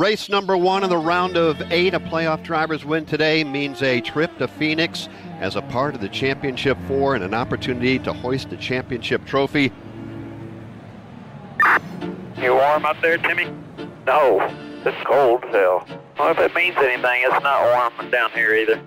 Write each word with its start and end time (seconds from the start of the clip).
Race 0.00 0.30
number 0.30 0.56
one 0.56 0.82
in 0.82 0.88
the 0.88 0.96
round 0.96 1.36
of 1.36 1.60
eight, 1.70 1.92
a 1.92 2.00
playoff 2.00 2.42
driver's 2.42 2.86
win 2.86 3.04
today 3.04 3.44
means 3.44 3.82
a 3.82 4.00
trip 4.00 4.34
to 4.38 4.48
Phoenix 4.48 5.10
as 5.40 5.56
a 5.56 5.60
part 5.60 5.94
of 5.94 6.00
the 6.00 6.08
championship 6.08 6.78
four 6.88 7.14
and 7.14 7.22
an 7.22 7.34
opportunity 7.34 7.98
to 7.98 8.14
hoist 8.14 8.48
the 8.48 8.56
championship 8.56 9.26
trophy. 9.26 9.70
You 12.38 12.54
warm 12.54 12.86
up 12.86 12.98
there, 13.02 13.18
Timmy? 13.18 13.52
No, 14.06 14.40
it's 14.86 14.96
cold 15.04 15.44
as 15.44 15.50
hell. 15.50 15.86
Well, 16.18 16.30
if 16.30 16.38
it 16.38 16.54
means 16.54 16.78
anything, 16.78 17.22
it's 17.26 17.44
not 17.44 17.60
warm 17.60 18.10
down 18.10 18.30
here 18.30 18.54
either. 18.54 18.80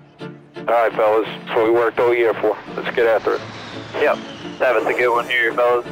All 0.58 0.64
right, 0.64 0.92
fellas, 0.94 1.28
that's 1.28 1.56
what 1.56 1.66
we 1.66 1.70
worked 1.70 2.00
all 2.00 2.16
year 2.16 2.34
for. 2.34 2.58
Let's 2.76 2.96
get 2.96 3.06
after 3.06 3.36
it. 3.36 3.42
Yep, 4.02 4.18
that 4.58 4.74
was 4.74 4.86
a 4.88 4.98
good 4.98 5.12
one 5.12 5.28
here, 5.28 5.54
fellas. 5.54 5.86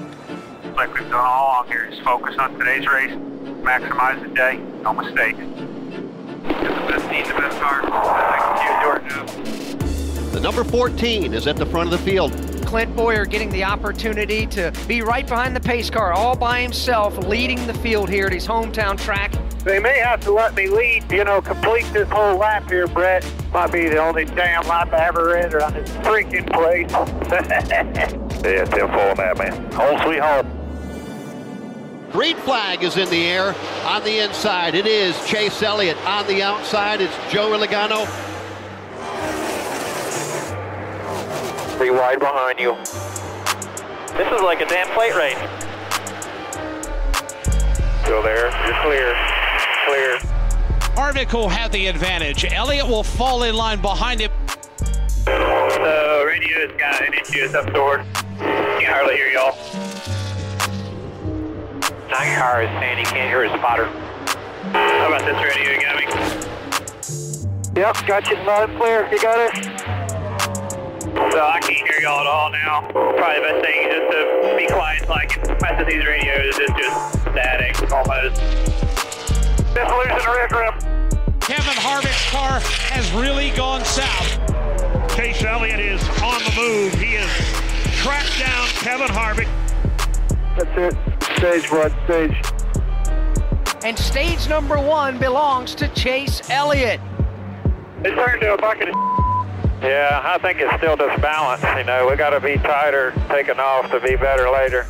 Like 0.76 0.92
we've 0.96 1.04
done 1.04 1.14
all 1.14 1.46
along 1.46 1.68
here, 1.68 1.92
just 1.92 2.02
focus 2.02 2.36
on 2.40 2.58
today's 2.58 2.88
race, 2.88 3.16
maximize 3.62 4.22
the 4.22 4.30
day, 4.34 4.58
no 4.82 4.94
mistakes. 4.94 5.38
Get 5.38 6.64
the 6.64 6.86
best 6.88 7.10
team, 7.10 7.28
the 7.28 7.34
best 7.34 7.60
car. 7.60 7.82
Execute 8.60 8.82
your 8.82 9.00
job. 9.10 10.32
The 10.32 10.40
number 10.40 10.64
14 10.64 11.34
is 11.34 11.48
at 11.48 11.58
the 11.58 11.66
front 11.66 11.94
of 11.94 12.00
the 12.00 12.06
field. 12.10 12.32
Clint 12.66 12.96
Bowyer 12.96 13.26
getting 13.26 13.50
the 13.50 13.66
opportunity 13.66 14.48
to 14.48 14.72
be 14.88 15.02
right 15.02 15.28
behind 15.28 15.56
the 15.56 15.60
pace 15.60 15.90
car 15.90 16.14
all 16.14 16.38
by 16.38 16.62
himself, 16.62 17.18
leading 17.28 17.66
the 17.68 17.74
field 17.76 18.10
here 18.10 18.28
at 18.28 18.34
his 18.34 18.48
hometown 18.48 18.98
track. 18.98 19.34
They 19.66 19.78
may 19.78 20.00
have 20.00 20.22
to 20.22 20.32
let 20.32 20.56
me 20.56 20.68
lead, 20.68 21.12
you 21.12 21.24
know, 21.24 21.42
complete 21.42 21.86
this 21.94 22.10
whole 22.10 22.38
lap 22.38 22.70
here, 22.70 22.88
Brett. 22.88 23.30
Might 23.54 23.72
be 23.72 23.90
the 23.90 23.98
only 23.98 24.26
damn 24.26 24.66
lap 24.68 24.94
I 24.94 25.08
ever 25.08 25.34
ran 25.34 25.54
around 25.54 25.74
this 25.74 25.90
freaking 25.98 26.52
place. 26.52 26.92
Yeah, 28.42 28.66
Tim, 28.66 28.88
full 28.88 29.00
on 29.00 29.18
that, 29.18 29.38
man. 29.38 29.72
Home 29.74 30.02
sweet 30.02 30.20
home. 30.20 30.61
Green 32.12 32.36
flag 32.36 32.84
is 32.84 32.98
in 32.98 33.10
the 33.10 33.26
air 33.26 33.56
on 33.86 34.04
the 34.04 34.20
inside. 34.20 34.76
It 34.76 34.86
is 34.86 35.16
Chase 35.26 35.64
Elliott. 35.64 35.98
On 36.06 36.28
the 36.28 36.44
outside, 36.44 37.00
it's 37.00 37.16
Joe 37.32 37.58
Logano. 37.58 38.06
Three 41.78 41.90
wide 41.90 42.20
behind 42.20 42.60
you. 42.60 42.76
this 44.18 44.28
is 44.30 44.42
like 44.42 44.60
a 44.60 44.66
damn 44.66 44.88
plate 44.90 45.16
race. 45.16 45.38
Still 48.04 48.22
there. 48.22 48.52
You're 48.68 48.82
clear. 48.82 49.16
Clear. 49.88 50.18
Harvick 50.96 51.32
will 51.32 51.48
have 51.48 51.72
the 51.72 51.88
advantage. 51.88 52.44
Elliott 52.44 52.88
will 52.88 53.04
fall 53.04 53.44
in 53.44 53.56
line 53.56 53.82
behind 53.82 54.20
him. 54.20 54.32
The 55.24 56.24
radio's 56.28 56.78
got 56.78 57.02
an 57.02 57.14
issue, 57.14 57.46
it's 57.46 57.54
up 57.54 57.70
stored. 57.70 58.06
Can't 58.38 58.86
hardly 58.86 59.16
hear 59.16 59.30
y'all. 59.30 60.21
Nine 62.12 62.38
car 62.38 62.62
is 62.62 62.70
saying 62.72 62.98
he 62.98 63.06
can't 63.06 63.30
hear 63.30 63.48
his 63.48 63.58
spotter. 63.58 63.86
How 63.86 65.08
about 65.08 65.24
this 65.24 65.42
radio 65.42 65.72
you 65.72 65.82
got 65.82 65.96
me? 65.96 66.04
Yep, 67.80 68.06
got 68.06 68.30
you 68.30 68.36
loud 68.44 68.70
and 68.70 68.78
clear. 68.78 69.08
You 69.10 69.22
got 69.22 69.40
it? 69.40 69.64
So 71.32 71.40
I 71.40 71.60
can't 71.62 71.88
hear 71.88 72.02
y'all 72.02 72.20
at 72.20 72.28
all 72.28 72.52
now. 72.52 72.82
Probably 72.92 73.36
the 73.36 73.42
best 73.48 73.64
thing 73.64 73.88
is 73.88 73.96
just 73.96 74.12
to 74.12 74.56
be 74.58 74.68
quiet 74.68 75.08
so 75.08 75.14
I 75.14 75.26
can 75.26 75.58
mess 75.62 75.80
with 75.80 75.88
these 75.88 76.06
radios. 76.06 76.60
It's 76.60 76.74
just 76.74 77.14
static 77.32 77.80
almost. 77.90 78.42
Just 79.72 79.92
losing 79.96 80.20
the 80.20 80.34
red 80.36 80.52
rim. 80.52 80.76
Kevin 81.40 81.80
Harvick's 81.80 82.30
car 82.30 82.60
has 82.92 83.10
really 83.14 83.52
gone 83.52 83.86
south. 83.86 85.16
Chase 85.16 85.42
Elliott 85.44 85.80
is 85.80 86.02
on 86.22 86.44
the 86.44 86.54
move. 86.58 86.94
He 86.96 87.14
has 87.16 87.32
tracked 88.04 88.38
down 88.38 88.68
Kevin 88.84 89.08
Harvick. 89.08 89.48
That's 90.58 90.94
it. 90.94 91.11
Stage 91.42 91.72
one, 91.72 91.92
stage. 92.06 92.38
And 93.84 93.98
stage 93.98 94.48
number 94.48 94.78
one 94.78 95.18
belongs 95.18 95.74
to 95.74 95.88
Chase 95.96 96.48
Elliott. 96.52 97.02
It 98.04 98.14
turned 98.14 98.42
to 98.42 98.54
a 98.54 98.58
bucket 98.58 98.90
of 98.90 98.96
Yeah, 99.82 100.22
I 100.24 100.38
think 100.38 100.60
it's 100.60 100.72
still 100.78 100.96
just 100.96 101.20
balance. 101.20 101.64
You 101.76 101.84
know, 101.86 102.08
we 102.08 102.16
got 102.16 102.30
to 102.30 102.40
be 102.40 102.58
tighter 102.58 103.12
taking 103.28 103.60
off 103.60 103.90
to 103.90 104.00
be 104.00 104.16
better 104.18 104.52
later. 104.52 104.86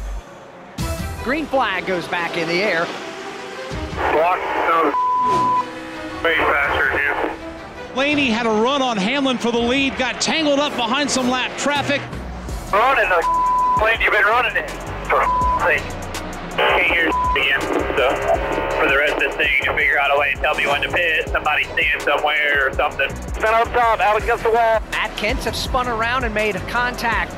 Green 1.24 1.46
flag 1.46 1.86
goes 1.86 2.06
back 2.10 2.36
in 2.36 2.50
the 2.50 2.62
air. 2.62 2.84
Block. 4.12 4.38
No. 4.68 4.94
Way 6.22 6.36
faster, 6.36 6.92
Jim. 6.98 7.96
Laney 7.96 8.30
had 8.30 8.46
a 8.46 8.50
run 8.50 8.82
on 8.82 8.98
Hamlin 8.98 9.38
for 9.38 9.54
the 9.54 9.58
lead, 9.58 9.98
got 9.98 10.20
tangled 10.20 10.60
up 10.60 10.76
behind 10.76 11.10
some 11.10 11.30
lap 11.30 11.58
traffic. 11.58 12.02
Running 12.74 13.08
the 13.08 13.24
plane 13.80 14.02
you've 14.02 14.12
been 14.12 14.26
running 14.26 14.58
it. 14.58 14.70
For 15.08 15.24
sake. 15.66 16.01
Can't 16.58 16.92
hear 16.92 17.08
again. 17.08 17.62
So 17.98 18.10
for 18.80 18.88
the 18.88 18.98
rest 18.98 19.14
of 19.14 19.20
this 19.20 19.36
thing, 19.36 19.64
to 19.64 19.74
figure 19.76 20.00
out 20.00 20.16
a 20.16 20.20
way 20.20 20.34
to 20.34 20.42
tell 20.42 20.56
me 20.56 20.68
when 20.68 20.82
to 20.82 20.90
pit. 20.90 21.30
Somebody 21.30 21.64
stand 21.66 22.02
somewhere 22.02 22.70
or 22.70 22.74
something. 22.74 23.10
Been 23.36 23.54
up 23.54 23.68
top, 23.70 24.00
out 24.00 24.22
against 24.22 24.44
the 24.44 24.50
wall. 24.50 24.82
Matt 24.92 25.12
Kenseth 25.18 25.56
spun 25.56 25.88
around 25.88 26.24
and 26.24 26.34
made 26.34 26.56
contact. 26.68 27.32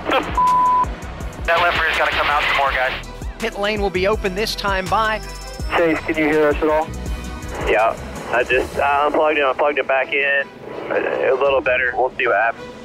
That 1.45 1.59
left 1.61 1.81
rear's 1.81 1.97
got 1.97 2.09
to 2.09 2.15
come 2.15 2.27
out 2.27 2.43
some 2.43 2.57
more, 2.57 2.71
guys. 2.71 3.07
Pit 3.39 3.59
lane 3.59 3.81
will 3.81 3.89
be 3.89 4.07
open 4.07 4.35
this 4.35 4.55
time 4.55 4.85
by. 4.85 5.19
Chase, 5.75 5.99
can 5.99 6.17
you 6.17 6.25
hear 6.25 6.47
us 6.47 6.55
at 6.55 6.69
all? 6.69 6.87
Yeah, 7.69 7.95
I 8.31 8.43
just 8.43 8.77
I 8.79 9.05
unplugged 9.07 9.37
it, 9.37 9.43
I 9.43 9.53
plugged 9.53 9.77
it 9.77 9.87
back 9.87 10.13
in. 10.13 10.47
A, 10.89 11.31
a 11.31 11.35
little 11.35 11.61
better. 11.61 11.93
We'll 11.95 12.11
see 12.17 12.27
what 12.27 12.35
happens. 12.35 12.82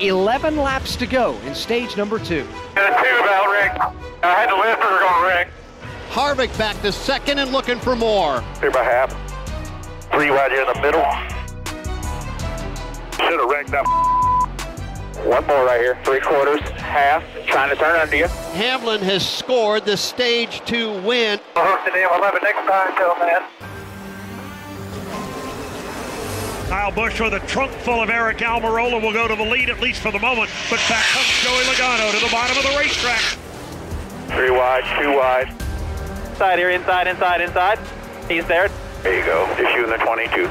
11 0.00 0.56
laps 0.56 0.96
to 0.96 1.06
go 1.06 1.38
in 1.46 1.54
stage 1.54 1.96
number 1.96 2.18
two. 2.18 2.46
Got 2.74 2.92
a 2.92 3.02
tube 3.02 3.26
out, 3.28 3.50
Rick. 3.50 3.72
I 4.22 4.34
had 4.34 4.46
to 4.46 4.56
lift 4.56 4.82
or 4.82 4.90
we're 4.90 5.00
going 5.00 5.20
to 5.20 5.26
wreck. 5.26 5.48
Harvick 6.10 6.56
back 6.58 6.80
to 6.82 6.92
second 6.92 7.38
and 7.38 7.52
looking 7.52 7.78
for 7.78 7.96
more. 7.96 8.42
Here 8.60 8.70
by 8.70 8.84
half. 8.84 9.10
Three 10.12 10.30
wide 10.30 10.52
here 10.52 10.62
in 10.62 10.68
the 10.68 10.80
middle. 10.80 11.04
Should 13.28 13.40
have 13.40 13.50
wrecked 13.50 13.70
that. 13.70 13.84
One 15.24 15.46
more 15.46 15.64
right 15.64 15.80
here. 15.80 15.98
Three 16.04 16.20
quarters, 16.20 16.60
half. 16.70 17.24
Trying 17.46 17.70
to 17.70 17.76
turn 17.76 17.98
under 17.98 18.16
you. 18.16 18.26
Hamlin 18.54 19.00
has 19.00 19.26
scored 19.26 19.84
the 19.84 19.96
stage 19.96 20.60
two 20.66 20.92
win. 21.02 21.40
I'll 21.56 21.64
hook 21.64 21.84
the 21.84 21.92
damn 21.92 22.12
11 22.20 22.40
next 22.42 22.66
time, 22.68 22.94
tell 22.96 23.16
man. 23.18 23.42
Kyle 26.68 26.90
Busch 26.90 27.20
with 27.20 27.34
a 27.34 27.40
trunk 27.40 27.72
full 27.72 28.00
of 28.02 28.08
Eric 28.10 28.38
Almirola 28.38 29.00
will 29.00 29.12
go 29.12 29.28
to 29.28 29.36
the 29.36 29.44
lead, 29.44 29.68
at 29.68 29.80
least 29.80 30.00
for 30.00 30.10
the 30.10 30.18
moment. 30.18 30.50
But 30.70 30.80
back 30.88 31.04
comes 31.06 31.26
Joey 31.42 31.62
Logano 31.64 32.10
to 32.12 32.24
the 32.24 32.30
bottom 32.32 32.56
of 32.56 32.62
the 32.62 32.76
racetrack. 32.78 33.20
Three 34.28 34.50
wide, 34.50 34.84
two 35.00 35.14
wide. 35.14 35.48
Inside 36.30 36.58
here, 36.58 36.70
inside, 36.70 37.06
inside, 37.06 37.40
inside. 37.42 37.78
He's 38.28 38.46
there. 38.46 38.70
There 39.02 39.18
you 39.18 39.24
go. 39.24 39.44
Issue 39.52 39.84
in 39.84 39.90
the 39.90 39.98
22. 39.98 40.50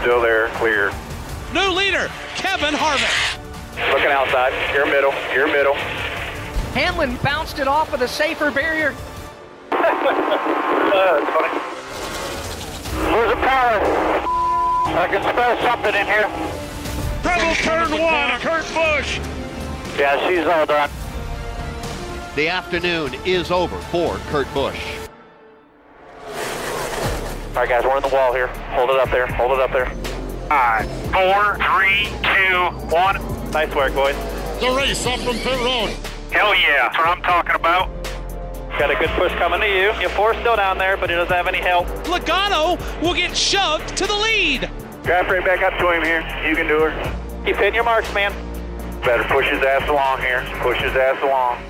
Still 0.00 0.22
there, 0.22 0.48
clear. 0.54 0.92
New 1.52 1.70
leader, 1.72 2.08
Kevin 2.36 2.74
Harvick. 2.74 3.38
Looking 3.92 4.10
outside. 4.10 4.52
Your 4.72 4.86
middle, 4.86 5.12
your 5.34 5.48
middle. 5.48 5.74
Hamlin 6.74 7.16
bounced 7.16 7.58
it 7.58 7.66
off 7.66 7.92
of 7.92 8.00
the 8.00 8.08
safer 8.08 8.50
barrier. 8.50 8.94
that's 9.70 11.30
funny. 11.34 11.60
Losing 13.12 13.38
power. 13.42 14.47
I 14.96 15.06
can 15.08 15.22
smell 15.22 15.56
something 15.60 15.94
in 15.94 16.06
here. 16.06 16.28
Treble 17.22 17.54
turn 17.56 17.90
one, 18.00 18.40
Kurt 18.40 18.64
Busch. 18.74 19.18
Yeah, 19.98 20.28
she's 20.28 20.46
all 20.46 20.66
done. 20.66 20.90
The 22.34 22.48
afternoon 22.48 23.14
is 23.24 23.50
over 23.50 23.78
for 23.78 24.16
Kurt 24.30 24.52
Busch. 24.54 24.80
All 26.28 27.64
right, 27.64 27.68
guys, 27.68 27.84
we're 27.84 27.96
on 27.96 28.02
the 28.02 28.08
wall 28.08 28.32
here. 28.32 28.46
Hold 28.46 28.90
it 28.90 29.00
up 29.00 29.10
there. 29.10 29.26
Hold 29.26 29.52
it 29.52 29.60
up 29.60 29.72
there. 29.72 29.90
Five, 30.48 30.90
four, 31.12 31.56
three, 31.56 32.06
two, 32.22 32.94
one. 32.94 33.50
Nice 33.50 33.74
work, 33.74 33.94
boys. 33.94 34.16
The 34.60 34.70
race 34.76 35.04
up 35.06 35.18
from 35.20 35.36
pit 35.36 35.58
road. 35.58 35.90
Hell 36.30 36.54
yeah, 36.54 36.88
that's 36.88 36.98
what 36.98 37.08
I'm 37.08 37.22
talking 37.22 37.54
about. 37.54 37.90
Got 38.76 38.90
a 38.90 38.96
good 38.96 39.10
push 39.10 39.32
coming 39.34 39.60
to 39.60 39.66
you. 39.66 39.92
Your 40.00 40.10
four's 40.10 40.36
still 40.38 40.56
down 40.56 40.78
there, 40.78 40.96
but 40.96 41.08
he 41.10 41.16
doesn't 41.16 41.34
have 41.34 41.46
any 41.46 41.58
help. 41.58 41.86
Logano 42.04 42.78
will 43.00 43.14
get 43.14 43.36
shoved 43.36 43.96
to 43.96 44.06
the 44.06 44.14
lead. 44.14 44.70
Drive 45.02 45.28
right 45.28 45.44
back 45.44 45.62
up 45.62 45.78
to 45.78 45.90
him 45.90 46.02
here. 46.02 46.20
You 46.46 46.54
can 46.54 46.68
do 46.68 46.80
her. 46.80 47.44
Keep 47.44 47.56
hitting 47.56 47.74
your 47.74 47.84
marks, 47.84 48.12
man. 48.12 48.32
Better 49.02 49.24
push 49.24 49.48
his 49.48 49.62
ass 49.62 49.88
along 49.88 50.20
here. 50.20 50.46
Push 50.60 50.78
his 50.78 50.94
ass 50.94 51.20
along. 51.22 51.62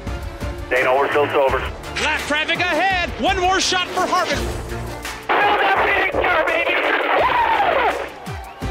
They 0.69 0.82
know 0.82 0.96
we're 0.96 1.08
still 1.11 1.28
sober. 1.28 1.58
Lap 2.02 2.20
traffic 2.26 2.58
ahead. 2.58 3.11
One 3.22 3.38
more 3.38 3.61
shot 3.61 3.87
for 3.88 4.00
Harvick. 4.00 4.38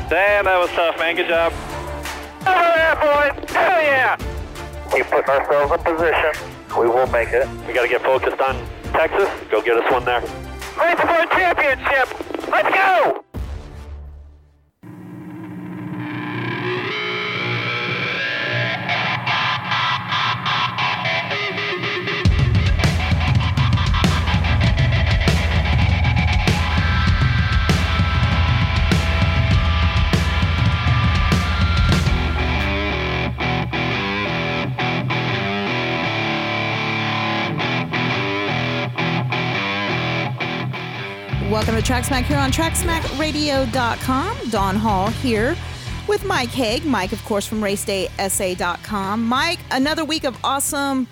Damn, 0.10 0.46
that 0.46 0.58
was 0.58 0.70
tough, 0.72 0.98
man. 1.00 1.16
Good 1.16 1.28
job. 1.28 1.52
Over 2.48 2.72
there, 2.76 2.96
boys. 2.96 3.50
Hell 3.52 3.82
yeah. 3.82 4.16
Keep 4.92 5.08
putting 5.08 5.30
ourselves 5.30 5.74
in 5.74 5.80
position. 5.80 6.57
We 6.76 6.88
will 6.88 7.08
make 7.08 7.30
it. 7.30 7.48
We 7.68 7.74
got 7.74 7.84
to 7.84 7.88
get 7.88 8.02
focused 8.02 8.42
on 8.42 8.56
Texas. 8.94 9.30
Go 9.50 9.62
get 9.62 9.78
us 9.78 9.92
one 9.92 10.06
there. 10.06 10.22
Race 10.22 11.00
for 11.00 11.22
a 11.22 11.28
championship. 11.28 12.50
Let's 12.50 12.76
go. 12.76 13.27
Track 41.88 42.04
Smack 42.04 42.26
here 42.26 42.38
on 42.38 42.52
TrackSmackRadio.com. 42.52 44.50
Don 44.50 44.76
Hall 44.76 45.08
here 45.08 45.56
with 46.06 46.26
Mike 46.26 46.50
Haig. 46.50 46.84
Mike, 46.84 47.14
of 47.14 47.24
course, 47.24 47.48
from 47.48 47.62
RaceDaySA.com. 47.62 49.24
Mike, 49.24 49.60
another 49.72 50.04
week 50.04 50.26
of 50.26 50.38
awesome 50.44 51.08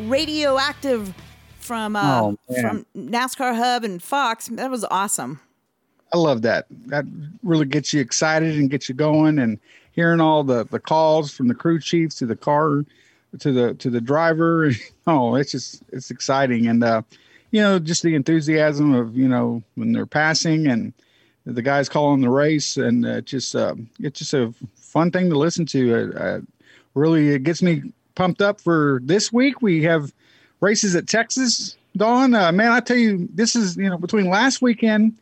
radioactive 0.00 1.14
from 1.60 1.94
uh, 1.94 2.22
Oh, 2.22 2.36
from 2.60 2.84
NASCAR 2.96 3.54
Hub 3.54 3.84
and 3.84 4.02
Fox. 4.02 4.48
That 4.48 4.68
was 4.68 4.84
awesome. 4.90 5.38
I 6.12 6.18
love 6.18 6.42
that. 6.42 6.66
That 6.86 7.04
really 7.44 7.66
gets 7.66 7.94
you 7.94 8.00
excited 8.00 8.58
and 8.58 8.68
gets 8.68 8.88
you 8.88 8.96
going 8.96 9.38
and 9.38 9.60
hearing 9.92 10.20
all 10.20 10.42
the, 10.42 10.64
the 10.64 10.80
calls 10.80 11.32
from 11.32 11.46
the 11.46 11.54
crew 11.54 11.78
chiefs 11.78 12.16
to 12.16 12.26
the 12.26 12.34
car 12.34 12.84
to 13.38 13.52
the 13.52 13.74
to 13.74 13.88
the 13.88 14.00
driver. 14.00 14.72
Oh, 15.06 15.36
it's 15.36 15.52
just 15.52 15.84
it's 15.92 16.10
exciting 16.10 16.66
and 16.66 16.82
uh 16.82 17.02
you 17.50 17.60
know 17.60 17.78
just 17.78 18.02
the 18.02 18.14
enthusiasm 18.14 18.94
of 18.94 19.16
you 19.16 19.28
know 19.28 19.62
when 19.74 19.92
they're 19.92 20.06
passing 20.06 20.66
and 20.66 20.92
the 21.46 21.62
guys 21.62 21.88
calling 21.88 22.20
the 22.20 22.28
race 22.28 22.76
and 22.76 23.04
uh, 23.06 23.20
just 23.22 23.56
uh, 23.56 23.74
it's 23.98 24.18
just 24.18 24.34
a 24.34 24.52
fun 24.74 25.10
thing 25.10 25.30
to 25.30 25.38
listen 25.38 25.66
to. 25.66 25.94
Uh, 25.94 26.18
uh, 26.18 26.40
really, 26.94 27.30
it 27.30 27.42
gets 27.42 27.62
me 27.62 27.82
pumped 28.14 28.42
up 28.42 28.60
for 28.60 29.00
this 29.02 29.32
week. 29.32 29.62
We 29.62 29.82
have 29.84 30.12
races 30.60 30.94
at 30.94 31.06
Texas. 31.06 31.76
Dawn, 31.96 32.34
uh, 32.34 32.52
man, 32.52 32.70
I 32.70 32.80
tell 32.80 32.96
you, 32.96 33.28
this 33.32 33.56
is 33.56 33.76
you 33.76 33.88
know 33.88 33.98
between 33.98 34.28
last 34.28 34.62
weekend 34.62 35.16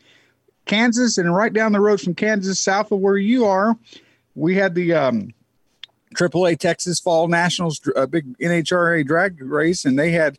Kansas 0.67 1.19
and 1.19 1.35
right 1.35 1.53
down 1.53 1.73
the 1.73 1.81
road 1.81 2.01
from 2.01 2.15
Kansas, 2.15 2.61
south 2.61 2.93
of 2.93 3.01
where 3.01 3.17
you 3.17 3.47
are, 3.47 3.77
we 4.35 4.55
had 4.55 4.75
the 4.75 4.93
um, 4.93 5.33
AAA 6.15 6.59
Texas 6.59 7.01
Fall 7.01 7.27
Nationals, 7.27 7.81
a 7.97 8.07
big 8.07 8.39
NHRA 8.39 9.05
drag 9.05 9.41
race, 9.43 9.85
and 9.85 9.99
they 9.99 10.11
had 10.11 10.39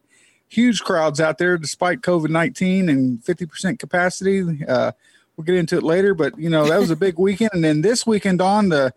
huge 0.49 0.81
crowds 0.81 1.21
out 1.21 1.37
there 1.37 1.57
despite 1.57 2.01
COVID 2.01 2.29
19 2.29 2.89
and 2.89 3.19
50% 3.21 3.79
capacity. 3.79 4.65
Uh, 4.65 4.91
we'll 5.37 5.45
get 5.45 5.55
into 5.55 5.77
it 5.77 5.83
later, 5.83 6.13
but 6.13 6.37
you 6.37 6.49
know, 6.49 6.67
that 6.67 6.79
was 6.79 6.89
a 6.89 6.95
big 6.95 7.17
weekend. 7.19 7.51
And 7.53 7.63
then 7.63 7.81
this 7.81 8.05
weekend 8.05 8.41
on, 8.41 8.69
the 8.69 8.93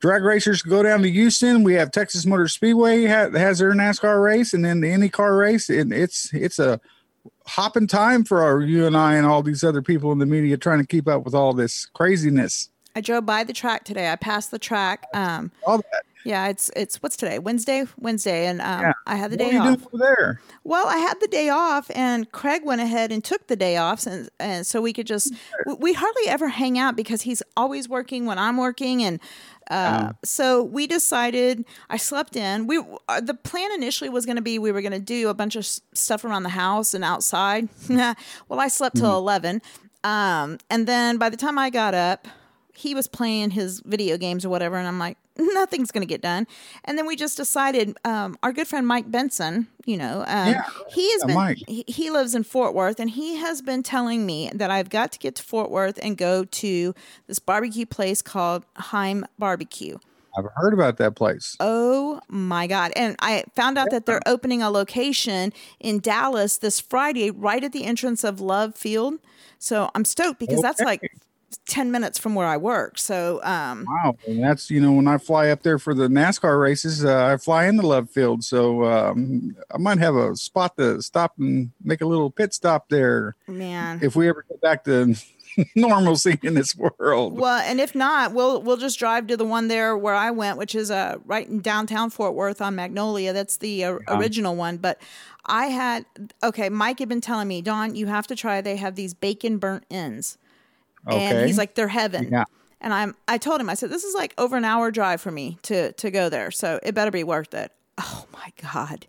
drag 0.00 0.22
racers 0.22 0.60
go 0.60 0.82
down 0.82 1.00
to 1.02 1.10
Houston. 1.10 1.64
We 1.64 1.74
have 1.74 1.90
Texas 1.90 2.26
Motor 2.26 2.48
Speedway 2.48 3.06
ha- 3.06 3.30
has 3.30 3.60
their 3.60 3.72
NASCAR 3.72 4.22
race, 4.22 4.52
and 4.52 4.64
then 4.64 4.80
the 4.80 4.88
IndyCar 4.88 5.38
race. 5.38 5.70
And 5.70 5.92
it's 5.92 6.32
it's 6.34 6.58
a 6.58 6.80
hopping 7.46 7.86
time 7.86 8.24
for 8.24 8.42
our 8.42 8.60
you 8.60 8.86
and 8.86 8.96
I 8.96 9.14
and 9.14 9.26
all 9.26 9.42
these 9.42 9.64
other 9.64 9.80
people 9.80 10.12
in 10.12 10.18
the 10.18 10.26
media 10.26 10.56
trying 10.56 10.80
to 10.80 10.86
keep 10.86 11.08
up 11.08 11.24
with 11.24 11.34
all 11.34 11.54
this 11.54 11.86
craziness. 11.86 12.68
I 12.96 13.00
drove 13.00 13.26
by 13.26 13.44
the 13.44 13.52
track 13.52 13.84
today. 13.84 14.10
I 14.10 14.16
passed 14.16 14.50
the 14.50 14.58
track. 14.58 15.06
Um, 15.14 15.50
All 15.66 15.78
that. 15.78 16.02
yeah, 16.24 16.46
it's 16.48 16.70
it's 16.76 17.02
what's 17.02 17.16
today? 17.16 17.38
Wednesday, 17.38 17.84
Wednesday, 17.98 18.46
and 18.46 18.60
um, 18.60 18.80
Yeah. 18.82 18.92
I 19.06 19.16
had 19.16 19.30
the 19.30 19.36
What 19.36 19.50
day 19.50 19.56
off. 19.56 19.86
there? 19.92 20.40
Well, 20.62 20.86
I 20.86 20.96
had 20.98 21.20
the 21.20 21.28
day 21.28 21.48
off, 21.48 21.90
and 21.94 22.30
Craig 22.32 22.62
went 22.64 22.80
ahead 22.80 23.10
and 23.12 23.22
took 23.22 23.48
the 23.48 23.56
day 23.56 23.76
off, 23.76 24.06
and, 24.06 24.28
and 24.38 24.66
so 24.66 24.80
we 24.80 24.92
could 24.92 25.06
just 25.06 25.32
we, 25.66 25.74
we 25.74 25.92
hardly 25.92 26.28
ever 26.28 26.48
hang 26.48 26.78
out 26.78 26.96
because 26.96 27.22
he's 27.22 27.42
always 27.56 27.88
working 27.88 28.26
when 28.26 28.38
I'm 28.38 28.56
working, 28.56 29.02
and 29.02 29.18
uh, 29.70 30.12
so 30.24 30.62
we 30.62 30.86
decided. 30.86 31.64
I 31.90 31.96
slept 31.96 32.36
in. 32.36 32.66
We 32.66 32.82
uh, 33.08 33.20
the 33.20 33.34
plan 33.34 33.72
initially 33.72 34.08
was 34.10 34.24
going 34.24 34.36
to 34.36 34.42
be 34.42 34.58
we 34.58 34.70
were 34.72 34.82
going 34.82 34.92
to 34.92 34.98
do 35.00 35.28
a 35.30 35.34
bunch 35.34 35.56
of 35.56 35.60
s- 35.60 35.80
stuff 35.94 36.24
around 36.24 36.44
the 36.44 36.48
house 36.50 36.94
and 36.94 37.02
outside. 37.04 37.68
well, 37.88 38.60
I 38.60 38.68
slept 38.68 38.96
till 38.96 39.16
eleven, 39.18 39.60
um, 40.04 40.58
and 40.70 40.86
then 40.86 41.16
by 41.18 41.28
the 41.28 41.36
time 41.36 41.58
I 41.58 41.70
got 41.70 41.92
up, 41.94 42.28
he 42.76 42.94
was 42.94 43.06
playing 43.06 43.50
his 43.50 43.80
video 43.80 44.16
games 44.16 44.44
or 44.44 44.48
whatever, 44.48 44.76
and 44.76 44.86
I'm 44.86 44.98
like, 44.98 45.16
nothing's 45.36 45.90
going 45.90 46.02
to 46.02 46.06
get 46.06 46.20
done. 46.20 46.46
And 46.84 46.96
then 46.96 47.06
we 47.06 47.16
just 47.16 47.36
decided, 47.36 47.96
um, 48.04 48.36
our 48.42 48.52
good 48.52 48.68
friend 48.68 48.86
Mike 48.86 49.10
Benson, 49.10 49.66
you 49.84 49.96
know, 49.96 50.24
um, 50.26 50.48
Yeah, 50.48 50.62
he 50.90 51.10
has 51.12 51.24
been, 51.24 51.34
Mike. 51.34 51.58
he, 51.66 51.84
he 51.86 52.10
lives 52.10 52.34
in 52.34 52.44
Fort 52.44 52.74
Worth, 52.74 53.00
and 53.00 53.10
he 53.10 53.36
has 53.36 53.62
been 53.62 53.82
telling 53.82 54.26
me 54.26 54.50
that 54.54 54.70
I've 54.70 54.90
got 54.90 55.12
to 55.12 55.18
get 55.18 55.34
to 55.36 55.42
Fort 55.42 55.70
Worth 55.70 55.98
and 56.02 56.16
go 56.16 56.44
to 56.44 56.94
this 57.26 57.38
barbecue 57.38 57.86
place 57.86 58.22
called 58.22 58.64
Heim 58.76 59.26
Barbecue. 59.38 59.98
I've 60.36 60.46
heard 60.56 60.74
about 60.74 60.96
that 60.96 61.14
place. 61.14 61.56
Oh 61.60 62.20
my 62.28 62.66
God. 62.66 62.90
And 62.96 63.14
I 63.20 63.44
found 63.54 63.78
out 63.78 63.90
that 63.92 64.04
they're 64.04 64.20
opening 64.26 64.62
a 64.62 64.70
location 64.70 65.52
in 65.78 66.00
Dallas 66.00 66.58
this 66.58 66.80
Friday, 66.80 67.30
right 67.30 67.62
at 67.62 67.70
the 67.70 67.84
entrance 67.84 68.24
of 68.24 68.40
Love 68.40 68.74
Field. 68.74 69.14
So 69.60 69.90
I'm 69.94 70.04
stoked 70.04 70.40
because 70.40 70.60
that's 70.60 70.80
like 70.80 71.00
10 71.66 71.90
minutes 71.90 72.18
from 72.18 72.34
where 72.34 72.46
I 72.46 72.56
work. 72.56 72.98
So, 72.98 73.40
um, 73.42 73.86
Wow, 73.88 74.16
and 74.26 74.42
that's 74.42 74.70
you 74.70 74.80
know 74.80 74.92
when 74.92 75.08
I 75.08 75.18
fly 75.18 75.48
up 75.48 75.62
there 75.62 75.78
for 75.78 75.94
the 75.94 76.08
NASCAR 76.08 76.60
races, 76.60 77.04
uh, 77.04 77.26
I 77.26 77.36
fly 77.36 77.66
in 77.66 77.76
the 77.76 77.86
Love 77.86 78.10
Field, 78.10 78.44
so 78.44 78.84
um, 78.84 79.56
I 79.72 79.78
might 79.78 79.98
have 79.98 80.14
a 80.14 80.36
spot 80.36 80.76
to 80.76 81.02
stop 81.02 81.34
and 81.38 81.70
make 81.82 82.00
a 82.00 82.06
little 82.06 82.30
pit 82.30 82.54
stop 82.54 82.88
there 82.88 83.36
man. 83.46 84.00
if 84.02 84.16
we 84.16 84.28
ever 84.28 84.44
get 84.48 84.60
back 84.60 84.84
to 84.84 85.14
normalcy 85.74 86.38
in 86.42 86.54
this 86.54 86.76
world. 86.76 87.38
Well, 87.38 87.58
and 87.58 87.80
if 87.80 87.94
not, 87.94 88.32
we'll 88.32 88.62
we'll 88.62 88.76
just 88.76 88.98
drive 88.98 89.26
to 89.28 89.36
the 89.36 89.44
one 89.44 89.68
there 89.68 89.96
where 89.96 90.14
I 90.14 90.30
went, 90.30 90.58
which 90.58 90.74
is 90.74 90.90
uh 90.90 91.18
right 91.24 91.48
in 91.48 91.60
downtown 91.60 92.10
Fort 92.10 92.34
Worth 92.34 92.60
on 92.60 92.74
Magnolia. 92.74 93.32
That's 93.32 93.58
the 93.58 93.84
uh, 93.84 93.98
original 94.08 94.56
one. 94.56 94.78
But 94.78 95.00
I 95.46 95.66
had 95.66 96.06
okay. 96.42 96.68
Mike 96.68 96.98
had 96.98 97.08
been 97.08 97.20
telling 97.20 97.48
me, 97.48 97.62
Don, 97.62 97.94
you 97.94 98.06
have 98.06 98.26
to 98.28 98.36
try. 98.36 98.60
They 98.60 98.76
have 98.76 98.94
these 98.94 99.14
bacon 99.14 99.58
burnt 99.58 99.84
ends, 99.90 100.38
and 101.06 101.46
he's 101.46 101.58
like, 101.58 101.74
they're 101.74 101.88
heaven. 101.88 102.28
Yeah. 102.30 102.44
And 102.80 102.92
I'm 102.92 103.14
I 103.26 103.38
told 103.38 103.60
him 103.60 103.70
I 103.70 103.74
said 103.74 103.90
this 103.90 104.04
is 104.04 104.14
like 104.14 104.34
over 104.36 104.56
an 104.56 104.64
hour 104.64 104.90
drive 104.90 105.20
for 105.20 105.30
me 105.30 105.58
to 105.62 105.92
to 105.92 106.10
go 106.10 106.28
there, 106.28 106.50
so 106.50 106.78
it 106.82 106.94
better 106.94 107.10
be 107.10 107.24
worth 107.24 107.54
it. 107.54 107.72
Oh 107.98 108.26
my 108.32 108.52
god. 108.60 109.06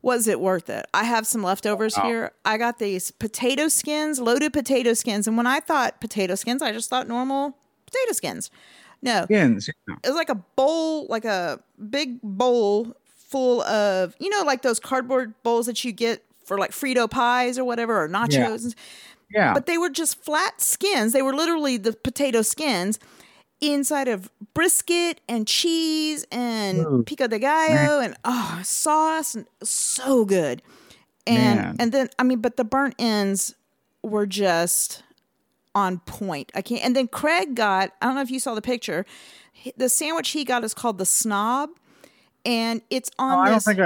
Was 0.00 0.26
it 0.26 0.40
worth 0.40 0.68
it? 0.68 0.86
I 0.92 1.04
have 1.04 1.28
some 1.28 1.44
leftovers 1.44 1.94
here. 1.94 2.32
I 2.44 2.58
got 2.58 2.80
these 2.80 3.12
potato 3.12 3.68
skins, 3.68 4.18
loaded 4.18 4.52
potato 4.52 4.94
skins. 4.94 5.28
And 5.28 5.36
when 5.36 5.46
I 5.46 5.60
thought 5.60 6.00
potato 6.00 6.34
skins, 6.34 6.60
I 6.60 6.72
just 6.72 6.90
thought 6.90 7.06
normal 7.06 7.56
potato 7.86 8.12
skins. 8.12 8.50
No, 9.00 9.24
Skins, 9.24 9.68
yeah. 9.88 9.96
it 10.02 10.08
was 10.08 10.16
like 10.16 10.28
a 10.28 10.36
bowl, 10.36 11.06
like 11.08 11.24
a 11.24 11.60
big 11.90 12.20
bowl 12.22 12.96
full 13.04 13.62
of, 13.62 14.14
you 14.20 14.28
know, 14.28 14.42
like 14.42 14.62
those 14.62 14.78
cardboard 14.78 15.34
bowls 15.42 15.66
that 15.66 15.84
you 15.84 15.90
get 15.90 16.24
for 16.44 16.56
like 16.56 16.70
Frito 16.70 17.10
pies 17.10 17.58
or 17.58 17.64
whatever, 17.64 18.04
or 18.04 18.08
nachos. 18.08 18.64
Yeah. 18.64 18.72
But 19.54 19.66
they 19.66 19.78
were 19.78 19.90
just 19.90 20.22
flat 20.22 20.60
skins. 20.60 21.12
They 21.12 21.22
were 21.22 21.34
literally 21.34 21.76
the 21.76 21.92
potato 21.92 22.42
skins 22.42 22.98
inside 23.60 24.08
of 24.08 24.30
brisket 24.54 25.20
and 25.28 25.46
cheese 25.46 26.26
and 26.32 26.78
Ooh, 26.80 27.02
pico 27.06 27.28
de 27.28 27.38
gallo 27.38 28.00
and 28.00 28.16
oh 28.24 28.60
sauce 28.64 29.34
and 29.34 29.46
so 29.62 30.24
good. 30.24 30.62
And 31.26 31.60
Man. 31.60 31.76
and 31.78 31.92
then 31.92 32.08
I 32.18 32.24
mean, 32.24 32.40
but 32.40 32.56
the 32.56 32.64
burnt 32.64 32.96
ends 32.98 33.54
were 34.02 34.26
just 34.26 35.02
on 35.74 36.00
point. 36.00 36.50
I 36.54 36.62
can't. 36.62 36.84
And 36.84 36.96
then 36.96 37.08
Craig 37.08 37.54
got. 37.54 37.92
I 38.02 38.06
don't 38.06 38.16
know 38.16 38.22
if 38.22 38.30
you 38.30 38.40
saw 38.40 38.54
the 38.54 38.62
picture. 38.62 39.06
The 39.76 39.88
sandwich 39.88 40.30
he 40.30 40.44
got 40.44 40.64
is 40.64 40.74
called 40.74 40.98
the 40.98 41.06
Snob, 41.06 41.70
and 42.44 42.82
it's 42.90 43.10
oh, 43.18 43.24
on 43.24 43.38
Oh, 43.38 43.40
I 43.42 43.50
don't 43.50 43.62
think 43.62 43.78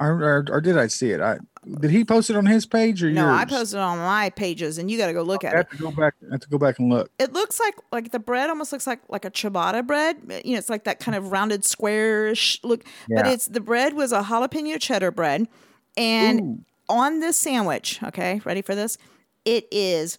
or, 0.00 0.12
or, 0.22 0.46
or 0.50 0.60
did 0.60 0.78
I 0.78 0.86
see 0.86 1.10
it? 1.10 1.20
I 1.20 1.38
did 1.80 1.90
he 1.90 2.04
post 2.04 2.30
it 2.30 2.36
on 2.36 2.46
his 2.46 2.64
page 2.64 3.02
or 3.04 3.10
no, 3.10 3.26
yours? 3.26 3.40
I 3.40 3.44
posted 3.44 3.78
it 3.78 3.82
on 3.82 3.98
my 3.98 4.30
pages, 4.30 4.78
and 4.78 4.90
you 4.90 4.96
got 4.96 5.08
to 5.08 5.12
go 5.12 5.22
look 5.22 5.44
I 5.44 5.48
at 5.48 5.54
it. 5.54 5.56
have 5.56 5.70
to 5.70 5.76
go 5.76 5.90
back. 5.90 6.14
I 6.26 6.32
have 6.32 6.40
to 6.40 6.48
go 6.48 6.58
back 6.58 6.78
and 6.78 6.88
look. 6.88 7.10
It 7.18 7.32
looks 7.32 7.60
like 7.60 7.74
like 7.92 8.10
the 8.10 8.18
bread 8.18 8.48
almost 8.48 8.72
looks 8.72 8.86
like 8.86 9.00
like 9.08 9.24
a 9.24 9.30
ciabatta 9.30 9.86
bread. 9.86 10.16
You 10.44 10.52
know, 10.52 10.58
it's 10.58 10.70
like 10.70 10.84
that 10.84 11.00
kind 11.00 11.14
of 11.14 11.30
rounded 11.30 11.64
squarish 11.64 12.58
look. 12.64 12.84
But 13.08 13.26
it's 13.26 13.46
the 13.46 13.60
bread 13.60 13.92
was 13.94 14.12
a 14.12 14.22
jalapeno 14.22 14.80
cheddar 14.80 15.10
bread, 15.10 15.48
and 15.96 16.64
on 16.88 17.20
this 17.20 17.36
sandwich, 17.36 18.02
okay, 18.02 18.40
ready 18.44 18.62
for 18.62 18.74
this? 18.74 18.98
It 19.44 19.68
is 19.70 20.18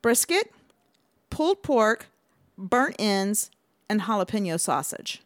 brisket, 0.00 0.52
pulled 1.30 1.62
pork, 1.62 2.06
burnt 2.58 2.96
ends, 2.98 3.50
and 3.88 4.02
jalapeno 4.02 4.58
sausage, 4.58 5.22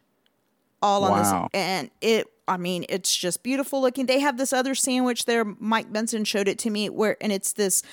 all 0.81 1.03
on 1.03 1.19
this. 1.19 1.49
And 1.53 1.91
it, 2.01 2.27
I 2.47 2.57
mean, 2.57 2.85
it's 2.89 3.15
just 3.15 3.43
beautiful 3.43 3.81
looking. 3.81 4.05
They 4.05 4.19
have 4.19 4.37
this 4.37 4.53
other 4.53 4.75
sandwich 4.75 5.25
there. 5.25 5.43
Mike 5.43 5.91
Benson 5.91 6.23
showed 6.23 6.47
it 6.47 6.59
to 6.59 6.69
me 6.69 6.89
where, 6.89 7.17
and 7.21 7.31
it's 7.31 7.53
this 7.53 7.83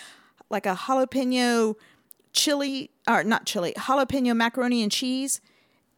like 0.51 0.67
a 0.67 0.75
jalapeno 0.75 1.75
chili 2.33 2.91
or 3.09 3.25
not 3.25 3.47
chili, 3.47 3.73
jalapeno 3.77 4.37
macaroni 4.37 4.83
and 4.83 4.93
cheese. 4.93 5.41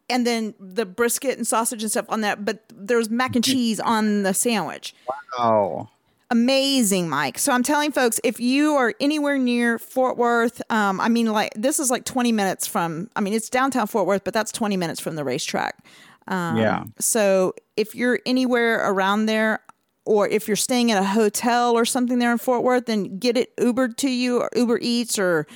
And 0.08 0.25
then 0.25 0.54
the 0.60 0.86
brisket 0.86 1.36
and 1.36 1.46
sausage 1.46 1.82
and 1.82 1.90
stuff 1.90 2.06
on 2.08 2.20
that, 2.20 2.44
but 2.44 2.62
there's 2.72 3.10
mac 3.10 3.34
and 3.34 3.44
cheese 3.44 3.80
on 3.80 4.22
the 4.22 4.32
sandwich. 4.32 4.94
Wow. 5.36 5.88
Amazing, 6.30 7.08
Mike. 7.08 7.38
So 7.38 7.52
I'm 7.52 7.62
telling 7.62 7.92
folks, 7.92 8.20
if 8.25 8.40
you 8.40 8.75
are 8.75 8.94
anywhere 9.00 9.38
near 9.38 9.78
Fort 9.78 10.16
Worth, 10.16 10.60
um, 10.70 11.00
I 11.00 11.08
mean, 11.08 11.26
like 11.26 11.52
this 11.54 11.78
is 11.78 11.90
like 11.90 12.04
20 12.04 12.32
minutes 12.32 12.66
from. 12.66 13.10
I 13.14 13.20
mean, 13.20 13.32
it's 13.32 13.48
downtown 13.48 13.86
Fort 13.86 14.06
Worth, 14.06 14.25
but 14.25 14.34
that's 14.34 14.50
20 14.50 14.76
minutes 14.76 15.00
from 15.00 15.14
the 15.14 15.25
racetrack. 15.25 15.84
Um, 16.28 16.56
yeah. 16.56 16.85
So 16.99 17.54
if 17.76 17.95
you're 17.95 18.21
anywhere 18.26 18.88
around 18.90 19.26
there, 19.26 19.61
or 20.06 20.28
if 20.28 20.47
you're 20.47 20.56
staying 20.56 20.92
at 20.92 21.02
a 21.02 21.06
hotel 21.06 21.76
or 21.76 21.85
something 21.85 22.18
there 22.21 22.30
in 22.33 22.38
Fort 22.38 22.62
Worth, 22.62 22.87
then 22.87 23.18
get 23.18 23.37
it 23.37 23.54
Ubered 23.56 23.97
to 23.99 24.09
you 24.09 24.40
or 24.40 24.49
Uber 24.54 24.78
Eats 24.80 25.18
or 25.18 25.47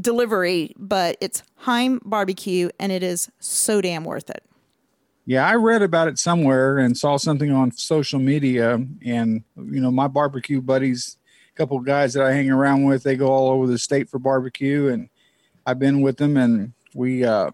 delivery. 0.00 0.74
But 0.76 1.16
it's 1.20 1.42
Heim 1.56 2.00
Barbecue, 2.04 2.68
and 2.78 2.92
it 2.92 3.02
is 3.02 3.30
so 3.40 3.80
damn 3.80 4.04
worth 4.04 4.28
it. 4.30 4.44
Yeah, 5.24 5.46
I 5.46 5.56
read 5.56 5.82
about 5.82 6.08
it 6.08 6.18
somewhere 6.18 6.78
and 6.78 6.96
saw 6.96 7.16
something 7.16 7.50
on 7.50 7.72
social 7.72 8.18
media, 8.18 8.74
and 9.04 9.42
you 9.56 9.80
know, 9.80 9.90
my 9.90 10.08
barbecue 10.08 10.60
buddies 10.60 11.16
a 11.52 11.56
couple 11.56 11.76
of 11.76 11.84
guys 11.84 12.14
that 12.14 12.24
I 12.24 12.32
hang 12.32 12.50
around 12.50 12.84
with. 12.84 13.02
They 13.02 13.16
go 13.16 13.28
all 13.28 13.50
over 13.50 13.66
the 13.66 13.78
state 13.78 14.08
for 14.08 14.18
barbecue, 14.18 14.88
and 14.88 15.08
I've 15.66 15.78
been 15.78 16.02
with 16.02 16.18
them, 16.18 16.36
and 16.36 16.72
we 16.94 17.24
uh, 17.24 17.50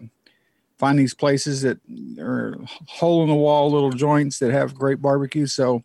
find 0.77 0.99
these 0.99 1.13
places 1.13 1.61
that 1.61 1.79
are 2.19 2.55
hole 2.87 3.23
in 3.23 3.29
the 3.29 3.35
wall 3.35 3.71
little 3.71 3.91
joints 3.91 4.39
that 4.39 4.51
have 4.51 4.75
great 4.75 5.01
barbecue. 5.01 5.45
So 5.47 5.83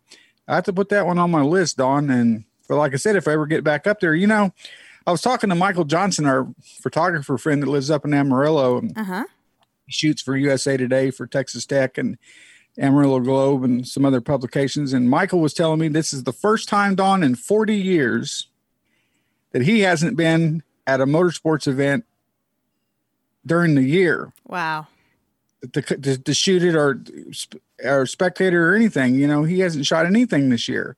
I 0.49 0.57
have 0.57 0.65
to 0.65 0.73
put 0.73 0.89
that 0.89 1.07
one 1.07 1.19
on 1.19 1.31
my 1.31 1.43
list, 1.43 1.77
Dawn. 1.77 2.11
And 2.11 2.45
but 2.69 2.77
like 2.77 2.93
I 2.93 2.97
said, 2.97 3.17
if 3.17 3.29
I 3.29 3.33
ever 3.33 3.47
get 3.47 3.65
back 3.65 3.87
up 3.87 4.01
there, 4.01 4.15
you 4.15 4.27
know, 4.27 4.53
I 5.07 5.13
was 5.13 5.23
talking 5.23 5.49
to 5.51 5.57
Michael 5.57 5.85
Johnson, 5.85 6.27
our 6.27 6.49
photographer 6.83 7.39
friend 7.39 7.63
that 7.63 7.69
lives 7.71 7.91
up 7.91 8.05
in 8.05 8.13
Amarillo, 8.15 8.79
and 8.79 8.97
Uh-huh. 8.97 9.25
he 9.87 9.93
shoots 9.93 10.23
for 10.23 10.37
USA 10.37 10.77
Today 10.77 11.11
for 11.11 11.27
Texas 11.27 11.67
Tech 11.67 11.97
and 11.99 12.19
Amarillo 12.79 13.19
Globe 13.21 13.65
and 13.65 13.87
some 13.87 14.05
other 14.05 14.21
publications. 14.21 14.93
And 14.93 15.09
Michael 15.11 15.41
was 15.41 15.55
telling 15.55 15.81
me 15.81 15.89
this 15.89 16.13
is 16.13 16.25
the 16.25 16.33
first 16.33 16.69
time, 16.69 16.95
Dawn, 16.95 17.23
in 17.23 17.35
40 17.35 17.77
years 17.77 18.49
that 19.53 19.63
he 19.63 19.81
hasn't 19.81 20.17
been 20.17 20.63
at 20.87 21.01
a 21.01 21.07
motorsports 21.07 21.67
event 21.67 22.05
during 23.51 23.75
the 23.75 23.83
year 23.83 24.33
Wow. 24.47 24.87
to, 25.73 25.83
to, 25.83 26.17
to 26.19 26.33
shoot 26.35 26.63
it 26.63 26.77
or 26.77 27.03
or 27.85 28.07
spectator 28.07 28.71
or 28.71 28.77
anything. 28.77 29.17
You 29.17 29.27
know, 29.27 29.43
he 29.43 29.59
hasn't 29.59 29.87
shot 29.87 30.07
anything 30.07 30.51
this 30.51 30.69
year. 30.69 30.97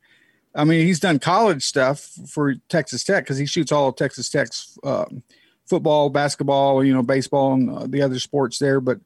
I 0.55 0.65
mean, 0.65 0.87
he's 0.87 1.01
done 1.01 1.19
college 1.19 1.63
stuff 1.65 2.01
for 2.29 2.57
Texas 2.69 3.05
Tech 3.05 3.25
because 3.25 3.39
he 3.39 3.47
shoots 3.47 3.73
all 3.73 3.89
of 3.89 3.97
Texas 3.97 4.29
Tech's 4.29 4.77
um, 4.85 5.23
football, 5.65 6.11
basketball, 6.11 6.85
you 6.85 6.93
know, 6.93 7.03
baseball, 7.03 7.55
and 7.55 7.71
uh, 7.71 7.87
the 7.89 8.03
other 8.03 8.19
sports 8.19 8.59
there. 8.59 8.79
But 8.79 9.01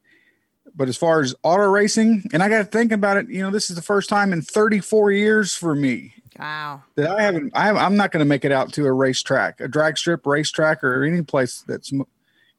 but 0.75 0.89
as 0.89 0.97
far 0.97 1.21
as 1.21 1.33
auto 1.43 1.63
racing, 1.69 2.25
and 2.33 2.43
I 2.43 2.49
got 2.49 2.57
to 2.57 2.65
think 2.65 2.91
about 2.91 3.15
it. 3.15 3.29
You 3.29 3.41
know, 3.43 3.49
this 3.49 3.69
is 3.69 3.77
the 3.77 3.81
first 3.81 4.09
time 4.09 4.33
in 4.33 4.41
34 4.41 5.11
years 5.13 5.53
for 5.53 5.73
me 5.73 6.13
Wow. 6.37 6.83
that 6.95 7.09
I 7.09 7.21
haven't. 7.21 7.53
I, 7.55 7.69
I'm 7.69 7.95
not 7.95 8.11
going 8.11 8.19
to 8.25 8.29
make 8.29 8.43
it 8.43 8.51
out 8.51 8.73
to 8.73 8.85
a 8.85 8.91
racetrack, 8.91 9.61
a 9.61 9.69
drag 9.69 9.97
strip 9.97 10.27
racetrack, 10.27 10.83
or 10.83 11.03
any 11.05 11.21
place 11.21 11.63
that's 11.65 11.93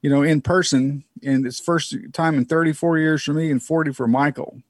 you 0.03 0.11
know 0.11 0.23
in 0.23 0.41
person. 0.41 1.05
And 1.23 1.47
it's 1.47 1.61
first 1.61 1.95
time 2.13 2.37
in 2.37 2.45
34 2.45 2.99
years 2.99 3.25
for 3.25 3.33
me 3.33 3.51
and 3.51 3.63
40 3.63 3.93
for 3.93 4.07
Michael. 4.07 4.63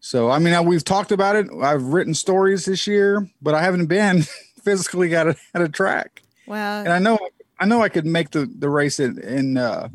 So 0.00 0.30
I 0.30 0.38
mean, 0.38 0.54
I, 0.54 0.60
we've 0.60 0.84
talked 0.84 1.12
about 1.12 1.36
it. 1.36 1.46
I've 1.62 1.84
written 1.84 2.14
stories 2.14 2.64
this 2.64 2.86
year, 2.86 3.28
but 3.40 3.54
I 3.54 3.62
haven't 3.62 3.86
been 3.86 4.22
physically 4.62 5.14
at 5.14 5.28
a, 5.28 5.36
at 5.54 5.62
a 5.62 5.68
track. 5.68 6.22
Well, 6.46 6.84
And 6.84 6.92
I 6.92 6.98
know 6.98 7.18
I 7.58 7.66
know 7.66 7.82
I 7.82 7.88
could 7.88 8.06
make 8.06 8.30
the 8.30 8.46
the 8.46 8.68
race 8.68 9.00
in, 9.00 9.18
in 9.18 9.56
uh, 9.56 9.88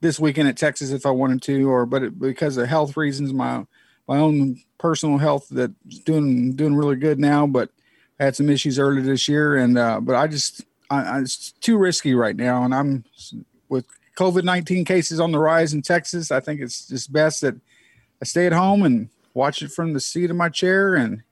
this 0.00 0.18
weekend 0.18 0.48
at 0.48 0.56
Texas 0.56 0.90
if 0.90 1.06
I 1.06 1.10
wanted 1.10 1.42
to, 1.42 1.70
or 1.70 1.86
but 1.86 2.02
it, 2.02 2.18
because 2.18 2.56
of 2.56 2.68
health 2.68 2.96
reasons, 2.96 3.32
my 3.32 3.64
my 4.08 4.18
own 4.18 4.60
personal 4.78 5.18
health 5.18 5.48
that's 5.50 5.72
doing 6.04 6.54
doing 6.54 6.74
really 6.74 6.96
good 6.96 7.18
now, 7.18 7.46
but 7.46 7.70
I 8.18 8.24
had 8.24 8.36
some 8.36 8.48
issues 8.48 8.78
earlier 8.78 9.02
this 9.02 9.28
year, 9.28 9.56
and 9.56 9.78
uh, 9.78 10.00
but 10.00 10.16
I 10.16 10.26
just 10.26 10.62
I, 10.90 11.02
I, 11.02 11.20
it's 11.20 11.52
too 11.52 11.76
risky 11.78 12.14
right 12.14 12.36
now, 12.36 12.62
and 12.64 12.74
I'm 12.74 13.04
with 13.68 13.86
COVID 14.16 14.44
nineteen 14.44 14.84
cases 14.84 15.20
on 15.20 15.32
the 15.32 15.38
rise 15.38 15.72
in 15.74 15.82
Texas. 15.82 16.30
I 16.30 16.40
think 16.40 16.60
it's 16.60 16.86
just 16.88 17.12
best 17.12 17.40
that 17.42 17.54
I 18.20 18.24
stay 18.24 18.46
at 18.46 18.52
home 18.52 18.82
and 18.82 19.08
watch 19.34 19.62
it 19.62 19.70
from 19.70 19.92
the 19.92 20.00
seat 20.00 20.30
of 20.30 20.36
my 20.36 20.48
chair 20.48 20.94
and 20.94 21.22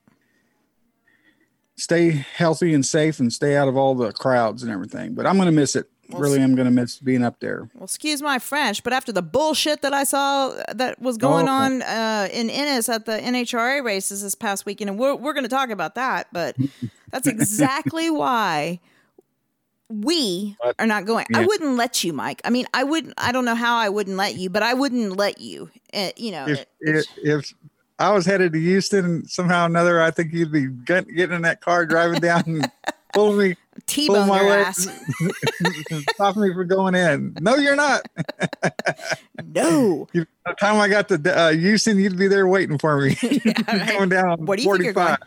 stay 1.76 2.11
healthy 2.11 2.75
and 2.75 2.84
safe 2.84 3.18
and 3.18 3.32
stay 3.32 3.56
out 3.56 3.68
of 3.68 3.76
all 3.76 3.94
the 3.94 4.12
crowds 4.12 4.62
and 4.62 4.70
everything. 4.70 5.14
But 5.14 5.26
I'm 5.26 5.37
going 5.37 5.46
to 5.46 5.52
miss 5.52 5.75
it. 5.76 5.88
Well, 6.11 6.20
really, 6.20 6.40
am 6.40 6.54
going 6.54 6.66
to 6.66 6.70
miss 6.70 6.99
being 6.99 7.25
up 7.25 7.40
there. 7.40 7.70
Well, 7.75 7.84
excuse 7.84 8.20
my 8.20 8.38
French, 8.38 8.82
but 8.84 8.92
after 8.92 9.11
the 9.11 9.23
bullshit 9.23 9.80
that 9.80 9.94
I 9.94 10.04
saw 10.04 10.50
that 10.75 11.00
was 11.00 11.16
going 11.16 11.49
Oh. 11.49 11.52
on 11.52 11.80
uh, 11.80 12.28
in 12.30 12.50
Ennis 12.50 12.90
at 12.90 13.06
the 13.06 13.12
NHRA 13.12 13.82
races 13.82 14.23
this 14.23 14.34
past 14.34 14.66
weekend, 14.66 14.90
and 14.90 14.99
we're, 14.99 15.14
we're 15.14 15.32
going 15.32 15.44
to 15.44 15.49
talk 15.49 15.70
about 15.70 15.94
that, 15.94 16.26
but 16.30 16.56
that's 17.11 17.26
exactly 17.26 18.11
why 18.11 18.80
we 19.91 20.57
What? 20.61 20.75
are 20.79 20.87
not 20.87 21.05
going. 21.07 21.26
I 21.35 21.45
wouldn't 21.47 21.76
let 21.76 22.03
you, 22.05 22.12
Mike. 22.12 22.41
I 22.45 22.50
mean, 22.50 22.67
I 22.75 22.85
wouldn't, 22.85 23.14
I 23.19 23.33
don't 23.33 23.45
know 23.45 23.55
how 23.55 23.76
I 23.76 23.88
wouldn't 23.88 24.17
let 24.17 24.37
you, 24.37 24.50
but 24.50 24.62
I 24.62 24.75
wouldn't 24.75 25.17
let 25.17 25.41
you. 25.41 25.71
Uh, 25.93 26.11
you 26.17 26.33
know, 26.33 26.47
If, 26.49 26.64
it- 26.81 27.07
if 27.23 27.55
I 27.99 28.11
was 28.12 28.26
headed 28.26 28.53
to 28.55 28.59
Houston 28.61 29.26
somehow 29.29 29.64
or 29.64 29.67
another, 29.67 30.00
I 30.03 30.11
think 30.11 30.33
you'd 30.33 30.50
be 30.53 30.67
getting 30.67 31.17
in 31.33 31.43
that 31.43 31.61
car 31.61 31.87
driving 31.87 32.21
down 32.21 32.43
and 32.47 32.71
pulling 33.14 33.38
me, 33.50 33.57
T-bone 33.87 34.26
my 34.29 34.41
your 34.43 34.53
ass. 34.53 34.88
stopping 36.14 36.43
me 36.43 36.55
from 36.55 36.67
going 36.69 36.95
in. 36.95 37.37
No, 37.41 37.57
you're 37.57 37.76
not. 37.76 38.03
No. 39.47 40.09
By 40.14 40.25
the 40.47 40.55
time 40.59 40.81
I 40.81 40.88
got 40.88 41.09
to 41.09 41.37
uh, 41.38 41.50
Houston, 41.53 41.99
you'd 41.99 42.17
be 42.17 42.26
there 42.29 42.47
waiting 42.47 42.79
for 42.79 43.00
me, 43.00 43.17
right. 43.23 43.88
going 43.88 44.09
down 44.09 44.47
What 44.47 44.59
do 44.59 44.64
you 44.64 44.73
think 44.79 44.85
you're 44.85 44.95
45. 44.95 45.19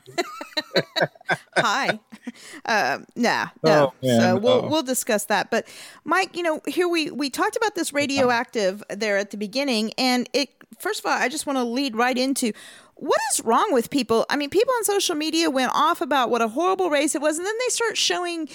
Hi. 1.57 1.99
Um, 2.65 3.05
nah, 3.15 3.47
no. 3.63 3.93
Oh, 4.01 4.05
man. 4.05 4.19
so 4.19 4.35
we'll 4.37 4.67
we'll 4.67 4.83
discuss 4.83 5.25
that. 5.25 5.49
But 5.49 5.67
Mike, 6.03 6.35
you 6.35 6.43
know, 6.43 6.59
here 6.67 6.87
we 6.87 7.09
we 7.11 7.29
talked 7.29 7.55
about 7.55 7.75
this 7.75 7.93
radioactive 7.93 8.83
there 8.89 9.17
at 9.17 9.31
the 9.31 9.37
beginning, 9.37 9.93
and 9.97 10.29
it. 10.33 10.49
First 10.79 10.99
of 10.99 11.05
all, 11.05 11.13
I 11.13 11.29
just 11.29 11.45
want 11.47 11.57
to 11.57 11.63
lead 11.63 11.95
right 11.95 12.17
into 12.17 12.51
what 12.95 13.19
is 13.33 13.43
wrong 13.43 13.69
with 13.71 13.89
people. 13.89 14.25
I 14.29 14.35
mean, 14.35 14.49
people 14.49 14.73
on 14.75 14.83
social 14.83 15.15
media 15.15 15.49
went 15.49 15.71
off 15.73 16.01
about 16.01 16.29
what 16.29 16.41
a 16.41 16.49
horrible 16.49 16.89
race 16.89 17.15
it 17.15 17.21
was, 17.21 17.37
and 17.37 17.47
then 17.47 17.55
they 17.65 17.69
start 17.69 17.97
showing 17.97 18.49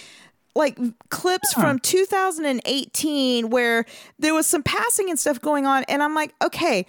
like 0.55 0.79
clips 1.09 1.55
from 1.55 1.79
2018 1.79 3.49
where 3.49 3.87
there 4.19 4.35
was 4.35 4.47
some 4.47 4.63
passing 4.63 5.09
and 5.09 5.19
stuff 5.19 5.41
going 5.41 5.67
on, 5.67 5.85
and 5.85 6.03
I'm 6.03 6.15
like, 6.15 6.35
okay. 6.43 6.87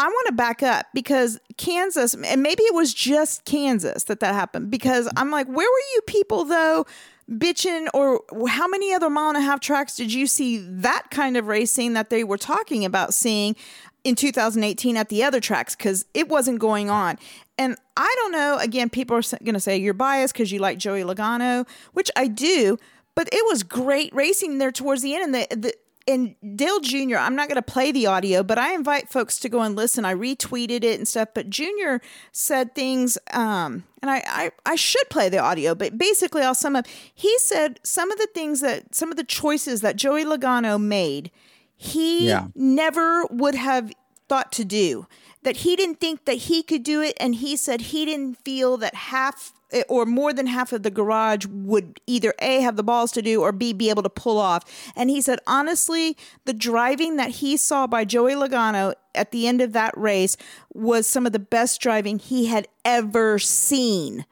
I 0.00 0.04
want 0.08 0.28
to 0.28 0.32
back 0.32 0.62
up 0.62 0.86
because 0.94 1.38
Kansas, 1.58 2.14
and 2.14 2.42
maybe 2.42 2.62
it 2.62 2.74
was 2.74 2.94
just 2.94 3.44
Kansas 3.44 4.04
that 4.04 4.20
that 4.20 4.34
happened. 4.34 4.70
Because 4.70 5.06
mm-hmm. 5.06 5.18
I'm 5.18 5.30
like, 5.30 5.46
where 5.46 5.56
were 5.56 5.84
you 5.94 6.00
people 6.06 6.46
though, 6.46 6.86
bitching, 7.30 7.86
or 7.92 8.22
how 8.48 8.66
many 8.66 8.94
other 8.94 9.10
mile 9.10 9.28
and 9.28 9.36
a 9.36 9.42
half 9.42 9.60
tracks 9.60 9.96
did 9.96 10.10
you 10.10 10.26
see 10.26 10.56
that 10.56 11.08
kind 11.10 11.36
of 11.36 11.48
racing 11.48 11.92
that 11.92 12.08
they 12.08 12.24
were 12.24 12.38
talking 12.38 12.86
about 12.86 13.12
seeing 13.12 13.54
in 14.02 14.14
2018 14.14 14.96
at 14.96 15.10
the 15.10 15.22
other 15.22 15.38
tracks? 15.38 15.76
Because 15.76 16.06
it 16.14 16.30
wasn't 16.30 16.60
going 16.60 16.88
on. 16.88 17.18
And 17.58 17.76
I 17.94 18.14
don't 18.20 18.32
know. 18.32 18.56
Again, 18.58 18.88
people 18.88 19.18
are 19.18 19.38
going 19.44 19.52
to 19.52 19.60
say 19.60 19.76
you're 19.76 19.92
biased 19.92 20.32
because 20.32 20.50
you 20.50 20.60
like 20.60 20.78
Joey 20.78 21.02
Logano, 21.02 21.68
which 21.92 22.10
I 22.16 22.26
do. 22.26 22.78
But 23.14 23.28
it 23.32 23.44
was 23.44 23.64
great 23.64 24.14
racing 24.14 24.56
there 24.56 24.72
towards 24.72 25.02
the 25.02 25.14
end, 25.14 25.24
and 25.24 25.34
the, 25.34 25.56
the 25.56 25.74
and 26.10 26.34
Dale 26.56 26.80
Jr., 26.80 27.16
I'm 27.16 27.34
not 27.36 27.48
going 27.48 27.56
to 27.56 27.62
play 27.62 27.92
the 27.92 28.06
audio, 28.06 28.42
but 28.42 28.58
I 28.58 28.74
invite 28.74 29.08
folks 29.08 29.38
to 29.40 29.48
go 29.48 29.60
and 29.62 29.74
listen. 29.76 30.04
I 30.04 30.14
retweeted 30.14 30.84
it 30.84 30.98
and 30.98 31.06
stuff, 31.08 31.28
but 31.34 31.48
Junior 31.50 32.00
said 32.32 32.74
things, 32.74 33.16
um, 33.32 33.84
and 34.02 34.10
I, 34.10 34.22
I, 34.26 34.50
I 34.66 34.74
should 34.76 35.08
play 35.10 35.28
the 35.28 35.38
audio, 35.38 35.74
but 35.74 35.96
basically 35.98 36.42
I'll 36.42 36.54
sum 36.54 36.76
up. 36.76 36.86
He 37.14 37.36
said 37.38 37.80
some 37.82 38.10
of 38.10 38.18
the 38.18 38.28
things 38.34 38.60
that, 38.60 38.94
some 38.94 39.10
of 39.10 39.16
the 39.16 39.24
choices 39.24 39.80
that 39.80 39.96
Joey 39.96 40.24
Logano 40.24 40.80
made, 40.80 41.30
he 41.76 42.28
Yeah. 42.28 42.48
never 42.54 43.24
would 43.26 43.54
have 43.54 43.92
thought 44.28 44.52
to 44.52 44.64
do. 44.64 45.06
That 45.42 45.58
he 45.58 45.74
didn't 45.74 46.00
think 46.00 46.26
that 46.26 46.34
he 46.34 46.62
could 46.62 46.82
do 46.82 47.00
it, 47.00 47.16
and 47.18 47.34
he 47.36 47.56
said 47.56 47.80
he 47.80 48.04
didn't 48.04 48.36
feel 48.44 48.76
that 48.76 48.94
half 48.94 49.52
Eh, 49.72 49.82
or 49.88 50.04
more 50.06 50.32
than 50.32 50.46
half 50.46 50.72
of 50.72 50.82
the 50.82 50.90
garage 50.90 51.46
would 51.46 52.00
either 52.06 52.34
A, 52.40 52.60
have 52.60 52.76
the 52.76 52.82
balls 52.82 53.12
to 53.12 53.22
do, 53.22 53.40
or 53.42 53.52
B, 53.52 53.72
be 53.72 53.90
able 53.90 54.02
to 54.02 54.10
pull 54.10 54.38
off. 54.38 54.64
And 54.96 55.10
he 55.10 55.20
said, 55.20 55.38
honestly, 55.46 56.16
the 56.44 56.52
driving 56.52 57.16
that 57.16 57.30
he 57.30 57.56
saw 57.56 57.86
by 57.86 58.04
Joey 58.04 58.34
Logano 58.34 58.94
at 59.14 59.30
the 59.32 59.46
end 59.46 59.60
of 59.60 59.72
that 59.72 59.96
race 59.96 60.36
was 60.74 61.06
some 61.06 61.26
of 61.26 61.32
the 61.32 61.38
best 61.38 61.80
driving 61.80 62.18
he 62.18 62.46
had 62.46 62.66
ever 62.84 63.38
seen. 63.38 64.24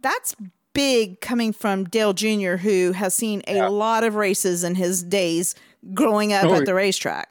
That's 0.00 0.34
big 0.74 1.20
coming 1.20 1.52
from 1.52 1.84
Dale 1.84 2.12
Jr., 2.12 2.56
who 2.56 2.92
has 2.92 3.14
seen 3.14 3.42
a 3.46 3.68
lot 3.68 4.04
of 4.04 4.14
races 4.14 4.64
in 4.64 4.74
his 4.74 5.02
days 5.02 5.54
growing 5.94 6.32
up 6.32 6.44
Oh, 6.46 6.54
at 6.54 6.64
the 6.64 6.74
racetrack. 6.74 7.30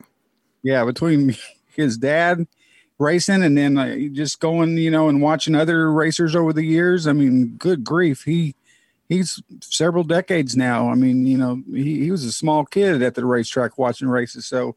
yeah, 0.64 0.86
between 0.86 1.36
his 1.76 1.98
dad 1.98 2.48
racing 3.02 3.44
and 3.44 3.58
then 3.58 3.78
uh, 3.78 3.96
just 4.14 4.40
going, 4.40 4.78
you 4.78 4.92
know, 4.92 5.10
and 5.10 5.22
watching 5.22 5.56
other 5.56 5.92
racers 5.92 6.36
over 6.36 6.54
the 6.54 6.64
years. 6.64 7.08
I 7.08 7.14
mean, 7.14 7.56
good 7.58 7.84
grief, 7.84 8.24
he 8.24 8.56
he's 9.10 9.42
several 9.62 10.04
decades 10.04 10.56
now. 10.56 10.90
I 10.90 10.96
mean, 10.96 11.26
you 11.26 11.38
know, 11.38 11.62
he, 11.74 12.04
he 12.04 12.12
was 12.12 12.24
a 12.24 12.32
small 12.32 12.66
kid 12.66 13.02
at 13.02 13.16
the 13.16 13.26
racetrack 13.26 13.78
watching 13.78 14.08
races. 14.08 14.46
So 14.46 14.76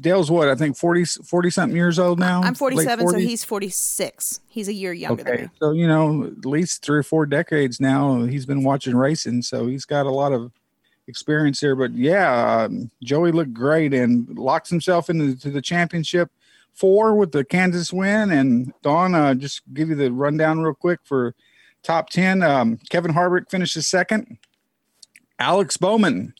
Dale's 0.00 0.30
what 0.30 0.48
I 0.48 0.54
think 0.54 0.76
40 0.76 1.04
40 1.04 1.50
something 1.50 1.76
years 1.76 1.98
old 1.98 2.18
now. 2.18 2.42
I'm 2.42 2.54
47, 2.54 3.08
so 3.08 3.18
he's 3.18 3.44
46. 3.44 4.40
He's 4.48 4.68
a 4.68 4.72
year 4.74 4.92
younger 4.92 5.24
than 5.24 5.32
okay. 5.32 5.42
me. 5.44 5.48
So 5.58 5.72
you 5.72 5.88
know, 5.88 6.24
at 6.24 6.44
least 6.44 6.84
three 6.84 6.98
or 6.98 7.02
four 7.02 7.26
decades 7.26 7.80
now 7.80 8.24
he's 8.24 8.46
been 8.46 8.62
watching 8.62 8.96
racing. 8.96 9.42
So 9.42 9.66
he's 9.66 9.84
got 9.84 10.06
a 10.06 10.10
lot 10.10 10.32
of 10.32 10.52
experience 11.08 11.60
there. 11.60 11.74
But 11.74 11.92
yeah, 11.92 12.64
um, 12.64 12.90
Joey 13.02 13.32
looked 13.32 13.54
great 13.54 13.94
and 13.94 14.28
locks 14.38 14.70
himself 14.70 15.10
into 15.10 15.36
to 15.36 15.50
the 15.50 15.62
championship 15.62 16.30
four 16.74 17.14
with 17.14 17.32
the 17.32 17.44
Kansas 17.44 17.92
win. 17.92 18.30
And 18.30 18.72
Don, 18.82 19.14
uh, 19.14 19.34
just 19.34 19.62
give 19.72 19.88
you 19.88 19.94
the 19.94 20.12
rundown 20.12 20.60
real 20.60 20.74
quick 20.74 21.00
for 21.04 21.34
top 21.82 22.10
ten. 22.10 22.42
Um, 22.42 22.78
Kevin 22.90 23.12
Harvick 23.12 23.50
finishes 23.50 23.86
second. 23.86 24.38
Alex 25.38 25.76
Bowman, 25.76 26.34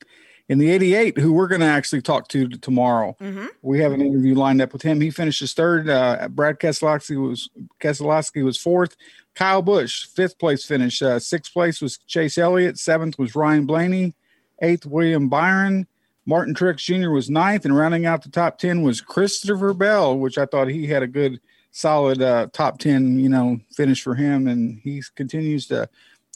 in 0.48 0.58
the 0.58 0.70
88, 0.70 1.18
who 1.18 1.32
we're 1.32 1.48
going 1.48 1.62
to 1.62 1.66
actually 1.66 2.02
talk 2.02 2.28
to 2.28 2.46
tomorrow. 2.46 3.16
Mm-hmm. 3.20 3.46
We 3.62 3.80
have 3.80 3.92
an 3.92 4.00
interview 4.00 4.34
lined 4.34 4.60
up 4.60 4.72
with 4.72 4.82
him. 4.82 5.00
He 5.00 5.10
finishes 5.10 5.54
third. 5.54 5.88
Uh, 5.88 6.28
Brad 6.28 6.58
Keselowski 6.58 7.16
was 7.16 7.48
Keselowski 7.80 8.44
was 8.44 8.58
fourth. 8.58 8.94
Kyle 9.34 9.62
Busch, 9.62 10.06
fifth 10.08 10.38
place 10.38 10.64
finish. 10.64 11.00
Uh, 11.00 11.18
sixth 11.18 11.52
place 11.52 11.80
was 11.80 11.96
Chase 12.06 12.36
Elliott. 12.36 12.78
Seventh 12.78 13.18
was 13.18 13.34
Ryan 13.34 13.64
Blaney. 13.64 14.14
Eighth, 14.60 14.84
William 14.84 15.28
Byron. 15.28 15.86
Martin 16.24 16.54
Truex 16.54 16.78
Jr. 16.78 17.10
was 17.10 17.30
ninth, 17.30 17.64
and 17.64 17.76
rounding 17.76 18.06
out 18.06 18.22
the 18.22 18.30
top 18.30 18.58
ten 18.58 18.82
was 18.82 19.00
Christopher 19.00 19.74
Bell, 19.74 20.18
which 20.18 20.38
I 20.38 20.46
thought 20.46 20.68
he 20.68 20.86
had 20.86 21.02
a 21.02 21.08
good, 21.08 21.40
solid 21.72 22.22
uh, 22.22 22.48
top 22.52 22.78
ten, 22.78 23.18
you 23.18 23.28
know, 23.28 23.58
finish 23.74 24.02
for 24.02 24.14
him, 24.14 24.46
and 24.46 24.78
he 24.82 25.02
continues 25.16 25.66
to 25.68 25.88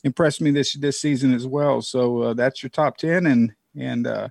impress 0.02 0.40
me 0.40 0.50
this 0.50 0.74
this 0.74 1.00
season 1.00 1.32
as 1.32 1.46
well. 1.46 1.82
So 1.82 2.22
uh, 2.22 2.34
that's 2.34 2.62
your 2.62 2.70
top 2.70 2.96
ten, 2.96 3.26
and 3.26 3.54
and 3.76 4.06
uh, 4.08 4.28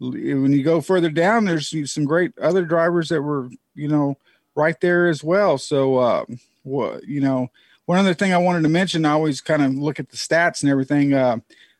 when 0.00 0.52
you 0.52 0.62
go 0.62 0.82
further 0.82 1.10
down, 1.10 1.46
there's 1.46 1.72
some 1.90 2.04
great 2.04 2.36
other 2.38 2.64
drivers 2.64 3.08
that 3.08 3.22
were, 3.22 3.48
you 3.74 3.88
know, 3.88 4.18
right 4.54 4.78
there 4.80 5.08
as 5.08 5.24
well. 5.24 5.56
So, 5.56 5.96
uh, 5.96 6.24
what 6.62 7.04
you 7.04 7.22
know, 7.22 7.48
one 7.86 7.96
other 7.96 8.14
thing 8.14 8.34
I 8.34 8.38
wanted 8.38 8.64
to 8.64 8.68
mention, 8.68 9.06
I 9.06 9.12
always 9.12 9.40
kind 9.40 9.62
of 9.62 9.72
look 9.74 9.98
at 9.98 10.10
the 10.10 10.18
stats 10.18 10.62
and 10.62 10.70
everything. 10.70 11.14
Uh, 11.14 11.38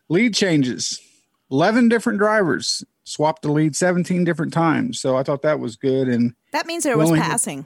lead 0.09 0.33
changes, 0.33 1.03
eleven 1.51 1.91
different 1.91 2.19
drivers 2.19 2.83
swapped 3.05 3.43
the 3.43 3.53
lead 3.53 3.77
17 3.77 4.25
different 4.25 4.53
times. 4.53 5.01
So 5.01 5.17
I 5.17 5.23
thought 5.23 5.43
that 5.43 5.61
was 5.61 5.77
good. 5.77 6.09
And 6.09 6.35
that 6.53 6.67
means 6.67 6.85
there 6.85 6.99
was 6.99 7.11
passing. 7.11 7.65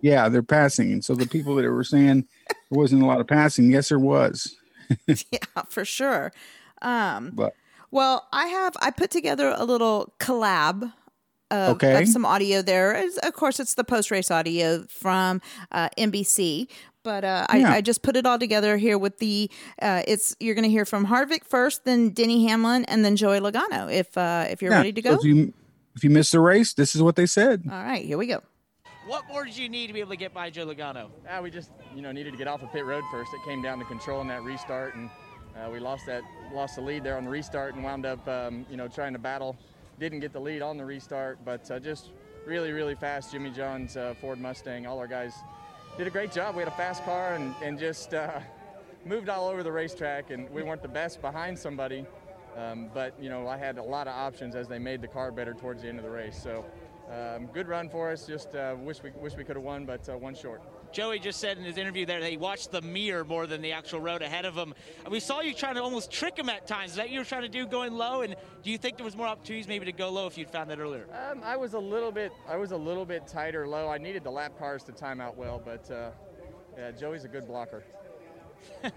yeah, 0.00 0.28
they're 0.28 0.42
passing. 0.42 0.92
And 0.92 1.04
so 1.04 1.14
the 1.14 1.26
people 1.26 1.56
that 1.56 1.68
were 1.68 1.84
saying 1.84 2.26
there 2.48 2.78
wasn't 2.78 3.02
a 3.02 3.06
lot 3.06 3.20
of 3.20 3.26
passing, 3.26 3.70
yes, 3.70 3.88
there 3.88 3.98
was. 3.98 4.56
yeah, 5.06 5.62
for 5.68 5.84
sure. 5.84 6.32
Um, 6.82 7.32
but 7.34 7.54
well, 7.90 8.28
I 8.32 8.46
have 8.46 8.74
I 8.80 8.90
put 8.90 9.10
together 9.10 9.52
a 9.56 9.64
little 9.64 10.14
collab 10.18 10.92
of, 11.50 11.76
okay. 11.76 12.02
of 12.02 12.08
some 12.08 12.24
audio 12.24 12.62
there. 12.62 13.04
Of 13.22 13.34
course, 13.34 13.60
it's 13.60 13.74
the 13.74 13.84
post 13.84 14.10
race 14.10 14.30
audio 14.30 14.84
from 14.88 15.40
uh, 15.72 15.88
NBC, 15.98 16.68
but 17.02 17.24
uh, 17.24 17.46
Yeah. 17.54 17.70
I, 17.72 17.76
I 17.76 17.80
just 17.80 18.02
put 18.02 18.16
it 18.16 18.26
all 18.26 18.38
together 18.38 18.76
here 18.76 18.98
with 18.98 19.18
the. 19.18 19.50
Uh, 19.80 20.02
it's 20.06 20.34
you're 20.40 20.54
going 20.54 20.64
to 20.64 20.70
hear 20.70 20.84
from 20.84 21.06
Harvick 21.06 21.44
first, 21.44 21.84
then 21.84 22.10
Denny 22.10 22.46
Hamlin, 22.46 22.84
and 22.86 23.04
then 23.04 23.16
Joey 23.16 23.40
Logano. 23.40 23.92
If 23.92 24.16
uh, 24.16 24.46
if 24.50 24.62
you're 24.62 24.70
Yeah, 24.72 24.78
ready 24.78 24.92
to 24.92 25.02
so 25.02 25.10
go, 25.10 25.18
if 25.18 25.24
you 25.24 25.52
if 25.96 26.04
you 26.04 26.10
miss 26.10 26.30
the 26.30 26.40
race, 26.40 26.74
this 26.74 26.94
is 26.94 27.02
what 27.02 27.16
they 27.16 27.26
said. 27.26 27.64
all 27.70 27.82
right, 27.82 28.04
here 28.04 28.18
we 28.18 28.26
go. 28.26 28.42
What 29.06 29.26
more 29.28 29.44
did 29.44 29.56
you 29.56 29.68
need 29.68 29.88
to 29.88 29.92
be 29.92 30.00
able 30.00 30.10
to 30.10 30.16
get 30.16 30.32
by 30.32 30.50
Joe 30.50 30.66
Logano? 30.66 31.08
Ah, 31.28 31.40
we 31.40 31.50
just 31.50 31.70
you 31.94 32.02
know 32.02 32.12
needed 32.12 32.32
to 32.32 32.36
get 32.38 32.46
off 32.46 32.62
of 32.62 32.70
pit 32.72 32.84
road 32.84 33.02
first. 33.10 33.32
It 33.34 33.40
came 33.44 33.62
down 33.62 33.78
to 33.78 33.84
controlling 33.84 34.28
that 34.28 34.42
restart, 34.42 34.94
and 34.94 35.10
uh, 35.56 35.68
we 35.70 35.80
lost 35.80 36.06
that 36.06 36.22
lost 36.52 36.76
the 36.76 36.82
lead 36.82 37.02
there 37.02 37.16
on 37.16 37.24
the 37.24 37.30
restart, 37.30 37.74
and 37.74 37.82
wound 37.82 38.06
up 38.06 38.26
um, 38.28 38.64
you 38.70 38.76
know 38.76 38.88
trying 38.88 39.12
to 39.14 39.18
battle. 39.18 39.56
Didn't 39.98 40.20
get 40.20 40.32
the 40.32 40.40
lead 40.40 40.62
on 40.62 40.76
the 40.76 40.84
restart, 40.84 41.38
but 41.44 41.68
uh, 41.70 41.78
just 41.80 42.10
really 42.46 42.72
really 42.72 42.94
fast. 42.94 43.32
Jimmy 43.32 43.50
John's 43.50 43.96
uh, 43.96 44.14
Ford 44.20 44.38
Mustang. 44.40 44.86
All 44.86 44.98
our 44.98 45.08
guys 45.08 45.34
did 46.00 46.06
a 46.06 46.10
great 46.10 46.32
job. 46.32 46.54
We 46.54 46.62
had 46.62 46.72
a 46.72 46.76
fast 46.76 47.04
car 47.04 47.34
and 47.34 47.54
and 47.60 47.78
just 47.78 48.14
uh, 48.14 48.40
moved 49.04 49.28
all 49.28 49.48
over 49.48 49.62
the 49.62 49.70
racetrack, 49.70 50.30
and 50.30 50.48
we 50.48 50.62
weren't 50.62 50.80
the 50.80 50.88
best 50.88 51.20
behind 51.20 51.58
somebody. 51.58 52.06
Um, 52.56 52.88
but 52.94 53.12
you 53.20 53.28
know, 53.28 53.46
I 53.46 53.58
had 53.58 53.76
a 53.76 53.82
lot 53.82 54.08
of 54.08 54.14
options 54.14 54.54
as 54.54 54.66
they 54.66 54.78
made 54.78 55.02
the 55.02 55.08
car 55.08 55.30
better 55.30 55.52
towards 55.52 55.82
the 55.82 55.90
end 55.90 55.98
of 55.98 56.04
the 56.04 56.10
race. 56.10 56.42
So, 56.42 56.64
um, 57.10 57.48
good 57.48 57.68
run 57.68 57.90
for 57.90 58.10
us. 58.10 58.26
Just 58.26 58.54
uh, 58.54 58.76
wish 58.78 59.02
we 59.02 59.10
wish 59.10 59.36
we 59.36 59.44
could 59.44 59.56
have 59.56 59.62
won, 59.62 59.84
but 59.84 60.08
uh, 60.08 60.16
one 60.16 60.34
short. 60.34 60.62
Joey 60.92 61.18
just 61.18 61.40
said 61.40 61.58
in 61.58 61.64
his 61.64 61.78
interview 61.78 62.06
there 62.06 62.20
that 62.20 62.30
he 62.30 62.36
watched 62.36 62.70
the 62.70 62.82
mirror 62.82 63.24
more 63.24 63.46
than 63.46 63.62
the 63.62 63.72
actual 63.72 64.00
road 64.00 64.22
ahead 64.22 64.44
of 64.44 64.54
him. 64.54 64.74
We 65.10 65.20
saw 65.20 65.40
you 65.40 65.54
trying 65.54 65.76
to 65.76 65.82
almost 65.82 66.10
trick 66.10 66.38
him 66.38 66.48
at 66.48 66.66
times. 66.66 66.92
Is 66.92 66.96
that 66.96 67.10
you 67.10 67.18
were 67.18 67.24
trying 67.24 67.42
to 67.42 67.48
do 67.48 67.66
going 67.66 67.94
low? 67.94 68.22
And 68.22 68.36
do 68.62 68.70
you 68.70 68.78
think 68.78 68.96
there 68.96 69.04
was 69.04 69.16
more 69.16 69.26
opportunities 69.26 69.68
maybe 69.68 69.86
to 69.86 69.92
go 69.92 70.10
low 70.10 70.26
if 70.26 70.36
you'd 70.36 70.50
found 70.50 70.70
that 70.70 70.78
earlier? 70.78 71.06
Um, 71.30 71.40
I 71.44 71.56
was 71.56 71.74
a 71.74 71.78
little 71.78 72.12
bit 72.12 72.32
I 72.48 72.56
was 72.56 72.72
a 72.72 72.76
little 72.76 73.04
bit 73.04 73.26
tighter 73.26 73.66
low. 73.66 73.88
I 73.88 73.98
needed 73.98 74.24
the 74.24 74.30
lap 74.30 74.58
cars 74.58 74.82
to 74.84 74.92
time 74.92 75.20
out 75.20 75.36
well, 75.36 75.60
but 75.64 75.90
uh, 75.90 76.10
yeah, 76.76 76.90
Joey's 76.92 77.24
a 77.24 77.28
good 77.28 77.46
blocker. 77.46 77.82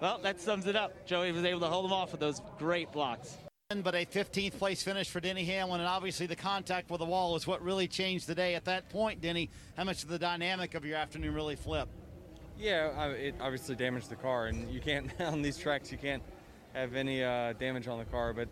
Well, 0.00 0.18
that 0.18 0.38
sums 0.40 0.66
it 0.66 0.76
up. 0.76 1.06
Joey 1.06 1.32
was 1.32 1.44
able 1.44 1.60
to 1.60 1.68
hold 1.68 1.86
him 1.86 1.92
off 1.92 2.12
with 2.12 2.20
those 2.20 2.42
great 2.58 2.92
blocks. 2.92 3.38
But 3.68 3.96
a 3.96 4.06
15th 4.06 4.58
place 4.58 4.80
finish 4.84 5.10
for 5.10 5.18
Denny 5.18 5.44
Hamlin, 5.44 5.80
and 5.80 5.88
obviously 5.88 6.28
the 6.28 6.36
contact 6.36 6.88
with 6.88 7.00
the 7.00 7.04
wall 7.04 7.34
is 7.34 7.48
what 7.48 7.60
really 7.60 7.88
changed 7.88 8.28
the 8.28 8.34
day. 8.36 8.54
At 8.54 8.66
that 8.66 8.88
point, 8.90 9.20
Denny, 9.20 9.50
how 9.76 9.82
much 9.82 10.04
of 10.04 10.08
the 10.08 10.20
dynamic 10.20 10.76
of 10.76 10.84
your 10.84 10.96
afternoon 10.96 11.34
really 11.34 11.56
flipped? 11.56 11.90
Yeah, 12.56 13.08
it 13.08 13.34
obviously 13.40 13.74
damaged 13.74 14.08
the 14.08 14.14
car, 14.14 14.46
and 14.46 14.70
you 14.70 14.80
can't 14.80 15.10
on 15.20 15.42
these 15.42 15.58
tracks 15.58 15.90
you 15.90 15.98
can't 15.98 16.22
have 16.74 16.94
any 16.94 17.24
uh, 17.24 17.54
damage 17.54 17.88
on 17.88 17.98
the 17.98 18.04
car. 18.04 18.32
But 18.32 18.46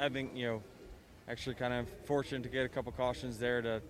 I 0.00 0.08
think 0.08 0.32
you 0.34 0.46
know, 0.48 0.62
actually 1.28 1.54
kind 1.54 1.72
of 1.72 1.88
fortunate 2.04 2.42
to 2.42 2.48
get 2.48 2.64
a 2.64 2.68
couple 2.68 2.90
cautions 2.90 3.38
there 3.38 3.62
to 3.62 3.80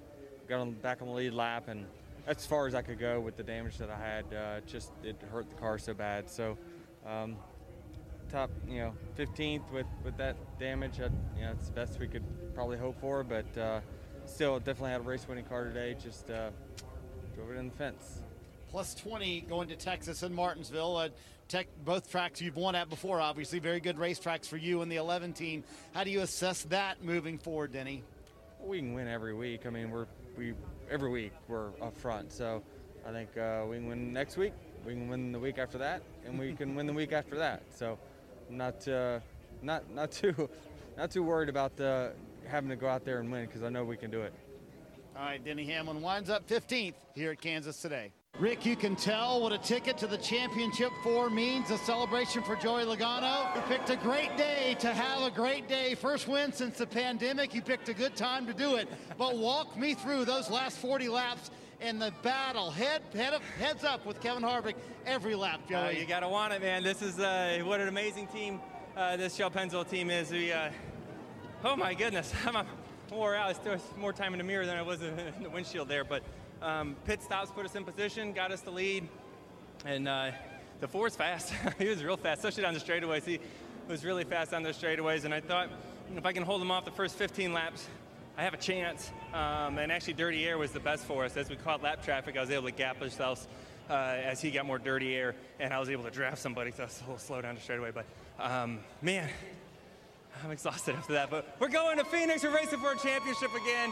got 0.47 0.61
on 0.61 0.73
back 0.73 1.01
on 1.01 1.09
the 1.09 1.15
lead 1.15 1.33
lap, 1.33 1.69
and 1.69 1.87
as 2.27 2.45
far 2.45 2.67
as 2.67 2.75
I 2.75 2.83
could 2.83 2.99
go 2.99 3.19
with 3.19 3.39
the 3.39 3.43
damage 3.43 3.79
that 3.79 3.89
I 3.89 3.99
had. 3.99 4.25
Uh, 4.31 4.61
just 4.67 4.93
it 5.03 5.17
hurt 5.33 5.49
the 5.49 5.57
car 5.57 5.79
so 5.79 5.95
bad. 5.95 6.29
So 6.29 6.59
um, 7.07 7.37
top, 8.37 8.51
you 8.69 8.79
know, 8.79 8.93
15th 9.19 9.71
with 9.73 9.87
with 10.05 10.15
that 10.19 10.37
damage. 10.59 11.01
I, 11.01 11.05
you 11.39 11.47
know, 11.47 11.53
it's 11.53 11.69
the 11.69 11.73
best 11.73 11.99
we 11.99 12.07
could 12.07 12.25
probably 12.55 12.77
hope 12.77 13.01
for, 13.01 13.25
but 13.25 13.47
uh, 13.57 13.81
still 14.27 14.59
definitely 14.59 14.91
had 14.91 15.01
a 15.01 15.05
race-winning 15.05 15.47
car 15.47 15.65
today. 15.65 15.97
Just 15.99 16.31
uh, 16.31 16.51
drove 17.35 17.51
it 17.51 17.57
in 17.57 17.71
the 17.71 17.75
fence. 17.75 18.21
Plus 18.69 18.95
20 18.95 19.41
going 19.43 19.69
to 19.69 19.77
Texas 19.77 20.23
and 20.23 20.35
Martinsville. 20.35 20.97
Uh, 20.97 21.09
tech, 21.49 21.67
both 21.83 22.11
tracks 22.11 22.43
you've 22.43 22.57
won 22.57 22.75
at 22.75 22.91
before, 22.91 23.23
obviously. 23.23 23.59
Very 23.59 23.81
good 23.81 23.97
racetracks 23.97 24.47
for 24.47 24.59
you 24.59 24.83
and 24.83 24.93
the 24.93 24.97
11 24.97 25.33
team. 25.33 25.65
How 25.95 26.05
do 26.05 26.11
you 26.11 26.21
assess 26.21 26.65
that 26.65 27.03
moving 27.03 27.39
forward, 27.39 27.73
Denny? 27.73 28.05
We 28.63 28.81
can 28.81 28.93
win 28.93 29.09
every 29.09 29.33
week. 29.33 29.65
I 29.65 29.71
mean, 29.71 29.91
we're 29.91 30.07
we 30.37 30.53
every 30.91 31.09
week 31.09 31.33
we're 31.49 31.69
up 31.81 31.97
front. 31.97 32.33
So 32.33 32.63
I 33.09 33.13
think 33.13 33.35
uh, 33.39 33.65
we 33.67 33.77
can 33.77 33.89
win 33.89 34.13
next 34.13 34.37
week. 34.37 34.53
We 34.85 34.93
can 34.93 35.09
win 35.09 35.33
the 35.33 35.39
week 35.39 35.57
after 35.57 35.79
that, 35.79 36.03
and 36.27 36.39
we 36.39 36.53
can 36.53 36.75
win 36.75 36.87
the 36.87 36.93
week 36.93 37.13
after 37.13 37.37
that. 37.39 37.63
So 37.75 37.99
Not 38.51 38.87
uh, 38.87 39.21
not 39.63 39.91
not 39.91 40.13
too 40.13 40.49
not 40.97 41.11
too 41.11 41.23
worried 41.23 41.49
about 41.49 41.79
uh, 41.81 42.11
having 42.47 42.71
to 42.71 42.77
go 42.77 42.89
out 42.89 43.05
there 43.05 43.21
and 43.21 43.31
win 43.31 43.47
because 43.47 43.63
I 43.63 43.69
know 43.69 43.85
we 43.85 43.97
can 43.97 44.11
do 44.11 44.23
it. 44.23 44.33
All 45.17 45.25
right, 45.25 45.43
Denny 45.43 45.65
Hamlin 45.65 46.03
winds 46.03 46.29
up 46.29 46.47
15th 46.47 46.95
here 47.15 47.33
at 47.33 47.41
Kansas 47.41 47.81
today. 47.81 48.13
Rick, 48.39 48.67
you 48.67 48.77
can 48.77 48.97
tell 48.97 49.41
what 49.41 49.51
a 49.51 49.57
ticket 49.57 49.97
to 49.99 50.07
the 50.07 50.19
championship 50.19 50.91
four 51.03 51.31
means 51.31 51.71
a 51.71 51.79
celebration 51.79 52.43
for 52.43 52.55
Joey 52.55 52.85
Logano. 52.85 53.57
You 53.57 53.63
picked 53.63 53.89
a 53.89 53.97
great 53.97 54.37
day 54.37 54.77
to 54.81 54.93
have 54.93 55.23
a 55.23 55.35
great 55.35 55.69
day. 55.69 55.95
First 55.95 56.29
win 56.29 56.53
since 56.53 56.77
the 56.77 56.87
pandemic. 56.87 57.55
You 57.55 57.63
picked 57.63 57.89
a 57.89 57.95
good 57.95 58.15
time 58.15 58.47
to 58.47 58.53
do 58.53 58.77
it. 58.77 58.89
But 59.17 59.39
walk 59.39 59.79
me 59.79 59.95
through 59.95 60.27
those 60.27 60.51
last 60.51 60.77
40 60.77 61.09
laps 61.09 61.51
and 61.81 62.01
the 62.01 62.13
battle, 62.23 62.71
head, 62.71 63.03
head 63.15 63.35
up, 63.35 63.43
heads 63.59 63.85
up 63.85 64.07
with 64.07 64.21
Kevin 64.21 64.43
Harvick 64.43 64.75
every 65.05 65.35
lap, 65.35 65.61
Joey. 65.69 65.79
Uh, 65.79 65.91
you 65.91 66.07
gotta 66.07 66.29
want 66.29 66.53
it, 66.53 66.61
man. 66.61 66.83
This 66.83 67.03
is 67.03 67.19
uh, 67.19 67.61
what 67.65 67.81
an 67.81 67.89
amazing 67.89 68.27
team 68.29 68.61
uh, 68.97 69.17
this 69.17 69.35
Shell 69.35 69.51
Pennzoil 69.51 69.89
team 69.89 70.11
is. 70.11 70.31
We, 70.31 70.53
uh, 70.53 70.71
oh 71.65 71.77
my 71.77 71.95
goodness, 71.95 72.33
I'm, 72.47 72.57
I'm 72.57 72.67
wore 73.11 73.35
out. 73.35 73.49
I 73.49 73.53
still 73.53 73.77
more 73.97 74.13
time 74.13 74.35
in 74.35 74.39
the 74.39 74.45
mirror 74.45 74.67
than 74.67 74.77
I 74.77 74.83
was 74.83 75.03
in 75.03 75.43
the 75.43 75.51
windshield 75.51 75.89
there. 75.89 76.05
But 76.05 76.23
um, 76.63 76.97
pit 77.05 77.23
stops 77.23 77.51
put 77.51 77.65
us 77.65 77.75
in 77.75 77.85
position, 77.85 78.33
got 78.33 78.51
us 78.53 78.63
the 78.63 78.71
lead, 78.71 79.09
and 79.85 80.09
uh, 80.09 80.31
the 80.81 80.89
four's 80.89 81.15
fast. 81.15 81.53
he 81.79 81.89
was 81.89 82.03
real 82.03 82.17
fast, 82.17 82.39
especially 82.39 82.63
down 82.63 82.75
the 82.75 82.81
straightaways. 82.81 83.25
He 83.25 83.39
was 83.89 84.05
really 84.05 84.25
fast 84.25 84.53
on 84.53 84.63
those 84.63 84.79
straightaways, 84.79 85.25
and 85.25 85.33
I 85.33 85.41
thought 85.41 85.69
if 86.17 86.25
I 86.25 86.33
can 86.33 86.43
hold 86.43 86.63
him 86.63 86.71
off 86.71 86.85
the 86.85 86.91
first 86.91 87.17
15 87.17 87.53
laps, 87.53 87.87
I 88.39 88.43
have 88.43 88.53
a 88.53 88.59
chance. 88.59 89.11
Um, 89.33 89.79
and 89.79 89.91
actually, 89.91 90.13
dirty 90.15 90.45
air 90.45 90.59
was 90.59 90.71
the 90.71 90.81
best 90.81 91.05
for 91.05 91.25
us. 91.25 91.37
As 91.37 91.49
we 91.49 91.57
caught 91.57 91.83
lap 91.83 92.05
traffic, 92.05 92.37
I 92.37 92.43
was 92.43 92.51
able 92.51 92.65
to 92.65 92.71
gap 92.71 93.01
ourselves 93.01 93.49
uh, 93.89 93.93
as 93.95 94.43
he 94.43 94.51
got 94.51 94.67
more 94.67 94.79
dirty 94.79 95.15
air, 95.15 95.35
and 95.59 95.73
I 95.73 95.81
was 95.81 95.89
able 95.89 96.05
to 96.05 96.11
draft 96.11 96.39
somebody, 96.39 96.71
so 96.71 96.83
I 96.83 96.87
was 96.87 97.01
a 97.01 97.05
little 97.05 97.19
slow 97.19 97.41
down 97.41 97.55
the 97.55 97.61
straightaway. 97.61 97.93
But 97.93 98.05
um, 98.39 98.81
man, 99.01 99.29
I'm 100.45 100.51
exhausted 100.51 100.97
after 100.97 101.15
that. 101.15 101.31
But 101.31 101.57
we're 101.59 101.69
going 101.69 101.97
to 101.97 102.05
Phoenix. 102.05 102.45
We're 102.45 102.55
racing 102.55 102.81
for 102.81 102.93
a 102.93 102.99
championship 102.99 103.55
again. 103.55 103.91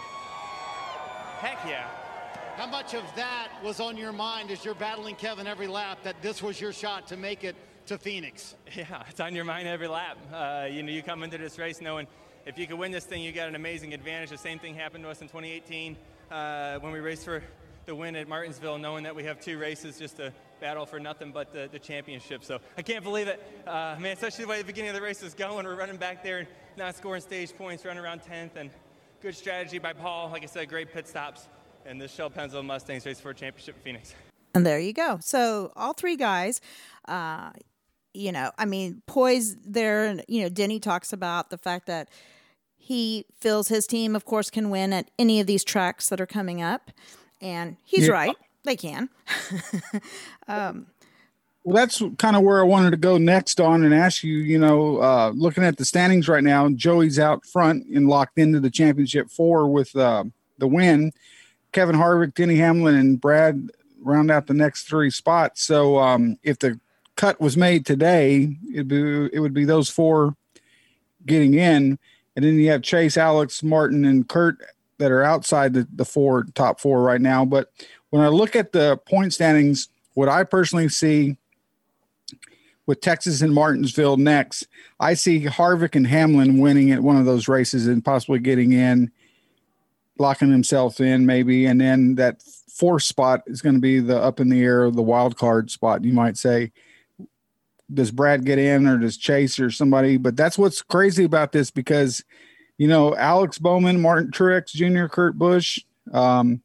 Heck 1.38 1.58
yeah. 1.66 1.88
How 2.56 2.66
much 2.66 2.94
of 2.94 3.02
that 3.16 3.48
was 3.64 3.80
on 3.80 3.96
your 3.96 4.12
mind 4.12 4.50
as 4.50 4.64
you're 4.64 4.74
battling 4.74 5.16
Kevin 5.16 5.46
every 5.46 5.66
lap 5.66 5.98
that 6.04 6.20
this 6.22 6.42
was 6.42 6.60
your 6.60 6.72
shot 6.72 7.08
to 7.08 7.16
make 7.16 7.44
it 7.44 7.56
to 7.86 7.98
Phoenix? 7.98 8.56
Yeah, 8.76 9.02
it's 9.08 9.20
on 9.20 9.34
your 9.34 9.44
mind 9.44 9.68
every 9.68 9.88
lap. 9.88 10.18
Uh, 10.32 10.66
you 10.70 10.82
know, 10.82 10.92
you 10.92 11.02
come 11.02 11.22
into 11.22 11.38
this 11.38 11.58
race 11.58 11.80
knowing 11.80 12.06
if 12.46 12.58
you 12.58 12.66
could 12.66 12.78
win 12.78 12.92
this 12.92 13.04
thing, 13.04 13.22
you 13.22 13.32
got 13.32 13.48
an 13.48 13.54
amazing 13.54 13.94
advantage. 13.94 14.30
The 14.30 14.38
same 14.38 14.58
thing 14.58 14.74
happened 14.74 15.04
to 15.04 15.10
us 15.10 15.22
in 15.22 15.28
2018 15.28 15.96
uh, 16.30 16.78
when 16.80 16.92
we 16.92 17.00
raced 17.00 17.24
for 17.24 17.42
the 17.86 17.94
win 17.94 18.16
at 18.16 18.28
Martinsville, 18.28 18.78
knowing 18.78 19.04
that 19.04 19.14
we 19.14 19.24
have 19.24 19.40
two 19.40 19.58
races 19.58 19.98
just 19.98 20.16
to 20.16 20.32
battle 20.60 20.86
for 20.86 20.98
nothing 20.98 21.32
but 21.32 21.52
the, 21.52 21.68
the 21.70 21.78
championship. 21.78 22.44
So 22.44 22.58
I 22.76 22.82
can't 22.82 23.02
believe 23.02 23.28
it, 23.28 23.42
uh, 23.66 23.96
man. 23.98 24.12
Especially 24.12 24.44
the 24.44 24.50
way 24.50 24.58
the 24.58 24.64
beginning 24.64 24.90
of 24.90 24.96
the 24.96 25.02
race 25.02 25.22
was 25.22 25.34
going. 25.34 25.66
We're 25.66 25.74
running 25.74 25.96
back 25.96 26.22
there 26.22 26.38
and 26.38 26.48
not 26.76 26.96
scoring 26.96 27.22
stage 27.22 27.54
points, 27.56 27.84
running 27.84 28.02
around 28.02 28.22
10th, 28.22 28.56
and 28.56 28.70
good 29.20 29.34
strategy 29.34 29.78
by 29.78 29.92
Paul. 29.92 30.30
Like 30.30 30.42
I 30.42 30.46
said, 30.46 30.68
great 30.68 30.92
pit 30.92 31.08
stops. 31.08 31.48
And 31.86 32.00
the 32.00 32.08
Shell 32.08 32.30
Pennzoil 32.30 32.64
Mustangs 32.64 33.04
race 33.04 33.20
for 33.20 33.30
a 33.30 33.34
championship 33.34 33.76
in 33.76 33.82
Phoenix. 33.82 34.14
And 34.54 34.64
there 34.64 34.78
you 34.78 34.92
go. 34.92 35.18
So 35.20 35.72
all 35.76 35.92
three 35.92 36.16
guys, 36.16 36.60
uh, 37.08 37.50
you 38.14 38.32
know, 38.32 38.52
I 38.56 38.64
mean, 38.64 39.02
poise 39.06 39.56
there. 39.56 40.04
And, 40.04 40.24
you 40.28 40.42
know, 40.42 40.48
Denny 40.48 40.80
talks 40.80 41.12
about 41.12 41.50
the 41.50 41.58
fact 41.58 41.86
that 41.86 42.08
he 42.84 43.24
feels 43.40 43.68
his 43.68 43.86
team, 43.86 44.14
of 44.14 44.24
course, 44.26 44.50
can 44.50 44.68
win 44.68 44.92
at 44.92 45.10
any 45.18 45.40
of 45.40 45.46
these 45.46 45.64
tracks 45.64 46.08
that 46.10 46.20
are 46.20 46.26
coming 46.26 46.60
up, 46.60 46.90
and 47.40 47.76
he's 47.84 48.06
Yeah. 48.08 48.12
right. 48.12 48.36
They 48.64 48.76
can. 48.76 49.08
um, 50.48 50.86
Well, 51.64 51.74
that's 51.76 52.02
kind 52.18 52.36
of 52.36 52.42
where 52.42 52.60
I 52.60 52.64
wanted 52.64 52.90
to 52.90 52.96
go 52.98 53.16
next 53.16 53.58
on 53.60 53.84
and 53.84 53.94
ask 53.94 54.22
you. 54.22 54.36
You 54.36 54.58
know, 54.58 54.98
uh, 55.00 55.32
looking 55.34 55.64
at 55.64 55.78
the 55.78 55.84
standings 55.86 56.28
right 56.28 56.44
now, 56.44 56.68
Joey's 56.70 57.18
out 57.18 57.46
front 57.46 57.86
and 57.86 58.06
locked 58.08 58.38
into 58.38 58.60
the 58.60 58.70
championship 58.70 59.30
four 59.30 59.66
with 59.66 59.96
uh, 59.96 60.24
the 60.58 60.66
win. 60.66 61.12
Kevin 61.72 61.96
Harvick, 61.96 62.34
Denny 62.34 62.56
Hamlin, 62.56 62.94
and 62.96 63.20
Brad 63.20 63.70
round 64.00 64.30
out 64.30 64.46
the 64.46 64.54
next 64.54 64.84
three 64.88 65.10
spots. 65.10 65.62
So, 65.62 65.98
um, 65.98 66.36
if 66.42 66.58
the 66.58 66.78
cut 67.16 67.40
was 67.40 67.56
made 67.56 67.86
today, 67.86 68.56
it'd 68.72 68.88
be 68.88 69.30
it 69.32 69.40
would 69.40 69.54
be 69.54 69.64
those 69.64 69.88
four 69.88 70.36
getting 71.26 71.54
in, 71.54 71.98
and 72.36 72.44
then 72.44 72.58
you 72.58 72.70
have 72.70 72.82
Chase, 72.82 73.16
Alex, 73.16 73.62
Martin, 73.62 74.04
and 74.04 74.28
Kurt 74.28 74.58
that 74.98 75.10
are 75.10 75.22
outside 75.22 75.74
the, 75.74 75.86
the 75.94 76.04
four 76.04 76.44
top 76.54 76.80
four 76.80 77.02
right 77.02 77.20
now. 77.20 77.44
But 77.44 77.72
when 78.10 78.22
I 78.22 78.28
look 78.28 78.56
at 78.56 78.72
the 78.72 78.96
point 79.08 79.34
standings, 79.34 79.88
what 80.14 80.28
I 80.28 80.44
personally 80.44 80.88
see 80.88 81.36
with 82.86 83.00
Texas 83.00 83.40
and 83.40 83.52
Martinsville 83.52 84.16
next, 84.16 84.68
I 85.00 85.14
see 85.14 85.44
Harvick 85.44 85.94
and 85.94 86.06
Hamlin 86.06 86.58
winning 86.58 86.90
at 86.90 87.02
one 87.02 87.16
of 87.16 87.24
those 87.24 87.48
races 87.48 87.86
and 87.86 88.04
possibly 88.04 88.38
getting 88.38 88.72
in, 88.72 89.10
locking 90.18 90.50
himself 90.50 91.00
in 91.00 91.26
maybe, 91.26 91.66
and 91.66 91.80
then 91.80 92.14
that 92.16 92.42
fourth 92.42 93.02
spot 93.04 93.42
is 93.46 93.62
going 93.62 93.74
to 93.74 93.80
be 93.80 94.00
the 94.00 94.18
up 94.18 94.40
in 94.40 94.48
the 94.48 94.62
air, 94.62 94.90
the 94.90 95.02
wild 95.02 95.36
card 95.36 95.70
spot, 95.70 96.04
you 96.04 96.12
might 96.12 96.36
say. 96.36 96.72
Does 97.94 98.10
Brad 98.10 98.44
get 98.44 98.58
in 98.58 98.86
or 98.86 98.98
does 98.98 99.16
Chase 99.16 99.58
or 99.58 99.70
somebody? 99.70 100.16
But 100.16 100.36
that's 100.36 100.58
what's 100.58 100.82
crazy 100.82 101.24
about 101.24 101.52
this 101.52 101.70
because, 101.70 102.24
you 102.78 102.88
know, 102.88 103.14
Alex 103.16 103.58
Bowman, 103.58 104.00
Martin 104.00 104.30
Truex 104.30 104.66
Jr., 104.68 105.06
Kurt 105.06 105.38
Busch, 105.38 105.78
um, 106.12 106.62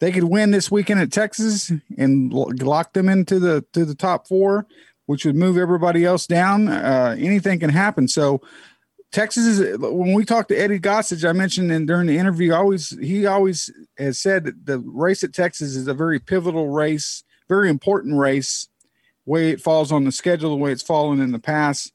they 0.00 0.10
could 0.10 0.24
win 0.24 0.50
this 0.50 0.70
weekend 0.70 1.00
at 1.00 1.12
Texas 1.12 1.70
and 1.98 2.32
lock 2.32 2.94
them 2.94 3.08
into 3.08 3.38
the 3.38 3.64
to 3.74 3.84
the 3.84 3.94
top 3.94 4.26
four, 4.26 4.66
which 5.06 5.26
would 5.26 5.36
move 5.36 5.58
everybody 5.58 6.04
else 6.04 6.26
down. 6.26 6.68
Uh, 6.68 7.14
anything 7.18 7.60
can 7.60 7.70
happen. 7.70 8.08
So 8.08 8.40
Texas 9.12 9.44
is 9.44 9.78
when 9.78 10.14
we 10.14 10.24
talked 10.24 10.48
to 10.48 10.56
Eddie 10.56 10.80
Gossage, 10.80 11.28
I 11.28 11.32
mentioned 11.32 11.70
in 11.70 11.84
during 11.84 12.06
the 12.06 12.16
interview, 12.16 12.54
always 12.54 12.96
he 12.98 13.26
always 13.26 13.70
has 13.98 14.18
said 14.18 14.44
that 14.44 14.66
the 14.66 14.78
race 14.78 15.22
at 15.22 15.34
Texas 15.34 15.76
is 15.76 15.86
a 15.86 15.94
very 15.94 16.18
pivotal 16.18 16.68
race, 16.68 17.22
very 17.48 17.68
important 17.68 18.16
race, 18.16 18.69
way 19.30 19.50
it 19.50 19.60
falls 19.60 19.92
on 19.92 20.04
the 20.04 20.12
schedule, 20.12 20.50
the 20.50 20.56
way 20.56 20.72
it's 20.72 20.82
fallen 20.82 21.20
in 21.20 21.30
the 21.30 21.38
past 21.38 21.92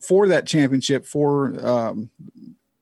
for 0.00 0.28
that 0.28 0.46
championship 0.46 1.06
for 1.06 1.66
um, 1.66 2.10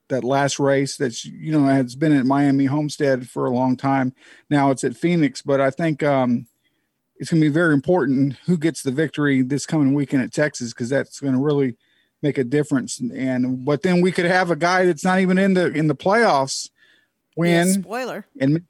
that 0.09 0.25
last 0.25 0.59
race 0.59 0.97
that's 0.97 1.25
you 1.25 1.53
know 1.53 1.67
has 1.67 1.95
been 1.95 2.13
at 2.13 2.27
Miami 2.27 2.65
Homestead 2.67 3.29
for 3.29 3.47
a 3.47 3.51
long 3.51 3.77
time. 3.77 4.13
Now 4.51 4.71
it's 4.71 4.85
at 4.85 4.97
Phoenix, 4.97 5.41
but 5.41 5.61
I 5.61 5.71
think 5.71 6.03
um, 6.03 6.47
it's 7.17 7.31
going 7.31 7.41
to 7.41 7.49
be 7.49 7.53
very 7.53 7.75
important 7.75 8.35
who 8.47 8.59
gets 8.59 8.83
the 8.83 8.91
victory 8.91 9.43
this 9.43 9.67
coming 9.67 9.95
weekend 9.95 10.23
at 10.23 10.33
Texas 10.33 10.73
because 10.73 10.89
that's 10.89 11.21
going 11.21 11.35
to 11.35 11.41
really 11.41 11.77
make 12.23 12.39
a 12.39 12.45
difference. 12.45 12.99
And 12.99 13.65
but 13.65 13.83
then 13.83 14.01
we 14.01 14.11
could 14.11 14.27
have 14.27 14.51
a 14.51 14.57
guy 14.57 14.85
that's 14.85 15.05
not 15.05 15.21
even 15.21 15.39
in 15.39 15.55
the 15.55 15.73
in 15.73 15.87
the 15.87 15.97
playoffs 15.97 16.71
win. 17.37 17.69
yeah, 17.69 17.73
spoiler. 17.73 18.27
and 18.41 18.63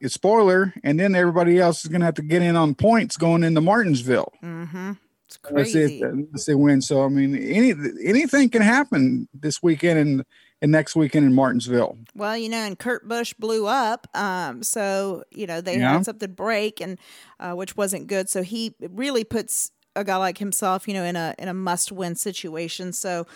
it's 0.00 0.14
spoiler, 0.14 0.72
and 0.82 0.98
then 0.98 1.14
everybody 1.14 1.58
else 1.58 1.84
is 1.84 1.88
going 1.88 2.00
to 2.00 2.06
have 2.06 2.14
to 2.14 2.22
get 2.22 2.42
in 2.42 2.56
on 2.56 2.74
points 2.74 3.16
going 3.16 3.44
into 3.44 3.60
Martinsville. 3.60 4.32
Mm-hmm. 4.42 4.92
It's 5.26 5.36
crazy. 5.36 6.00
they, 6.00 6.06
unless 6.06 6.44
they 6.46 6.54
win. 6.54 6.82
So 6.82 7.04
I 7.04 7.08
mean, 7.08 7.36
any 7.36 7.72
anything 8.04 8.48
can 8.48 8.62
happen 8.62 9.28
this 9.32 9.62
weekend 9.62 9.98
and 9.98 10.24
and 10.62 10.72
next 10.72 10.96
weekend 10.96 11.24
in 11.24 11.32
Martinsville. 11.34 11.96
Well, 12.14 12.36
you 12.36 12.48
know, 12.48 12.58
and 12.58 12.78
Kurt 12.78 13.08
Busch 13.08 13.32
blew 13.34 13.66
up, 13.66 14.06
um, 14.14 14.62
so 14.62 15.22
you 15.30 15.46
know 15.46 15.60
they 15.60 15.78
Yeah. 15.78 15.92
had 15.92 16.04
something 16.04 16.32
break, 16.32 16.80
and 16.80 16.98
uh, 17.38 17.52
which 17.52 17.76
wasn't 17.76 18.08
good. 18.08 18.28
So 18.28 18.42
he 18.42 18.74
really 18.80 19.22
puts 19.24 19.70
a 19.94 20.02
guy 20.04 20.16
like 20.16 20.38
himself, 20.38 20.88
you 20.88 20.94
know, 20.94 21.04
in 21.04 21.14
a 21.16 21.34
in 21.38 21.48
a 21.48 21.54
must 21.54 21.92
win 21.92 22.16
situation. 22.16 22.92
So. 22.92 23.26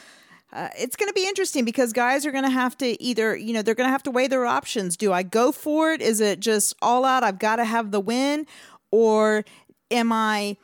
Uh, 0.55 0.69
it's 0.79 0.95
going 0.95 1.09
to 1.09 1.15
be 1.15 1.27
interesting 1.27 1.65
because 1.65 1.93
guys 1.93 2.25
are 2.25 2.31
going 2.31 2.45
to 2.45 2.51
have 2.51 2.79
to 2.79 3.03
either, 3.03 3.37
you 3.37 3.53
know, 3.53 3.61
they're 3.61 3.75
going 3.75 3.89
to 3.89 3.93
have 3.93 4.05
to 4.05 4.11
weigh 4.13 4.29
their 4.29 4.47
options. 4.47 4.97
Do 4.97 5.13
I 5.13 5.25
go 5.25 5.51
for 5.51 5.93
it? 5.93 6.01
Is 6.01 6.21
it 6.21 6.39
just 6.39 6.77
all 6.81 7.05
out? 7.05 7.25
I've 7.25 7.41
got 7.41 7.57
to 7.57 7.65
have 7.65 7.91
the 7.91 7.99
win, 7.99 8.47
or 8.93 9.45
am 9.91 10.13
I 10.13 10.57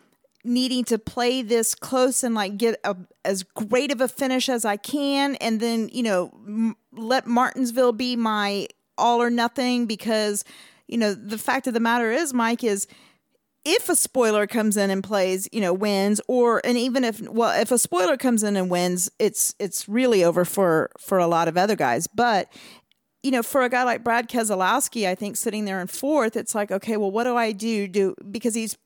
needing 0.45 0.85
to 0.85 0.99
play 0.99 1.43
this 1.43 1.75
close 1.75 2.23
and 2.23 2.37
like 2.37 2.57
get 2.57 2.79
a, 2.85 2.97
as 3.25 3.43
great 3.43 3.91
of 3.91 4.01
a 4.01 4.07
finish 4.07 4.49
as 4.49 4.65
I 4.65 4.77
can, 4.77 5.35
and 5.37 5.59
then 5.59 5.91
you 5.93 6.05
know 6.05 6.31
m- 6.47 6.77
let 6.93 7.27
Martinsville 7.27 7.93
be 7.93 8.15
my 8.15 8.69
all 8.97 9.21
or 9.21 9.29
nothing 9.29 9.87
because 9.87 10.45
you 10.87 10.99
know 10.99 11.15
the 11.15 11.37
fact 11.37 11.67
of 11.67 11.75
the 11.75 11.81
matter 11.81 12.13
is, 12.13 12.33
Mike 12.33 12.63
is 12.63 12.87
if 13.65 13.89
a 13.89 13.97
spoiler 13.97 14.47
comes 14.47 14.77
in 14.77 14.91
and 14.91 15.03
plays, 15.05 15.49
you 15.53 15.61
know, 15.61 15.73
wins, 15.73 16.21
or 16.29 16.61
and 16.65 16.79
even 16.79 17.05
if 17.05 17.21
well, 17.29 17.59
if 17.61 17.71
a 17.71 17.79
spoiler 17.79 18.17
comes 18.17 18.43
in 18.43 18.57
and 18.57 18.71
wins, 18.71 19.11
it's 19.19 19.55
it's 19.59 19.89
really 19.89 20.25
over 20.25 20.45
for 20.45 20.91
for 20.99 21.19
a 21.19 21.27
lot 21.27 21.49
of 21.49 21.57
other 21.57 21.77
guys. 21.77 22.07
But 22.07 22.49
you 23.23 23.31
know, 23.31 23.43
for 23.43 23.63
a 23.63 23.69
guy 23.69 23.85
like 23.85 24.03
Brad 24.03 24.29
Keselowski, 24.29 25.07
I 25.07 25.15
think 25.15 25.37
sitting 25.37 25.65
there 25.67 25.81
in 25.81 25.87
fourth, 25.89 26.37
it's 26.37 26.55
like, 26.55 26.71
okay, 26.71 26.97
well, 26.97 27.11
what 27.11 27.25
do 27.25 27.37
I 27.37 27.53
do? 27.53 27.87
Do 27.87 28.15
because 28.31 28.55
he's, 28.55 28.77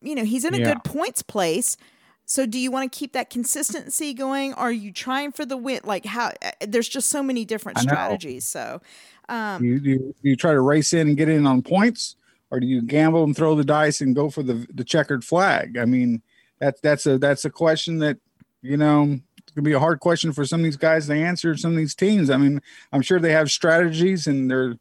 you 0.00 0.14
know, 0.14 0.24
he's 0.24 0.44
in 0.44 0.54
a 0.54 0.58
Yeah. 0.58 0.64
good 0.64 0.84
points 0.84 1.22
place. 1.22 1.76
So, 2.24 2.46
do 2.46 2.58
you 2.58 2.70
want 2.70 2.90
to 2.90 2.98
keep 2.98 3.12
that 3.12 3.28
consistency 3.30 4.14
going? 4.14 4.54
Are 4.54 4.72
you 4.72 4.92
trying 4.92 5.32
for 5.32 5.44
the 5.44 5.56
win? 5.56 5.80
Like, 5.84 6.06
how? 6.06 6.32
uh, 6.42 6.50
There's 6.66 6.88
just 6.88 7.10
so 7.10 7.22
many 7.22 7.44
different 7.44 7.78
strategies. 7.78 8.46
So, 8.46 8.80
um, 9.28 9.62
you, 9.64 9.74
you 9.82 10.14
you 10.22 10.36
try 10.36 10.52
to 10.52 10.60
race 10.60 10.92
in 10.94 11.08
and 11.08 11.16
get 11.16 11.28
in 11.28 11.46
on 11.46 11.62
points, 11.62 12.16
or 12.52 12.60
do 12.60 12.66
you 12.66 12.82
gamble 12.82 13.24
and 13.24 13.34
throw 13.34 13.54
the 13.54 13.64
dice 13.64 14.02
and 14.02 14.14
go 14.14 14.28
for 14.28 14.42
the 14.42 14.66
the 14.72 14.84
checkered 14.84 15.24
flag? 15.24 15.78
I 15.78 15.86
mean, 15.86 16.22
that's 16.60 16.80
that's 16.82 17.06
a 17.06 17.18
that's 17.18 17.46
a 17.46 17.50
question 17.50 17.98
that 18.00 18.18
you 18.60 18.76
know 18.76 19.18
it's 19.38 19.52
gonna 19.52 19.64
be 19.64 19.72
a 19.72 19.80
hard 19.80 20.00
question 20.00 20.32
for 20.34 20.44
some 20.44 20.60
of 20.60 20.64
these 20.64 20.76
guys 20.76 21.06
to 21.06 21.14
answer. 21.14 21.56
Some 21.56 21.72
of 21.72 21.78
these 21.78 21.94
teams. 21.94 22.28
I 22.28 22.36
mean, 22.36 22.60
I'm 22.92 23.00
sure 23.00 23.18
they 23.18 23.32
have 23.32 23.50
strategies 23.50 24.26
and 24.26 24.50
they're 24.50 24.76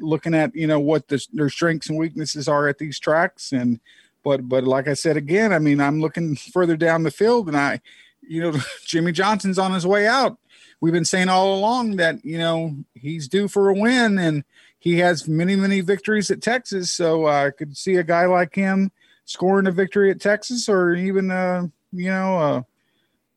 looking 0.00 0.34
at 0.34 0.54
you 0.56 0.66
know 0.66 0.80
what 0.80 1.06
the, 1.06 1.24
their 1.32 1.48
strengths 1.48 1.88
and 1.88 1.96
weaknesses 1.96 2.48
are 2.48 2.66
at 2.66 2.78
these 2.78 2.98
tracks 2.98 3.52
and 3.52 3.78
but 4.24 4.48
but 4.48 4.64
like 4.64 4.88
i 4.88 4.94
said 4.94 5.16
again 5.16 5.52
i 5.52 5.58
mean 5.58 5.80
i'm 5.80 6.00
looking 6.00 6.34
further 6.34 6.76
down 6.76 7.02
the 7.04 7.10
field 7.10 7.46
and 7.46 7.56
i 7.56 7.80
you 8.22 8.40
know 8.40 8.58
jimmie 8.84 9.12
johnson's 9.12 9.58
on 9.58 9.72
his 9.72 9.86
way 9.86 10.06
out 10.06 10.38
we've 10.80 10.92
been 10.92 11.04
saying 11.04 11.28
all 11.28 11.54
along 11.54 11.96
that 11.96 12.24
you 12.24 12.38
know 12.38 12.74
he's 12.94 13.28
due 13.28 13.46
for 13.46 13.68
a 13.68 13.74
win 13.74 14.18
and 14.18 14.42
he 14.84 14.98
has 14.98 15.26
many 15.26 15.56
many 15.56 15.80
victories 15.80 16.30
at 16.30 16.42
texas 16.42 16.92
so 16.92 17.26
uh, 17.26 17.46
i 17.46 17.50
could 17.50 17.76
see 17.76 17.96
a 17.96 18.04
guy 18.04 18.26
like 18.26 18.54
him 18.54 18.92
scoring 19.24 19.66
a 19.66 19.72
victory 19.72 20.10
at 20.10 20.20
texas 20.20 20.68
or 20.68 20.94
even 20.94 21.30
uh 21.30 21.66
you 21.92 22.10
know 22.10 22.38
uh 22.38 22.62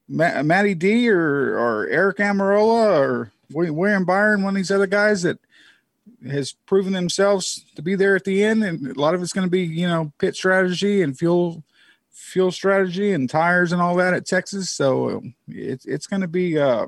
Ma- 0.10 0.42
Matty 0.44 0.74
D 0.74 1.10
or 1.10 1.58
or 1.58 1.88
Eric 1.88 2.18
Almirola 2.18 2.98
or 2.98 3.32
William 3.52 4.06
Byron, 4.06 4.44
one 4.44 4.54
of 4.54 4.56
these 4.56 4.72
other 4.72 4.88
guys 4.88 5.24
that 5.24 5.40
has 6.28 6.54
proven 6.66 6.94
themselves 6.94 7.66
to 7.76 7.82
be 7.82 7.96
there 7.96 8.16
at 8.16 8.24
the 8.24 8.44
end, 8.44 8.64
and 8.64 8.88
a 8.88 9.00
lot 9.00 9.14
of 9.14 9.22
it's 9.22 9.34
going 9.34 9.46
to 9.46 9.52
be 9.52 9.64
you 9.64 9.88
know 9.88 10.12
pit 10.18 10.36
strategy 10.36 11.02
and 11.02 11.18
fuel 11.18 11.64
fuel 12.12 12.52
strategy 12.52 13.14
and 13.14 13.30
tires 13.30 13.72
and 13.72 13.82
all 13.82 13.96
that 13.96 14.14
at 14.14 14.26
Texas. 14.26 14.70
So 14.70 15.18
um, 15.18 15.36
it's 15.48 15.86
it's 15.86 16.08
going 16.08 16.22
to 16.22 16.28
be 16.28 16.58
uh, 16.58 16.88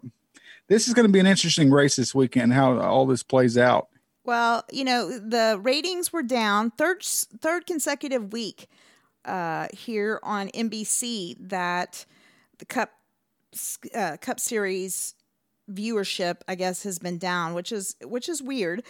this 0.68 0.88
is 0.88 0.94
going 0.94 1.08
to 1.08 1.12
be 1.12 1.20
an 1.20 1.28
interesting 1.28 1.72
race 1.72 1.98
this 1.98 2.16
weekend. 2.16 2.54
How 2.54 2.80
all 2.80 3.06
this 3.06 3.24
plays 3.24 3.58
out. 3.58 3.90
Well, 4.30 4.64
you 4.72 4.84
know, 4.84 5.10
the 5.18 5.60
ratings 5.60 6.14
were 6.14 6.22
down 6.22 6.70
third 6.70 7.02
third 7.02 7.66
consecutive 7.66 8.32
week 8.32 8.68
uh, 9.26 9.70
here 9.74 10.20
on 10.22 10.50
NBC 10.50 11.36
that 11.50 12.06
the 12.60 12.66
Cup 12.66 12.92
uh, 13.96 14.18
Cup 14.22 14.40
Series 14.40 15.16
viewership, 15.68 16.42
I 16.48 16.54
guess, 16.54 16.84
has 16.84 17.00
been 17.00 17.18
down, 17.18 17.56
which 17.56 17.72
is 17.72 17.96
which 18.04 18.30
is 18.30 18.40
weird. 18.40 18.84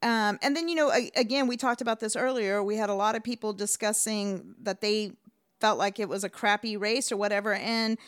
Um, 0.00 0.38
and 0.40 0.56
then 0.56 0.68
you 0.70 0.74
know, 0.74 0.90
a- 0.90 1.10
again, 1.14 1.48
we 1.48 1.58
talked 1.58 1.82
about 1.82 2.00
this 2.00 2.16
earlier. 2.16 2.62
We 2.62 2.76
had 2.76 2.88
a 2.88 2.94
lot 2.94 3.14
of 3.14 3.22
people 3.22 3.52
discussing 3.52 4.54
that 4.62 4.80
they 4.80 5.12
felt 5.60 5.78
like 5.78 6.00
it 6.00 6.08
was 6.08 6.24
a 6.24 6.30
crappy 6.30 6.78
race 6.78 7.12
or 7.12 7.18
whatever, 7.18 7.52
and 7.52 7.98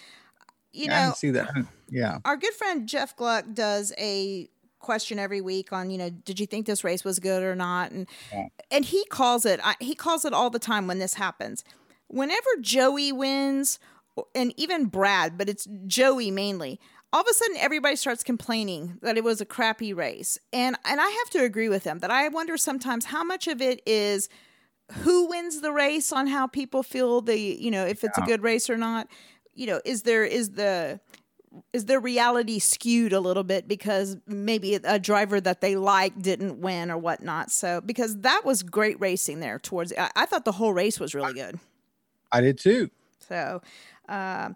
you 0.73 0.90
I 0.90 1.09
know, 1.09 1.12
see 1.14 1.31
that. 1.33 1.51
Yeah. 1.90 2.21
our 2.25 2.38
good 2.38 2.55
friend 2.55 2.88
Jeff 2.88 3.14
Gluck 3.16 3.45
does 3.53 3.93
a 3.99 4.49
question 4.81 5.19
every 5.19 5.40
week 5.40 5.73
on 5.73 5.90
you 5.90 5.99
know 5.99 6.11
did 6.11 6.40
you 6.40 6.47
think 6.47 6.66
this 6.66 6.83
race 6.83 7.05
was 7.05 7.19
good 7.19 7.43
or 7.43 7.55
not? 7.55 7.90
And 7.90 8.09
Yeah. 8.33 8.47
and 8.71 8.85
he 8.85 9.05
calls 9.07 9.45
it 9.47 9.61
I, 9.62 9.77
he 9.81 9.95
calls 9.95 10.25
it 10.25 10.33
all 10.33 10.51
the 10.51 10.59
time 10.59 10.87
when 10.87 10.99
this 10.99 11.14
happens. 11.14 11.64
Whenever 12.09 12.49
joey 12.61 13.12
wins 13.12 13.79
and 14.35 14.53
even 14.57 14.87
brad 14.87 15.38
but 15.38 15.49
it's 15.49 15.69
joey 15.87 16.31
mainly 16.31 16.81
all 17.12 17.21
of 17.21 17.27
a 17.31 17.35
sudden 17.35 17.57
everybody 17.59 17.97
starts 17.97 18.23
complaining 18.23 18.99
that 19.03 19.16
it 19.16 19.25
was 19.25 19.40
a 19.40 19.47
crappy 19.47 19.93
race. 19.93 20.38
And 20.53 20.77
and 20.85 21.01
i 21.01 21.09
have 21.09 21.31
to 21.31 21.45
agree 21.45 21.69
with 21.69 21.85
them 21.85 22.01
that 22.01 22.11
i 22.11 22.27
wonder 22.29 22.57
sometimes 22.57 23.07
how 23.07 23.23
much 23.23 23.47
of 23.47 23.62
it 23.62 23.81
is 23.87 24.29
who 24.93 25.29
wins 25.29 25.61
the 25.61 25.73
race 25.73 26.12
on 26.12 26.27
how 26.27 26.47
people 26.47 26.83
feel 26.83 27.21
the 27.21 27.38
you 27.38 27.71
know 27.71 27.87
if 27.87 28.03
it's 28.03 28.19
a 28.19 28.23
good 28.23 28.43
race 28.43 28.69
or 28.69 28.77
not. 28.77 29.07
You 29.55 29.66
know, 29.66 29.81
is 29.85 30.03
there 30.03 30.25
is 30.25 30.51
the 30.53 31.01
is 31.73 31.87
their 31.87 32.01
reality 32.01 32.59
skewed 32.59 33.13
a 33.13 33.21
little 33.21 33.43
bit 33.43 33.67
because 33.67 34.17
maybe 34.27 34.75
a 34.77 34.99
driver 34.99 35.41
that 35.41 35.61
they 35.61 35.77
like 35.77 36.21
didn't 36.21 36.61
win 36.61 36.91
or 36.91 36.99
whatnot. 36.99 37.51
So 37.51 37.81
because 37.81 38.19
that 38.21 38.43
was 38.45 38.63
great 38.63 39.01
racing 39.01 39.41
there 39.41 39.59
towards. 39.59 39.93
I, 39.97 40.11
I 40.15 40.27
thought 40.27 40.45
the 40.45 40.53
whole 40.53 40.73
race 40.73 41.01
was 41.01 41.15
really 41.15 41.33
good. 41.33 41.59
I 42.33 42.41
did 42.41 42.59
too. 42.59 42.91
So, 43.29 43.63
uh, 44.09 44.51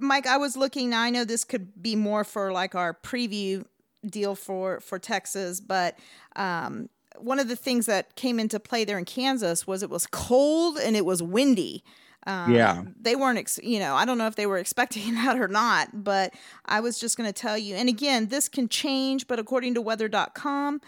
Mike, 0.00 0.26
I 0.26 0.36
was 0.36 0.56
looking. 0.56 0.90
Now 0.90 1.02
I 1.02 1.10
know 1.10 1.24
this 1.24 1.44
could 1.44 1.82
be 1.82 1.94
more 1.94 2.24
for 2.24 2.52
like 2.52 2.74
our 2.74 2.94
preview 2.94 3.64
deal 4.04 4.34
for 4.34 4.80
for 4.80 4.98
Texas, 4.98 5.60
but 5.60 5.98
um, 6.36 6.88
one 7.18 7.38
of 7.38 7.48
the 7.48 7.56
things 7.56 7.86
that 7.86 8.16
came 8.16 8.40
into 8.40 8.58
play 8.58 8.84
there 8.84 8.98
in 8.98 9.04
Kansas 9.04 9.66
was 9.66 9.82
it 9.82 9.90
was 9.90 10.06
cold 10.06 10.78
and 10.78 10.96
it 10.96 11.04
was 11.04 11.22
windy. 11.22 11.84
Um, 12.26 12.52
yeah. 12.52 12.82
They 13.00 13.16
weren't, 13.16 13.38
ex- 13.38 13.60
you 13.62 13.78
know, 13.78 13.94
I 13.94 14.04
don't 14.04 14.18
know 14.18 14.26
if 14.26 14.36
they 14.36 14.46
were 14.46 14.58
expecting 14.58 15.14
that 15.24 15.38
or 15.38 15.48
not, 15.48 16.04
but 16.04 16.34
I 16.66 16.80
was 16.80 16.98
just 16.98 17.16
going 17.16 17.28
to 17.28 17.32
tell 17.32 17.56
you. 17.56 17.74
And 17.74 17.88
again, 17.88 18.28
this 18.28 18.48
can 18.48 18.68
change, 18.68 19.26
but 19.26 19.38
according 19.38 19.74
to 19.74 19.80
weather.com, 19.80 20.80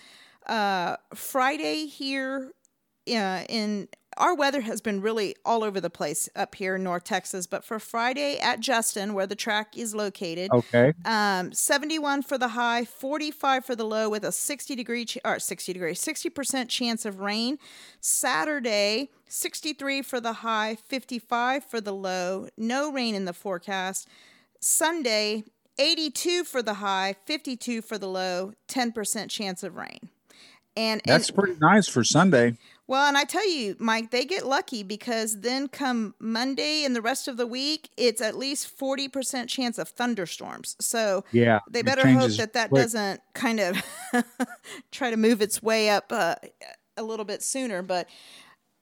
uh, 0.47 0.97
Friday 1.15 1.87
here 1.87 2.53
uh, 3.09 3.45
in 3.49 3.89
our 4.17 4.35
weather 4.35 4.61
has 4.63 4.81
been 4.81 5.01
really 5.01 5.37
all 5.45 5.65
over 5.65 5.81
the 5.81 5.91
place 5.91 6.29
up 6.37 6.55
here 6.55 6.77
in 6.77 6.83
North 6.83 7.05
Texas, 7.05 7.47
but 7.47 7.65
for 7.65 7.79
Friday 7.79 8.39
at 8.39 8.61
Justin, 8.61 9.15
where 9.15 9.27
the 9.27 9.35
track 9.35 9.77
is 9.77 9.95
located, 9.95 10.51
okay, 10.53 10.93
um, 11.05 11.53
71 11.53 12.23
for 12.23 12.39
the 12.39 12.49
high, 12.49 12.85
45 12.85 13.65
for 13.65 13.77
the 13.77 13.85
low, 13.85 14.09
with 14.09 14.25
a 14.25 14.33
60 14.33 14.75
degree 14.75 15.05
ch- 15.05 15.19
or 15.25 15.39
60 15.39 15.73
degree, 15.73 15.95
60 15.95 16.31
percent 16.31 16.71
chance 16.71 17.05
of 17.05 17.21
rain. 17.21 17.59
Saturday, 18.01 19.11
63 19.29 20.03
for 20.03 20.21
the 20.21 20.35
high, 20.35 20.77
55 20.89 21.65
for 21.65 21.81
the 21.81 21.93
low, 21.93 22.49
no 22.57 22.93
rain 22.93 23.15
in 23.15 23.25
the 23.25 23.33
forecast. 23.33 24.09
Sunday, 24.61 25.45
82 25.79 26.45
for 26.45 26.63
the 26.63 26.75
high, 26.75 27.17
52 27.27 27.83
for 27.83 27.99
the 27.99 28.09
low, 28.09 28.53
10 28.69 28.93
percent 28.93 29.31
chance 29.31 29.63
of 29.63 29.77
rain. 29.77 30.11
And 30.77 31.03
that's 31.05 31.29
and, 31.29 31.39
pretty 31.39 31.59
nice 31.61 31.89
for 31.89 32.03
Sunday. 32.03 32.57
Well, 32.89 33.07
and 33.07 33.17
I 33.17 33.25
tell 33.25 33.49
you, 33.49 33.77
Mike, 33.79 34.11
they 34.11 34.25
get 34.25 34.45
lucky 34.45 34.83
because 34.83 35.41
then 35.41 35.69
come 35.69 36.15
Monday 36.19 36.85
and 36.85 36.97
the 36.97 37.01
rest 37.01 37.29
of 37.29 37.37
the 37.37 37.47
week, 37.47 37.89
it's 37.97 38.21
at 38.21 38.37
least 38.37 38.77
40% 38.77 39.49
chance 39.49 39.79
of 39.79 39.89
thunderstorms. 39.89 40.77
So 40.81 41.25
yeah, 41.33 41.61
they 41.71 41.83
better 41.83 42.07
hope 42.07 42.33
that 42.33 42.55
that 42.55 42.71
quick. 42.71 42.83
doesn't 42.83 43.21
kind 43.35 43.61
of 43.61 43.83
try 44.91 45.11
to 45.11 45.17
move 45.17 45.41
its 45.41 45.63
way 45.63 45.91
up 45.91 46.07
uh, 46.11 46.35
a 46.97 47.03
little 47.03 47.25
bit 47.25 47.43
sooner. 47.43 47.83
But 47.83 48.09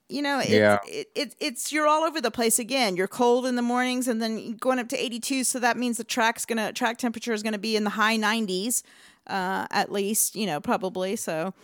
you 0.08 0.22
know, 0.22 0.40
it's, 0.40 0.50
yeah. 0.50 0.78
it, 0.86 1.08
it, 1.14 1.36
it's 1.38 1.70
you're 1.70 1.86
all 1.86 2.02
over 2.02 2.20
the 2.20 2.30
place 2.30 2.58
again. 2.58 2.96
You're 2.96 3.06
cold 3.06 3.46
in 3.46 3.54
the 3.54 3.62
mornings 3.62 4.08
and 4.08 4.20
then 4.20 4.56
going 4.56 4.78
up 4.78 4.88
to 4.88 4.96
82. 4.96 5.44
So 5.44 5.60
that 5.60 5.76
means 5.76 5.98
the 5.98 6.04
track's 6.04 6.46
gonna 6.46 6.72
track 6.72 6.98
temperature 6.98 7.32
is 7.32 7.42
gonna 7.42 7.58
be 7.58 7.76
in 7.76 7.84
the 7.84 7.90
high 7.90 8.16
90s, 8.16 8.82
uh, 9.26 9.66
at 9.70 9.92
least. 9.92 10.34
You 10.34 10.46
know, 10.46 10.60
probably 10.60 11.16
so 11.16 11.54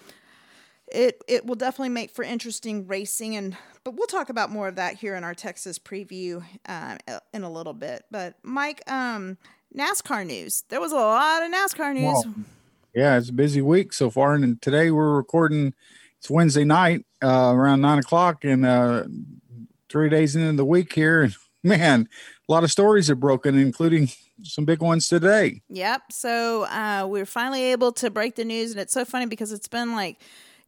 it 0.92 1.22
it 1.26 1.46
will 1.46 1.54
definitely 1.54 1.88
make 1.90 2.10
for 2.10 2.22
interesting 2.24 2.86
racing 2.86 3.36
and 3.36 3.56
but 3.84 3.94
we'll 3.94 4.08
talk 4.08 4.30
about 4.30 4.50
more 4.50 4.66
of 4.66 4.74
that 4.76 4.96
here 4.96 5.14
in 5.14 5.22
our 5.22 5.34
Texas 5.34 5.78
preview 5.78 6.42
uh, 6.68 6.96
in 7.32 7.44
a 7.44 7.50
little 7.50 7.72
bit. 7.72 8.04
But 8.10 8.34
Mike, 8.42 8.82
um, 8.90 9.38
NASCAR 9.76 10.26
news. 10.26 10.64
There 10.70 10.80
was 10.80 10.90
a 10.90 10.96
lot 10.96 11.44
of 11.44 11.52
NASCAR 11.52 11.94
news. 11.94 12.26
Yeah, 12.94 13.16
it's 13.16 13.28
a 13.28 13.32
busy 13.32 13.62
week 13.62 13.92
so 13.92 14.10
far, 14.10 14.34
and 14.34 14.60
today 14.60 14.90
we're 14.90 15.14
recording. 15.14 15.72
It's 16.18 16.28
Wednesday 16.28 16.64
night 16.64 17.04
uh, 17.22 17.52
around 17.54 17.82
nine 17.82 17.98
o'clock, 17.98 18.44
and 18.44 18.66
uh, 18.66 19.04
three 19.88 20.08
days 20.08 20.34
into 20.34 20.52
the 20.54 20.64
week 20.64 20.92
here, 20.92 21.22
and 21.22 21.36
man, 21.62 22.08
a 22.48 22.52
lot 22.52 22.64
of 22.64 22.72
stories 22.72 23.08
have 23.08 23.20
broken, 23.20 23.56
including 23.56 24.08
some 24.42 24.64
big 24.64 24.80
ones 24.80 25.08
today. 25.08 25.60
Yep. 25.68 26.02
So 26.10 26.64
uh, 26.64 27.06
we 27.06 27.20
we're 27.20 27.26
finally 27.26 27.64
able 27.64 27.92
to 27.92 28.10
break 28.10 28.34
the 28.34 28.44
news, 28.44 28.72
and 28.72 28.80
it's 28.80 28.94
so 28.94 29.04
funny 29.04 29.26
because 29.26 29.52
it's 29.52 29.68
been 29.68 29.92
like 29.92 30.18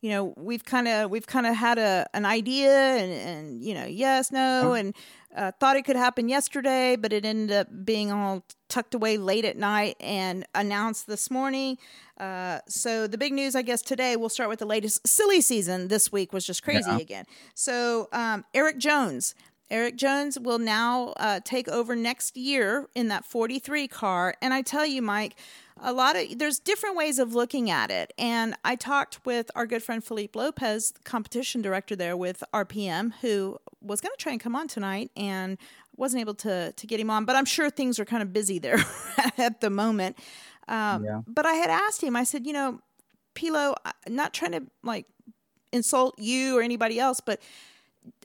you 0.01 0.11
know 0.11 0.33
we've 0.37 0.65
kind 0.65 0.87
of 0.87 1.11
we've 1.11 1.27
kind 1.27 1.47
of 1.47 1.55
had 1.55 1.79
a 1.79 2.07
an 2.15 2.25
idea 2.25 2.71
and 2.71 3.13
and 3.13 3.65
you 3.65 3.75
know 3.75 3.85
yes 3.85 4.31
no 4.31 4.75
and 4.75 4.95
uh, 5.37 5.53
thought 5.61 5.77
it 5.77 5.85
could 5.85 5.97
happen 5.97 6.29
yesterday 6.29 6.97
but 6.97 7.13
it 7.13 7.25
ended 7.25 7.55
up 7.55 7.69
being 7.85 8.11
all 8.11 8.45
tucked 8.69 8.95
away 8.95 9.17
late 9.17 9.45
at 9.45 9.57
night 9.57 9.97
and 10.01 10.47
announced 10.55 11.07
this 11.07 11.31
morning. 11.31 11.79
Uh, 12.19 12.59
so 12.69 13.07
the 13.07 13.17
big 13.17 13.33
news 13.33 13.55
i 13.55 13.63
guess 13.63 13.81
today 13.81 14.17
we'll 14.17 14.29
start 14.29 14.49
with 14.49 14.59
the 14.59 14.67
latest. 14.67 15.07
Silly 15.07 15.41
season 15.41 15.89
this 15.89 16.11
week 16.13 16.33
was 16.33 16.45
just 16.47 16.63
crazy 16.63 16.91
yeah. 16.91 16.99
again. 16.99 17.25
So 17.55 18.09
um, 18.13 18.45
erik 18.55 18.79
jones. 18.79 19.35
Erik 19.71 19.97
Jones 19.97 20.39
will 20.39 20.59
now 20.59 21.13
uh, 21.19 21.41
take 21.45 21.69
over 21.69 21.95
next 21.95 22.39
year 22.39 22.89
in 22.95 23.09
that 23.09 23.25
43 23.27 23.87
car. 23.89 24.35
And 24.41 24.55
I 24.55 24.63
tell 24.63 24.87
you, 24.87 25.03
Mike, 25.03 25.37
a 25.83 25.93
lot 25.93 26.17
of 26.17 26.39
there's 26.39 26.59
different 26.59 26.97
ways 26.97 27.19
of 27.19 27.35
looking 27.35 27.71
at 27.71 27.91
it 27.91 28.13
and 28.19 28.55
i 28.65 28.75
talked 28.75 29.25
with 29.25 29.51
our 29.55 29.67
good 29.67 29.83
friend 29.83 30.03
Philippe 30.03 30.39
lopez 30.39 30.93
competition 31.05 31.63
director 31.63 31.95
there 31.97 32.17
with 32.17 32.43
rpm 32.55 33.13
who 33.21 33.59
was 33.81 34.01
going 34.01 34.13
to 34.17 34.23
try 34.23 34.33
and 34.33 34.41
come 34.41 34.57
on 34.57 34.69
tonight 34.69 35.11
and 35.17 35.59
wasn't 35.97 36.21
able 36.21 36.35
to 36.35 36.73
to 36.73 36.87
get 36.87 37.01
him 37.01 37.11
on 37.11 37.25
but 37.25 37.37
i'm 37.37 37.45
sure 37.45 37.71
things 37.71 37.99
are 37.99 38.05
kind 38.05 38.23
of 38.23 38.33
busy 38.33 38.59
there 38.59 38.79
at 39.39 39.61
the 39.61 39.71
moment 39.71 40.19
um, 40.69 41.05
yeah. 41.05 41.23
but 41.27 41.47
i 41.47 41.55
had 41.55 41.71
asked 41.71 42.03
him 42.03 42.17
i 42.17 42.25
said 42.25 42.47
you 42.47 42.53
know 42.53 42.81
pilo 43.35 43.75
not 44.09 44.33
trying 44.33 44.53
to 44.53 44.63
like 44.83 45.07
insult 45.73 46.19
you 46.19 46.59
or 46.59 46.63
anybody 46.63 46.99
else 46.99 47.21
but 47.21 47.41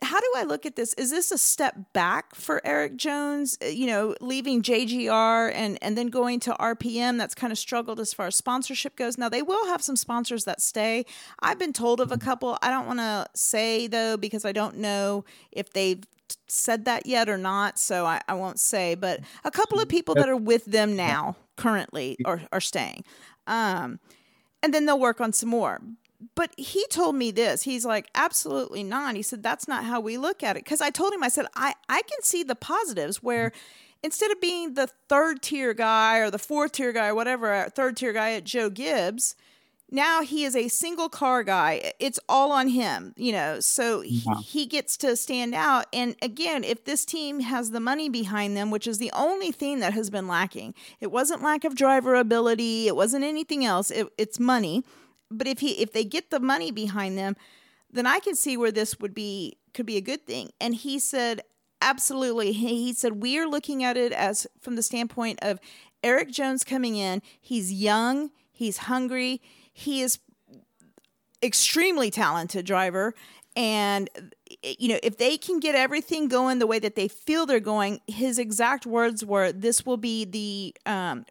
how 0.02 0.20
do 0.20 0.32
I 0.36 0.44
look 0.44 0.66
at 0.66 0.76
this? 0.76 0.94
Is 0.96 1.12
this 1.12 1.32
a 1.32 1.38
step 1.38 1.76
back 1.94 2.36
for 2.36 2.66
Erik 2.66 2.98
Jones? 2.98 3.58
Uh, 3.62 3.68
you 3.68 3.88
know, 3.88 4.16
leaving 4.22 4.62
JGR 4.62 5.52
and 5.54 5.78
and 5.82 5.98
then 5.98 6.08
going 6.08 6.40
to 6.42 6.54
RPM. 6.54 7.18
That's 7.18 7.36
kind 7.36 7.52
of 7.52 7.58
struggled 7.58 8.00
as 8.00 8.14
far 8.14 8.28
as 8.28 8.36
sponsorship 8.36 8.96
goes. 8.96 9.18
Now 9.18 9.30
they 9.30 9.42
will 9.42 9.68
have 9.68 9.82
some 9.82 9.96
sponsors 9.96 10.46
that 10.46 10.62
stay. 10.62 11.06
I've 11.40 11.60
been 11.60 11.74
told 11.74 12.00
of 12.00 12.12
a 12.12 12.16
mm-hmm. 12.16 12.26
couple. 12.26 12.58
I 12.62 12.70
don't 12.70 12.88
want 12.88 13.00
to 13.00 13.28
say 13.36 13.88
though 13.88 14.18
because 14.18 14.46
I 14.46 14.52
don't 14.52 14.78
know 14.78 15.26
if 15.52 15.72
they've 15.74 16.04
said 16.48 16.86
that 16.86 17.06
yet 17.06 17.30
or 17.30 17.38
not. 17.38 17.80
So 17.80 18.06
I, 18.06 18.22
I 18.28 18.34
won't 18.34 18.60
say. 18.60 18.96
But 18.96 19.22
a 19.44 19.52
couple 19.52 19.80
of 19.80 19.88
people 19.88 20.16
that 20.16 20.30
are 20.30 20.38
with 20.38 20.66
them 20.66 20.96
now 20.96 21.36
currently 21.56 22.18
are 22.26 22.42
are 22.52 22.62
staying. 22.62 23.04
Um, 23.48 24.00
and 24.62 24.74
then 24.74 24.86
they'll 24.86 25.00
work 25.00 25.20
on 25.20 25.34
some 25.34 25.50
more 25.50 25.82
but 26.36 26.52
he 26.58 26.86
told 26.90 27.16
me 27.16 27.32
this. 27.32 27.64
He's 27.64 27.86
like 27.86 28.10
absolutely 28.16 28.84
not. 28.84 29.16
He 29.16 29.22
said 29.22 29.44
that's 29.44 29.68
not 29.68 29.86
how 29.86 30.00
we 30.00 30.18
look 30.18 30.44
at 30.44 30.58
it. 30.58 30.64
Because 30.64 30.82
i 30.82 30.90
told 30.90 31.14
him 31.14 31.24
i 31.24 31.30
said 31.30 31.46
i 31.56 31.74
i 31.90 32.02
can 32.02 32.22
see 32.22 32.44
the 32.44 32.56
positives 32.56 33.22
where 33.22 33.52
instead 34.04 34.32
of 34.32 34.42
being 34.42 34.74
the 34.74 34.88
third 35.10 35.42
tier 35.42 35.74
guy 35.74 36.18
or 36.18 36.30
the 36.30 36.40
fourth 36.40 36.74
tier 36.74 36.92
guy 36.92 37.08
or 37.08 37.16
whatever 37.16 37.54
uh, 37.54 37.70
third 37.70 37.98
tier 37.98 38.14
guy 38.14 38.34
at 38.34 38.44
joe 38.44 38.70
gibbs 38.70 39.36
now 39.90 40.22
he 40.22 40.44
is 40.44 40.56
a 40.56 40.70
single 40.70 41.08
car 41.08 41.44
guy. 41.44 41.94
It's 42.00 42.20
all 42.28 42.52
on 42.52 42.70
him 42.70 43.14
you 43.16 43.32
know? 43.32 43.60
So 43.60 44.02
he, 44.02 44.24
he 44.44 44.66
gets 44.66 44.98
to 44.98 45.16
stand 45.16 45.54
out. 45.54 45.86
And 45.94 46.16
again 46.22 46.64
if 46.64 46.86
this 46.86 47.06
team 47.06 47.42
has 47.42 47.72
the 47.72 47.80
money 47.80 48.10
behind 48.10 48.58
them 48.58 48.72
which 48.72 48.88
is 48.88 48.98
the 48.98 49.12
only 49.14 49.52
thing 49.52 49.80
that 49.80 49.94
has 49.94 50.10
been 50.10 50.28
lacking 50.28 50.74
it 51.00 51.12
wasn't 51.12 51.44
lack 51.44 51.64
of 51.64 51.76
driver 51.76 52.16
ability 52.16 52.88
it 52.88 52.96
wasn't 52.96 53.24
anything 53.24 53.64
else 53.64 53.92
it, 53.92 54.08
it's 54.18 54.40
money 54.40 54.84
but 55.38 55.48
if 55.48 55.60
he 55.60 55.72
if 55.82 55.94
they 55.94 56.04
get 56.04 56.30
the 56.30 56.40
money 56.40 56.72
behind 56.72 57.18
them, 57.18 57.36
then 57.92 58.06
I 58.06 58.20
can 58.20 58.36
see 58.36 58.58
where 58.58 58.72
this 58.72 59.00
would 59.00 59.14
be 59.14 59.58
could 59.74 59.86
be 59.86 59.98
a 59.98 60.02
good 60.02 60.26
thing. 60.26 60.52
And 60.60 60.76
he 60.76 61.00
said 61.00 61.42
absolutely. 61.82 62.52
He 62.54 62.94
said 62.94 63.22
we 63.22 63.38
are 63.38 63.48
looking 63.48 63.84
at 63.84 63.98
it 63.98 64.12
as 64.12 64.48
from 64.62 64.76
the 64.76 64.84
standpoint 64.84 65.40
of 65.42 65.60
Erik 66.04 66.32
Jones 66.32 66.64
coming 66.64 66.96
in. 66.96 67.22
He's 67.40 67.72
young, 67.72 68.32
he's 68.52 68.78
hungry, 68.78 69.42
he 69.72 70.02
is 70.02 70.20
extremely 71.42 72.10
talented 72.10 72.66
driver 72.66 73.14
and 73.56 74.10
you 74.64 74.88
know 74.88 75.00
if 75.04 75.18
they 75.18 75.38
can 75.38 75.60
get 75.60 75.76
everything 75.76 76.28
going 76.28 76.60
the 76.60 76.68
way 76.68 76.80
that 76.80 76.96
they 76.96 77.08
feel 77.08 77.46
they're 77.46 77.60
going 77.60 78.00
his 78.08 78.40
exact 78.40 78.86
words 78.86 79.26
were 79.26 79.52
this 79.52 79.86
will 79.86 79.98
be 79.98 80.26
the 80.26 80.74
um, 80.86 81.26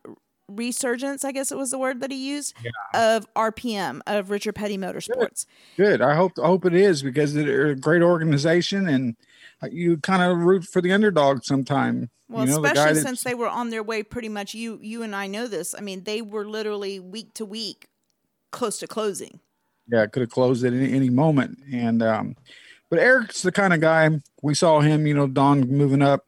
resurgence, 0.56 1.24
I 1.24 1.32
guess 1.32 1.50
it 1.50 1.58
was 1.58 1.70
the 1.70 1.78
word 1.78 2.00
that 2.00 2.10
he 2.10 2.28
used, 2.30 2.54
yeah. 2.62 3.16
of 3.16 3.26
RPM 3.34 4.00
of 4.06 4.30
Richard 4.30 4.54
Petty 4.54 4.78
Motorsports. 4.78 5.46
Good. 5.76 5.84
Good. 5.84 6.02
I 6.02 6.14
hope 6.14 6.32
I 6.42 6.46
hope 6.46 6.64
it 6.64 6.74
is 6.74 7.02
because 7.02 7.34
they're 7.34 7.68
a 7.68 7.76
great 7.76 8.02
organization 8.02 8.88
and 8.88 9.16
you 9.70 9.96
kind 9.98 10.22
of 10.22 10.38
root 10.38 10.64
for 10.64 10.80
the 10.80 10.92
underdog 10.92 11.44
sometime. 11.44 12.10
Well, 12.28 12.46
you 12.46 12.52
know, 12.52 12.64
especially 12.64 12.94
the 12.94 13.00
since 13.00 13.22
they 13.22 13.34
were 13.34 13.48
on 13.48 13.70
their 13.70 13.82
way 13.82 14.02
pretty 14.02 14.28
much 14.28 14.54
you 14.54 14.78
you 14.82 15.02
and 15.02 15.14
I 15.14 15.26
know 15.26 15.46
this. 15.46 15.74
I 15.76 15.80
mean, 15.80 16.04
they 16.04 16.22
were 16.22 16.46
literally 16.46 16.98
week 16.98 17.34
to 17.34 17.44
week 17.44 17.88
close 18.50 18.78
to 18.78 18.86
closing. 18.86 19.40
Yeah, 19.88 20.02
it 20.02 20.12
could 20.12 20.22
have 20.22 20.30
closed 20.30 20.64
at 20.64 20.72
any, 20.72 20.92
any 20.92 21.10
moment. 21.10 21.58
And 21.72 22.02
um 22.02 22.36
but 22.90 22.98
Erik's 22.98 23.42
the 23.42 23.52
kind 23.52 23.72
of 23.72 23.80
guy 23.80 24.10
we 24.42 24.54
saw 24.54 24.80
him, 24.80 25.06
you 25.06 25.14
know, 25.14 25.26
Don 25.26 25.68
moving 25.68 26.02
up 26.02 26.26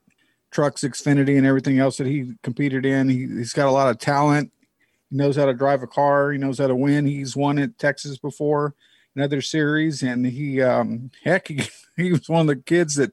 trucks, 0.54 0.82
Xfinity, 0.82 1.36
and 1.36 1.46
everything 1.46 1.78
else 1.78 1.96
that 1.98 2.06
he 2.06 2.32
competed 2.42 2.86
in. 2.86 3.08
He, 3.08 3.26
he's 3.26 3.52
got 3.52 3.68
a 3.68 3.72
lot 3.72 3.90
of 3.90 3.98
talent. 3.98 4.52
He 5.10 5.16
knows 5.16 5.36
how 5.36 5.46
to 5.46 5.52
drive 5.52 5.82
a 5.82 5.86
car. 5.86 6.30
He 6.30 6.38
knows 6.38 6.58
how 6.58 6.68
to 6.68 6.76
win. 6.76 7.06
He's 7.06 7.36
won 7.36 7.58
at 7.58 7.78
Texas 7.78 8.16
before 8.16 8.74
another 9.16 9.42
series, 9.42 10.02
and 10.02 10.24
he 10.24 10.62
um, 10.62 11.10
heck, 11.24 11.48
he, 11.48 11.62
he 11.96 12.12
was 12.12 12.28
one 12.28 12.42
of 12.42 12.46
the 12.46 12.56
kids 12.56 12.94
that 12.94 13.12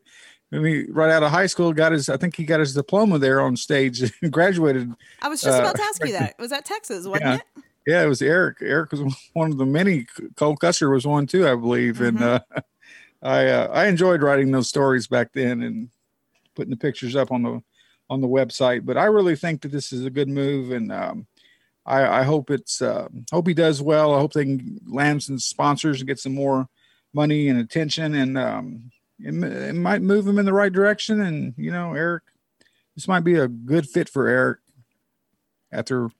I 0.53 0.57
mean, 0.57 0.87
right 0.89 1.09
out 1.09 1.23
of 1.23 1.31
high 1.31 1.47
school, 1.47 1.73
got 1.73 1.93
his. 1.93 2.09
I 2.09 2.17
think 2.17 2.35
he 2.35 2.43
got 2.43 2.59
his 2.59 2.73
diploma 2.73 3.17
there 3.19 3.41
on 3.41 3.57
stage. 3.57 4.01
And 4.21 4.31
graduated. 4.31 4.93
I 5.21 5.29
was 5.29 5.41
just 5.41 5.57
uh, 5.57 5.61
about 5.61 5.75
to 5.77 5.83
ask 5.83 6.05
you 6.05 6.11
that. 6.13 6.35
Was 6.37 6.51
that 6.51 6.65
Texas? 6.65 7.07
Wasn't 7.07 7.25
yeah. 7.25 7.35
it? 7.35 7.63
Yeah, 7.87 8.03
it 8.03 8.07
was 8.07 8.21
Erik. 8.21 8.57
Erik 8.61 8.91
was 8.91 9.01
one 9.33 9.51
of 9.51 9.57
the 9.57 9.65
many. 9.65 10.05
Cole 10.35 10.55
Custer 10.55 10.91
was 10.91 11.07
one 11.07 11.25
too, 11.25 11.47
I 11.47 11.55
believe. 11.55 11.95
Mm-hmm. 11.95 12.17
And 12.17 12.23
uh, 12.23 12.39
I 13.23 13.47
uh, 13.47 13.67
I 13.67 13.87
enjoyed 13.87 14.21
writing 14.21 14.51
those 14.51 14.69
stories 14.69 15.07
back 15.07 15.31
then 15.33 15.63
and 15.63 15.89
putting 16.61 16.69
the 16.69 16.77
pictures 16.77 17.15
up 17.15 17.31
on 17.31 17.41
the 17.41 17.59
on 18.07 18.21
the 18.21 18.27
website. 18.27 18.85
But 18.85 18.97
I 18.97 19.05
really 19.05 19.35
think 19.35 19.61
that 19.61 19.71
this 19.71 19.91
is 19.91 20.05
a 20.05 20.11
good 20.11 20.29
move, 20.29 20.71
and 20.71 20.91
um, 20.91 21.25
I, 21.87 22.19
I, 22.19 22.23
hope 22.23 22.51
it's 22.51 22.79
uh, 22.79 23.07
hope 23.31 23.47
he 23.47 23.55
does 23.55 23.81
well. 23.81 24.13
I 24.13 24.19
hope 24.19 24.33
they 24.33 24.45
can 24.45 24.79
land 24.85 25.23
some 25.23 25.39
sponsors 25.39 25.99
and 25.99 26.07
get 26.07 26.19
some 26.19 26.35
more 26.35 26.67
money 27.15 27.47
and 27.47 27.59
attention, 27.59 28.13
and 28.13 28.37
um, 28.37 28.91
it, 29.17 29.33
it 29.33 29.73
might 29.73 30.03
move 30.03 30.27
him 30.27 30.37
in 30.37 30.45
the 30.45 30.53
right 30.53 30.71
direction. 30.71 31.19
And 31.19 31.55
you 31.57 31.71
know, 31.71 31.95
Erik, 31.95 32.21
this 32.95 33.07
might 33.07 33.23
be 33.23 33.35
a 33.37 33.47
good 33.47 33.89
fit 33.89 34.07
for 34.07 34.27
Erik 34.27 34.59
after 35.71 36.11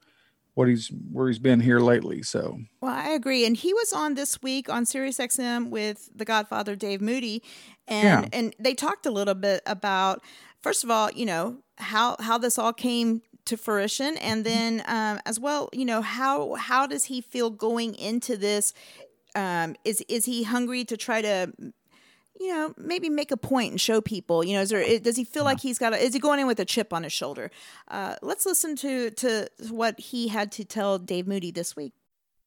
what 0.54 0.68
he's 0.68 0.92
where 1.12 1.28
he's 1.28 1.40
been 1.40 1.60
here 1.60 1.80
lately. 1.80 2.24
So 2.24 2.60
well, 2.82 2.94
I 2.94 3.10
agree. 3.10 3.46
And 3.46 3.56
he 3.56 3.74
was 3.74 3.94
on 3.94 4.16
this 4.16 4.42
week 4.42 4.70
on 4.70 4.86
Sirius 4.86 5.18
XM 5.18 5.70
with 5.70 6.10
the 6.16 6.26
Godfather 6.26 6.76
Dave 6.76 7.02
Moody, 7.02 7.42
and 7.88 8.26
yeah. 8.26 8.30
and 8.38 8.56
they 8.60 8.74
talked 8.74 9.06
a 9.06 9.12
little 9.12 9.36
bit 9.36 9.62
about 9.66 10.22
first 10.62 10.84
of 10.84 10.92
all, 10.92 11.12
you 11.12 11.26
know 11.26 11.58
how 11.78 12.16
how 12.20 12.38
this 12.38 12.58
all 12.58 12.74
came 12.74 13.22
to 13.46 13.58
fruition, 13.58 14.18
and 14.18 14.46
then 14.46 14.84
um, 14.88 15.20
as 15.26 15.40
well, 15.40 15.70
you 15.74 15.86
know 15.86 16.02
how 16.02 16.56
how 16.56 16.86
does 16.86 17.06
he 17.06 17.22
feel 17.22 17.50
going 17.50 17.96
into 17.96 18.38
this? 18.38 18.74
Um, 19.34 19.76
is 19.86 20.04
is 20.10 20.26
he 20.26 20.44
hungry 20.44 20.84
to 20.86 20.98
try 20.98 21.22
to 21.22 21.54
you 22.42 22.48
know, 22.48 22.74
maybe 22.76 23.08
make 23.08 23.32
a 23.32 23.38
point 23.38 23.70
and 23.70 23.80
show 23.80 24.02
people. 24.02 24.44
You 24.44 24.56
know, 24.56 24.62
is 24.62 24.70
there 24.70 25.00
does 25.00 25.16
he 25.16 25.24
feel 25.24 25.44
like 25.44 25.60
he's 25.60 25.78
got? 25.78 25.94
A, 25.94 26.04
is 26.04 26.14
he 26.14 26.20
going 26.20 26.40
in 26.40 26.48
with 26.48 26.60
a 26.60 26.66
chip 26.66 26.92
on 26.92 27.04
his 27.04 27.14
shoulder? 27.14 27.52
Uh, 27.88 28.16
let's 28.24 28.48
listen 28.48 28.76
to 28.78 29.12
to 29.12 29.48
what 29.70 30.00
he 30.00 30.30
had 30.30 30.52
to 30.54 30.66
tell 30.66 30.98
Dave 30.98 31.28
Moody 31.28 31.52
this 31.52 31.76
week. 31.76 31.94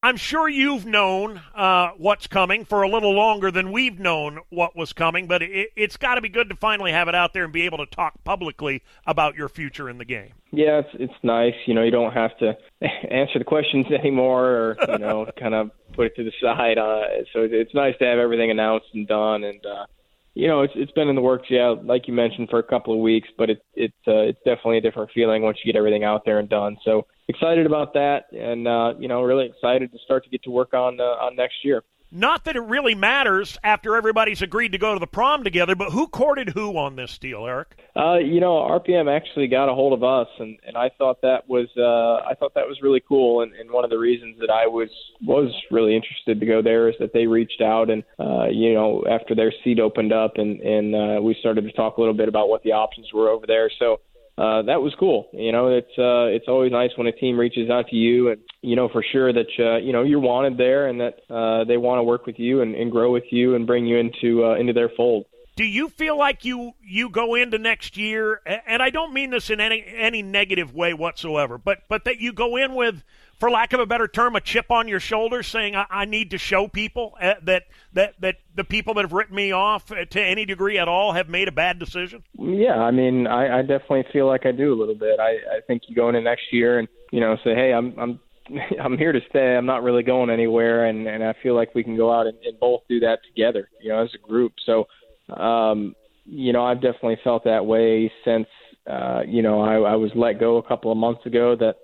I'm 0.04 0.18
sure 0.18 0.46
you've 0.46 0.84
known 0.84 1.40
uh, 1.54 1.92
what's 1.96 2.26
coming 2.26 2.66
for 2.66 2.82
a 2.82 2.88
little 2.90 3.12
longer 3.12 3.50
than 3.50 3.72
we've 3.72 3.98
known 3.98 4.40
what 4.50 4.76
was 4.76 4.92
coming, 4.92 5.26
but 5.26 5.40
it, 5.40 5.70
has 5.78 5.96
got 5.96 6.16
to 6.16 6.20
be 6.20 6.28
good 6.28 6.50
to 6.50 6.56
finally 6.56 6.92
have 6.92 7.08
it 7.08 7.14
out 7.14 7.32
there 7.32 7.44
and 7.44 7.54
be 7.54 7.62
able 7.62 7.78
to 7.78 7.86
talk 7.86 8.22
publicly 8.22 8.82
about 9.06 9.34
your 9.34 9.48
future 9.48 9.88
in 9.88 9.96
the 9.96 10.04
game. 10.04 10.34
Yeah, 10.50 10.80
it's 10.80 10.90
it's 10.92 11.14
nice. 11.22 11.54
You 11.64 11.72
know, 11.72 11.82
you 11.82 11.90
don't 11.90 12.12
have 12.12 12.36
to 12.40 12.54
answer 13.10 13.38
the 13.38 13.46
questions 13.46 13.86
anymore, 13.98 14.44
or 14.44 14.76
you 14.88 14.98
know, 14.98 15.26
kind 15.38 15.54
of 15.54 15.70
put 15.94 16.08
it 16.08 16.16
to 16.16 16.24
the 16.24 16.32
side. 16.38 16.76
Uh, 16.76 17.24
so 17.32 17.48
it's 17.50 17.72
nice 17.72 17.94
to 18.00 18.04
have 18.04 18.18
everything 18.18 18.50
announced 18.50 18.88
and 18.92 19.08
done, 19.08 19.42
and 19.42 19.64
uh, 19.64 19.86
you 20.35 20.49
know, 20.49 20.62
it's 20.62 20.73
it's 20.77 20.92
been 20.92 21.09
in 21.09 21.14
the 21.14 21.23
works, 21.23 21.47
yeah, 21.49 21.75
like 21.85 22.09
you 22.09 22.14
mentioned, 22.14 22.49
for 22.51 22.59
a 22.59 22.62
couple 22.62 22.92
of 22.92 23.01
weeks, 23.01 23.29
but 23.38 23.51
it 23.51 23.62
it 23.75 23.92
uh, 24.07 24.23
it's 24.23 24.38
definitely 24.44 24.79
a 24.79 24.81
different 24.81 25.11
feeling 25.14 25.42
once 25.42 25.59
you 25.62 25.73
get 25.73 25.79
everything 25.79 26.03
out 26.03 26.25
there 26.25 26.40
and 26.40 26.49
done. 26.49 26.77
So 26.85 27.07
excited 27.29 27.66
about 27.66 27.94
that, 27.94 28.25
and 28.33 28.66
uh, 28.66 28.94
you 28.99 29.07
know, 29.07 29.23
really 29.23 29.47
excited 29.47 29.92
to 29.92 29.99
start 30.05 30.25
to 30.25 30.31
get 30.31 30.42
to 30.42 30.51
work 30.51 30.75
on 30.75 31.01
uh, 31.01 31.05
on 31.05 31.37
next 31.37 31.57
year. 31.62 31.85
Not 32.16 32.44
that 32.44 32.55
it 32.55 32.61
really 32.61 32.94
matters 32.94 33.59
after 33.64 33.96
everybody's 33.96 34.40
agreed 34.40 34.70
to 34.70 34.79
go 34.79 34.94
to 34.94 35.00
the 35.00 35.07
prom 35.07 35.42
together, 35.42 35.74
but 35.74 35.90
who 35.90 36.07
courted 36.07 36.50
who 36.50 36.79
on 36.79 36.94
this 36.94 37.18
deal, 37.18 37.44
Erik? 37.44 37.74
Uh, 37.96 38.18
you 38.18 38.38
know, 38.38 38.53
RPM 38.70 39.12
actually 39.12 39.48
got 39.48 39.68
a 39.68 39.74
hold 39.74 39.92
of 39.92 40.05
us, 40.05 40.29
and, 40.38 40.57
and 40.64 40.77
I 40.77 40.90
thought 40.96 41.22
that 41.22 41.48
was 41.48 41.66
uh, 41.77 42.24
I 42.24 42.35
thought 42.35 42.55
that 42.55 42.68
was 42.68 42.81
really 42.83 43.03
cool. 43.09 43.42
And, 43.42 43.53
and 43.55 43.68
one 43.68 43.83
of 43.83 43.90
the 43.90 43.98
reasons 43.98 44.37
that 44.38 44.48
I 44.48 44.68
was 44.68 44.90
was 45.24 45.53
really 45.72 45.96
interested 45.96 46.38
to 46.38 46.46
go 46.46 46.62
there 46.62 46.88
is 46.88 46.94
that 47.00 47.12
they 47.12 47.27
reached 47.27 47.61
out, 47.61 47.90
and 47.90 48.05
uh, 48.20 48.46
you 48.46 48.74
know, 48.74 49.05
after 49.11 49.35
their 49.35 49.53
seat 49.64 49.81
opened 49.81 50.12
up, 50.12 50.35
and 50.37 50.61
and 50.61 50.94
uh, 50.94 51.20
we 51.20 51.37
started 51.40 51.62
to 51.62 51.72
talk 51.72 51.96
a 51.96 52.00
little 52.00 52.14
bit 52.14 52.29
about 52.29 52.48
what 52.48 52.62
the 52.62 52.70
options 52.70 53.12
were 53.12 53.29
over 53.29 53.44
there. 53.44 53.68
So 53.81 53.98
uh, 54.37 54.62
that 54.62 54.83
was 54.83 54.92
cool. 54.99 55.29
You 55.33 55.53
know, 55.53 55.68
it's 55.68 55.97
uh, 55.97 56.27
it's 56.27 56.47
always 56.49 56.73
nice 56.73 56.90
when 56.97 57.07
a 57.07 57.12
team 57.12 57.38
reaches 57.38 57.70
out 57.70 57.87
to 57.88 57.97
you, 57.97 58.31
and 58.31 58.40
you 58.62 58.75
know 58.75 58.88
for 58.88 59.05
sure 59.12 59.33
that 59.33 59.47
uh, 59.61 59.77
you 59.77 59.92
know 59.92 60.03
you're 60.03 60.18
wanted 60.18 60.59
there, 60.59 60.88
and 60.88 61.01
that 61.01 61.20
uh, 61.31 61.64
they 61.64 61.77
want 61.77 62.01
to 62.01 62.03
work 62.03 62.27
with 62.27 62.38
you 62.38 62.61
and, 62.61 62.75
and 62.75 62.90
grow 62.90 63.12
with 63.12 63.25
you 63.31 63.55
and 63.55 63.66
bring 63.66 63.87
you 63.87 63.97
into 63.97 64.44
uh, 64.44 64.57
into 64.57 64.73
their 64.73 64.90
fold. 64.97 65.27
Do 65.57 65.64
you 65.64 65.88
feel 65.88 66.18
like 66.18 66.44
you 66.44 66.73
you 66.83 67.11
go 67.11 67.37
into 67.37 67.59
next 67.59 67.97
year, 67.97 68.40
and 68.44 68.83
I 68.83 68.90
don't 68.90 69.14
mean 69.14 69.31
this 69.31 69.51
in 69.51 69.61
any 69.61 69.85
any 69.87 70.20
negative 70.20 70.75
way 70.75 70.94
whatsoever, 70.94 71.57
but 71.57 71.83
but 71.88 72.05
that 72.05 72.18
you 72.18 72.33
go 72.33 72.57
in 72.57 72.75
with 72.75 73.05
for 73.44 73.50
lack 73.50 73.74
of 73.74 73.80
a 73.80 73.85
better 73.85 74.09
term, 74.09 74.35
a 74.37 74.40
chip 74.40 74.70
on 74.70 74.88
your 74.88 75.00
shoulder, 75.00 75.42
saying 75.42 75.76
I, 75.76 75.85
I 75.90 76.04
need 76.07 76.30
to 76.30 76.38
show 76.38 76.66
people 76.66 77.14
uh, 77.20 77.35
that 77.42 77.64
that 77.92 78.14
that 78.20 78.37
the 78.54 78.64
people 78.64 78.94
that 78.94 79.02
have 79.02 79.12
written 79.12 79.37
me 79.37 79.52
off 79.52 79.92
uh, 79.92 80.07
to 80.07 80.22
any 80.22 80.46
degree 80.46 80.78
at 80.78 80.88
all 80.88 81.12
have 81.12 81.28
made 81.28 81.46
a 81.46 81.52
bad 81.52 81.78
decision? 81.78 82.22
Yeah, 82.38 82.76
I 82.76 82.90
mean, 82.90 83.26
I, 83.26 83.59
I 83.59 83.61
definitely 83.61 84.07
feel 84.14 84.26
like 84.26 84.46
I 84.46 84.52
do 84.52 84.72
a 84.72 84.78
little 84.78 84.94
bit. 84.94 85.20
I, 85.20 85.33
I 85.57 85.61
think 85.66 85.83
you 85.88 85.94
go 85.94 86.09
into 86.09 86.22
next 86.22 86.44
year 86.52 86.78
and 86.78 86.88
you 87.12 87.20
know 87.20 87.37
say, 87.44 87.54
hey, 87.54 87.74
I'm 87.74 87.94
I'm 87.98 88.20
I'm 88.83 88.96
here 88.96 89.12
to 89.12 89.20
stay. 89.28 89.54
I'm 89.54 89.66
not 89.66 89.83
really 89.83 90.02
going 90.02 90.30
anywhere, 90.30 90.87
and 90.87 91.07
and 91.07 91.22
I 91.22 91.35
feel 91.42 91.54
like 91.54 91.74
we 91.74 91.85
can 91.85 91.98
go 91.98 92.11
out 92.11 92.26
and, 92.26 92.38
and 92.46 92.59
both 92.59 92.80
do 92.88 92.98
that 93.00 93.18
together, 93.26 93.68
you 93.78 93.90
know, 93.90 94.02
as 94.02 94.09
a 94.14 94.26
group. 94.26 94.54
So, 94.64 94.87
um, 95.35 95.94
you 96.24 96.54
know, 96.54 96.64
I've 96.64 96.80
definitely 96.80 97.18
felt 97.22 97.44
that 97.44 97.66
way 97.66 98.11
since 98.24 98.46
uh, 98.90 99.20
you 99.28 99.42
know 99.42 99.61
I, 99.61 99.92
I 99.92 99.96
was 99.96 100.12
let 100.14 100.40
go 100.40 100.57
a 100.57 100.62
couple 100.62 100.90
of 100.90 100.96
months 100.96 101.26
ago. 101.26 101.54
That 101.57 101.74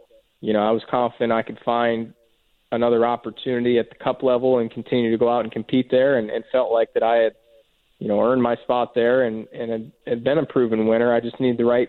you 0.40 0.52
know, 0.52 0.60
I 0.60 0.70
was 0.70 0.82
confident 0.90 1.32
I 1.32 1.42
could 1.42 1.58
find 1.64 2.14
another 2.72 3.04
opportunity 3.04 3.78
at 3.78 3.88
the 3.88 3.96
cup 3.96 4.22
level 4.22 4.58
and 4.58 4.70
continue 4.70 5.10
to 5.10 5.18
go 5.18 5.28
out 5.28 5.44
and 5.44 5.52
compete 5.52 5.90
there 5.90 6.18
and, 6.18 6.30
and 6.30 6.44
felt 6.52 6.72
like 6.72 6.92
that 6.94 7.02
I 7.02 7.16
had, 7.16 7.32
you 7.98 8.08
know, 8.08 8.20
earned 8.20 8.42
my 8.42 8.56
spot 8.56 8.94
there 8.94 9.24
and, 9.24 9.48
and 9.48 9.70
had, 9.70 9.92
had 10.06 10.24
been 10.24 10.38
a 10.38 10.46
proven 10.46 10.86
winner. 10.86 11.12
I 11.12 11.20
just 11.20 11.40
need 11.40 11.58
the 11.58 11.64
right 11.64 11.88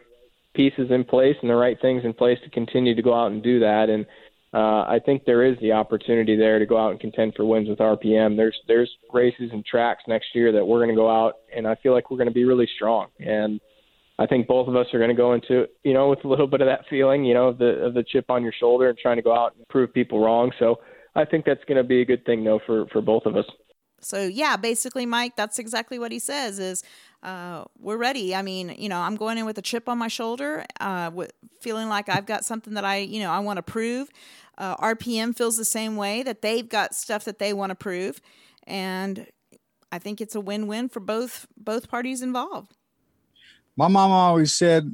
pieces 0.53 0.89
in 0.89 1.03
place 1.03 1.35
and 1.41 1.49
the 1.49 1.55
right 1.55 1.77
things 1.81 2.03
in 2.03 2.13
place 2.13 2.39
to 2.43 2.49
continue 2.49 2.95
to 2.95 3.01
go 3.01 3.13
out 3.13 3.31
and 3.31 3.43
do 3.43 3.59
that. 3.59 3.89
And 3.89 4.05
uh, 4.53 4.83
I 4.83 4.99
think 5.05 5.23
there 5.23 5.45
is 5.45 5.57
the 5.61 5.71
opportunity 5.71 6.35
there 6.35 6.59
to 6.59 6.65
go 6.65 6.77
out 6.77 6.91
and 6.91 6.99
contend 6.99 7.35
for 7.35 7.45
wins 7.45 7.69
with 7.69 7.79
RPM. 7.79 8.35
There's 8.35 8.57
there's 8.67 8.91
races 9.13 9.49
and 9.53 9.65
tracks 9.65 10.03
next 10.07 10.35
year 10.35 10.51
that 10.51 10.65
we're 10.65 10.79
going 10.79 10.89
to 10.89 10.95
go 10.95 11.09
out, 11.09 11.35
and 11.55 11.65
I 11.65 11.75
feel 11.75 11.93
like 11.93 12.11
we're 12.11 12.17
going 12.17 12.27
to 12.27 12.33
be 12.33 12.43
really 12.43 12.67
strong. 12.75 13.07
And 13.19 13.61
I 14.21 14.27
think 14.27 14.45
both 14.45 14.67
of 14.67 14.75
us 14.75 14.86
are 14.93 14.99
going 14.99 15.10
to 15.10 15.15
go 15.15 15.34
into 15.34 15.65
you 15.84 15.93
know 15.93 16.10
with 16.10 16.23
a 16.23 16.27
little 16.27 16.45
bit 16.45 16.62
of 16.62 16.67
that 16.67 16.81
feeling, 16.88 17.25
you 17.25 17.34
know, 17.34 17.47
of 17.47 17.57
the 17.57 17.84
of 17.86 17.95
the 17.95 18.03
chip 18.03 18.29
on 18.29 18.43
your 18.43 18.53
shoulder 18.53 18.88
and 18.89 18.97
trying 18.97 19.15
to 19.15 19.23
go 19.23 19.36
out 19.36 19.55
and 19.55 19.67
prove 19.67 19.91
people 19.91 20.23
wrong. 20.23 20.51
So 20.60 20.75
I 21.15 21.25
think 21.25 21.43
that's 21.45 21.63
going 21.67 21.77
to 21.77 21.84
be 21.84 22.01
a 22.01 22.05
good 22.05 22.23
thing 22.23 22.43
though 22.43 22.60
for 22.65 22.86
for 22.91 23.01
both 23.01 23.25
of 23.25 23.36
us. 23.36 23.45
So 23.99 24.21
yeah, 24.27 24.57
basically, 24.57 25.07
Mike, 25.07 25.36
that's 25.36 25.57
exactly 25.57 25.97
what 25.97 26.12
he 26.12 26.19
says. 26.19 26.60
Is 26.60 26.84
uh, 27.23 27.65
we're 27.79 27.97
ready. 27.97 28.36
I 28.36 28.43
mean, 28.43 28.75
you 28.77 28.89
know, 28.89 28.99
I'm 28.99 29.15
going 29.15 29.39
in 29.39 29.45
with 29.45 29.57
a 29.57 29.62
chip 29.63 29.89
on 29.89 29.97
my 29.97 30.07
shoulder, 30.07 30.65
uh, 30.79 31.10
with, 31.12 31.31
feeling 31.60 31.89
like 31.89 32.07
I've 32.07 32.27
got 32.27 32.45
something 32.45 32.75
that 32.75 32.86
I, 32.86 32.97
you 32.97 33.21
know, 33.21 33.31
I 33.31 33.39
want 33.39 33.57
to 33.57 33.63
prove. 33.63 34.10
Uh, 34.57 34.75
RPM 34.77 35.36
feels 35.36 35.57
the 35.57 35.65
same 35.65 35.95
way 35.95 36.21
that 36.21 36.43
they've 36.43 36.67
got 36.67 36.93
stuff 36.93 37.23
that 37.25 37.39
they 37.39 37.53
want 37.53 37.71
to 37.71 37.75
prove, 37.75 38.21
and 38.67 39.25
I 39.91 39.97
think 39.97 40.21
it's 40.21 40.36
a 40.36 40.41
win-win 40.41 40.89
for 40.89 40.99
both 40.99 41.47
both 41.57 41.89
parties 41.89 42.21
involved 42.21 42.75
my 43.77 43.88
mom 43.88 44.12
always 44.12 44.53
said, 44.53 44.91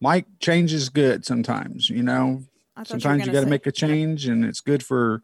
Mike, 0.00 0.26
change 0.40 0.72
is 0.72 0.88
good 0.88 1.24
sometimes, 1.24 1.90
you 1.90 2.02
know. 2.02 2.42
Sometimes 2.84 3.22
you, 3.22 3.26
you 3.26 3.32
got 3.32 3.40
to 3.40 3.50
make 3.50 3.66
a 3.66 3.72
change 3.72 4.26
and 4.26 4.44
it's 4.44 4.60
good 4.60 4.84
for 4.84 5.22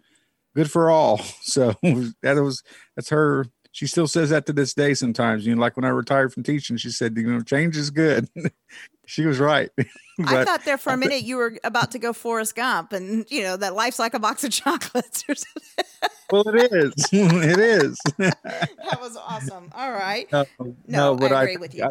good 0.54 0.70
for 0.70 0.90
all. 0.90 1.20
So 1.42 1.74
that 2.22 2.36
was 2.36 2.62
that's 2.96 3.10
her 3.10 3.46
she 3.74 3.88
still 3.88 4.06
says 4.06 4.30
that 4.30 4.46
to 4.46 4.52
this 4.52 4.72
day 4.72 4.94
sometimes. 4.94 5.44
You 5.44 5.54
know, 5.54 5.60
like 5.60 5.76
when 5.76 5.84
I 5.84 5.88
retired 5.88 6.32
from 6.32 6.44
teaching, 6.44 6.76
she 6.76 6.90
said, 6.90 7.16
you 7.16 7.26
know, 7.26 7.40
change 7.40 7.76
is 7.76 7.90
good. 7.90 8.28
she 9.06 9.26
was 9.26 9.40
right. 9.40 9.68
I 10.24 10.44
thought 10.44 10.64
there 10.64 10.78
for 10.78 10.92
a 10.92 10.96
minute 10.96 11.24
you 11.24 11.36
were 11.36 11.58
about 11.64 11.90
to 11.90 11.98
go 11.98 12.12
Forrest 12.12 12.54
Gump 12.54 12.92
and 12.92 13.26
you 13.28 13.42
know 13.42 13.56
that 13.56 13.74
life's 13.74 13.98
like 13.98 14.14
a 14.14 14.20
box 14.20 14.44
of 14.44 14.52
chocolates 14.52 15.24
or 15.28 15.34
something. 15.34 15.84
well, 16.30 16.48
it 16.48 16.72
is. 16.72 16.92
it 17.12 17.58
is. 17.58 17.98
that 18.18 18.98
was 19.00 19.16
awesome. 19.16 19.70
All 19.74 19.90
right. 19.90 20.30
No, 20.30 20.44
no, 20.86 21.18
I 21.20 21.42
agree 21.42 21.56
I, 21.56 21.58
with 21.58 21.74
you. 21.74 21.84
I, 21.84 21.88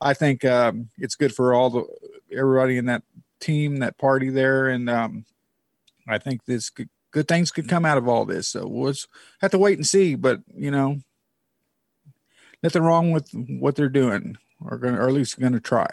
I 0.00 0.14
think 0.14 0.44
um, 0.44 0.90
it's 0.98 1.14
good 1.14 1.34
for 1.34 1.54
all 1.54 1.70
the 1.70 1.84
everybody 2.34 2.78
in 2.78 2.86
that 2.86 3.02
team, 3.40 3.78
that 3.78 3.98
party 3.98 4.30
there, 4.30 4.68
and 4.68 4.88
um, 4.88 5.24
I 6.08 6.18
think 6.18 6.44
this 6.44 6.70
could, 6.70 6.88
good 7.10 7.28
things 7.28 7.50
could 7.50 7.68
come 7.68 7.84
out 7.84 7.98
of 7.98 8.08
all 8.08 8.24
this. 8.24 8.48
So 8.48 8.66
we'll 8.66 8.94
have 9.40 9.50
to 9.50 9.58
wait 9.58 9.78
and 9.78 9.86
see. 9.86 10.14
But 10.14 10.40
you 10.54 10.70
know, 10.70 10.98
nothing 12.62 12.82
wrong 12.82 13.10
with 13.10 13.30
what 13.32 13.76
they're 13.76 13.88
doing, 13.88 14.36
or 14.64 14.78
going, 14.78 14.94
or 14.94 15.08
at 15.08 15.14
least 15.14 15.38
going 15.38 15.52
to 15.52 15.60
try. 15.60 15.88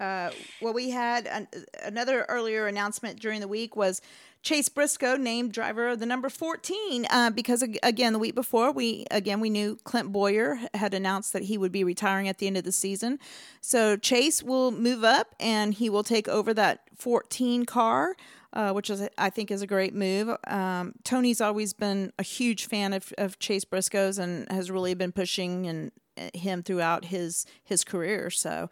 Uh, 0.00 0.30
well, 0.60 0.72
we 0.72 0.90
had 0.90 1.28
an, 1.28 1.46
another 1.84 2.24
earlier 2.28 2.66
announcement 2.66 3.20
during 3.20 3.40
the 3.40 3.46
week 3.46 3.76
was 3.76 4.00
Chase 4.42 4.68
Briscoe 4.68 5.16
named 5.16 5.52
driver 5.52 5.88
of 5.88 6.00
the 6.00 6.06
number 6.06 6.28
14 6.28 7.06
uh, 7.08 7.30
because 7.30 7.62
again 7.82 8.12
the 8.12 8.18
week 8.18 8.34
before 8.34 8.72
we 8.72 9.06
again 9.10 9.40
we 9.40 9.48
knew 9.48 9.78
Clint 9.84 10.12
Bowyer 10.12 10.58
had 10.74 10.94
announced 10.94 11.32
that 11.32 11.44
he 11.44 11.56
would 11.56 11.70
be 11.70 11.84
retiring 11.84 12.28
at 12.28 12.38
the 12.38 12.48
end 12.48 12.56
of 12.56 12.64
the 12.64 12.72
season. 12.72 13.20
So 13.60 13.96
Chase 13.96 14.42
will 14.42 14.72
move 14.72 15.04
up 15.04 15.34
and 15.38 15.72
he 15.72 15.88
will 15.88 16.02
take 16.02 16.28
over 16.28 16.52
that 16.54 16.80
14 16.96 17.64
car. 17.66 18.16
Uh, 18.54 18.70
which 18.70 18.90
is 18.90 19.08
I 19.16 19.30
think 19.30 19.50
is 19.50 19.62
a 19.62 19.66
great 19.66 19.94
move. 19.94 20.36
Um, 20.46 20.92
Tony's 21.04 21.40
always 21.40 21.72
been 21.72 22.12
a 22.18 22.22
huge 22.22 22.66
fan 22.66 22.92
of, 22.92 23.10
of 23.16 23.38
Chase 23.38 23.64
Briscoe's 23.64 24.18
and 24.18 24.46
has 24.52 24.70
really 24.70 24.92
been 24.92 25.10
pushing 25.10 25.66
and 25.66 25.90
uh, 26.18 26.28
him 26.34 26.62
throughout 26.62 27.06
his 27.06 27.46
his 27.64 27.82
career. 27.82 28.28
So 28.28 28.68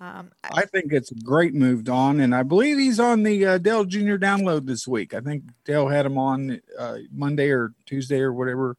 um, 0.00 0.32
I 0.42 0.62
think 0.62 0.92
it's 0.92 1.10
a 1.10 1.16
great 1.16 1.54
move, 1.54 1.84
Don, 1.84 2.20
and 2.20 2.34
I 2.34 2.42
believe 2.42 2.78
he's 2.78 2.98
on 2.98 3.22
the 3.22 3.46
uh, 3.46 3.58
Dale 3.58 3.84
Jr. 3.84 4.16
download 4.16 4.66
this 4.66 4.88
week. 4.88 5.12
I 5.12 5.20
think 5.20 5.44
Dale 5.64 5.88
had 5.88 6.06
him 6.06 6.16
on 6.16 6.60
uh, 6.78 6.98
Monday 7.12 7.50
or 7.50 7.74
Tuesday 7.84 8.20
or 8.20 8.32
whatever. 8.32 8.76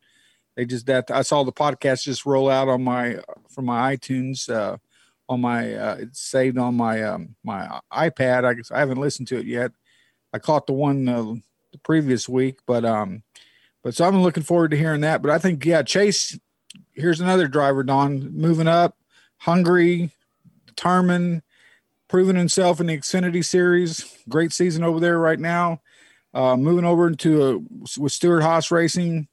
They 0.56 0.66
just 0.66 0.88
that 0.88 1.12
I 1.12 1.22
saw 1.22 1.43
the 1.43 1.51
podcast 1.51 2.03
just 2.03 2.26
roll 2.26 2.49
out 2.49 2.70
on 2.70 2.84
my 2.84 3.20
from 3.49 3.66
my 3.66 3.95
iTunes 3.95 4.49
uh, 4.49 4.78
on 5.30 5.41
my 5.41 5.74
uh, 5.74 5.95
it's 5.99 6.22
saved 6.22 6.58
on 6.58 6.76
my 6.76 7.03
um, 7.03 7.36
my 7.43 7.80
iPad. 7.93 8.45
I 8.45 8.53
guess 8.53 8.72
I 8.72 8.80
haven't 8.80 8.99
listened 8.99 9.28
to 9.30 9.38
it 9.38 9.45
yet. 9.45 9.72
I 10.34 10.39
caught 10.39 10.66
the 10.66 10.74
one 10.74 11.08
uh, 11.08 11.36
the 11.72 11.78
previous 11.84 12.28
week, 12.28 12.60
but 12.66 12.84
um, 12.84 13.24
but 13.84 13.93
so 13.93 14.06
I'm 14.06 14.22
looking 14.24 14.43
forward 14.43 14.72
to 14.72 14.78
hearing 14.78 15.01
that. 15.01 15.22
But 15.22 15.32
I 15.32 15.38
think 15.38 15.64
yeah, 15.66 15.84
Chase. 15.84 16.39
Here's 16.91 17.22
another 17.22 17.47
driver, 17.47 17.84
Don, 17.84 18.36
moving 18.36 18.68
up, 18.68 18.97
hungry, 19.38 20.12
determined, 20.76 21.41
proving 22.07 22.36
himself 22.36 22.80
in 22.80 22.88
the 22.88 22.97
Xfinity 22.97 23.43
Series. 23.43 24.17
Great 24.30 24.53
season 24.53 24.84
over 24.84 24.99
there 24.99 25.19
right 25.19 25.39
now. 25.39 25.82
Uh, 26.34 26.57
moving 26.57 26.86
over 26.86 27.07
into 27.07 27.43
a, 27.43 27.57
with 27.99 28.11
Stewart-Haas 28.11 28.69
Racing, 28.69 29.28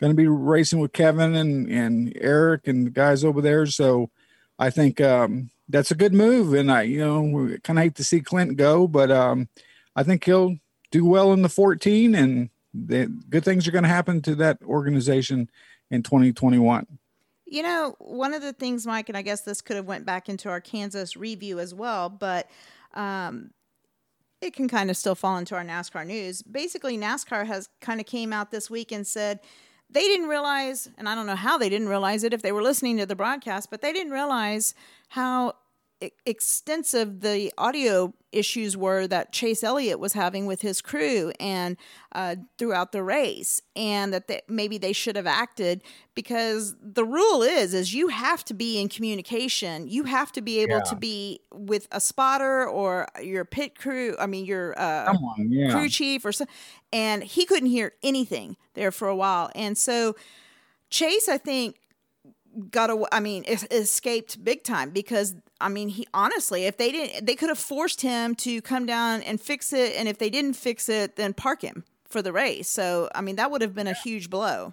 going 0.00 0.12
to 0.12 0.16
be 0.16 0.26
racing 0.26 0.78
with 0.78 0.92
Kevin 0.92 1.34
and 1.34 1.70
and 1.70 2.16
Eric 2.18 2.66
and 2.66 2.86
the 2.86 2.90
guys 2.90 3.24
over 3.24 3.40
there. 3.40 3.66
So 3.66 4.10
I 4.58 4.70
think 4.70 5.00
um, 5.00 5.50
that's 5.68 5.90
a 5.90 5.96
good 5.96 6.14
move. 6.14 6.54
And 6.54 6.70
I, 6.70 6.82
you 6.82 6.98
know, 6.98 7.56
kind 7.62 7.78
of 7.78 7.82
hate 7.82 7.94
to 7.96 8.04
see 8.04 8.20
Clint 8.20 8.56
go, 8.56 8.86
but 8.86 9.10
um, 9.10 9.48
I 9.94 10.02
think 10.02 10.24
he'll 10.24 10.56
do 10.90 11.04
well 11.04 11.32
in 11.32 11.42
the 11.42 11.48
14 11.48 12.14
and 12.14 12.50
the 12.72 13.06
good 13.28 13.44
things 13.44 13.66
are 13.66 13.72
going 13.72 13.84
to 13.84 13.88
happen 13.88 14.22
to 14.22 14.34
that 14.36 14.58
organization 14.64 15.50
in 15.90 16.02
2021. 16.02 16.86
You 17.46 17.62
know, 17.62 17.94
one 17.98 18.34
of 18.34 18.42
the 18.42 18.52
things, 18.52 18.86
Mike, 18.86 19.08
and 19.08 19.16
I 19.16 19.22
guess 19.22 19.42
this 19.42 19.60
could 19.60 19.76
have 19.76 19.86
went 19.86 20.04
back 20.04 20.28
into 20.28 20.48
our 20.48 20.60
Kansas 20.60 21.16
review 21.16 21.60
as 21.60 21.72
well, 21.72 22.08
but 22.08 22.50
um, 22.94 23.50
it 24.40 24.52
can 24.52 24.68
kind 24.68 24.90
of 24.90 24.96
still 24.96 25.14
fall 25.14 25.38
into 25.38 25.54
our 25.54 25.64
NASCAR 25.64 26.04
news. 26.04 26.42
Basically, 26.42 26.98
NASCAR 26.98 27.46
has 27.46 27.68
kind 27.80 28.00
of 28.00 28.06
came 28.06 28.32
out 28.32 28.50
this 28.50 28.68
week 28.68 28.90
and 28.90 29.06
said 29.06 29.40
they 29.88 30.00
didn't 30.00 30.28
realize, 30.28 30.90
and 30.98 31.08
I 31.08 31.14
don't 31.14 31.26
know 31.26 31.36
how 31.36 31.56
they 31.56 31.68
didn't 31.68 31.88
realize 31.88 32.24
it 32.24 32.34
if 32.34 32.42
they 32.42 32.52
were 32.52 32.62
listening 32.62 32.96
to 32.98 33.06
the 33.06 33.14
broadcast, 33.14 33.70
but 33.70 33.80
they 33.80 33.92
didn't 33.92 34.12
realize 34.12 34.74
how 35.08 35.54
extensive 36.26 37.20
the 37.20 37.52
audio 37.56 38.12
issues 38.32 38.76
were 38.76 39.06
that 39.06 39.32
Chase 39.32 39.64
Elliott 39.64 39.98
was 39.98 40.12
having 40.12 40.44
with 40.44 40.60
his 40.60 40.82
crew 40.82 41.32
and 41.40 41.76
uh, 42.12 42.36
throughout 42.58 42.92
the 42.92 43.02
race, 43.02 43.62
and 43.74 44.12
that 44.12 44.28
they, 44.28 44.42
maybe 44.46 44.76
they 44.76 44.92
should 44.92 45.16
have 45.16 45.26
acted 45.26 45.82
because 46.14 46.74
the 46.82 47.04
rule 47.04 47.42
is 47.42 47.72
is 47.72 47.94
you 47.94 48.08
have 48.08 48.44
to 48.44 48.54
be 48.54 48.78
in 48.78 48.88
communication. 48.88 49.88
You 49.88 50.04
have 50.04 50.32
to 50.32 50.42
be 50.42 50.58
able 50.58 50.76
Yeah. 50.78 50.90
to 50.90 50.96
be 50.96 51.40
with 51.54 51.88
a 51.90 52.00
spotter 52.00 52.66
or 52.68 53.08
your 53.22 53.44
pit 53.46 53.78
crew. 53.78 54.14
I 54.18 54.26
mean 54.26 54.44
your 54.44 54.78
uh, 54.78 55.06
Someone, 55.06 55.50
yeah. 55.50 55.70
crew 55.70 55.88
chief 55.88 56.24
or 56.26 56.32
so, 56.32 56.44
and 56.92 57.22
he 57.24 57.46
couldn't 57.46 57.70
hear 57.70 57.92
anything 58.02 58.56
there 58.74 58.90
for 58.92 59.08
a 59.08 59.16
while, 59.16 59.50
and 59.54 59.78
so 59.78 60.14
Chase, 60.88 61.28
I 61.28 61.36
think, 61.38 61.76
got 62.70 62.90
away. 62.90 63.08
I 63.12 63.20
mean, 63.20 63.44
es- 63.46 63.66
escaped 63.70 64.42
big 64.44 64.64
time 64.64 64.90
because 64.90 65.34
I 65.60 65.68
mean, 65.68 65.88
he 65.88 66.06
honestly, 66.12 66.64
if 66.64 66.76
they 66.76 66.92
didn't, 66.92 67.26
they 67.26 67.34
could 67.34 67.48
have 67.48 67.58
forced 67.58 68.00
him 68.02 68.34
to 68.36 68.60
come 68.62 68.86
down 68.86 69.22
and 69.22 69.40
fix 69.40 69.72
it, 69.72 69.94
and 69.96 70.08
if 70.08 70.18
they 70.18 70.30
didn't 70.30 70.54
fix 70.54 70.88
it, 70.88 71.16
then 71.16 71.34
park 71.34 71.62
him 71.62 71.84
for 72.08 72.22
the 72.22 72.32
race. 72.32 72.68
So 72.68 73.08
I 73.14 73.20
mean, 73.20 73.36
that 73.36 73.50
would 73.50 73.62
have 73.62 73.74
been 73.74 73.86
a 73.86 73.94
huge 73.94 74.30
blow. 74.30 74.72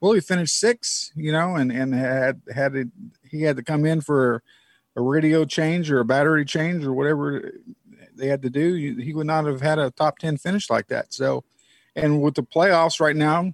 Well, 0.00 0.12
he 0.12 0.20
finished 0.20 0.58
sixth, 0.58 1.12
you 1.14 1.32
know, 1.32 1.56
and 1.56 1.70
and 1.70 1.94
had 1.94 2.40
had 2.54 2.74
it, 2.74 2.88
he 3.28 3.42
had 3.42 3.56
to 3.56 3.62
come 3.62 3.84
in 3.84 4.00
for 4.00 4.42
a 4.96 5.02
radio 5.02 5.44
change 5.44 5.90
or 5.90 6.00
a 6.00 6.04
battery 6.04 6.44
change 6.44 6.84
or 6.84 6.92
whatever 6.92 7.52
they 8.16 8.26
had 8.26 8.42
to 8.42 8.50
do. 8.50 8.74
He 8.74 9.14
would 9.14 9.26
not 9.26 9.46
have 9.46 9.60
had 9.60 9.78
a 9.78 9.90
top 9.90 10.18
ten 10.18 10.36
finish 10.36 10.70
like 10.70 10.88
that. 10.88 11.12
So, 11.12 11.44
and 11.94 12.22
with 12.22 12.34
the 12.34 12.42
playoffs 12.42 13.00
right 13.00 13.16
now, 13.16 13.52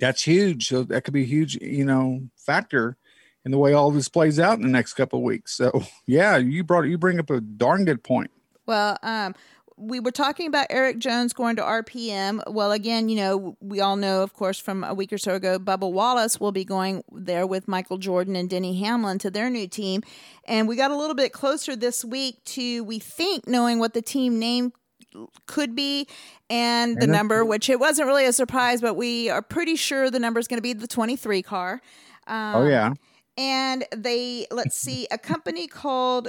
that's 0.00 0.22
huge. 0.22 0.68
So 0.68 0.82
that 0.84 1.04
could 1.04 1.14
be 1.14 1.22
a 1.22 1.26
huge, 1.26 1.56
you 1.60 1.84
know, 1.84 2.22
factor 2.36 2.96
in 3.44 3.52
the 3.52 3.58
way 3.58 3.72
all 3.72 3.90
this 3.90 4.08
plays 4.08 4.38
out 4.38 4.58
in 4.58 4.62
the 4.62 4.68
next 4.68 4.94
couple 4.94 5.18
of 5.18 5.24
weeks. 5.24 5.56
So, 5.56 5.84
yeah, 6.06 6.36
you 6.36 6.64
brought 6.64 6.82
you 6.82 6.98
bring 6.98 7.18
up 7.18 7.30
a 7.30 7.40
darn 7.40 7.84
good 7.84 8.02
point. 8.02 8.30
Well, 8.66 8.98
um, 9.02 9.34
we 9.80 9.98
were 9.98 10.10
talking 10.10 10.46
about 10.46 10.66
Erik 10.68 10.98
Jones 10.98 11.32
going 11.32 11.56
to 11.56 11.62
RPM. 11.62 12.42
Well, 12.52 12.70
again, 12.70 13.08
you 13.08 13.16
know, 13.16 13.56
we 13.60 13.80
all 13.80 13.96
know, 13.96 14.22
of 14.22 14.34
course, 14.34 14.58
from 14.58 14.84
a 14.84 14.92
week 14.92 15.12
or 15.12 15.18
so 15.18 15.34
ago, 15.34 15.58
Bubba 15.58 15.90
Wallace 15.90 16.38
will 16.38 16.52
be 16.52 16.64
going 16.64 17.02
there 17.10 17.46
with 17.46 17.66
Michael 17.66 17.96
Jordan 17.96 18.36
and 18.36 18.48
Denny 18.48 18.78
Hamlin 18.78 19.18
to 19.20 19.30
their 19.30 19.48
new 19.48 19.66
team. 19.66 20.02
And 20.44 20.68
we 20.68 20.76
got 20.76 20.90
a 20.90 20.96
little 20.96 21.14
bit 21.14 21.32
closer 21.32 21.74
this 21.74 22.04
week 22.04 22.44
to, 22.46 22.84
we 22.84 22.98
think, 22.98 23.48
knowing 23.48 23.78
what 23.78 23.94
the 23.94 24.02
team 24.02 24.38
name 24.38 24.72
could 25.46 25.74
be 25.74 26.06
and 26.48 26.96
the 26.96 27.04
And 27.04 27.12
number, 27.12 27.44
which 27.44 27.68
it 27.68 27.80
wasn't 27.80 28.06
really 28.06 28.26
a 28.26 28.32
surprise, 28.32 28.80
but 28.80 28.94
we 28.94 29.30
are 29.30 29.42
pretty 29.42 29.76
sure 29.76 30.10
the 30.10 30.18
number 30.20 30.40
is 30.40 30.48
going 30.48 30.58
to 30.58 30.62
be 30.62 30.72
the 30.72 30.86
23 30.86 31.42
car. 31.42 31.80
Um, 32.26 32.54
oh 32.56 32.66
yeah. 32.66 32.94
and 33.36 33.84
they 33.96 34.46
let's 34.50 34.76
see 34.76 35.06
a 35.10 35.18
company 35.18 35.66
called 35.66 36.28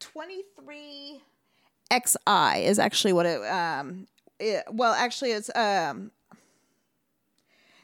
23xi 0.00 2.64
is 2.64 2.78
actually 2.78 3.12
what 3.12 3.26
it 3.26 3.42
um 3.46 4.06
it, 4.38 4.64
well 4.70 4.92
actually 4.92 5.32
it's 5.32 5.50
um 5.56 6.10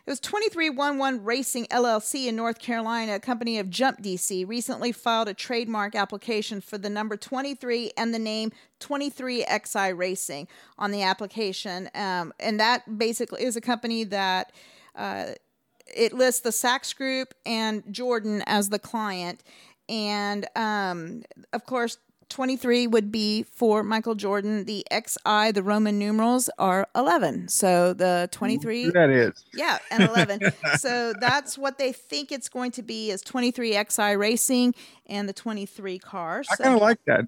it 0.07 0.11
was 0.11 0.21
2311 0.21 1.25
Racing 1.25 1.67
LLC 1.67 2.27
in 2.27 2.37
North 2.37 2.61
Carolina, 2.61 3.17
a 3.17 3.19
company 3.19 3.59
of 3.59 3.69
Jump 3.69 4.01
DC, 4.01 4.47
recently 4.49 4.93
filed 4.93 5.27
a 5.27 5.35
trademark 5.35 5.97
application 5.97 6.61
for 6.61 6.79
the 6.79 6.89
number 6.89 7.17
23 7.17 7.91
and 7.97 8.15
the 8.15 8.19
name 8.21 8.53
23XI 8.79 9.99
Racing 9.99 10.47
on 10.79 10.93
the 10.93 11.03
application. 11.03 11.91
Um, 11.93 12.33
and 12.39 12.61
that 12.61 12.99
basically 12.99 13.43
is 13.43 13.57
a 13.57 13.61
company 13.61 14.05
that 14.05 14.53
uh, 14.95 15.33
it 15.93 16.13
lists 16.13 16.41
the 16.41 16.53
Sachs 16.53 16.93
Group 16.93 17.35
and 17.45 17.83
Jordan 17.91 18.45
as 18.47 18.69
the 18.69 18.79
client. 18.79 19.43
And 19.89 20.47
um, 20.55 21.25
of 21.53 21.67
course, 21.67 21.99
23 22.29 22.87
would 22.87 23.12
be 23.12 23.45
for 23.45 23.83
Michael 23.83 24.14
Jordan. 24.14 24.64
The 24.64 24.85
XI, 24.93 25.53
the 25.53 25.62
Roman 25.62 25.99
numerals, 25.99 26.51
are 26.59 26.87
11. 26.95 27.49
So 27.49 27.93
the 27.93 28.29
23. 28.33 28.91
That 28.91 29.11
is. 29.11 29.45
Yeah, 29.55 29.79
and 29.91 30.03
11. 30.03 30.41
so 30.79 31.12
that's 31.20 31.57
what 31.57 31.79
they 31.79 31.93
think 31.93 32.33
it's 32.33 32.49
going 32.49 32.72
to 32.72 32.83
be 32.83 33.11
is 33.11 33.22
23 33.22 33.79
XI 33.89 34.16
Racing 34.16 34.74
and 35.07 35.29
the 35.29 35.33
23 35.33 35.99
car. 35.99 36.43
I 36.51 36.57
kind 36.57 36.74
of 36.74 36.81
like 36.81 36.99
that. 37.07 37.27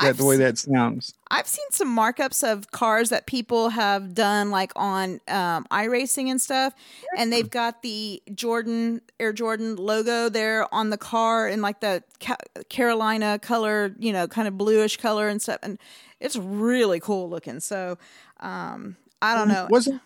That 0.00 0.16
the 0.16 0.24
way 0.24 0.36
that 0.38 0.58
sounds. 0.58 1.14
I've 1.30 1.46
seen 1.46 1.66
some 1.70 1.96
markups 1.96 2.42
of 2.42 2.70
cars 2.72 3.10
that 3.10 3.26
people 3.26 3.68
have 3.68 4.12
done 4.12 4.50
like 4.50 4.72
on 4.74 5.20
um, 5.28 5.66
iRacing 5.70 6.28
and 6.28 6.40
stuff, 6.40 6.74
and 7.16 7.32
they've 7.32 7.48
got 7.48 7.82
the 7.82 8.20
Jordan 8.34 9.02
Air 9.20 9.32
Jordan 9.32 9.76
logo 9.76 10.28
there 10.28 10.72
on 10.74 10.90
the 10.90 10.98
car 10.98 11.48
in 11.48 11.62
like 11.62 11.80
the 11.80 12.02
Ca- 12.20 12.36
Carolina 12.68 13.38
color, 13.38 13.94
you 13.98 14.12
know, 14.12 14.26
kind 14.26 14.48
of 14.48 14.58
bluish 14.58 14.96
color 14.96 15.28
and 15.28 15.40
stuff, 15.40 15.60
and 15.62 15.78
it's 16.18 16.36
really 16.36 16.98
cool 16.98 17.30
looking. 17.30 17.60
So 17.60 17.96
um, 18.40 18.96
I 19.22 19.36
don't 19.36 19.48
know. 19.48 19.68
Wasn't 19.70 20.00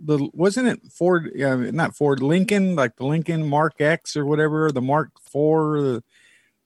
the 0.00 0.28
wasn't 0.32 0.68
it 0.68 0.80
Ford? 0.90 1.30
Yeah, 1.34 1.54
not 1.54 1.94
Ford. 1.94 2.20
Lincoln, 2.20 2.74
like 2.74 2.96
the 2.96 3.06
Lincoln 3.06 3.48
Mark 3.48 3.80
X 3.80 4.16
or 4.16 4.26
whatever, 4.26 4.72
the 4.72 4.82
Mark 4.82 5.10
Four, 5.20 5.80
the, 5.80 6.02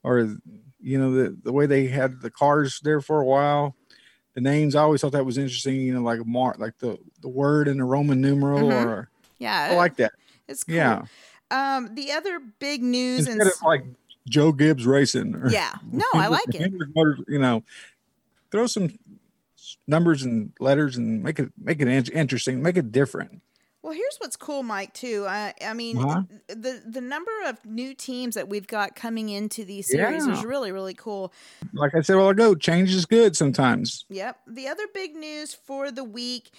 or 0.02 0.36
you 0.84 0.98
know 0.98 1.12
the 1.12 1.36
the 1.42 1.52
way 1.52 1.66
they 1.66 1.86
had 1.88 2.20
the 2.20 2.30
cars 2.30 2.78
there 2.84 3.00
for 3.00 3.20
a 3.20 3.24
while. 3.24 3.74
The 4.34 4.40
names, 4.40 4.74
I 4.74 4.82
always 4.82 5.00
thought 5.00 5.12
that 5.12 5.24
was 5.24 5.38
interesting. 5.38 5.76
You 5.76 5.94
know, 5.94 6.02
like 6.02 6.24
mark, 6.26 6.58
like 6.58 6.78
the 6.78 6.98
the 7.22 7.28
word 7.28 7.66
in 7.68 7.78
the 7.78 7.84
Roman 7.84 8.20
numeral, 8.20 8.68
Mhm. 8.68 8.84
or 8.86 9.08
Yeah, 9.38 9.68
I 9.72 9.76
like 9.76 9.96
that. 9.96 10.12
It's 10.48 10.64
cool. 10.64 10.74
Yeah, 10.74 11.04
Um, 11.50 11.94
the 11.94 12.12
other 12.12 12.40
big 12.58 12.82
news 12.82 13.26
and 13.26 13.40
of 13.40 13.48
like 13.62 13.84
Joe 14.28 14.52
Gibbs 14.52 14.86
Racing. 14.86 15.34
Or, 15.36 15.48
Yeah. 15.50 15.74
No, 15.90 16.04
I 16.14 16.26
like 16.28 16.42
it. 16.54 16.72
You 17.28 17.38
know, 17.38 17.62
throw 18.50 18.66
some 18.66 18.90
numbers 19.86 20.22
and 20.22 20.52
letters 20.60 20.96
and 20.96 21.22
make 21.22 21.38
it 21.38 21.50
make 21.60 21.80
it 21.80 21.88
in- 21.88 22.12
interesting, 22.18 22.62
make 22.62 22.76
it 22.76 22.90
different. 22.92 23.40
Well, 23.84 23.92
here's 23.92 24.16
what's 24.16 24.36
cool, 24.36 24.62
Mike. 24.62 24.94
Too. 24.94 25.26
I, 25.28 25.52
I 25.62 25.74
mean, 25.74 25.98
Uh-huh. 25.98 26.22
the 26.48 26.82
the 26.86 27.02
number 27.02 27.30
of 27.44 27.62
new 27.66 27.92
teams 27.94 28.34
that 28.34 28.48
we've 28.48 28.66
got 28.66 28.96
coming 28.96 29.28
into 29.28 29.62
these 29.62 29.86
series 29.88 30.26
Yeah. 30.26 30.32
is 30.32 30.42
really 30.42 30.72
really 30.72 30.94
cool. 30.94 31.34
Like 31.74 31.94
I 31.94 32.00
said 32.00 32.16
a 32.16 32.18
while 32.18 32.30
ago, 32.30 32.54
change 32.54 32.94
is 32.94 33.04
good 33.04 33.36
sometimes. 33.36 34.06
Yep. 34.08 34.38
The 34.46 34.68
other 34.68 34.84
big 34.94 35.14
news 35.14 35.52
for 35.52 35.90
the 35.90 36.02
week. 36.02 36.50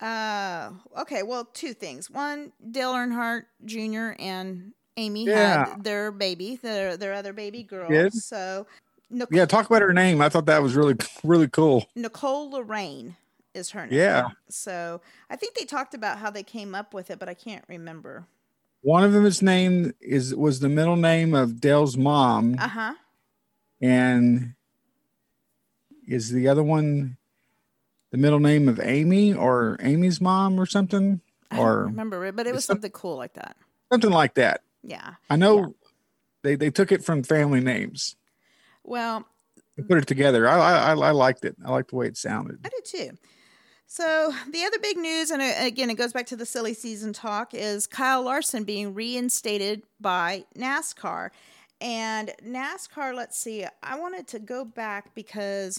Uh, 0.00 0.70
okay. 0.98 1.22
Well, 1.22 1.44
two 1.54 1.72
things. 1.72 2.10
One, 2.10 2.50
Dale 2.68 2.94
Earnhardt 2.94 3.44
Jr. 3.64 4.20
and 4.20 4.72
Amy 4.96 5.26
Yeah. 5.26 5.66
had 5.68 5.84
their 5.84 6.10
baby, 6.10 6.56
their 6.56 6.96
their 6.96 7.12
other 7.12 7.32
baby 7.32 7.62
girl. 7.62 7.88
Good. 7.88 8.12
So, 8.12 8.66
Nic- 9.08 9.28
Yeah, 9.30 9.44
talk 9.46 9.66
about 9.66 9.82
her 9.82 9.92
name. 9.92 10.20
I 10.20 10.28
thought 10.28 10.46
that 10.46 10.62
was 10.62 10.74
really 10.74 10.96
really 11.22 11.46
cool. 11.46 11.86
Nicole 11.94 12.50
Lorraine 12.50 13.14
is 13.54 13.70
her 13.70 13.86
name. 13.86 13.98
Yeah. 13.98 14.28
So 14.48 15.00
I 15.30 15.36
think 15.36 15.54
they 15.54 15.64
talked 15.64 15.94
about 15.94 16.18
how 16.18 16.30
they 16.30 16.42
came 16.42 16.74
up 16.74 16.94
with 16.94 17.10
it, 17.10 17.18
but 17.18 17.28
I 17.28 17.34
can't 17.34 17.64
remember. 17.68 18.26
One 18.82 19.04
of 19.04 19.12
them 19.12 19.24
is 19.26 19.42
named 19.42 19.94
is 20.00 20.34
was 20.34 20.60
the 20.60 20.68
middle 20.68 20.96
name 20.96 21.34
of 21.34 21.60
Dale's 21.60 21.96
mom, 21.96 22.56
Uh 22.58 22.68
huh. 22.68 22.94
and 23.80 24.54
is 26.06 26.30
the 26.30 26.48
other 26.48 26.62
one 26.62 27.16
the 28.10 28.18
middle 28.18 28.40
name 28.40 28.68
of 28.68 28.78
Amy 28.80 29.32
or 29.32 29.76
Amy's 29.80 30.20
mom 30.20 30.60
or 30.60 30.66
something 30.66 31.20
or 31.56 31.84
Remember 31.84 32.24
it, 32.26 32.36
but 32.36 32.46
it 32.46 32.54
was 32.54 32.64
something 32.64 32.90
cool 32.90 33.16
like 33.16 33.34
that. 33.34 33.56
something 33.90 34.10
like 34.10 34.34
that. 34.34 34.62
Yeah. 34.82 35.14
I 35.30 35.36
know 35.36 35.74
they 36.42 36.56
they 36.56 36.70
took 36.70 36.90
it 36.92 37.04
from 37.04 37.22
family 37.22 37.60
names. 37.60 38.16
Well, 38.82 39.26
They 39.76 39.84
put 39.84 39.98
it 39.98 40.06
together. 40.08 40.48
I 40.48 40.56
I 40.58 40.92
I 40.92 40.94
I 40.94 41.10
liked 41.12 41.44
it. 41.44 41.54
I 41.64 41.70
liked 41.70 41.90
the 41.90 41.96
way 41.96 42.06
it 42.08 42.16
sounded. 42.16 42.58
I 42.64 42.68
did 42.68 42.84
too. 42.84 43.10
So 43.94 44.32
the 44.50 44.64
other 44.64 44.78
big 44.80 44.96
news, 44.96 45.30
and 45.30 45.42
uh, 45.42 45.52
again, 45.58 45.90
it 45.90 45.96
goes 45.96 46.14
back 46.14 46.24
to 46.28 46.36
the 46.36 46.46
silly 46.46 46.72
season 46.72 47.12
talk, 47.12 47.52
is 47.52 47.86
Kyle 47.86 48.22
Larson 48.22 48.64
being 48.64 48.94
reinstated 48.94 49.82
by 50.00 50.46
NASCAR. 50.56 51.28
And 51.78 52.32
NASCAR, 52.42 53.14
let's 53.14 53.38
see, 53.38 53.66
I 53.82 54.00
wanted 54.00 54.26
to 54.28 54.38
go 54.38 54.64
back 54.64 55.14
because, 55.14 55.78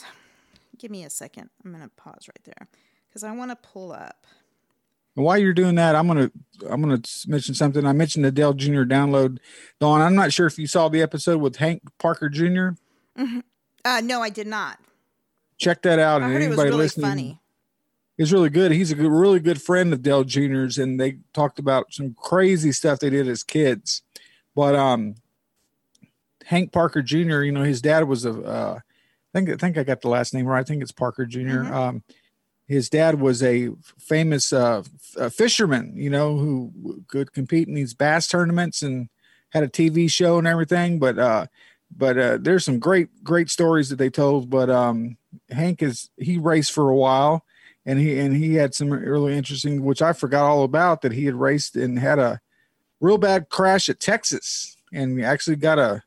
give 0.77 0.91
me 0.91 1.03
a 1.03 1.09
second. 1.09 1.49
I'm 1.65 1.71
going 1.71 1.81
to 1.81 1.89
pause 1.89 2.27
right 2.27 2.43
there 2.43 2.67
because 3.09 3.23
I 3.23 3.31
want 3.31 3.49
to 3.49 3.55
pull 3.55 3.91
up. 3.91 4.27
While 5.15 5.39
you're 5.39 5.53
doing 5.53 5.73
that, 5.75 5.95
I'm 5.95 6.05
gonna 6.05 6.31
I'm 6.69 6.81
gonna 6.81 7.01
mention 7.27 7.55
something. 7.55 7.83
I 7.85 7.93
mentioned 7.93 8.25
the 8.25 8.31
Dale 8.31 8.53
Jr. 8.53 8.81
download. 8.81 9.37
Dawn, 9.79 10.01
I'm 10.01 10.15
not 10.15 10.33
sure 10.33 10.45
if 10.45 10.59
you 10.59 10.65
saw 10.65 10.87
the 10.89 11.01
episode 11.03 11.39
with 11.39 11.57
Hank 11.57 11.81
Parker 11.99 12.29
Jr. 12.29 12.69
Mhm. 13.15 13.43
Uh, 13.85 14.01
no, 14.03 14.21
I 14.21 14.29
did 14.29 14.47
not. 14.47 14.79
Check 15.59 15.83
that 15.83 15.99
out. 15.99 16.21
I 16.21 16.25
and 16.25 16.33
heard 16.33 16.41
it 16.41 16.49
was 16.49 16.57
anybody 16.57 16.69
really 16.71 16.83
listening, 16.83 17.09
funny. 17.09 17.39
He's 18.17 18.31
really 18.31 18.49
good. 18.49 18.71
He's 18.71 18.91
a 18.91 18.95
good, 18.95 19.11
really 19.11 19.39
good 19.39 19.61
friend 19.61 19.91
of 19.91 20.03
Dale 20.03 20.23
Jr.'s, 20.23 20.77
and 20.77 20.99
they 20.99 21.17
talked 21.33 21.57
about 21.57 21.91
some 21.91 22.13
crazy 22.13 22.71
stuff 22.71 22.99
they 22.99 23.09
did 23.09 23.27
as 23.27 23.41
kids. 23.41 24.03
But 24.55 24.75
um, 24.75 25.15
Hank 26.45 26.71
Parker 26.71 27.01
Jr. 27.01 27.41
You 27.41 27.51
know, 27.51 27.63
his 27.63 27.81
dad 27.81 28.07
was 28.07 28.25
a. 28.25 28.31
Uh, 28.31 28.79
I 29.33 29.37
think 29.39 29.49
I 29.49 29.55
think 29.55 29.77
I 29.77 29.83
got 29.83 30.01
the 30.01 30.09
last 30.09 30.33
name 30.33 30.45
right. 30.45 30.59
I 30.59 30.63
think 30.63 30.83
it's 30.83 30.91
Parker 30.91 31.25
junior 31.25 31.63
Um, 31.73 32.03
his 32.67 32.89
dad 32.89 33.19
was 33.19 33.41
a 33.43 33.69
famous 33.97 34.53
uh, 34.53 34.79
f- 34.79 35.17
uh, 35.17 35.29
fisherman. 35.29 35.93
You 35.95 36.09
know, 36.09 36.37
who 36.37 37.03
could 37.07 37.33
compete 37.33 37.67
in 37.67 37.73
these 37.73 37.93
bass 37.93 38.27
tournaments 38.27 38.83
and 38.83 39.09
had 39.49 39.63
a 39.63 39.69
TV 39.69 40.09
show 40.09 40.37
and 40.37 40.47
everything. 40.47 40.99
But 40.99 41.17
uh, 41.17 41.47
but 41.95 42.17
uh, 42.17 42.37
there's 42.39 42.63
some 42.63 42.79
great 42.79 43.23
great 43.23 43.49
stories 43.49 43.89
that 43.89 43.97
they 43.97 44.09
told. 44.09 44.49
But 44.49 44.69
um, 44.69 45.17
Hank 45.49 45.81
is 45.81 46.09
he 46.17 46.37
raced 46.37 46.71
for 46.71 46.89
a 46.89 46.95
while, 46.95 47.43
and 47.85 47.99
he 47.99 48.19
and 48.19 48.35
he 48.35 48.55
had 48.55 48.73
some 48.73 48.89
really 48.89 49.35
interesting, 49.35 49.83
which 49.83 50.01
I 50.01 50.13
forgot 50.13 50.45
all 50.45 50.63
about. 50.63 51.01
That 51.01 51.11
he 51.11 51.25
had 51.25 51.35
raced 51.35 51.75
and 51.75 51.99
had 51.99 52.19
a 52.19 52.39
real 53.01 53.17
bad 53.17 53.49
crash 53.49 53.89
at 53.89 53.99
Texas, 53.99 54.77
and 54.93 55.23
actually 55.23 55.57
got 55.57 55.79
a 55.79 56.03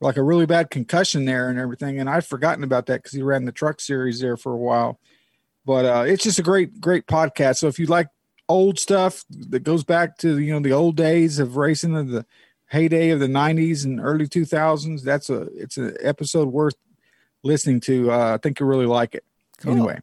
like 0.00 0.16
a 0.16 0.22
really 0.22 0.46
bad 0.46 0.70
concussion 0.70 1.26
there 1.26 1.50
and 1.50 1.58
everything. 1.58 2.00
And 2.00 2.08
I'd 2.08 2.24
forgotten 2.24 2.64
about 2.64 2.86
that 2.86 3.02
because 3.02 3.12
he 3.12 3.22
ran 3.22 3.44
the 3.44 3.52
truck 3.52 3.80
series 3.80 4.20
there 4.20 4.36
for 4.36 4.52
a 4.52 4.56
while. 4.56 4.98
But 5.66 5.84
uh, 5.84 6.04
it's 6.06 6.24
just 6.24 6.38
a 6.38 6.42
great 6.42 6.80
great 6.80 7.06
podcast. 7.06 7.58
So 7.58 7.68
if 7.68 7.78
you 7.78 7.86
like 7.86 8.08
old 8.50 8.80
stuff 8.80 9.24
that 9.30 9.60
goes 9.60 9.84
back 9.84 10.18
to 10.18 10.40
you 10.40 10.52
know 10.52 10.58
the 10.58 10.72
old 10.72 10.96
days 10.96 11.38
of 11.38 11.56
racing 11.56 11.96
of 11.96 12.08
the 12.08 12.26
heyday 12.66 13.10
of 13.10 13.20
the 13.20 13.28
90s 13.28 13.84
and 13.84 14.00
early 14.00 14.26
2000s 14.26 15.02
that's 15.02 15.30
a 15.30 15.42
it's 15.54 15.76
an 15.76 15.96
episode 16.00 16.48
worth 16.48 16.74
listening 17.44 17.78
to 17.78 18.10
uh, 18.10 18.34
i 18.34 18.38
think 18.38 18.58
you'll 18.58 18.68
really 18.68 18.86
like 18.86 19.14
it 19.14 19.24
anyway 19.64 19.98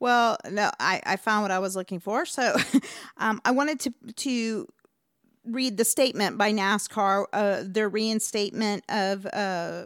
Well, 0.00 0.36
no, 0.50 0.70
I, 0.80 1.00
I 1.04 1.16
found 1.16 1.42
what 1.42 1.50
I 1.50 1.58
was 1.58 1.76
looking 1.76 2.00
for. 2.00 2.26
So 2.26 2.56
um, 3.16 3.40
I 3.44 3.50
wanted 3.52 3.80
to 3.80 3.94
to 4.16 4.68
read 5.44 5.76
the 5.76 5.84
statement 5.84 6.38
by 6.38 6.52
NASCAR, 6.52 7.26
uh, 7.32 7.62
their 7.64 7.88
reinstatement 7.88 8.82
of 8.88 9.26
uh, 9.26 9.84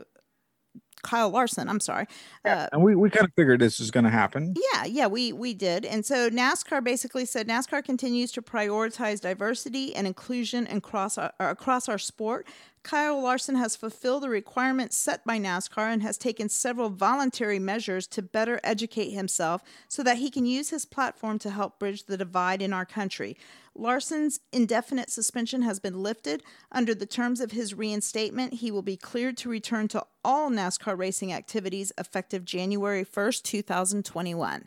Kyle 1.03 1.31
Larson. 1.31 1.69
I'm 1.69 1.81
sorry. 1.81 2.07
Uh, 2.45 2.69
and 2.73 2.83
we, 2.83 2.95
we 2.95 3.11
kind 3.11 3.27
of 3.27 3.33
figured 3.35 3.61
this 3.61 3.79
was 3.79 3.91
going 3.91 4.05
to 4.05 4.11
happen 4.11 4.55
yeah, 4.75 4.85
yeah, 4.85 5.07
we 5.07 5.33
we 5.33 5.55
did. 5.55 5.85
And 5.85 6.05
so 6.05 6.31
NASCAR 6.31 6.83
basically 6.83 7.25
said 7.25 7.49
NASCAR 7.49 7.85
continues 7.85 8.33
to 8.33 8.43
prioritize 8.43 9.21
diversity 9.21 9.95
and 9.95 10.07
inclusion 10.07 10.67
across 10.69 11.19
our, 11.19 11.33
across 11.39 11.89
our 11.89 11.99
sport. 11.99 12.47
Kyle 12.89 13.21
Larson 13.21 13.57
has 13.57 13.77
fulfilled 13.77 14.23
the 14.23 14.31
requirements 14.31 14.97
set 14.97 15.23
by 15.23 15.39
NASCAR 15.39 15.93
and 15.93 16.03
has 16.03 16.17
taken 16.17 16.49
several 16.49 16.89
voluntary 16.89 17.59
measures 17.59 18.07
to 18.07 18.23
better 18.23 18.59
educate 18.65 19.11
himself 19.11 19.63
so 19.89 20.03
that 20.03 20.17
he 20.17 20.31
can 20.31 20.47
use 20.47 20.71
his 20.71 20.87
platform 20.87 21.39
to 21.41 21.51
help 21.51 21.79
bridge 21.79 22.07
the 22.07 22.17
divide 22.17 22.63
in 22.63 22.73
our 22.73 22.87
country. 22.87 23.37
Larson's 23.75 24.41
indefinite 24.55 25.11
suspension 25.11 25.61
has 25.61 25.79
been 25.79 26.03
lifted. 26.03 26.43
Under 26.73 26.95
the 26.95 27.05
terms 27.05 27.43
of 27.43 27.53
his 27.53 27.75
reinstatement, 27.75 28.55
he 28.55 28.71
will 28.71 28.81
be 28.81 28.97
cleared 28.97 29.37
to 29.37 29.51
return 29.51 29.87
to 29.89 30.07
all 30.25 30.49
NASCAR 30.49 30.97
racing 30.97 31.31
activities 31.31 31.93
effective 31.99 32.47
January 32.47 33.05
1st, 33.05 33.43
2021. 33.43 34.67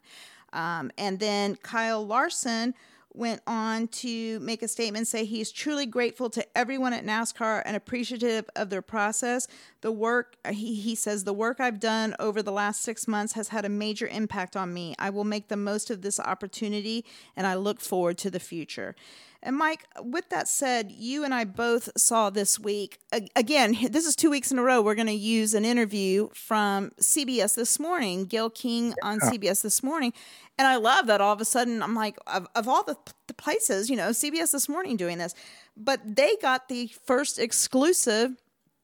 Um, 0.53 0.91
and 0.95 1.17
then 1.17 1.55
Kyle 1.55 2.05
Larson 2.05 2.75
went 3.13 3.41
on 3.45 3.87
to 3.87 4.39
make 4.39 4.61
a 4.61 4.67
statement 4.67 5.07
say 5.07 5.25
he's 5.25 5.51
truly 5.51 5.85
grateful 5.85 6.29
to 6.29 6.45
everyone 6.57 6.93
at 6.93 7.05
NASCAR 7.05 7.61
and 7.65 7.75
appreciative 7.75 8.49
of 8.55 8.69
their 8.69 8.81
process. 8.81 9.47
The 9.81 9.91
work 9.91 10.37
he, 10.49 10.75
he 10.75 10.95
says 10.95 11.23
the 11.23 11.33
work 11.33 11.59
I've 11.59 11.79
done 11.79 12.15
over 12.19 12.41
the 12.41 12.51
last 12.51 12.81
6 12.81 13.07
months 13.07 13.33
has 13.33 13.49
had 13.49 13.65
a 13.65 13.69
major 13.69 14.07
impact 14.07 14.55
on 14.55 14.73
me. 14.73 14.95
I 14.97 15.09
will 15.09 15.23
make 15.23 15.47
the 15.47 15.57
most 15.57 15.89
of 15.89 16.01
this 16.01 16.19
opportunity 16.19 17.05
and 17.35 17.45
I 17.45 17.55
look 17.55 17.81
forward 17.81 18.17
to 18.19 18.31
the 18.31 18.39
future. 18.39 18.95
And 19.43 19.57
Mike, 19.57 19.85
with 19.99 20.29
that 20.29 20.47
said, 20.47 20.91
you 20.91 21.23
and 21.23 21.33
I 21.33 21.45
both 21.45 21.89
saw 21.97 22.29
this 22.29 22.59
week. 22.59 22.99
Again, 23.35 23.75
this 23.89 24.05
is 24.05 24.15
two 24.15 24.29
weeks 24.29 24.51
in 24.51 24.59
a 24.59 24.63
row. 24.63 24.81
We're 24.81 24.95
going 24.95 25.07
to 25.07 25.13
use 25.13 25.53
an 25.53 25.65
interview 25.65 26.29
from 26.33 26.91
CBS 27.01 27.55
this 27.55 27.79
morning, 27.79 28.25
Gayle 28.25 28.51
King 28.51 28.93
on 29.01 29.19
Yeah. 29.21 29.31
CBS 29.31 29.61
this 29.63 29.81
morning. 29.81 30.13
And 30.59 30.67
I 30.67 30.75
love 30.75 31.07
that 31.07 31.21
all 31.21 31.33
of 31.33 31.41
a 31.41 31.45
sudden 31.45 31.81
I'm 31.81 31.95
like, 31.95 32.17
of, 32.27 32.47
of 32.53 32.67
all 32.67 32.83
the, 32.83 32.95
the 33.27 33.33
places, 33.33 33.89
you 33.89 33.95
know, 33.95 34.09
CBS 34.09 34.51
this 34.51 34.69
morning 34.69 34.95
doing 34.95 35.17
this. 35.17 35.33
But 35.75 36.01
they 36.15 36.35
got 36.41 36.69
the 36.69 36.91
first 37.05 37.39
exclusive 37.39 38.35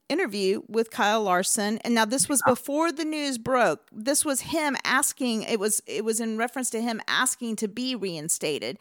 interview 0.09 0.61
with 0.67 0.89
Kyle 0.89 1.21
Larson. 1.21 1.77
And 1.79 1.93
now 1.93 2.05
this 2.05 2.27
was 2.27 2.41
before 2.47 2.91
the 2.91 3.05
news 3.05 3.37
broke. 3.37 3.81
This 3.91 4.25
was 4.25 4.41
him 4.41 4.75
asking, 4.83 5.43
it 5.43 5.59
was 5.59 5.81
it 5.85 6.03
was 6.03 6.19
in 6.19 6.37
reference 6.37 6.69
to 6.71 6.81
him 6.81 7.01
asking 7.07 7.57
to 7.57 7.67
be 7.67 7.93
reinstated. 7.93 8.79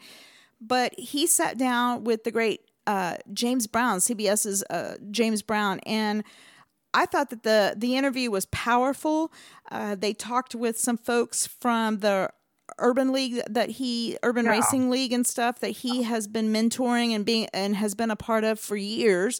But 0.59 0.93
he 0.99 1.27
sat 1.27 1.57
down 1.57 2.03
with 2.03 2.23
the 2.23 2.31
great 2.31 2.61
uh, 2.87 3.17
James 3.33 3.67
Brown, 3.67 3.99
CBS's 3.99 4.63
uh, 4.69 4.95
James 5.11 5.41
Brown, 5.41 5.79
and 5.81 6.23
I 6.93 7.05
thought 7.05 7.29
that 7.29 7.43
the 7.43 7.75
the 7.77 7.95
interview 7.95 8.31
was 8.31 8.45
powerful. 8.47 9.31
Uh, 9.69 9.95
they 9.95 10.13
talked 10.13 10.55
with 10.55 10.79
some 10.79 10.97
folks 10.97 11.45
from 11.45 11.99
the 11.99 12.29
urban 12.79 13.11
league 13.11 13.41
that 13.49 13.69
he 13.71 14.17
urban 14.23 14.45
Yeah. 14.45 14.51
racing 14.51 14.89
league 14.89 15.13
and 15.13 15.25
stuff 15.27 15.59
that 15.59 15.69
he 15.69 16.03
has 16.03 16.27
been 16.27 16.51
mentoring 16.51 17.11
and 17.15 17.25
being 17.25 17.47
and 17.53 17.75
has 17.75 17.93
been 17.95 18.11
a 18.11 18.15
part 18.15 18.43
of 18.43 18.59
for 18.59 18.75
years 18.75 19.39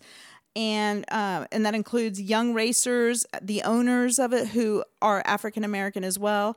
and 0.55 1.03
uh, 1.11 1.45
and 1.51 1.65
that 1.65 1.75
includes 1.75 2.21
young 2.21 2.53
racers 2.53 3.25
the 3.41 3.61
owners 3.63 4.17
of 4.17 4.31
it 4.33 4.47
who 4.49 4.81
are 5.01 5.21
african 5.25 5.63
american 5.65 6.05
as 6.05 6.17
well 6.17 6.55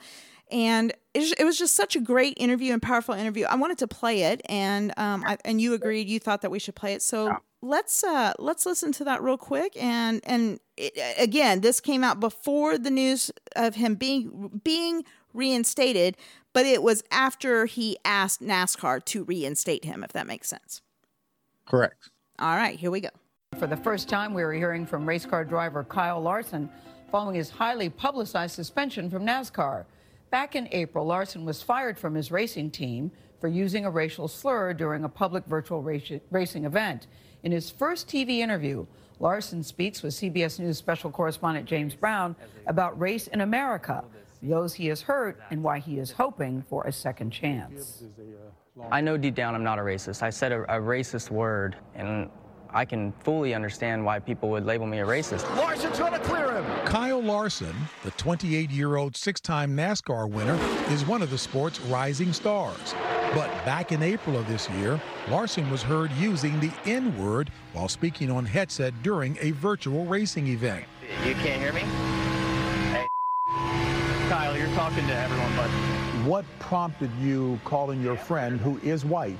and 0.53 0.93
it, 1.15 1.21
was- 1.21 1.33
it 1.33 1.45
was 1.45 1.59
just 1.59 1.75
such 1.77 1.97
a 1.97 2.01
great 2.01 2.35
interview 2.39 2.73
and 2.73 2.83
powerful 2.83 3.15
interview. 3.15 3.45
I 3.47 3.57
wanted 3.57 3.79
to 3.79 3.89
play 3.89 4.23
it 4.23 4.41
and 4.47 4.93
um 4.97 5.25
I, 5.27 5.39
and 5.45 5.61
you 5.61 5.75
agreed 5.75 6.09
you 6.09 6.19
thought 6.21 6.43
that 6.43 6.51
we 6.51 6.59
should 6.59 6.75
play 6.75 6.93
it. 6.95 7.03
So 7.03 7.37
let's 7.63 8.03
uh 8.05 8.33
let's 8.39 8.65
listen 8.67 8.93
to 8.93 9.05
that 9.05 9.23
real 9.23 9.37
quick. 9.39 9.77
And 9.81 10.21
and 10.25 10.61
it, 10.77 10.93
again 11.19 11.61
this 11.61 11.81
came 11.81 12.03
out 12.05 12.21
before 12.21 12.79
the 12.79 12.91
news 12.91 13.31
of 13.57 13.75
him 13.75 13.95
being 13.95 14.61
being 14.65 15.05
reinstated 15.35 16.17
but 16.53 16.67
it 16.67 16.83
was 16.83 17.05
after 17.13 17.67
he 17.67 17.97
asked 18.05 18.41
nascar 18.43 19.05
to 19.05 19.23
reinstate 19.25 19.85
him 19.85 20.03
if 20.03 20.13
that 20.13 20.27
makes 20.27 20.49
sense. 20.49 20.83
Correct. 21.67 22.11
All 22.39 22.57
right 22.57 22.79
here 22.79 22.91
we 22.91 23.01
go. 23.01 23.11
For 23.59 23.67
the 23.67 23.77
first 23.77 24.09
time, 24.09 24.33
we 24.33 24.43
are 24.43 24.53
hearing 24.53 24.87
from 24.87 25.05
race 25.07 25.27
car 25.27 25.45
driver 25.45 25.83
Kyle 25.85 26.21
Larson 26.21 26.71
following 27.11 27.35
his 27.35 27.51
highly 27.51 27.89
publicized 27.91 28.55
suspension 28.55 29.11
from 29.11 29.27
NASCAR. 29.27 29.85
Back 30.31 30.55
in 30.55 30.69
April, 30.71 31.05
Larson 31.05 31.45
was 31.45 31.61
fired 31.61 31.99
from 31.99 32.15
his 32.15 32.31
racing 32.31 32.71
team 32.71 33.11
for 33.41 33.49
using 33.49 33.85
a 33.85 33.91
racial 33.91 34.29
slur 34.29 34.73
during 34.73 35.05
a 35.05 35.09
public 35.09 35.45
virtual 35.47 35.83
racing 35.83 36.65
event. 36.65 37.07
In 37.43 37.51
his 37.51 37.71
first 37.71 38.07
TV 38.07 38.39
interview, 38.39 38.87
Larson 39.19 39.63
speaks 39.63 40.03
with 40.03 40.15
CBS 40.15 40.61
News 40.61 40.79
special 40.79 41.11
correspondent 41.11 41.67
James 41.67 41.95
Brown 41.95 42.37
about 42.67 42.99
race 42.99 43.27
in 43.27 43.41
America, 43.41 44.05
those 44.43 44.73
he 44.73 44.87
has 44.87 45.03
hurt, 45.03 45.41
and 45.51 45.63
why 45.63 45.79
he 45.79 45.99
is 45.99 46.13
hoping 46.13 46.65
for 46.69 46.85
a 46.85 46.93
second 46.93 47.31
chance. 47.31 48.05
I 48.91 49.01
know 49.01 49.17
deep 49.17 49.35
down 49.35 49.55
I'm 49.55 49.65
not 49.65 49.79
a 49.79 49.83
racist. 49.83 50.23
I 50.23 50.31
said 50.31 50.53
a, 50.53 50.63
a 50.63 50.81
racist 50.81 51.31
word, 51.31 51.77
and 51.95 52.31
I 52.73 52.85
can 52.85 53.13
fully 53.25 53.55
understand 53.55 54.05
why 54.05 54.19
people 54.19 54.49
would 54.51 54.65
label 54.65 54.87
me 54.87 55.01
a 55.01 55.07
racist. 55.07 55.45
Larson's 55.57 55.99
going 55.99 56.13
to 56.13 56.19
clear 56.21 56.53
him. 56.53 56.65
Kyle 56.87 57.23
Larson, 57.23 57.75
the 58.05 58.11
28 58.13 58.71
year 58.71 58.97
old 58.97 59.17
six 59.17 59.41
time 59.41 59.77
NASCAR 59.77 60.31
winner, 60.31 60.59
is 60.93 61.05
one 61.05 61.23
of 61.23 61.31
the 61.31 61.39
sport's 61.39 61.81
rising 61.81 62.33
stars. 62.33 62.95
But 63.35 63.49
back 63.65 63.93
in 63.93 64.03
April 64.03 64.37
of 64.37 64.47
this 64.49 64.69
year, 64.71 65.01
Larson 65.29 65.71
was 65.71 65.83
heard 65.83 66.11
using 66.13 66.59
the 66.61 66.73
N 66.85 67.17
word 67.19 67.51
while 67.73 67.89
speaking 67.89 68.31
on 68.31 68.45
headset 68.45 68.93
during 69.03 69.37
a 69.41 69.51
virtual 69.53 70.05
racing 70.07 70.49
event. 70.49 70.85
You 71.25 71.35
can't 71.35 71.61
hear 71.61 71.73
me? 71.73 71.81
Hey, 72.91 73.09
Kyle, 74.29 74.57
you're 74.57 74.75
talking 74.75 75.07
to 75.07 75.15
everyone, 75.15 75.57
but. 75.57 75.71
What 76.27 76.45
prompted 76.59 77.11
you 77.19 77.59
calling 77.65 78.03
your 78.03 78.15
friend, 78.15 78.61
who 78.61 78.79
is 78.81 79.07
white, 79.07 79.39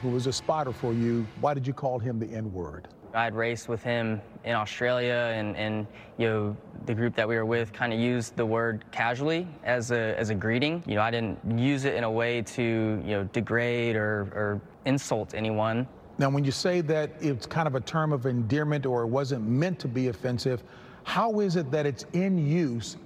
who 0.00 0.08
was 0.08 0.26
a 0.26 0.32
spotter 0.32 0.72
for 0.72 0.94
you, 0.94 1.28
why 1.40 1.54
did 1.54 1.66
you 1.66 1.72
call 1.72 1.98
him 1.98 2.18
the 2.18 2.26
N 2.26 2.52
word? 2.52 2.88
I'd 3.12 3.34
raced 3.34 3.68
with 3.68 3.82
him 3.82 4.20
in 4.44 4.52
Australia, 4.52 5.32
and, 5.34 5.56
and 5.56 5.86
you 6.16 6.28
know 6.28 6.56
the 6.86 6.94
group 6.94 7.14
that 7.16 7.28
we 7.28 7.36
were 7.36 7.44
with 7.44 7.72
kind 7.72 7.92
of 7.92 7.98
used 7.98 8.36
the 8.36 8.46
word 8.46 8.84
casually 8.92 9.48
as 9.64 9.90
a 9.90 10.16
as 10.18 10.30
a 10.30 10.34
greeting. 10.34 10.82
You 10.86 10.94
know, 10.94 11.02
I 11.02 11.10
didn't 11.10 11.58
use 11.58 11.84
it 11.84 11.94
in 11.94 12.04
a 12.04 12.10
way 12.10 12.42
to 12.42 12.62
you 12.62 13.10
know 13.10 13.24
degrade 13.24 13.96
or, 13.96 14.30
or 14.34 14.60
insult 14.84 15.34
anyone. 15.34 15.86
Now, 16.18 16.30
when 16.30 16.44
you 16.44 16.52
say 16.52 16.82
that 16.82 17.10
it's 17.20 17.46
kind 17.46 17.66
of 17.66 17.74
a 17.74 17.80
term 17.80 18.12
of 18.12 18.26
endearment 18.26 18.86
or 18.86 19.02
it 19.02 19.08
wasn't 19.08 19.46
meant 19.46 19.78
to 19.80 19.88
be 19.88 20.08
offensive, 20.08 20.62
how 21.02 21.40
is 21.40 21.56
it 21.56 21.70
that 21.70 21.86
it's 21.86 22.04
in 22.12 22.38
use, 22.38 22.96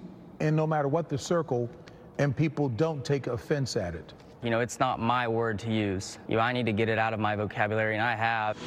and 0.41 0.55
no 0.55 0.67
matter 0.67 0.89
what 0.89 1.09
the 1.09 1.19
circle, 1.19 1.71
and 2.19 2.37
people 2.37 2.69
don't 2.69 3.05
take 3.05 3.27
offense 3.27 3.77
at 3.77 3.95
it? 3.95 4.13
You 4.45 4.51
know, 4.51 4.61
it's 4.61 4.79
not 4.79 5.01
my 5.01 5.27
word 5.27 5.59
to 5.61 5.73
use. 5.73 6.19
You 6.29 6.37
know, 6.37 6.43
I 6.43 6.53
need 6.53 6.67
to 6.67 6.73
get 6.73 6.91
it 6.91 6.99
out 6.99 7.15
of 7.15 7.19
my 7.19 7.35
vocabulary, 7.35 7.95
and 7.95 8.03
I 8.03 8.15
have. 8.15 8.59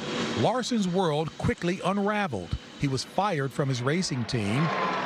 Larson's 0.42 0.88
world 0.88 1.30
quickly 1.38 1.80
unraveled. 1.84 2.48
He 2.80 2.88
was 2.88 3.04
fired 3.04 3.52
from 3.52 3.68
his 3.68 3.80
racing 3.80 4.24
team, 4.24 4.64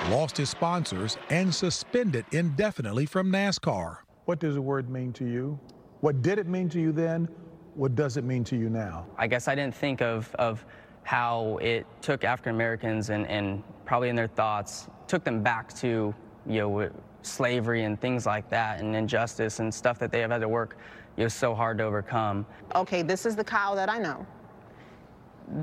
lost 0.09 0.35
his 0.35 0.49
sponsors, 0.49 1.18
and 1.29 1.55
suspended 1.55 2.25
indefinitely 2.33 3.05
from 3.05 3.31
NASCAR. 3.31 3.99
What 4.25 4.39
does 4.39 4.55
the 4.55 4.62
word 4.62 4.89
mean 4.89 5.12
to 5.14 5.27
you? 5.27 5.61
What 6.01 6.23
did 6.23 6.39
it 6.39 6.47
mean 6.47 6.70
to 6.70 6.81
you 6.81 6.91
then? 6.91 7.29
What 7.75 7.95
does 7.95 8.16
it 8.16 8.25
mean 8.25 8.43
to 8.45 8.57
you 8.57 8.70
now? 8.70 9.07
I 9.18 9.27
guess 9.27 9.49
I 9.49 9.55
didn't 9.55 9.75
think 9.75 10.01
of, 10.01 10.35
of 10.37 10.64
how 11.03 11.59
it 11.61 11.87
took 12.01 12.25
African 12.25 12.55
Americans 12.55 13.11
and, 13.11 13.27
and 13.27 13.62
probably 13.85 14.09
in 14.09 14.16
their 14.16 14.27
thoughts 14.27 14.89
took 15.07 15.23
them 15.23 15.43
back 15.43 15.75
to, 15.75 16.14
you 16.47 16.59
know, 16.61 16.91
slavery 17.23 17.85
and 17.85 18.01
things 18.01 18.27
like 18.27 18.49
that 18.51 18.81
and 18.81 18.95
injustice 18.95 19.59
and 19.59 19.73
stuff 19.73 19.99
that 19.99 20.11
they 20.11 20.20
have 20.20 20.31
had 20.31 20.41
to 20.41 20.49
work 20.49 20.77
you 21.16 21.25
know, 21.25 21.29
so 21.29 21.55
hard 21.55 21.79
to 21.79 21.85
overcome. 21.85 22.47
Okay, 22.75 23.03
this 23.03 23.27
is 23.27 23.37
the 23.37 23.45
Kyle 23.45 23.75
that 23.77 23.91
I 23.91 23.99
know. 23.99 24.27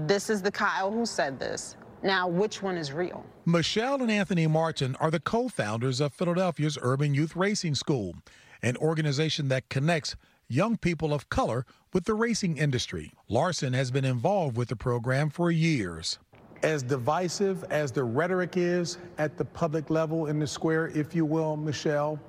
This 0.05 0.30
is 0.30 0.41
the 0.41 0.51
Kyle 0.51 0.91
who 0.91 1.05
said 1.05 1.39
this. 1.39 1.76
Now, 2.03 2.28
which 2.28 2.62
one 2.62 2.78
is 2.78 2.93
real? 2.93 3.26
Michelle 3.45 4.01
and 4.01 4.12
Anthony 4.12 4.47
Martin 4.47 4.95
are 4.99 5.12
the 5.12 5.20
co 5.20 5.49
founders 5.49 5.99
of 5.99 6.14
Philadelphia's 6.14 6.78
Urban 6.82 7.14
Youth 7.14 7.36
Racing 7.36 7.76
School, 7.76 8.16
an 8.62 8.78
organization 8.78 9.47
that 9.49 9.68
connects 9.70 10.16
young 10.47 10.78
people 10.78 11.14
of 11.14 11.30
color 11.30 11.66
with 11.93 12.05
the 12.05 12.14
racing 12.14 12.57
industry. 12.57 13.12
Larson 13.28 13.74
has 13.74 13.91
been 13.91 14.05
involved 14.05 14.55
with 14.55 14.70
the 14.70 14.76
program 14.76 15.30
for 15.30 15.51
years 15.51 16.20
as 16.64 16.84
divisive 16.84 17.64
as 17.66 17.91
the 17.91 18.03
rhetoric 18.03 18.57
is 18.57 18.97
at 19.18 19.38
the 19.38 19.45
public 19.45 19.89
level 19.89 20.28
in 20.28 20.39
the 20.39 20.47
square, 20.47 20.88
if 20.89 21.16
you 21.16 21.26
will, 21.26 21.55
Michelle, 21.55 22.20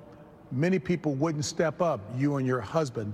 many 0.51 0.79
people 0.79 1.13
wouldn't 1.15 1.45
step 1.45 1.81
up, 1.81 1.99
you 2.17 2.37
and 2.37 2.47
your 2.47 2.61
husband, 2.61 3.13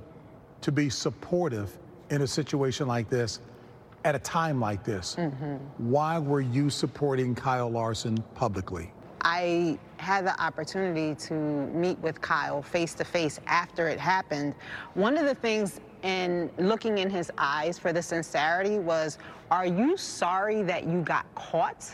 to 0.62 0.72
be 0.72 0.90
supportive 0.90 1.78
in 2.10 2.22
a 2.22 2.28
situation 2.28 2.88
like 2.88 3.10
this 3.10 3.40
at 4.06 4.16
a 4.16 4.20
time 4.20 4.60
like 4.60 4.84
this. 4.84 5.16
Mm-hmm. 5.18 5.56
Why 5.78 6.20
were 6.20 6.42
you 6.42 6.70
supporting 6.70 7.36
Kyle 7.36 7.70
Larson 7.70 8.24
publicly? 8.36 8.92
I 9.22 9.78
had 9.98 10.26
the 10.26 10.42
opportunity 10.42 11.16
to 11.26 11.34
meet 11.34 12.00
with 12.00 12.22
Kyle 12.22 12.62
face 12.62 12.94
to 12.94 13.04
face 13.04 13.40
after 13.48 13.90
it 13.90 14.00
happened. 14.00 14.56
One 14.94 15.18
of 15.18 15.26
the 15.26 15.36
things 15.36 15.82
in 16.04 16.50
looking 16.58 17.00
in 17.00 17.10
his 17.10 17.32
eyes 17.38 17.78
for 17.80 17.94
the 17.94 18.02
sincerity 18.02 18.80
was 18.80 19.18
are 19.52 19.66
you 19.66 19.98
sorry 19.98 20.62
that 20.64 20.86
you 20.86 21.02
got 21.02 21.26
caught? 21.36 21.90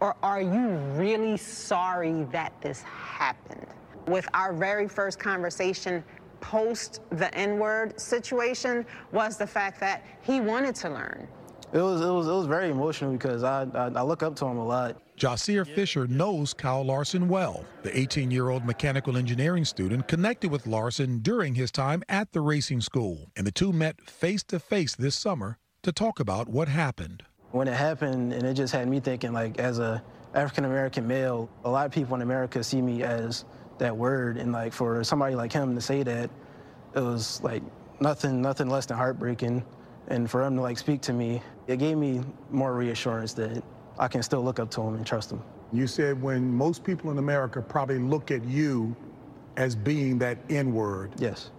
Or 0.00 0.16
are 0.22 0.40
you 0.40 0.68
really 0.96 1.36
sorry 1.36 2.24
that 2.32 2.52
this 2.60 2.82
happened? 2.82 3.66
With 4.06 4.26
our 4.34 4.52
very 4.52 4.88
first 4.88 5.18
conversation 5.18 6.02
post 6.40 7.02
the 7.10 7.32
N 7.34 7.58
word 7.58 8.00
situation, 8.00 8.86
was 9.12 9.36
the 9.36 9.46
fact 9.46 9.78
that 9.80 10.04
he 10.22 10.40
wanted 10.40 10.74
to 10.76 10.88
learn. 10.88 11.28
It 11.72 11.78
was, 11.78 12.00
it 12.00 12.10
was, 12.10 12.26
it 12.26 12.32
was 12.32 12.46
very 12.46 12.70
emotional 12.70 13.12
because 13.12 13.44
I, 13.44 13.66
I, 13.74 13.86
I 13.94 14.02
look 14.02 14.22
up 14.22 14.34
to 14.36 14.46
him 14.46 14.56
a 14.56 14.66
lot. 14.66 14.96
Jasir 15.20 15.66
Fisher 15.66 16.06
knows 16.06 16.54
Kyle 16.54 16.82
Larson 16.82 17.28
well. 17.28 17.66
The 17.82 17.96
18 17.96 18.30
year 18.30 18.48
old 18.48 18.64
mechanical 18.64 19.18
engineering 19.18 19.66
student 19.66 20.08
connected 20.08 20.50
with 20.50 20.66
Larson 20.66 21.18
during 21.18 21.54
his 21.54 21.70
time 21.70 22.02
at 22.08 22.32
the 22.32 22.40
racing 22.40 22.80
school, 22.80 23.30
and 23.36 23.46
the 23.46 23.52
two 23.52 23.70
met 23.70 24.00
face 24.00 24.42
to 24.44 24.58
face 24.58 24.96
this 24.96 25.14
summer 25.14 25.58
to 25.82 25.92
talk 25.92 26.20
about 26.20 26.48
what 26.48 26.68
happened. 26.68 27.22
When 27.50 27.68
it 27.68 27.74
happened, 27.74 28.32
and 28.32 28.44
it 28.44 28.54
just 28.54 28.72
had 28.72 28.88
me 28.88 28.98
thinking, 28.98 29.34
like, 29.34 29.58
as 29.58 29.78
a 29.78 30.02
African 30.32 30.64
American 30.64 31.06
male, 31.06 31.50
a 31.64 31.70
lot 31.70 31.84
of 31.84 31.92
people 31.92 32.14
in 32.14 32.22
America 32.22 32.64
see 32.64 32.80
me 32.80 33.02
as 33.02 33.44
that 33.76 33.94
word, 33.94 34.38
and 34.38 34.52
like 34.52 34.72
for 34.72 35.04
somebody 35.04 35.34
like 35.34 35.52
him 35.52 35.74
to 35.74 35.82
say 35.82 36.02
that, 36.02 36.30
it 36.94 37.00
was 37.00 37.42
like 37.42 37.62
nothing, 38.00 38.40
nothing 38.40 38.70
less 38.70 38.86
than 38.86 38.96
heartbreaking. 38.96 39.66
And 40.08 40.30
for 40.30 40.42
him 40.42 40.56
to 40.56 40.62
like 40.62 40.78
speak 40.78 41.02
to 41.02 41.12
me, 41.12 41.42
it 41.66 41.76
gave 41.76 41.98
me 41.98 42.22
more 42.50 42.74
reassurance 42.74 43.34
that 43.34 43.62
I 44.00 44.08
can 44.08 44.22
still 44.22 44.42
look 44.42 44.58
up 44.58 44.70
to 44.72 44.80
him 44.80 44.94
and 44.94 45.06
trust 45.06 45.30
him. 45.30 45.40
You 45.72 45.86
said 45.86 46.20
when 46.20 46.52
most 46.52 46.82
people 46.82 47.12
in 47.12 47.18
America 47.18 47.62
probably 47.62 48.00
look 48.00 48.32
at 48.32 48.44
you 48.44 48.96
as 49.56 49.76
being 49.76 50.18
that 50.18 50.38
N 50.48 50.74
word. 50.74 51.12
Yes 51.18 51.50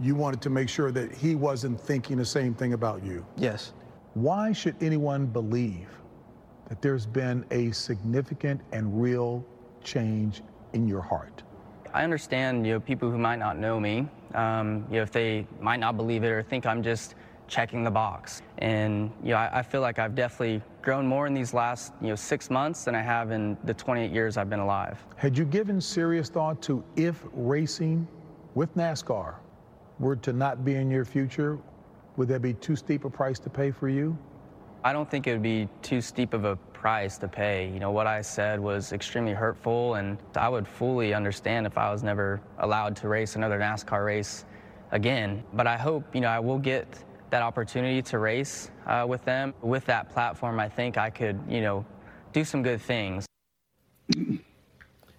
you 0.00 0.14
wanted 0.14 0.40
to 0.42 0.50
make 0.50 0.68
sure 0.68 0.90
that 0.92 1.12
he 1.12 1.34
wasn't 1.34 1.80
thinking 1.80 2.16
the 2.16 2.24
same 2.24 2.54
thing 2.54 2.72
about 2.72 3.02
you. 3.04 3.24
Yes. 3.36 3.72
Why 4.14 4.52
should 4.52 4.76
anyone 4.80 5.26
believe 5.26 5.88
that 6.68 6.80
there's 6.82 7.06
been 7.06 7.44
a 7.50 7.70
significant 7.72 8.60
and 8.72 9.00
real 9.00 9.44
change 9.82 10.42
in 10.72 10.86
your 10.86 11.00
heart? 11.00 11.42
I 11.94 12.04
understand, 12.04 12.66
you 12.66 12.74
know, 12.74 12.80
people 12.80 13.10
who 13.10 13.18
might 13.18 13.38
not 13.38 13.58
know 13.58 13.80
me, 13.80 14.06
um, 14.34 14.84
you 14.90 14.96
know, 14.96 15.02
if 15.02 15.10
they 15.10 15.46
might 15.60 15.80
not 15.80 15.96
believe 15.96 16.22
it 16.22 16.28
or 16.28 16.42
think 16.42 16.66
I'm 16.66 16.82
just 16.82 17.14
checking 17.48 17.82
the 17.82 17.90
box. 17.90 18.42
And, 18.58 19.10
you 19.22 19.30
know, 19.30 19.38
I, 19.38 19.58
I, 19.58 19.62
feel 19.62 19.80
like 19.80 19.98
I've 19.98 20.14
definitely 20.14 20.62
grown 20.82 21.06
more 21.06 21.26
in 21.26 21.34
these 21.34 21.54
last, 21.54 21.92
you 22.00 22.08
know, 22.08 22.14
six 22.14 22.50
months 22.50 22.84
than 22.84 22.94
I 22.94 23.02
have 23.02 23.30
in 23.30 23.56
the 23.64 23.74
28 23.74 24.12
years 24.12 24.36
I've 24.36 24.50
been 24.50 24.60
alive. 24.60 25.04
Had 25.16 25.36
you 25.36 25.44
given 25.44 25.80
serious 25.80 26.28
thought 26.28 26.62
to 26.62 26.84
if 26.96 27.24
racing 27.32 28.06
with 28.54 28.74
NASCAR 28.76 29.34
were 29.98 30.16
to 30.16 30.32
not 30.32 30.64
be 30.64 30.74
in 30.74 30.90
your 30.90 31.04
future, 31.04 31.58
would 32.16 32.28
that 32.28 32.42
be 32.42 32.54
too 32.54 32.76
steep 32.76 33.04
a 33.04 33.10
price 33.10 33.38
to 33.40 33.50
pay 33.50 33.70
for 33.70 33.88
you? 33.88 34.16
I 34.84 34.92
don't 34.92 35.10
think 35.10 35.26
it 35.26 35.32
would 35.32 35.42
be 35.42 35.68
too 35.82 36.00
steep 36.00 36.34
of 36.34 36.44
a 36.44 36.56
price 36.56 37.18
to 37.18 37.28
pay. 37.28 37.68
You 37.72 37.80
know, 37.80 37.90
what 37.90 38.06
I 38.06 38.22
said 38.22 38.60
was 38.60 38.92
extremely 38.92 39.32
hurtful, 39.32 39.94
and 39.94 40.18
I 40.36 40.48
would 40.48 40.66
fully 40.66 41.14
understand 41.14 41.66
if 41.66 41.76
I 41.76 41.90
was 41.90 42.02
never 42.02 42.40
allowed 42.58 42.94
to 42.96 43.08
race 43.08 43.34
another 43.34 43.58
NASCAR 43.58 44.04
race 44.04 44.44
again. 44.92 45.42
But 45.54 45.66
I 45.66 45.76
hope, 45.76 46.14
you 46.14 46.20
know, 46.20 46.28
I 46.28 46.38
will 46.38 46.58
get 46.58 47.04
that 47.30 47.42
opportunity 47.42 48.02
to 48.02 48.18
race 48.18 48.70
uh, 48.86 49.04
with 49.08 49.24
them. 49.24 49.54
With 49.62 49.84
that 49.86 50.10
platform, 50.12 50.58
I 50.60 50.68
think 50.68 50.96
I 50.96 51.10
could, 51.10 51.40
you 51.48 51.60
know, 51.60 51.84
do 52.32 52.44
some 52.44 52.62
good 52.62 52.80
things. 52.80 53.26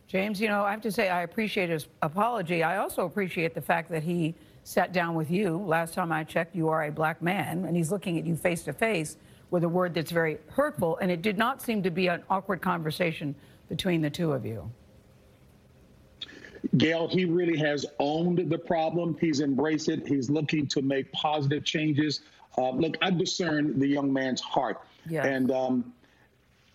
James, 0.08 0.42
you 0.42 0.48
know, 0.48 0.64
I 0.64 0.72
have 0.72 0.82
to 0.82 0.92
say 0.92 1.10
I 1.10 1.22
appreciate 1.22 1.70
his 1.70 1.88
apology. 2.02 2.64
I 2.64 2.78
also 2.78 3.06
appreciate 3.06 3.54
the 3.54 3.62
fact 3.62 3.92
that 3.92 4.02
he 4.02 4.34
sat 4.64 4.92
down 4.92 5.14
with 5.14 5.30
you. 5.30 5.58
Last 5.58 5.94
time 5.94 6.12
I 6.12 6.24
checked, 6.24 6.56
you 6.56 6.70
are 6.70 6.86
a 6.86 6.92
black 6.92 7.22
man, 7.22 7.66
and 7.66 7.78
he's 7.78 7.92
looking 7.92 8.18
at 8.18 8.26
you 8.26 8.36
face 8.36 8.64
to 8.64 8.74
face 8.74 9.18
with 9.52 9.64
a 9.64 9.70
word 9.70 9.94
that's 9.94 10.12
very 10.12 10.40
hurtful, 10.50 10.98
and 10.98 11.12
it 11.12 11.22
did 11.22 11.38
not 11.38 11.62
seem 11.62 11.84
to 11.84 11.92
be 11.92 12.08
an 12.08 12.24
awkward 12.30 12.62
conversation 12.62 13.36
between 13.68 14.02
the 14.02 14.10
two 14.10 14.32
of 14.32 14.46
you. 14.46 14.70
Gayle, 16.78 17.08
he 17.08 17.26
really 17.26 17.58
has 17.58 17.86
owned 18.00 18.50
the 18.50 18.58
problem. 18.58 19.18
He's 19.20 19.40
embraced 19.40 19.90
it. 19.90 20.08
He's 20.08 20.30
looking 20.30 20.68
to 20.68 20.82
make 20.82 21.12
positive 21.12 21.64
changes. 21.64 22.22
Uh, 22.58 22.72
look, 22.72 22.98
I 23.02 23.12
discern 23.12 23.80
the 23.80 23.88
young 23.88 24.12
man's 24.12 24.42
heart. 24.42 24.82
Yeah. 25.08 25.26
And 25.26 25.52
um, 25.52 25.94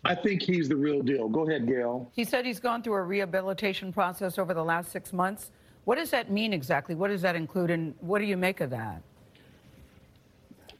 I 0.05 0.14
think 0.14 0.43
he's 0.43 0.68
the 0.68 0.76
real 0.76 1.03
deal. 1.03 1.28
Go 1.28 1.49
ahead, 1.49 1.66
Gayle. 1.66 2.11
He 2.14 2.24
said 2.24 2.45
he's 2.45 2.61
gone 2.61 2.82
through 2.82 2.95
a 2.95 3.03
rehabilitation 3.03 3.93
process 3.93 4.39
over 4.39 4.55
the 4.55 4.64
last 4.64 4.91
six 4.93 5.12
months. 5.12 5.51
What 5.85 5.97
does 5.97 6.11
that 6.11 6.30
mean 6.30 6.53
exactly? 6.53 6.95
What 6.95 7.09
does 7.09 7.22
that 7.22 7.37
include, 7.37 7.70
and 7.70 7.95
what 8.01 8.18
do 8.20 8.24
you 8.24 8.37
make 8.37 8.61
of 8.61 8.70
that? 8.70 9.03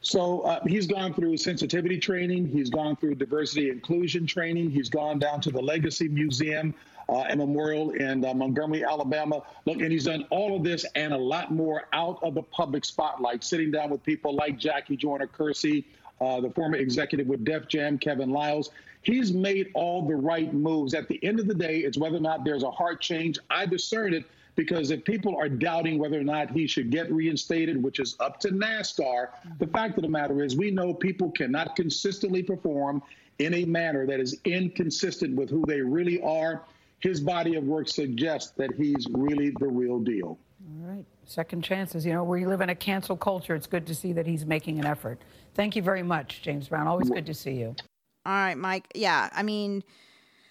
So 0.01 0.41
uh, 0.41 0.59
he's 0.67 0.85
gone 0.85 1.13
through 1.15 1.37
sensitivity 1.37 1.97
training. 1.97 2.47
He's 2.47 2.69
gone 2.69 2.95
through 2.95 3.15
diversity 3.15 3.69
inclusion 3.69 4.27
training. 4.27 4.69
He's 4.69 4.89
gone 4.89 5.17
down 5.17 5.41
to 5.41 5.51
the 5.51 5.61
Legacy 5.61 6.07
Museum 6.07 6.75
uh, 7.09 7.21
and 7.21 7.39
Memorial 7.39 7.91
in 7.91 8.23
uh, 8.25 8.33
Montgomery, 8.33 8.83
Alabama. 8.83 9.41
Look, 9.65 9.79
and 9.81 9.91
he's 9.91 10.05
done 10.05 10.25
all 10.29 10.55
of 10.55 10.63
this 10.63 10.85
and 10.95 11.13
a 11.13 11.17
lot 11.17 11.51
more 11.51 11.83
out 11.93 12.19
of 12.23 12.35
the 12.35 12.43
public 12.43 12.85
spotlight, 12.85 13.43
sitting 13.43 13.71
down 13.71 13.89
with 13.89 14.03
people 14.03 14.35
like 14.35 14.57
Jackie 14.57 14.97
Joyner 14.97 15.27
Kersee, 15.27 15.85
uh, 16.21 16.41
the 16.41 16.49
former 16.49 16.77
executive 16.77 17.27
with 17.27 17.43
Def 17.43 17.67
Jam, 17.67 17.97
Kevin 17.97 18.29
Liles. 18.29 18.71
He's 19.01 19.31
made 19.31 19.69
all 19.75 20.07
the 20.07 20.15
right 20.15 20.51
moves. 20.53 20.93
At 20.93 21.07
the 21.07 21.23
end 21.23 21.39
of 21.39 21.47
the 21.47 21.53
day, 21.53 21.79
it's 21.79 21.97
whether 21.97 22.17
or 22.17 22.21
not 22.21 22.43
there's 22.43 22.63
a 22.63 22.71
heart 22.71 23.01
change. 23.01 23.37
I 23.51 23.65
discern 23.65 24.13
it 24.13 24.25
because 24.55 24.89
if 24.89 25.03
people 25.03 25.35
are 25.35 25.49
doubting 25.49 25.99
whether 25.99 26.19
or 26.19 26.23
not 26.23 26.49
he 26.49 26.65
should 26.65 26.89
get 26.89 27.11
reinstated, 27.11 27.81
which 27.81 27.99
is 27.99 28.15
up 28.19 28.39
to 28.39 28.49
NASCAR, 28.49 29.27
the 29.59 29.67
fact 29.67 29.97
of 29.97 30.03
the 30.03 30.09
matter 30.09 30.43
is 30.43 30.55
we 30.55 30.71
know 30.71 30.93
people 30.93 31.29
cannot 31.31 31.75
consistently 31.75 32.41
perform 32.41 33.03
in 33.39 33.53
a 33.53 33.65
manner 33.65 34.07
that 34.07 34.19
is 34.19 34.39
inconsistent 34.45 35.35
with 35.35 35.49
who 35.49 35.65
they 35.67 35.81
really 35.81 36.21
are. 36.21 36.63
His 37.05 37.21
body 37.21 37.55
of 37.55 37.63
work 37.65 37.87
suggests 37.87 38.51
that 38.57 38.73
he's 38.75 39.05
really 39.11 39.51
the 39.59 39.67
real 39.67 39.99
deal. 39.99 40.39
All 40.67 40.87
right. 40.87 41.05
Second 41.25 41.63
chances. 41.63 42.03
You 42.03 42.13
know, 42.13 42.23
we 42.23 42.47
live 42.47 42.61
in 42.61 42.69
a 42.69 42.75
cancel 42.75 43.15
culture. 43.15 43.53
It's 43.53 43.67
good 43.67 43.85
to 43.85 43.93
see 43.93 44.11
that 44.13 44.25
he's 44.25 44.43
making 44.43 44.79
an 44.79 44.87
effort. 44.87 45.21
Thank 45.53 45.75
you 45.75 45.83
very 45.83 46.01
much, 46.01 46.41
James 46.41 46.67
Brown. 46.67 46.87
Always 46.87 47.11
good 47.11 47.27
to 47.27 47.33
see 47.35 47.53
you. 47.53 47.75
All 48.25 48.33
right, 48.33 48.57
Mike. 48.57 48.87
Yeah, 48.95 49.29
I 49.31 49.43
mean, 49.43 49.83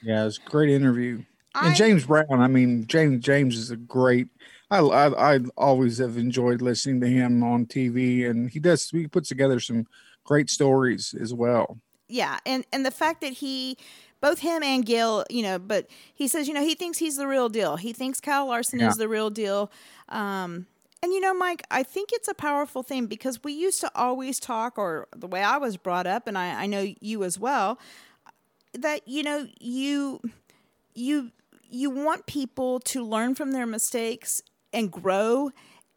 Yeah, 0.00 0.22
it 0.22 0.26
was 0.26 0.38
a 0.46 0.48
great 0.48 0.70
interview. 0.70 1.24
I- 1.56 1.66
and 1.68 1.76
James 1.76 2.06
Brown, 2.06 2.26
I 2.30 2.46
mean, 2.46 2.86
James 2.86 3.24
James 3.24 3.56
is 3.58 3.72
a 3.72 3.76
great. 3.76 4.28
I, 4.70 4.78
I 4.78 5.34
I 5.34 5.38
always 5.56 5.98
have 5.98 6.16
enjoyed 6.16 6.62
listening 6.62 7.00
to 7.00 7.08
him 7.08 7.42
on 7.42 7.66
TV, 7.66 8.28
and 8.30 8.48
he 8.50 8.60
does 8.60 8.88
he 8.90 9.08
puts 9.08 9.28
together 9.28 9.58
some 9.60 9.86
great 10.24 10.50
stories 10.50 11.14
as 11.20 11.34
well. 11.34 11.78
yeah, 12.08 12.38
and 12.46 12.64
and 12.72 12.84
the 12.86 12.90
fact 12.90 13.20
that 13.22 13.32
he, 13.34 13.76
both 14.24 14.38
him 14.40 14.62
and 14.62 14.86
Gil, 14.86 15.24
you 15.28 15.42
know, 15.42 15.58
but 15.58 15.86
he 16.14 16.26
says, 16.28 16.48
you 16.48 16.54
know, 16.54 16.62
he 16.62 16.74
thinks 16.74 16.98
he's 16.98 17.16
the 17.16 17.26
real 17.26 17.48
deal. 17.50 17.76
He 17.76 17.92
thinks 17.92 18.20
Kyle 18.20 18.46
Larson 18.46 18.80
Yeah. 18.80 18.88
is 18.88 18.96
the 18.96 19.08
real 19.08 19.28
deal. 19.30 19.70
Um, 20.08 20.66
and 21.02 21.12
you 21.12 21.20
know, 21.20 21.34
Mike, 21.34 21.62
I 21.70 21.82
think 21.82 22.10
it's 22.12 22.28
a 22.28 22.34
powerful 22.34 22.82
thing 22.82 23.06
because 23.06 23.44
we 23.44 23.52
used 23.52 23.80
to 23.82 23.90
always 23.94 24.40
talk, 24.40 24.78
or 24.78 25.08
the 25.14 25.26
way 25.26 25.42
I 25.42 25.58
was 25.58 25.76
brought 25.76 26.06
up, 26.06 26.26
and 26.26 26.38
I, 26.38 26.62
I 26.62 26.66
know 26.66 26.86
you 27.00 27.24
as 27.24 27.38
well, 27.38 27.78
that 28.72 29.06
you 29.06 29.22
know 29.22 29.46
you 29.60 30.20
you 30.94 31.30
you 31.68 31.90
want 31.90 32.26
people 32.26 32.80
to 32.80 33.02
learn 33.04 33.34
from 33.34 33.52
their 33.52 33.66
mistakes 33.66 34.40
and 34.72 34.90
grow 34.90 35.50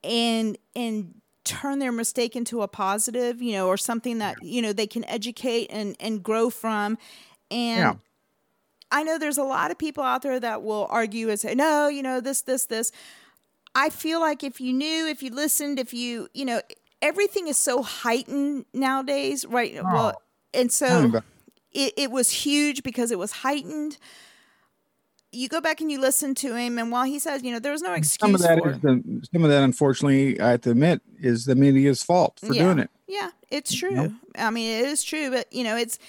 and 0.04 0.58
and 0.76 1.16
turn 1.44 1.80
their 1.80 1.92
mistake 1.94 2.36
into 2.36 2.62
a 2.62 2.68
positive 2.68 3.42
you 3.42 3.54
know 3.54 3.68
or 3.68 3.78
something 3.78 4.20
that 4.20 4.42
you 4.44 4.62
know 4.62 4.74
they 4.74 4.88
can 4.88 5.06
educate 5.06 5.68
and 5.72 5.96
and 6.00 6.24
grow 6.24 6.50
from 6.50 6.98
and 7.50 7.80
Yeah. 7.80 7.94
I 8.92 9.04
know 9.04 9.18
there's 9.18 9.38
a 9.38 9.44
lot 9.44 9.72
of 9.72 9.78
people 9.78 10.04
out 10.04 10.22
there 10.22 10.40
that 10.40 10.64
will 10.64 10.88
argue 10.90 11.30
and 11.30 11.40
say, 11.40 11.56
no, 11.56 11.88
you 11.88 12.02
know, 12.02 12.22
this, 12.22 12.42
this, 12.42 12.66
this. 12.66 12.92
I 13.76 13.90
feel 13.90 14.20
like 14.20 14.44
if 14.44 14.62
you 14.62 14.74
knew, 14.74 15.08
if 15.08 15.22
you 15.22 15.30
listened, 15.30 15.78
if 15.80 15.94
you, 15.94 16.30
you 16.34 16.46
know, 16.46 16.62
everything 17.02 17.48
is 17.48 17.58
so 17.58 17.82
heightened 17.82 18.66
nowadays, 18.74 19.46
right? 19.46 19.76
Well, 19.84 20.22
and 20.54 20.72
so 20.72 21.22
it, 21.72 21.94
it 21.98 22.12
was 22.12 22.32
huge 22.32 22.84
because 22.84 23.12
it 23.12 23.20
was 23.20 23.32
heightened. 23.32 23.98
You 25.32 25.50
go 25.50 25.62
back 25.62 25.82
and 25.82 25.92
you 25.92 26.00
listen 26.00 26.34
to 26.36 26.56
him, 26.56 26.80
and 26.80 26.92
while 26.92 27.04
he 27.04 27.20
says, 27.20 27.44
you 27.44 27.52
know, 27.52 27.60
there 27.60 27.74
was 27.74 27.82
no 27.82 27.94
excuse 27.94 28.18
Some 28.20 28.34
of 28.34 28.42
that 28.42 28.60
for 28.60 28.72
is 28.72 28.80
the 28.80 29.28
some 29.32 29.44
of 29.44 29.50
that, 29.50 29.62
unfortunately, 29.62 30.40
I 30.40 30.52
have 30.52 30.62
to 30.62 30.72
admit, 30.72 31.02
is 31.20 31.46
the 31.46 31.56
media's 31.56 32.02
fault 32.02 32.40
for 32.40 32.54
yeah. 32.54 32.64
doing 32.64 32.80
it. 32.80 32.90
Yeah, 33.08 33.32
it's 33.52 33.76
true. 33.76 34.16
I 34.38 34.50
mean, 34.50 34.80
it 34.80 34.86
is 34.86 35.04
true, 35.04 35.30
but 35.30 35.52
you 35.52 35.64
know, 35.66 35.76
it's 35.76 36.00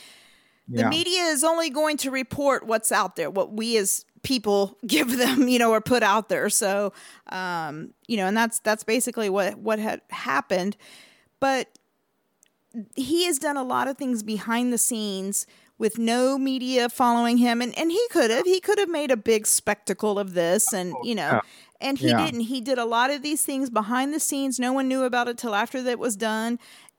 the 0.68 0.82
Yeah. 0.82 0.88
media 0.88 1.22
is 1.24 1.44
only 1.44 1.70
going 1.70 1.96
to 1.98 2.10
report 2.10 2.66
what's 2.66 2.92
out 2.92 3.16
there, 3.16 3.30
what 3.30 3.52
we 3.52 3.76
as 3.76 4.04
people 4.22 4.76
give 4.86 5.16
them, 5.16 5.48
you 5.48 5.58
know, 5.58 5.70
or 5.70 5.80
put 5.80 6.02
out 6.02 6.28
there. 6.28 6.48
So, 6.50 6.92
um, 7.30 7.94
you 8.06 8.16
know, 8.16 8.26
and 8.26 8.36
that's 8.36 8.60
that's 8.60 8.84
basically 8.84 9.28
what 9.30 9.58
what 9.58 9.78
had 9.78 10.00
happened. 10.10 10.76
But 11.40 11.68
he 12.96 13.24
has 13.26 13.38
done 13.38 13.56
a 13.56 13.62
lot 13.62 13.88
of 13.88 13.96
things 13.96 14.22
behind 14.22 14.72
the 14.72 14.78
scenes 14.78 15.46
with 15.78 15.96
no 15.98 16.36
media 16.38 16.88
following 16.88 17.38
him 17.38 17.62
and, 17.62 17.76
and 17.78 17.90
he 17.90 18.04
could 18.10 18.30
have 18.30 18.44
he 18.44 18.60
could 18.60 18.78
have 18.78 18.88
made 18.88 19.10
a 19.10 19.16
big 19.16 19.46
spectacle 19.46 20.18
of 20.18 20.34
this 20.34 20.72
and 20.72 20.94
you 21.00 21.14
know 21.14 21.30
Yeah. 21.34 21.40
and 21.80 21.98
he 21.98 22.08
Yeah. 22.08 22.16
didn't 22.16 22.40
he 22.40 22.60
did 22.60 22.78
a 22.78 22.84
lot 22.84 23.10
of 23.10 23.22
these 23.22 23.44
things 23.44 23.70
behind 23.70 24.12
the 24.12 24.20
scenes 24.20 24.58
no 24.58 24.72
one 24.72 24.88
knew 24.88 25.04
about 25.04 25.28
it 25.28 25.38
till 25.38 25.54
after 25.54 25.80
that 25.82 25.98
was 25.98 26.16
done 26.16 26.58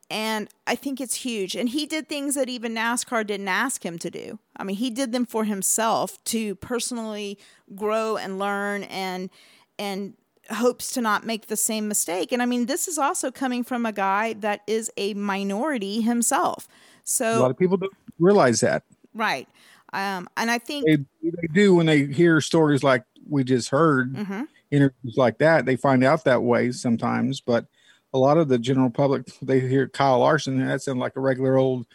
and 0.09 0.49
i 0.67 0.75
think 0.75 0.99
it's 0.99 1.15
huge 1.15 1.55
and 1.55 1.69
he 1.69 1.85
did 1.85 2.07
things 2.07 2.35
that 2.35 2.49
even 2.49 2.73
nascar 2.73 3.25
didn't 3.25 3.47
ask 3.47 3.85
him 3.85 3.97
to 3.99 4.09
do 4.09 4.39
i 4.57 4.63
mean 4.63 4.75
he 4.75 4.89
did 4.89 5.11
them 5.11 5.25
for 5.25 5.43
himself 5.45 6.23
to 6.23 6.55
personally 6.55 7.37
grow 7.75 8.17
and 8.17 8.39
learn 8.39 8.83
and 8.83 9.29
and 9.77 10.13
hopes 10.51 10.91
to 10.91 11.01
not 11.01 11.25
make 11.25 11.47
the 11.47 11.55
same 11.55 11.87
mistake 11.87 12.31
and 12.31 12.41
i 12.41 12.45
mean 12.45 12.65
this 12.65 12.87
is 12.87 12.97
also 12.97 13.29
coming 13.31 13.63
from 13.63 13.85
a 13.85 13.91
guy 13.91 14.33
that 14.33 14.61
is 14.67 14.91
a 14.97 15.13
minority 15.13 16.01
himself 16.01 16.67
so 17.03 17.39
a 17.39 17.41
lot 17.41 17.51
of 17.51 17.57
people 17.57 17.77
don't 17.77 17.93
realize 18.19 18.59
that. 18.59 18.83
Right. 19.15 19.47
Um, 19.93 20.29
and 20.37 20.51
I 20.51 20.59
think 20.59 20.85
They, 20.85 20.97
they 21.23 21.47
do 21.53 21.73
when 21.73 21.87
they 21.87 22.05
hear 22.05 22.39
stories 22.39 22.83
like 22.83 23.03
we 23.27 23.43
just 23.43 23.69
heard, 23.69 24.13
Mhm. 24.13 24.47
interviews 24.69 25.15
like 25.17 25.39
that. 25.39 25.65
They 25.65 25.75
find 25.75 26.03
out 26.03 26.25
that 26.25 26.43
way 26.43 26.71
sometimes, 26.71 27.41
but 27.41 27.65
a 28.13 28.17
lot 28.17 28.37
of 28.37 28.47
the 28.47 28.57
general 28.57 28.89
public 28.89 29.25
they 29.41 29.59
hear 29.59 29.87
Kyle 29.87 30.19
Larson. 30.19 30.65
That 30.65 30.81
sounds 30.81 30.97
like 30.99 31.15
a 31.15 31.19
regular 31.21 31.57
old 31.57 31.85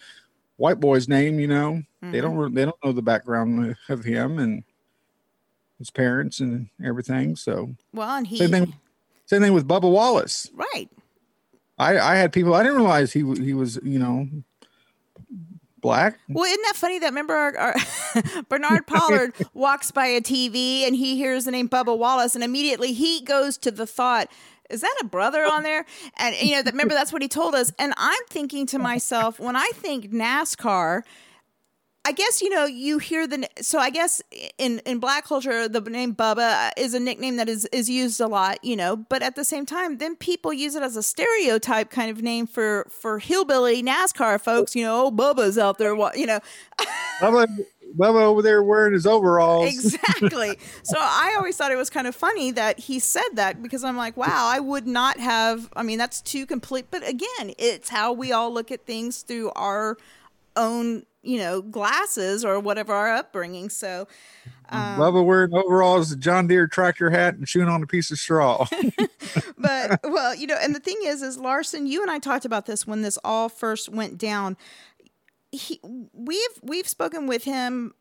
white 0.57 0.81
boy's 0.81 1.09
name. 1.09 1.41
You 1.41 1.49
know, 1.49 1.83
they 2.03 2.19
Mhm. 2.21 2.23
don't 2.23 2.55
they 2.55 2.65
don't 2.65 2.85
know 2.85 2.93
the 2.93 3.03
background 3.03 3.77
of 3.89 4.05
him 4.05 4.39
and 4.39 4.63
his 5.79 5.91
parents 5.91 6.39
and 6.41 6.69
everything. 6.85 7.35
So 7.37 7.75
well, 7.93 8.17
and 8.17 8.27
he 8.27 8.39
same 8.39 8.51
thing. 8.51 8.75
Same 9.27 9.41
thing 9.43 9.55
with 9.55 9.67
Bubba 9.67 9.91
Wallace. 9.91 10.51
right. 10.55 10.89
I 11.79 11.99
I 11.99 12.15
had 12.17 12.33
people 12.33 12.55
I 12.55 12.63
didn't 12.63 12.77
realize 12.79 13.13
he 13.13 13.21
he 13.43 13.55
was 13.55 13.81
you 13.83 13.99
know 13.99 14.29
black. 15.81 16.19
Well, 16.29 16.45
isn't 16.45 16.63
that 16.63 16.77
funny 16.77 16.99
that 17.01 17.07
remember 17.09 17.35
our, 17.35 17.57
our 17.59 17.75
Bernard 18.49 18.87
Pollard 18.87 19.35
walks 19.55 19.91
by 19.91 20.07
a 20.07 20.21
TV 20.21 20.87
and 20.87 20.97
he 20.97 21.17
hears 21.17 21.45
the 21.45 21.51
name 21.51 21.69
Bubba 21.69 21.97
Wallace 21.97 22.35
and 22.35 22.45
immediately 22.45 22.93
he 22.93 23.21
goes 23.23 23.59
to 23.59 23.71
the 23.71 23.87
thought, 23.87 24.29
is 24.71 24.81
that 24.81 24.95
a 25.01 25.05
brother 25.05 25.45
on 25.45 25.63
there? 25.63 25.85
And 26.17 26.35
you 26.37 26.57
know, 26.57 26.63
that 26.63 26.73
remember 26.73 26.95
that's 26.95 27.13
what 27.13 27.23
he 27.23 27.29
told 27.29 27.55
us. 27.55 27.73
And 27.79 27.93
I'm 27.97 28.23
thinking 28.29 28.67
to 28.67 28.79
myself, 28.79 29.39
when 29.39 29.57
I 29.57 29.71
think 29.75 30.11
NASCAR, 30.11 31.03
I 32.07 32.13
guess 32.13 32.43
you 32.43 32.51
know 32.51 32.67
you 32.67 32.99
hear 32.99 33.27
the 33.27 33.49
so 33.63 33.79
I 33.79 33.89
guess 33.89 34.21
in 34.59 34.81
in 34.81 34.99
black 34.99 35.25
culture 35.25 35.69
the 35.69 35.81
name 35.81 36.15
Bubba 36.15 36.69
uh, 36.69 36.71
is 36.77 36.93
a 36.93 37.01
nickname 37.01 37.37
that 37.37 37.49
is 37.49 37.65
is 37.67 37.89
used 37.89 38.21
a 38.21 38.27
lot, 38.27 38.63
you 38.63 38.77
know, 38.77 38.95
but 38.97 39.23
at 39.23 39.37
the 39.37 39.45
same 39.45 39.65
time 39.65 39.97
then 39.97 40.15
people 40.15 40.53
use 40.53 40.75
it 40.75 40.83
as 40.83 40.97
a 40.97 41.03
stereotype 41.03 41.91
kind 41.91 42.11
of 42.11 42.23
name 42.23 42.47
for 42.47 42.87
for 42.91 43.19
hillbilly 43.19 43.83
NASCAR 43.83 44.39
folks, 44.39 44.77
you 44.77 44.85
know, 44.85 45.07
oh 45.07 45.11
Bubba's 45.11 45.57
out 45.57 45.79
there, 45.79 45.95
you 46.15 46.27
know. 46.27 46.41
Bubba, 47.21 47.49
Bubba 47.97 48.23
over 48.23 48.43
there 48.43 48.63
wearing 48.63 48.93
his 48.93 49.07
overalls. 49.07 49.69
Exactly. 49.69 50.59
so 50.83 50.97
I 50.99 51.35
always 51.37 51.57
thought 51.57 51.71
it 51.71 51.77
was 51.77 51.91
kind 51.91 52.07
of 52.07 52.15
funny 52.15 52.51
that 52.53 52.79
he 52.79 52.99
said 52.99 53.29
that 53.35 53.63
because 53.63 53.85
I'm 53.85 53.97
like, 53.97 54.17
wow, 54.17 54.49
I 54.49 54.61
would 54.61 54.87
not 54.87 55.21
have. 55.21 55.69
I 55.77 55.83
mean, 55.83 55.99
that's 55.99 56.21
too 56.21 56.47
complete. 56.47 56.87
But 56.91 57.07
again, 57.09 57.53
it's 57.59 57.89
how 57.89 58.13
we 58.13 58.33
all 58.33 58.53
look 58.53 58.71
at 58.71 58.85
things 58.87 59.23
through 59.23 59.51
our 59.53 59.97
own, 60.57 61.05
you 61.23 61.39
know, 61.39 61.63
glasses 61.63 62.45
or 62.45 62.59
whatever 62.59 62.93
our 62.93 63.15
upbringing. 63.15 63.69
So, 63.69 64.09
um, 64.71 64.99
Bubba 64.99 65.25
wearing 65.25 65.55
overalls, 65.55 66.11
a 66.13 66.17
John 66.17 66.47
Deere 66.47 66.67
tractor 66.67 67.11
hat, 67.11 67.35
and 67.35 67.47
chewing 67.47 67.69
on 67.69 67.83
a 67.83 67.87
piece 67.87 68.11
of 68.11 68.19
straw. 68.19 68.67
but 69.59 70.01
well, 70.05 70.35
you 70.35 70.47
know, 70.47 70.57
and 70.61 70.75
the 70.75 70.81
thing 70.81 70.99
is, 71.03 71.23
is 71.23 71.39
Larson, 71.39 71.87
you 71.87 72.03
and 72.03 72.11
I 72.11 72.19
talked 72.19 72.45
about 72.45 72.67
this 72.67 72.87
when 72.87 73.03
this 73.03 73.19
all 73.25 73.49
first 73.49 73.89
went 73.89 74.19
down. 74.19 74.57
He, 75.55 75.81
we've 76.13 76.61
we've 76.63 76.89
spoken 76.89 77.27
with 77.27 77.45
him. 77.45 77.95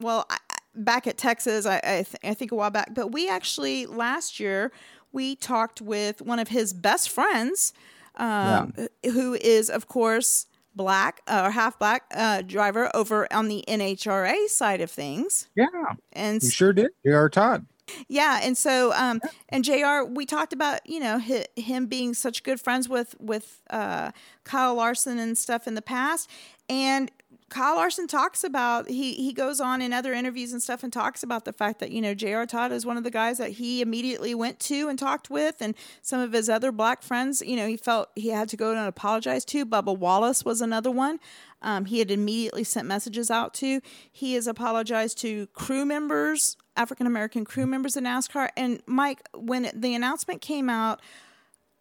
Well, 0.00 0.24
I, 0.30 0.38
back 0.74 1.06
at 1.06 1.18
Texas, 1.18 1.66
I 1.66 1.76
I, 1.76 1.92
th- 2.02 2.16
I 2.24 2.34
think 2.34 2.52
a 2.52 2.54
while 2.54 2.70
back, 2.70 2.94
but 2.94 3.08
we 3.08 3.28
actually 3.28 3.86
last 3.86 4.40
year 4.40 4.72
we 5.12 5.36
talked 5.36 5.80
with 5.80 6.22
one 6.22 6.38
of 6.38 6.48
his 6.48 6.72
best 6.72 7.10
friends, 7.10 7.72
um, 8.16 8.72
who 9.04 9.34
is 9.34 9.68
of 9.68 9.88
course 9.88 10.46
black 10.74 11.20
uh, 11.26 11.42
or 11.46 11.50
half 11.50 11.78
black 11.78 12.04
uh, 12.14 12.42
driver 12.42 12.90
over 12.94 13.30
on 13.32 13.48
the 13.48 13.64
NHRA 13.66 14.48
side 14.48 14.80
of 14.80 14.90
things. 14.90 15.48
yeah, 15.56 15.66
And 16.12 16.40
he 16.40 16.48
sure 16.48 16.72
did. 16.72 16.90
J.R. 17.04 17.28
Todd. 17.28 17.66
yeah, 18.08 18.38
and 18.42 18.56
so 18.56 18.92
um 18.94 19.20
and 19.48 19.64
J.R. 19.64 20.04
We 20.04 20.24
talked 20.24 20.52
about 20.52 20.80
you 20.88 21.00
know 21.00 21.18
hi, 21.18 21.46
him 21.56 21.86
being 21.86 22.14
such 22.14 22.42
good 22.44 22.60
friends 22.60 22.88
with 22.88 23.16
with 23.18 23.60
uh, 23.68 24.12
Kyle 24.44 24.76
Larson 24.76 25.18
and 25.18 25.36
stuff 25.36 25.66
in 25.66 25.74
the 25.74 25.82
past, 25.82 26.30
and 26.70 27.10
Kyle 27.48 27.74
Larson 27.74 28.06
talks 28.06 28.44
about 28.44 28.88
he 28.88 29.14
he 29.14 29.32
goes 29.32 29.60
on 29.60 29.82
in 29.82 29.92
other 29.92 30.12
interviews 30.12 30.52
and 30.52 30.62
stuff 30.62 30.84
and 30.84 30.92
talks 30.92 31.24
about 31.24 31.44
the 31.44 31.52
fact 31.52 31.80
that 31.80 31.90
you 31.90 32.00
know 32.00 32.14
J.R. 32.14 32.46
Todd 32.46 32.70
is 32.70 32.86
one 32.86 32.96
of 32.96 33.02
the 33.02 33.10
guys 33.10 33.38
that 33.38 33.50
he 33.50 33.82
immediately 33.82 34.36
went 34.36 34.60
to 34.60 34.88
and 34.88 34.96
talked 34.96 35.28
with, 35.28 35.56
and 35.60 35.74
some 36.00 36.20
of 36.20 36.32
his 36.32 36.48
other 36.48 36.70
black 36.70 37.02
friends, 37.02 37.42
you 37.44 37.56
know, 37.56 37.66
he 37.66 37.76
felt 37.76 38.08
he 38.14 38.28
had 38.28 38.48
to 38.50 38.56
go 38.56 38.70
and 38.70 38.78
apologize 38.78 39.44
to. 39.46 39.66
Bubba 39.66 39.98
Wallace 39.98 40.44
was 40.44 40.60
another 40.60 40.92
one. 40.92 41.18
Um, 41.60 41.86
he 41.86 41.98
had 41.98 42.10
immediately 42.10 42.62
sent 42.62 42.86
messages 42.86 43.32
out 43.32 43.52
to. 43.54 43.80
He 44.12 44.34
has 44.34 44.46
apologized 44.46 45.18
to 45.18 45.48
crew 45.48 45.84
members, 45.84 46.56
African 46.76 47.06
American 47.08 47.44
crew 47.44 47.66
members 47.66 47.96
in 47.96 48.04
NASCAR. 48.04 48.50
And 48.56 48.80
Mike, 48.86 49.28
when 49.34 49.70
the 49.74 49.96
announcement 49.96 50.40
came 50.40 50.70
out, 50.70 51.00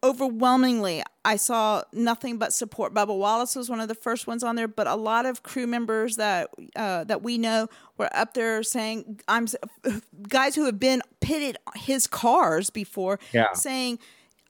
overwhelmingly, 0.03 1.03
I 1.25 1.35
saw 1.35 1.83
nothing 1.93 2.37
but 2.37 2.53
support. 2.53 2.93
Bubba 2.93 3.17
Wallace 3.17 3.55
was 3.55 3.69
one 3.69 3.79
of 3.79 3.87
the 3.87 3.95
first 3.95 4.27
ones 4.27 4.43
on 4.43 4.55
there, 4.55 4.67
but 4.67 4.87
a 4.87 4.95
lot 4.95 5.25
of 5.25 5.43
crew 5.43 5.67
members 5.67 6.15
that 6.15 6.49
uh, 6.75 7.03
that 7.05 7.21
we 7.21 7.37
know 7.37 7.67
were 7.97 8.09
up 8.15 8.33
there 8.33 8.63
saying, 8.63 9.19
"I'm 9.27 9.47
guys 10.27 10.55
who 10.55 10.65
have 10.65 10.79
been 10.79 11.01
pitted 11.21 11.57
his 11.75 12.07
cars 12.07 12.69
before, 12.69 13.19
Yeah. 13.33 13.53
saying, 13.53 13.99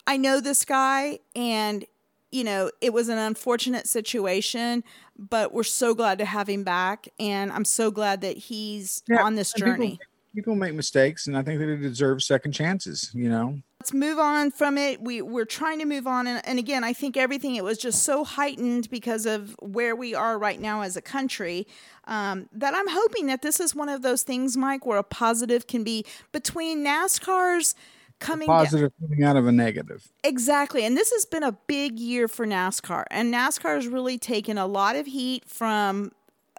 I 0.08 0.18
know 0.18 0.40
this 0.40 0.66
guy, 0.66 1.20
and 1.36 1.86
you 2.32 2.44
know 2.44 2.72
it 2.82 2.94
was 2.94 3.10
an 3.10 3.18
unfortunate 3.18 3.88
situation, 3.88 4.84
but 5.18 5.54
we're 5.54 5.64
so 5.64 5.94
glad 5.94 6.20
to 6.20 6.26
have 6.26 6.48
him 6.48 6.64
back, 6.64 7.08
and 7.20 7.52
I'm 7.52 7.66
so 7.66 7.92
glad 7.92 8.22
that 8.22 8.38
he's 8.38 9.04
Yeah, 9.08 9.24
on 9.24 9.36
this 9.36 9.54
and 9.54 9.64
people- 9.64 9.74
journey." 9.74 10.00
People 10.36 10.54
make 10.54 10.76
mistakes, 10.76 11.26
and 11.26 11.36
I 11.36 11.42
think 11.42 11.60
that 11.60 11.66
they 11.66 11.76
deserve 11.76 12.22
second 12.22 12.52
chances. 12.52 13.10
You 13.16 13.30
know, 13.30 13.60
let's 13.80 13.94
move 13.94 14.20
on 14.20 14.52
from 14.52 14.78
it. 14.78 15.02
We 15.02 15.22
we're 15.22 15.46
trying 15.46 15.80
to 15.80 15.86
move 15.86 16.06
on, 16.06 16.28
and, 16.28 16.46
and 16.46 16.60
again, 16.60 16.84
I 16.84 16.94
think 16.94 17.16
everything 17.16 17.56
it 17.56 17.64
was 17.64 17.78
just 17.78 18.04
so 18.04 18.24
heightened 18.24 18.90
because 18.90 19.26
of 19.26 19.56
where 19.62 19.96
we 19.96 20.14
are 20.14 20.38
right 20.38 20.60
now 20.60 20.82
as 20.82 20.98
a 20.98 21.02
country. 21.02 21.66
Um, 22.06 22.50
that 22.52 22.74
I'm 22.76 22.88
hoping 22.90 23.28
that 23.28 23.42
this 23.42 23.60
is 23.60 23.76
one 23.76 23.88
of 23.88 24.02
those 24.02 24.24
things, 24.24 24.58
Mike, 24.58 24.86
where 24.86 24.98
a 24.98 25.04
positive 25.04 25.68
can 25.68 25.84
be 25.84 26.06
between 26.32 26.84
NASCAR's 26.84 27.76
coming 28.20 28.48
down- 28.48 28.58
positive 28.58 28.92
coming 29.00 29.24
out 29.24 29.38
of 29.38 29.48
a 29.48 29.52
negative. 29.52 30.12
Exactly. 30.24 30.86
And 30.86 30.98
this 30.98 31.12
has 31.12 31.26
been 31.26 31.44
a 31.44 31.54
big 31.68 32.00
year 32.00 32.28
for 32.28 32.46
NASCAR. 32.46 33.06
And 33.12 33.34
NASCAR 33.34 33.76
has 33.76 33.88
really 33.88 34.18
taken 34.18 34.58
a 34.58 34.66
lot 34.66 34.96
of 34.96 35.06
heat 35.06 35.46
from 35.46 36.12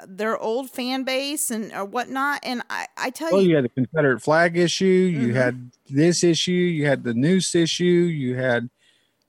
their 0.07 0.39
old 0.39 0.71
fan 0.71 1.05
base 1.05 1.51
and 1.51 1.73
or 1.73 1.85
whatnot. 1.85 2.41
And 2.43 2.63
I, 2.71 2.87
I 2.97 3.11
tell 3.11 3.33
Well, 3.33 3.43
you, 3.43 3.51
you 3.51 3.57
had 3.57 3.65
the 3.65 3.69
Confederate 3.71 4.21
flag 4.21 4.57
issue. 4.57 4.85
You 4.85 5.29
Mhm. 5.29 5.35
had 5.35 5.71
this 5.89 6.23
issue. 6.25 6.53
You 6.53 6.87
had 6.87 7.05
the 7.05 7.15
noose 7.15 7.55
issue. 7.55 7.85
You 7.85 8.37
had, 8.37 8.69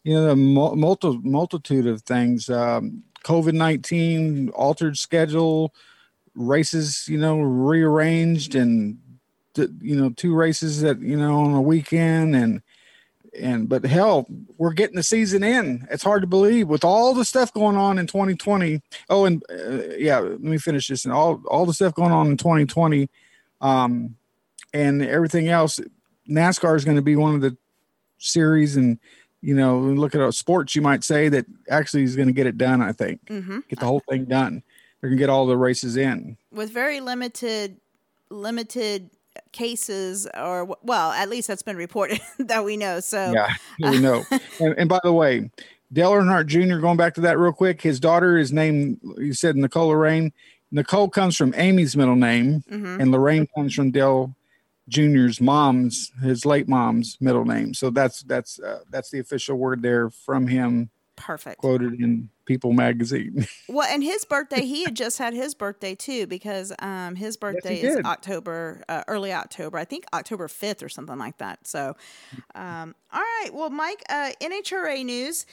you 0.03 0.13
know, 0.13 0.27
the 0.27 0.35
multi- 0.35 1.19
multitude 1.23 1.87
of 1.87 2.01
things. 2.03 2.49
Um, 2.49 3.03
COVID 3.23 3.53
nineteen, 3.53 4.49
altered 4.49 4.97
schedule, 4.97 5.73
races. 6.35 7.07
You 7.07 7.17
know, 7.19 7.39
rearranged, 7.39 8.55
and 8.55 8.97
you 9.81 9.95
know, 9.95 10.09
two 10.11 10.33
races 10.33 10.81
that 10.81 10.99
you 11.01 11.17
know 11.17 11.39
on 11.41 11.53
a 11.53 11.61
weekend, 11.61 12.35
and 12.35 12.61
and 13.39 13.69
but 13.69 13.85
hell, 13.85 14.27
we're 14.57 14.73
getting 14.73 14.95
the 14.95 15.03
season 15.03 15.43
in. 15.43 15.87
It's 15.89 16.03
hard 16.03 16.21
to 16.21 16.27
believe 16.27 16.67
with 16.67 16.83
all 16.83 17.13
the 17.13 17.25
stuff 17.25 17.53
going 17.53 17.77
on 17.77 17.97
in 17.97 18.07
2020. 18.07 18.81
Oh, 19.09 19.25
and 19.25 19.43
uh, 19.49 19.95
yeah, 19.97 20.19
let 20.19 20.41
me 20.41 20.57
finish 20.57 20.87
this. 20.87 21.05
And 21.05 21.13
all 21.13 21.41
all 21.47 21.65
the 21.65 21.73
stuff 21.73 21.93
going 21.93 22.11
on 22.11 22.27
in 22.27 22.37
2020, 22.37 23.09
um, 23.61 24.15
and 24.73 25.01
everything 25.01 25.47
else. 25.49 25.79
NASCAR 26.29 26.75
is 26.75 26.85
going 26.85 26.97
to 26.97 27.01
be 27.01 27.15
one 27.15 27.35
of 27.35 27.41
the 27.41 27.57
series, 28.17 28.75
and 28.77 28.99
you 29.41 29.55
know, 29.55 29.79
look 29.79 30.13
at 30.13 30.33
sports. 30.33 30.75
You 30.75 30.81
might 30.81 31.03
say 31.03 31.27
that 31.29 31.45
actually 31.69 32.03
is 32.03 32.15
going 32.15 32.27
to 32.27 32.33
get 32.33 32.45
it 32.47 32.57
done. 32.57 32.81
I 32.81 32.91
think 32.91 33.25
Mhm. 33.25 33.67
get 33.67 33.79
the 33.79 33.85
whole 33.87 34.03
thing 34.09 34.25
done. 34.25 34.61
They're 35.01 35.09
going 35.09 35.17
to 35.17 35.21
get 35.21 35.29
all 35.29 35.47
the 35.47 35.57
races 35.57 35.97
in. 35.97 36.37
with 36.51 36.69
very 36.69 36.99
limited 37.01 37.77
limited 38.29 39.09
cases 39.51 40.27
or 40.37 40.75
well 40.83 41.11
at 41.11 41.29
least 41.29 41.47
that's 41.47 41.61
been 41.61 41.77
reported 41.77 42.19
that 42.39 42.63
we 42.65 42.77
know 42.77 42.99
so 42.99 43.31
Yeah, 43.33 43.53
we 43.91 43.99
know. 43.99 44.23
and, 44.59 44.75
and 44.77 44.89
by 44.89 44.99
the 45.03 45.13
way, 45.13 45.49
Dale 45.93 46.11
Earnhardt 46.11 46.47
Jr. 46.47 46.79
Going 46.79 46.97
back 46.97 47.13
to 47.15 47.21
that 47.21 47.37
real 47.37 47.51
quick, 47.51 47.81
his 47.81 47.99
daughter 47.99 48.37
is 48.37 48.51
named. 48.53 48.99
You 49.17 49.33
said 49.33 49.55
Nicole 49.57 49.87
Lorraine. 49.89 50.31
Nicole 50.71 51.09
comes 51.09 51.35
from 51.35 51.53
Amy's 51.57 51.97
middle 51.97 52.15
name, 52.15 52.63
Mhm. 52.71 52.99
and 53.01 53.11
Lorraine 53.11 53.45
comes 53.53 53.73
from 53.73 53.91
Dale 53.91 54.33
Jr.'s 54.87 55.41
mom's, 55.41 56.11
his 56.21 56.45
late 56.45 56.67
mom's 56.69 57.17
middle 57.19 57.43
name. 57.45 57.73
So 57.73 57.89
that's 57.89 58.23
that's 58.23 58.59
uh, 58.59 58.79
that's 58.89 59.09
the 59.11 59.19
official 59.19 59.57
word 59.57 59.81
there 59.81 60.09
from 60.09 60.47
him, 60.47 60.89
perfect 61.21 61.59
quoted 61.59 61.99
in 61.99 62.29
People 62.45 62.73
magazine. 62.73 63.47
well 63.69 63.87
and 63.89 64.03
his 64.03 64.25
birthday 64.25 64.65
he 64.65 64.83
had 64.83 64.95
just 64.95 65.17
had 65.17 65.33
his 65.33 65.53
birthday 65.53 65.95
too 65.95 66.27
because 66.27 66.73
um 66.79 67.15
his 67.15 67.37
birthday 67.37 67.79
is 67.79 67.95
did. 67.95 68.05
october 68.05 68.83
uh, 68.89 69.03
early 69.07 69.31
october 69.31 69.77
i 69.77 69.85
think 69.85 70.05
october 70.13 70.47
5th 70.47 70.83
or 70.83 70.89
something 70.89 71.17
like 71.17 71.37
that 71.37 71.65
so 71.65 71.95
um 72.55 72.95
all 73.13 73.21
right 73.21 73.49
well 73.53 73.69
mike 73.69 74.03
uh 74.09 74.31
nhra 74.41 75.05
news 75.05 75.45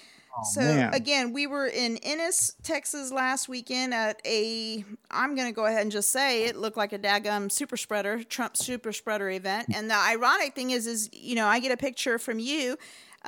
so 0.45 0.61
man. 0.61 0.95
again, 0.95 1.33
we 1.33 1.47
were 1.47 1.67
in 1.67 1.97
Ennis, 1.99 2.55
Texas 2.63 3.11
last 3.11 3.49
weekend 3.49 3.93
at 3.93 4.21
a 4.25 4.85
I'm 5.11 5.35
gonna 5.35 5.53
go 5.53 5.67
ahead 5.67 5.83
and 5.83 5.91
just 5.91 6.11
say 6.11 6.45
it 6.45 6.57
looked 6.57 6.77
like 6.77 6.93
a 6.93 6.99
daggum 6.99 7.51
super 7.51 7.77
spreader, 7.77 8.23
Trump 8.23 8.57
super 8.57 8.93
spreader 8.93 9.31
event. 9.31 9.69
And 9.75 9.91
the 9.91 9.97
ironic 9.97 10.55
thing 10.55 10.71
is 10.71 10.87
is, 10.87 11.11
you 11.13 11.35
know, 11.35 11.47
I 11.47 11.61
get 11.61 11.73
a 11.73 11.77
picture 11.77 12.19
from 12.19 12.39
you 12.39 12.77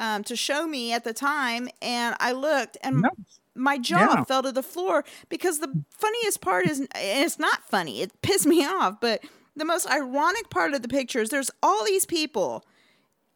um, 0.01 0.24
to 0.24 0.34
show 0.36 0.66
me 0.66 0.92
at 0.92 1.05
the 1.05 1.12
time 1.14 1.68
and 1.82 2.16
I 2.18 2.32
looked 2.32 2.76
and 2.82 3.05
my 3.55 3.78
jaw 3.78 3.98
Yeah. 3.98 4.24
fell 4.24 4.42
to 4.42 4.53
the 4.53 4.62
floor 4.62 5.05
because 5.28 5.61
the 5.61 5.84
funniest 5.90 6.40
part 6.40 6.66
is 6.66 6.80
and 6.80 6.88
it's 6.94 7.38
not 7.38 7.68
funny, 7.68 8.03
it 8.03 8.20
pissed 8.22 8.46
me 8.46 8.64
off, 8.76 9.01
but 9.01 9.22
the 9.57 9.64
most 9.64 9.88
ironic 9.90 10.51
part 10.51 10.74
of 10.74 10.82
the 10.82 10.88
picture 10.88 11.20
is 11.20 11.28
there's 11.30 11.51
all 11.62 11.84
these 11.84 12.07
people 12.07 12.64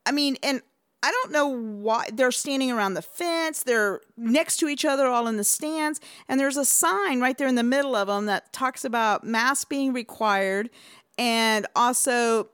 I 0.06 0.12
mean, 0.12 0.36
and 0.42 0.60
I 1.02 1.10
don't 1.10 1.32
know 1.32 1.48
why 1.48 2.08
they're 2.12 2.30
standing 2.32 2.70
around 2.70 2.94
the 2.94 3.02
fence. 3.02 3.62
They're 3.62 4.00
next 4.16 4.58
to 4.58 4.68
each 4.68 4.84
other, 4.84 5.06
all 5.06 5.26
in 5.26 5.36
the 5.36 5.44
stands, 5.44 6.00
and 6.28 6.40
there's 6.40 6.56
a 6.56 6.64
sign 6.64 7.20
right 7.20 7.36
there 7.38 7.48
in 7.48 7.54
the 7.56 7.62
middle 7.62 7.94
of 7.96 8.08
them 8.08 8.26
that 8.26 8.52
talks 8.52 8.84
about 8.84 9.24
masks 9.24 9.64
being 9.64 9.92
required, 9.92 10.70
and 11.18 11.66
also 11.76 12.48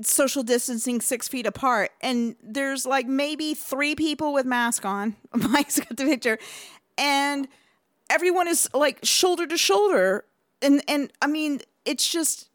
social 0.00 0.42
distancing 0.42 1.00
six 1.00 1.28
feet 1.28 1.46
apart. 1.46 1.90
And 2.00 2.36
there's 2.42 2.86
like 2.86 3.06
maybe 3.06 3.54
three 3.54 3.94
people 3.94 4.32
with 4.32 4.46
mask 4.46 4.84
on. 4.84 5.16
Mike's 5.34 5.78
got 5.78 5.96
the 5.96 6.04
picture, 6.04 6.38
and 6.96 7.48
everyone 8.10 8.48
is 8.48 8.68
like 8.74 8.98
shoulder 9.02 9.46
to 9.46 9.56
shoulder, 9.56 10.24
and 10.60 10.82
and 10.88 11.12
I 11.20 11.26
mean, 11.26 11.60
it's 11.84 12.10
just 12.10 12.48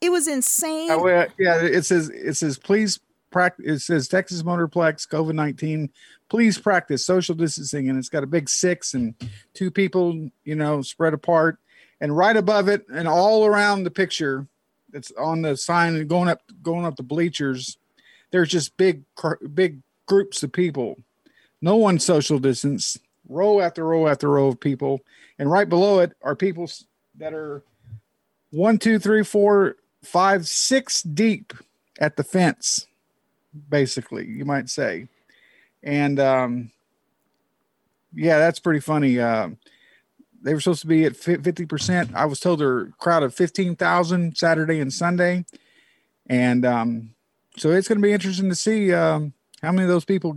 it 0.00 0.10
was 0.10 0.28
insane. 0.28 0.90
Uh, 0.90 1.26
yeah, 1.38 1.62
it 1.62 1.84
says 1.84 2.10
it 2.10 2.34
says 2.34 2.58
please 2.58 3.00
practice. 3.30 3.66
It 3.66 3.80
says 3.80 4.08
Texas 4.08 4.42
Motorplex 4.42 5.08
COVID 5.08 5.34
nineteen. 5.34 5.90
Please 6.28 6.58
practice 6.58 7.04
social 7.04 7.34
distancing, 7.34 7.88
and 7.88 7.98
it's 7.98 8.10
got 8.10 8.22
a 8.22 8.26
big 8.26 8.48
six 8.48 8.94
and 8.94 9.14
two 9.54 9.70
people, 9.70 10.28
you 10.44 10.54
know, 10.54 10.82
spread 10.82 11.14
apart. 11.14 11.58
And 12.00 12.16
right 12.16 12.36
above 12.36 12.68
it, 12.68 12.86
and 12.92 13.08
all 13.08 13.44
around 13.44 13.82
the 13.82 13.90
picture, 13.90 14.46
that's 14.90 15.12
on 15.12 15.42
the 15.42 15.56
sign 15.56 16.06
going 16.06 16.28
up, 16.28 16.42
going 16.62 16.84
up 16.84 16.96
the 16.96 17.02
bleachers. 17.02 17.78
There's 18.30 18.48
just 18.48 18.76
big, 18.76 19.02
big 19.54 19.80
groups 20.06 20.42
of 20.42 20.52
people. 20.52 20.96
No 21.60 21.76
one 21.76 21.98
social 21.98 22.38
distance. 22.38 22.98
Row 23.28 23.60
after 23.60 23.84
row 23.84 24.06
after 24.06 24.30
row 24.30 24.48
of 24.48 24.58
people, 24.58 25.00
and 25.38 25.50
right 25.50 25.68
below 25.68 25.98
it 25.98 26.12
are 26.22 26.34
people 26.34 26.70
that 27.18 27.34
are 27.34 27.62
one, 28.50 28.78
two, 28.78 28.98
three, 28.98 29.22
four, 29.22 29.76
five, 30.02 30.46
six 30.46 31.02
deep 31.02 31.52
at 31.98 32.16
the 32.16 32.24
fence, 32.24 32.86
basically, 33.68 34.26
you 34.26 34.46
might 34.46 34.70
say. 34.70 35.08
And 35.82 36.18
um, 36.18 36.70
yeah, 38.14 38.38
that's 38.38 38.60
pretty 38.60 38.80
funny. 38.80 39.20
Uh, 39.20 39.50
they 40.42 40.54
were 40.54 40.60
supposed 40.60 40.82
to 40.82 40.86
be 40.86 41.04
at 41.04 41.14
50%. 41.14 42.14
I 42.14 42.24
was 42.24 42.40
told 42.40 42.60
they're 42.60 42.80
a 42.80 42.92
crowd 42.92 43.22
of 43.22 43.34
15,000 43.34 44.36
Saturday 44.36 44.80
and 44.80 44.92
Sunday. 44.92 45.44
And 46.26 46.64
um, 46.64 47.14
so 47.56 47.70
it's 47.70 47.88
going 47.88 47.98
to 47.98 48.02
be 48.02 48.12
interesting 48.12 48.48
to 48.48 48.54
see 48.54 48.92
um, 48.92 49.32
how 49.62 49.72
many 49.72 49.82
of 49.84 49.88
those 49.88 50.04
people, 50.04 50.36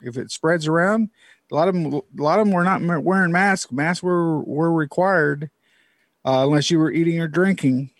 if 0.00 0.16
it 0.16 0.30
spreads 0.30 0.66
around. 0.66 1.10
A 1.50 1.54
lot 1.54 1.68
of 1.68 1.74
them, 1.74 1.92
a 1.92 2.22
lot 2.22 2.40
of 2.40 2.46
them 2.46 2.54
were 2.54 2.64
not 2.64 2.80
wearing 3.04 3.30
masks. 3.30 3.70
Masks 3.70 4.02
were 4.02 4.40
were 4.40 4.72
required 4.72 5.50
uh, 6.24 6.44
unless 6.46 6.70
you 6.70 6.78
were 6.78 6.90
eating 6.90 7.20
or 7.20 7.28
drinking 7.28 7.90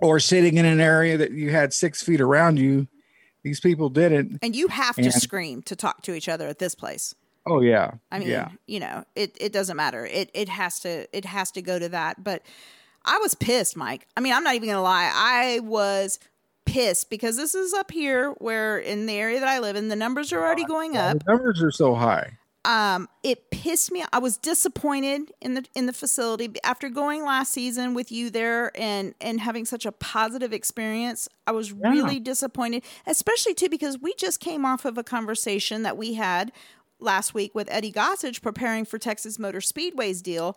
or 0.00 0.18
sitting 0.18 0.56
in 0.56 0.64
an 0.64 0.80
area 0.80 1.16
that 1.16 1.30
you 1.30 1.50
had 1.50 1.72
six 1.72 2.02
feet 2.02 2.20
around 2.20 2.58
you. 2.58 2.88
These 3.44 3.60
people 3.60 3.88
didn't. 3.88 4.38
and 4.42 4.54
you 4.54 4.68
have 4.68 4.96
to 4.96 5.12
scream 5.12 5.62
to 5.62 5.76
talk 5.76 6.02
to 6.02 6.12
each 6.12 6.28
other 6.28 6.48
at 6.48 6.58
this 6.58 6.74
place. 6.74 7.14
Oh 7.50 7.60
yeah. 7.60 7.90
I 8.12 8.20
mean, 8.20 8.28
yeah. 8.28 8.50
you 8.66 8.78
know, 8.78 9.04
it, 9.16 9.36
it 9.40 9.52
doesn't 9.52 9.76
matter. 9.76 10.06
It 10.06 10.30
it 10.34 10.48
has 10.48 10.78
to 10.80 11.06
it 11.16 11.24
has 11.24 11.50
to 11.52 11.62
go 11.62 11.80
to 11.80 11.88
that. 11.88 12.22
But 12.22 12.42
I 13.04 13.18
was 13.18 13.34
pissed, 13.34 13.76
Mike. 13.76 14.06
I 14.16 14.20
mean, 14.20 14.32
I'm 14.32 14.44
not 14.44 14.54
even 14.54 14.68
gonna 14.68 14.82
lie. 14.82 15.10
I 15.12 15.58
was 15.60 16.20
pissed 16.64 17.10
because 17.10 17.36
this 17.36 17.56
is 17.56 17.72
up 17.74 17.90
here 17.90 18.30
where 18.38 18.78
in 18.78 19.06
the 19.06 19.14
area 19.14 19.40
that 19.40 19.48
I 19.48 19.58
live 19.58 19.74
in, 19.74 19.88
the 19.88 19.96
numbers 19.96 20.32
are 20.32 20.40
already 20.40 20.64
going 20.64 20.96
up. 20.96 21.18
The 21.24 21.32
numbers 21.32 21.60
are 21.60 21.72
so 21.72 21.96
high. 21.96 22.38
Um, 22.64 23.08
it 23.22 23.50
pissed 23.50 23.90
me. 23.90 24.04
I 24.12 24.18
was 24.18 24.36
disappointed 24.36 25.32
in 25.40 25.54
the 25.54 25.64
in 25.74 25.86
the 25.86 25.94
facility 25.94 26.52
after 26.62 26.90
going 26.90 27.24
last 27.24 27.52
season 27.52 27.94
with 27.94 28.12
you 28.12 28.28
there 28.28 28.70
and 28.78 29.14
and 29.20 29.40
having 29.40 29.64
such 29.64 29.86
a 29.86 29.92
positive 29.92 30.52
experience. 30.52 31.26
I 31.46 31.52
was 31.52 31.72
really 31.72 32.20
disappointed, 32.20 32.84
especially 33.06 33.54
too 33.54 33.70
because 33.70 33.98
we 33.98 34.12
just 34.14 34.40
came 34.40 34.66
off 34.66 34.84
of 34.84 34.98
a 34.98 35.02
conversation 35.02 35.84
that 35.84 35.96
we 35.96 36.14
had 36.14 36.52
last 37.00 37.34
week 37.34 37.54
with 37.54 37.68
Eddie 37.70 37.92
Gossage 37.92 38.42
preparing 38.42 38.84
for 38.84 38.98
Texas 38.98 39.38
Motor 39.38 39.60
Speedway's 39.60 40.22
deal, 40.22 40.56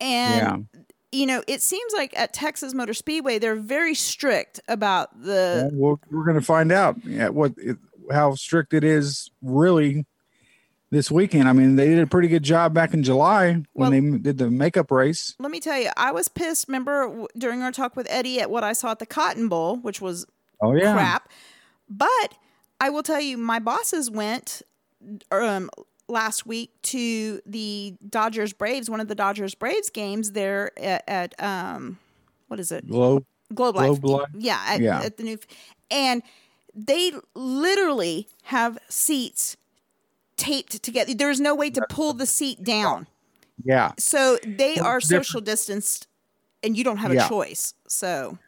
and 0.00 0.66
you 1.12 1.26
know 1.26 1.42
it 1.46 1.62
seems 1.62 1.92
like 1.92 2.16
at 2.18 2.32
Texas 2.32 2.74
Motor 2.74 2.94
Speedway 2.94 3.38
they're 3.38 3.56
very 3.56 3.94
strict 3.94 4.60
about 4.68 5.22
the 5.22 5.70
Well, 5.72 6.00
we're, 6.10 6.24
going 6.24 6.38
to 6.38 6.44
find 6.44 6.72
out 6.72 6.96
yeah, 7.04 7.28
what 7.28 7.54
it, 7.56 7.76
how 8.10 8.34
strict 8.34 8.74
it 8.74 8.84
is 8.84 9.30
really 9.42 10.06
this 10.90 11.10
weekend. 11.10 11.48
I 11.48 11.52
mean, 11.52 11.76
they 11.76 11.88
did 11.88 12.00
a 12.00 12.06
pretty 12.06 12.28
good 12.28 12.42
job 12.42 12.74
back 12.74 12.94
in 12.94 13.02
July 13.02 13.52
when 13.52 13.64
Well- 13.74 13.90
they 13.90 14.18
did 14.18 14.38
the 14.38 14.50
makeup 14.50 14.90
race. 14.90 15.34
Let 15.38 15.50
me 15.50 15.60
tell 15.60 15.78
you, 15.78 15.90
I 15.96 16.12
was 16.12 16.28
pissed. 16.28 16.68
Remember 16.68 17.26
during 17.38 17.62
our 17.62 17.72
talk 17.72 17.96
with 17.96 18.06
Eddie 18.10 18.40
at 18.40 18.50
what 18.50 18.64
I 18.64 18.72
saw 18.72 18.90
at 18.90 18.98
the 18.98 19.06
Cotton 19.06 19.48
Bowl, 19.48 19.76
which 19.76 20.00
was 20.00 20.26
Oh 20.60 20.74
yeah, 20.74 20.92
crap. 20.94 21.30
But 21.88 22.34
I 22.80 22.90
will 22.90 23.02
tell 23.02 23.20
you, 23.20 23.36
my 23.36 23.58
bosses 23.58 24.10
went 24.10 24.62
um, 25.30 25.70
last 26.08 26.46
week 26.46 26.70
to 26.82 27.40
the 27.46 27.94
Dodgers 28.08 28.52
Braves, 28.52 28.90
one 28.90 29.00
of 29.00 29.08
the 29.08 29.14
Dodgers 29.14 29.54
Braves 29.54 29.90
games 29.90 30.32
there 30.32 30.70
at, 30.78 31.04
at 31.08 31.42
um, 31.42 31.98
what 32.48 32.60
is 32.60 32.72
it? 32.72 32.88
Globe. 32.88 33.24
Globe 33.54 33.76
Life. 33.76 34.00
Globe 34.00 34.20
Life. 34.20 34.28
Yeah, 34.34 34.62
at, 34.66 34.80
Yeah. 34.80 35.00
at 35.02 35.16
the 35.16 35.22
new, 35.22 35.38
and 35.90 36.22
they 36.74 37.12
literally 37.34 38.28
have 38.44 38.78
seats 38.88 39.56
taped 40.36 40.82
together. 40.82 41.14
There's 41.14 41.40
no 41.40 41.54
way 41.54 41.70
to 41.70 41.84
pull 41.88 42.12
the 42.12 42.26
seat 42.26 42.62
down. 42.62 43.06
Yeah. 43.64 43.92
So 43.98 44.38
they 44.44 44.78
are 44.78 45.00
different. 45.00 45.26
social 45.26 45.40
distanced, 45.40 46.06
and 46.62 46.76
you 46.76 46.84
don't 46.84 46.96
have 46.98 47.10
a 47.12 47.28
choice. 47.28 47.74
So 47.88 48.38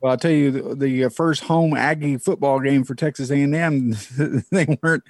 Well, 0.00 0.12
I'll 0.12 0.18
tell 0.18 0.30
you, 0.30 0.50
the, 0.50 0.74
the 0.74 1.04
uh, 1.04 1.08
first 1.08 1.44
home 1.44 1.76
Aggie 1.76 2.16
football 2.18 2.60
game 2.60 2.82
for 2.82 2.94
Texas 2.94 3.30
A&M, 3.30 3.94
they 4.50 4.78
weren't. 4.82 5.04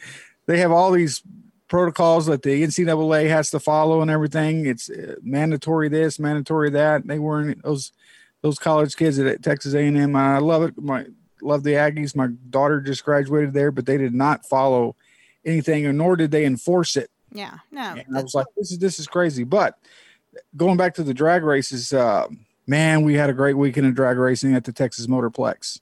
They 0.46 0.58
have 0.58 0.72
all 0.72 0.92
these 0.92 1.22
protocols 1.68 2.26
that 2.26 2.42
the 2.42 2.62
NCAA 2.62 3.28
has 3.28 3.50
to 3.50 3.60
follow 3.60 4.00
and 4.00 4.10
everything. 4.10 4.66
It's 4.66 4.88
uh, 4.88 5.16
mandatory 5.22 5.88
this, 5.88 6.18
mandatory 6.18 6.70
that. 6.70 7.06
They 7.06 7.18
weren't 7.18 7.62
those 7.62 7.92
those 8.42 8.58
college 8.58 8.96
kids 8.96 9.18
at 9.18 9.42
Texas 9.42 9.74
A&M. 9.74 10.14
I 10.14 10.38
love 10.38 10.62
it. 10.62 10.78
My 10.78 11.06
love 11.42 11.64
the 11.64 11.72
Aggies. 11.72 12.14
My 12.14 12.28
daughter 12.50 12.80
just 12.80 13.04
graduated 13.04 13.52
there, 13.52 13.70
but 13.70 13.86
they 13.86 13.96
did 13.96 14.14
not 14.14 14.46
follow 14.46 14.94
anything, 15.44 15.86
or 15.86 15.92
nor 15.92 16.16
did 16.16 16.30
they 16.30 16.44
enforce 16.44 16.96
it. 16.96 17.10
yeah, 17.32 17.58
no, 17.70 17.94
And 18.06 18.16
I 18.16 18.22
was 18.22 18.34
like, 18.34 18.46
this 18.56 18.72
is 18.72 18.78
this 18.78 18.98
is 18.98 19.06
crazy. 19.06 19.44
But 19.44 19.78
going 20.56 20.76
back 20.76 20.94
to 20.94 21.02
the 21.02 21.14
drag 21.14 21.42
races, 21.42 21.92
uh, 21.92 22.28
man, 22.66 23.02
we 23.02 23.14
had 23.14 23.30
a 23.30 23.34
great 23.34 23.56
weekend 23.56 23.86
of 23.86 23.94
drag 23.94 24.16
racing 24.16 24.54
at 24.54 24.64
the 24.64 24.72
Texas 24.72 25.06
Motorplex. 25.06 25.80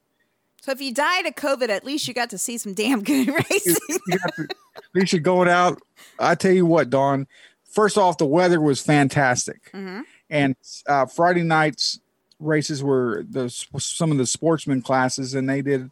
So 0.65 0.73
if 0.73 0.81
you 0.81 0.95
died 0.95 1.27
of 1.27 1.35
COVID, 1.35 1.69
at 1.69 1.85
least 1.85 2.09
you 2.09 2.15
got 2.15 2.31
to 2.31 2.39
see 2.39 2.57
some 2.57 2.73
damn 2.73 3.03
good 3.03 3.29
racing. 3.51 3.77
At 4.11 4.49
least 4.95 5.13
you're 5.13 5.21
going 5.21 5.47
out. 5.47 5.79
I 6.19 6.35
tell 6.35 6.53
you 6.53 6.65
what, 6.65 6.89
Dawn. 6.89 7.27
First 7.71 7.99
off, 7.99 8.17
the 8.17 8.25
weather 8.25 8.63
was 8.63 8.81
fantastic, 8.81 9.71
Mhm. 9.73 10.05
and 10.31 10.57
uh, 10.87 11.05
Friday 11.05 11.43
nights 11.43 12.01
races 12.41 12.83
were 12.83 13.27
the 13.29 13.51
some 13.51 14.11
of 14.11 14.17
the 14.17 14.25
sportsman 14.27 14.81
classes, 14.81 15.35
and 15.35 15.47
they 15.51 15.61
did 15.61 15.91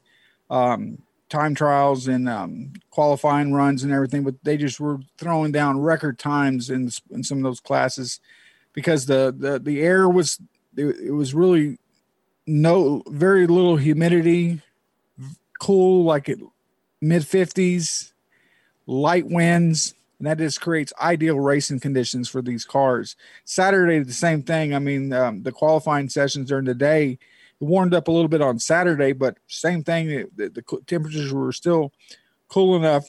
um, 0.49 1.03
time 1.29 1.55
trials 1.55 2.09
and 2.09 2.27
um, 2.27 2.73
qualifying 2.91 3.53
runs 3.53 3.83
and 3.83 3.93
everything. 3.93 4.23
But 4.25 4.37
they 4.43 4.57
just 4.57 4.81
were 4.81 5.01
throwing 5.19 5.53
down 5.53 5.81
record 5.81 6.19
times 6.19 6.71
in 6.71 6.89
in 7.11 7.23
some 7.25 7.37
of 7.37 7.45
those 7.45 7.61
classes 7.61 8.21
because 8.73 9.05
the 9.05 9.35
the 9.37 9.59
the 9.59 9.83
air 9.83 10.09
was 10.09 10.39
it, 10.79 10.87
it 10.99 11.13
was 11.13 11.35
really 11.35 11.79
no 12.47 13.03
very 13.07 13.47
little 13.47 13.77
humidity, 13.77 14.61
cool 15.61 16.05
like 16.05 16.29
it 16.29 16.39
mid 17.01 17.23
50s, 17.23 18.13
light 18.87 19.27
winds, 19.27 19.95
and 20.19 20.29
that 20.29 20.39
just 20.39 20.61
creates 20.61 20.93
ideal 21.01 21.39
racing 21.39 21.81
conditions 21.81 22.29
for 22.29 22.43
these 22.43 22.65
cars. 22.65 23.17
Saturday, 23.45 23.99
the 23.99 24.13
same 24.13 24.43
thing. 24.43 24.75
I 24.75 24.79
mean, 24.79 25.13
um, 25.13 25.43
the 25.43 25.53
qualifying 25.53 26.09
sessions 26.09 26.49
during 26.49 26.65
the 26.65 26.75
day 26.75 27.19
warmed 27.59 27.95
up 27.95 28.09
a 28.09 28.13
little 28.13 28.29
bit 28.29 28.41
on 28.41 28.59
Saturday, 28.59 29.13
but 29.13 29.39
same 29.47 29.83
thing. 29.83 30.29
The, 30.37 30.49
the 30.49 30.63
temperatures 30.87 31.33
were 31.33 31.53
still 31.53 31.93
cool 32.49 32.77
enough 32.77 33.09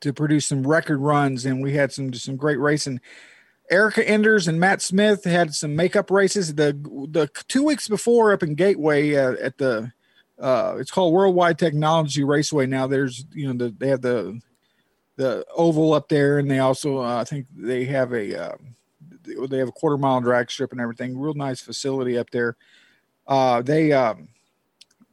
to 0.00 0.12
produce 0.12 0.46
some 0.46 0.66
record 0.66 0.98
runs, 0.98 1.46
and 1.46 1.62
we 1.62 1.72
had 1.72 1.92
some 1.92 2.12
some 2.12 2.36
great 2.36 2.58
racing. 2.58 3.00
Erica 3.70 4.06
Enders 4.06 4.46
and 4.46 4.60
Matt 4.60 4.82
Smith 4.82 5.24
had 5.24 5.54
some 5.54 5.74
makeup 5.74 6.10
races. 6.10 6.54
The 6.54 6.72
the 7.10 7.30
two 7.48 7.64
weeks 7.64 7.88
before 7.88 8.32
up 8.32 8.42
in 8.42 8.54
Gateway 8.54 9.14
uh, 9.14 9.32
at 9.40 9.58
the 9.58 9.92
uh, 10.38 10.76
it's 10.78 10.90
called 10.90 11.14
Worldwide 11.14 11.58
Technology 11.58 12.24
Raceway. 12.24 12.66
Now 12.66 12.86
there's 12.86 13.24
you 13.32 13.46
know 13.46 13.66
the, 13.66 13.74
they 13.76 13.88
have 13.88 14.02
the 14.02 14.40
the 15.16 15.46
oval 15.54 15.94
up 15.94 16.08
there, 16.08 16.38
and 16.38 16.50
they 16.50 16.58
also 16.58 16.98
uh, 16.98 17.20
I 17.20 17.24
think 17.24 17.46
they 17.56 17.84
have 17.84 18.12
a 18.12 18.50
uh, 18.50 18.56
they 19.48 19.58
have 19.58 19.68
a 19.68 19.72
quarter 19.72 19.96
mile 19.96 20.20
drag 20.20 20.50
strip 20.50 20.72
and 20.72 20.80
everything. 20.80 21.18
Real 21.18 21.34
nice 21.34 21.60
facility 21.60 22.18
up 22.18 22.30
there. 22.30 22.56
Uh, 23.26 23.62
they 23.62 23.92
um, 23.92 24.28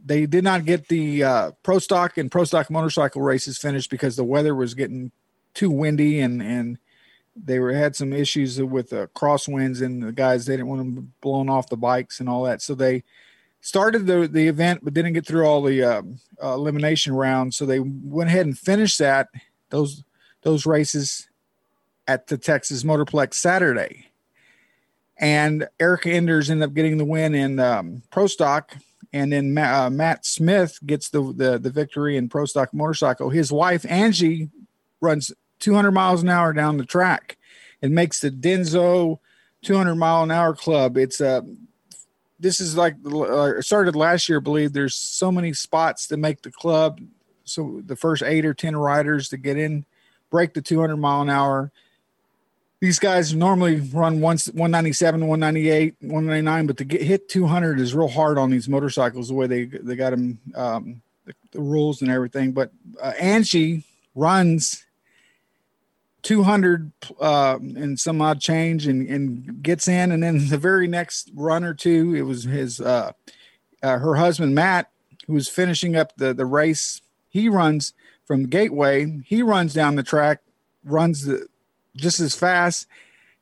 they 0.03 0.25
did 0.25 0.43
not 0.43 0.65
get 0.65 0.87
the 0.87 1.23
uh, 1.23 1.51
pro 1.63 1.79
stock 1.79 2.17
and 2.17 2.31
pro 2.31 2.43
stock 2.43 2.69
motorcycle 2.69 3.21
races 3.21 3.57
finished 3.57 3.89
because 3.89 4.15
the 4.15 4.23
weather 4.23 4.55
was 4.55 4.73
getting 4.73 5.11
too 5.53 5.69
windy 5.69 6.19
and 6.19 6.41
and 6.41 6.77
they 7.35 7.59
were 7.59 7.73
had 7.73 7.95
some 7.95 8.13
issues 8.13 8.61
with 8.61 8.93
uh, 8.93 9.07
crosswinds 9.15 9.81
and 9.81 10.03
the 10.03 10.11
guys 10.11 10.45
they 10.45 10.53
didn't 10.53 10.67
want 10.67 10.79
them 10.79 11.13
blown 11.21 11.49
off 11.49 11.69
the 11.69 11.77
bikes 11.77 12.19
and 12.19 12.27
all 12.27 12.43
that. 12.43 12.61
So 12.61 12.75
they 12.75 13.03
started 13.61 14.05
the 14.05 14.27
the 14.27 14.47
event 14.47 14.83
but 14.83 14.93
didn't 14.93 15.13
get 15.13 15.25
through 15.25 15.45
all 15.45 15.61
the 15.61 15.83
um, 15.83 16.17
uh, 16.43 16.53
elimination 16.53 17.13
rounds. 17.13 17.55
So 17.55 17.65
they 17.65 17.79
went 17.79 18.29
ahead 18.29 18.45
and 18.45 18.57
finished 18.57 18.99
that 18.99 19.29
those 19.69 20.03
those 20.41 20.65
races 20.65 21.27
at 22.07 22.27
the 22.27 22.37
Texas 22.37 22.83
Motorplex 22.83 23.35
Saturday. 23.35 24.07
And 25.17 25.67
Erica 25.79 26.09
Enders 26.09 26.49
ended 26.49 26.67
up 26.67 26.73
getting 26.73 26.97
the 26.97 27.05
win 27.05 27.35
in 27.35 27.59
um, 27.59 28.01
pro 28.09 28.25
stock. 28.25 28.75
And 29.13 29.31
then 29.31 29.53
Ma- 29.53 29.85
uh, 29.85 29.89
Matt 29.89 30.25
Smith 30.25 30.79
gets 30.85 31.09
the, 31.09 31.21
the 31.33 31.59
the 31.59 31.69
victory 31.69 32.17
in 32.17 32.29
pro 32.29 32.45
stock 32.45 32.73
motorcycle. 32.73 33.29
His 33.29 33.51
wife 33.51 33.85
Angie 33.87 34.49
runs 34.99 35.31
200 35.61 35.91
miles 35.91 36.21
an 36.21 36.29
hour 36.29 36.51
down 36.51 36.77
the 36.77 36.85
track 36.85 37.37
and 37.81 37.95
makes 37.95 38.19
the 38.19 38.29
Denso 38.29 39.19
200 39.63 39.95
mile 39.95 40.23
an 40.23 40.31
hour 40.31 40.53
club. 40.53 40.97
It's 40.97 41.21
a 41.21 41.45
this 42.39 42.59
is 42.59 42.75
like 42.75 42.95
uh, 43.05 43.61
started 43.61 43.95
last 43.95 44.27
year, 44.27 44.39
I 44.39 44.41
believe. 44.41 44.73
There's 44.73 44.95
so 44.95 45.31
many 45.31 45.53
spots 45.53 46.07
to 46.07 46.17
make 46.17 46.41
the 46.41 46.51
club. 46.51 46.99
So 47.43 47.81
the 47.85 47.95
first 47.95 48.23
eight 48.23 48.45
or 48.45 48.53
10 48.53 48.75
riders 48.75 49.29
to 49.29 49.37
get 49.37 49.57
in, 49.57 49.85
break 50.31 50.53
the 50.53 50.61
200 50.61 50.97
mile 50.97 51.21
an 51.21 51.29
hour. 51.29 51.71
These 52.79 52.97
guys 52.97 53.35
normally 53.35 53.79
run 53.79 54.21
once 54.21 54.47
197, 54.47 55.27
198, 55.27 55.95
199, 55.99 56.65
but 56.65 56.77
to 56.77 56.83
get 56.83 57.03
hit 57.03 57.29
200 57.29 57.79
is 57.79 57.93
real 57.93 58.07
hard 58.07 58.39
on 58.39 58.49
these 58.49 58.67
motorcycles. 58.67 59.27
The 59.27 59.35
way 59.35 59.45
they 59.45 59.65
they 59.65 59.95
got 59.95 60.09
them, 60.09 60.39
um, 60.55 61.01
the, 61.25 61.33
the 61.51 61.61
rules 61.61 62.01
and 62.01 62.09
everything. 62.09 62.53
But 62.53 62.71
uh, 62.99 63.13
Angie 63.19 63.83
runs 64.15 64.83
200 66.23 66.91
uh, 67.19 67.57
and 67.59 67.99
some 67.99 68.21
odd 68.21 68.39
change 68.39 68.87
and, 68.87 69.07
and 69.07 69.63
gets 69.63 69.87
in. 69.87 70.11
And 70.11 70.21
then 70.21 70.49
the 70.49 70.57
very 70.57 70.87
next 70.87 71.31
run 71.33 71.63
or 71.63 71.73
two, 71.73 72.15
it 72.15 72.21
was 72.23 72.43
his, 72.43 72.79
uh, 72.79 73.11
uh, 73.81 73.97
her 73.97 74.15
husband, 74.15 74.53
Matt, 74.55 74.91
who 75.27 75.33
was 75.33 75.47
finishing 75.47 75.95
up 75.95 76.15
the, 76.17 76.33
the 76.33 76.45
race. 76.45 77.01
He 77.29 77.49
runs 77.49 77.93
from 78.25 78.43
the 78.43 78.47
gateway. 78.47 79.21
He 79.25 79.41
runs 79.41 79.73
down 79.73 79.95
the 79.95 80.03
track, 80.03 80.41
runs 80.83 81.25
the, 81.25 81.47
just 81.95 82.19
as 82.19 82.35
fast. 82.35 82.87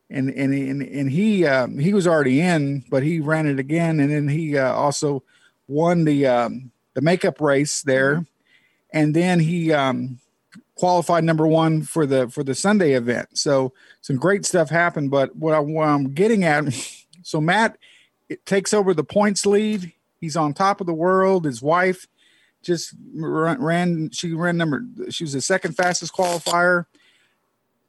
And, 0.09 0.30
and, 0.30 0.53
and, 0.53 0.82
and 0.82 1.11
he, 1.11 1.45
um, 1.45 1.77
he 1.77 1.93
was 1.93 2.07
already 2.07 2.41
in, 2.41 2.84
but 2.89 3.03
he 3.03 3.19
ran 3.19 3.45
it 3.45 3.59
again. 3.59 3.99
And 3.99 4.11
then 4.11 4.27
he 4.27 4.57
uh, 4.57 4.73
also 4.73 5.23
won 5.67 6.05
the, 6.05 6.25
um, 6.25 6.71
the 6.95 7.01
makeup 7.01 7.39
race 7.41 7.84
there. 7.84 8.25
And 8.91 9.15
then 9.15 9.39
he, 9.39 9.71
um, 9.71 10.19
qualified 10.80 11.25
number 11.25 11.45
one 11.45 11.82
for 11.82 12.05
the 12.05 12.30
for 12.30 12.41
the 12.41 12.55
Sunday 12.55 12.93
event. 12.93 13.38
So 13.38 13.73
some 13.99 14.15
great 14.15 14.45
stuff 14.45 14.69
happened. 14.69 15.11
But 15.11 15.36
what, 15.36 15.53
I, 15.53 15.59
what 15.59 15.89
I'm 15.89 16.13
getting 16.13 16.45
at, 16.45 16.73
so 17.21 17.41
Matt 17.41 17.77
it 18.30 18.45
takes 18.45 18.73
over 18.73 18.93
the 18.93 19.03
points 19.03 19.45
lead. 19.45 19.91
He's 20.21 20.38
on 20.38 20.53
top 20.53 20.80
of 20.80 20.88
the 20.88 20.93
world. 20.93 21.43
His 21.45 21.61
wife 21.61 22.07
just 22.61 22.93
ran, 23.13 24.09
she 24.11 24.34
ran 24.34 24.55
number. 24.55 24.86
She 25.09 25.25
was 25.25 25.34
the 25.34 25.41
second 25.41 25.75
fastest 25.75 26.13
qualifier. 26.13 26.86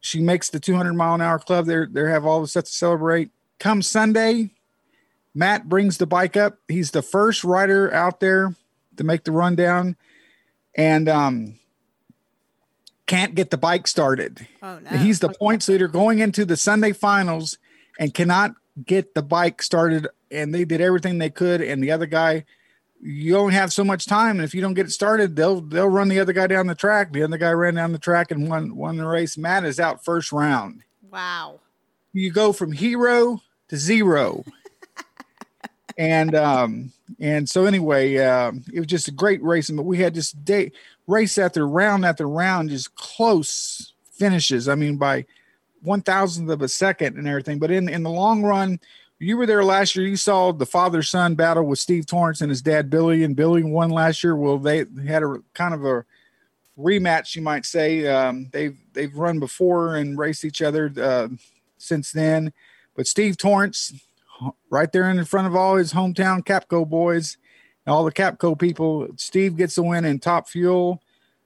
She 0.00 0.20
makes 0.20 0.50
the 0.50 0.58
200 0.58 0.94
mile 0.94 1.14
an 1.14 1.20
hour 1.20 1.38
club. 1.38 1.66
They 1.66 1.84
they 1.88 2.10
have 2.10 2.26
all 2.26 2.40
the 2.40 2.48
stuff 2.48 2.64
to 2.64 2.72
celebrate. 2.72 3.30
Come 3.60 3.82
Sunday, 3.82 4.50
Matt 5.32 5.68
brings 5.68 5.98
the 5.98 6.06
bike 6.06 6.36
up. 6.36 6.58
He's 6.66 6.90
the 6.90 7.02
first 7.02 7.44
rider 7.44 7.92
out 7.92 8.18
there 8.18 8.56
to 8.96 9.04
make 9.04 9.24
the 9.24 9.32
rundown, 9.32 9.96
and 10.74 11.08
um, 11.08 11.59
can't 13.10 13.34
get 13.34 13.50
the 13.50 13.58
bike 13.58 13.88
started. 13.88 14.46
Oh 14.62 14.78
no. 14.78 14.98
He's 14.98 15.18
the 15.18 15.30
points 15.30 15.68
leader 15.68 15.88
going 15.88 16.20
into 16.20 16.44
the 16.44 16.56
Sunday 16.56 16.92
finals 16.92 17.58
and 17.98 18.14
cannot 18.14 18.52
get 18.86 19.14
the 19.14 19.22
bike 19.22 19.62
started. 19.62 20.06
And 20.30 20.54
they 20.54 20.64
did 20.64 20.80
everything 20.80 21.18
they 21.18 21.28
could. 21.28 21.60
And 21.60 21.82
the 21.82 21.90
other 21.90 22.06
guy, 22.06 22.44
you 23.02 23.36
only 23.36 23.54
have 23.54 23.72
so 23.72 23.82
much 23.82 24.06
time. 24.06 24.36
And 24.36 24.44
if 24.44 24.54
you 24.54 24.60
don't 24.60 24.74
get 24.74 24.86
it 24.86 24.92
started, 24.92 25.34
they'll 25.34 25.60
they'll 25.60 25.88
run 25.88 26.06
the 26.06 26.20
other 26.20 26.32
guy 26.32 26.46
down 26.46 26.68
the 26.68 26.76
track. 26.76 27.12
The 27.12 27.24
other 27.24 27.36
guy 27.36 27.50
ran 27.50 27.74
down 27.74 27.90
the 27.90 27.98
track 27.98 28.30
and 28.30 28.48
won 28.48 28.76
won 28.76 28.96
the 28.96 29.06
race. 29.06 29.36
Matt 29.36 29.64
is 29.64 29.80
out 29.80 30.04
first 30.04 30.30
round. 30.30 30.84
Wow. 31.10 31.58
You 32.12 32.30
go 32.30 32.52
from 32.52 32.70
hero 32.70 33.42
to 33.70 33.76
zero. 33.76 34.44
and 35.98 36.32
um, 36.36 36.92
and 37.18 37.48
so 37.48 37.66
anyway, 37.66 38.18
uh, 38.18 38.52
it 38.72 38.78
was 38.78 38.86
just 38.86 39.08
a 39.08 39.12
great 39.12 39.42
racing. 39.42 39.74
But 39.74 39.82
we 39.82 39.98
had 39.98 40.14
this 40.14 40.30
day 40.30 40.70
race 41.10 41.38
after 41.38 41.66
round 41.66 42.04
after 42.04 42.28
round, 42.28 42.70
just 42.70 42.94
close 42.94 43.94
finishes. 44.12 44.68
I 44.68 44.74
mean, 44.74 44.96
by 44.96 45.26
one 45.82 46.02
thousandth 46.02 46.50
of 46.50 46.62
a 46.62 46.68
second 46.68 47.16
and 47.16 47.26
everything. 47.26 47.58
But 47.58 47.70
in 47.70 47.88
in 47.88 48.02
the 48.02 48.10
long 48.10 48.42
run, 48.42 48.80
you 49.18 49.36
were 49.36 49.46
there 49.46 49.64
last 49.64 49.96
year. 49.96 50.06
You 50.06 50.16
saw 50.16 50.52
the 50.52 50.66
father 50.66 51.02
son 51.02 51.34
battle 51.34 51.64
with 51.64 51.78
Steve 51.78 52.06
Torrence 52.06 52.40
and 52.40 52.50
his 52.50 52.62
dad 52.62 52.90
Billy, 52.90 53.24
and 53.24 53.36
Billy 53.36 53.62
won 53.62 53.90
last 53.90 54.24
year. 54.24 54.36
Well, 54.36 54.58
they 54.58 54.84
had 55.06 55.22
a 55.22 55.36
kind 55.54 55.74
of 55.74 55.84
a 55.84 56.04
rematch, 56.78 57.36
you 57.36 57.42
might 57.42 57.66
say. 57.66 58.06
Um, 58.06 58.48
they've 58.52 58.78
they've 58.92 59.14
run 59.14 59.38
before 59.38 59.96
and 59.96 60.18
raced 60.18 60.44
each 60.44 60.62
other 60.62 60.92
uh, 61.00 61.28
since 61.78 62.12
then. 62.12 62.52
But 62.96 63.06
Steve 63.06 63.36
Torrence, 63.36 63.92
right 64.70 64.90
there 64.92 65.08
in 65.08 65.24
front 65.24 65.46
of 65.46 65.56
all 65.56 65.76
his 65.76 65.92
hometown 65.92 66.44
Capco 66.44 66.88
boys, 66.88 67.36
all 67.86 68.04
the 68.04 68.12
Capco 68.12 68.58
people, 68.58 69.08
Steve 69.16 69.56
gets 69.56 69.74
the 69.74 69.82
win 69.82 70.04
in 70.04 70.18
Top 70.18 70.48
Fuel. 70.48 71.02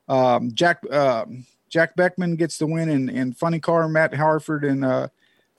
Um, 0.09 0.53
Jack 0.53 0.83
uh, 0.91 1.25
Jack 1.69 1.97
Beckman 1.97 2.37
gets 2.37 2.59
the 2.59 2.67
win 2.67 2.89
in, 2.89 3.09
in 3.09 3.33
Funny 3.33 3.61
Car. 3.61 3.89
Matt 3.89 4.15
Hartford 4.15 4.65
and 4.65 4.85
uh, 4.85 5.09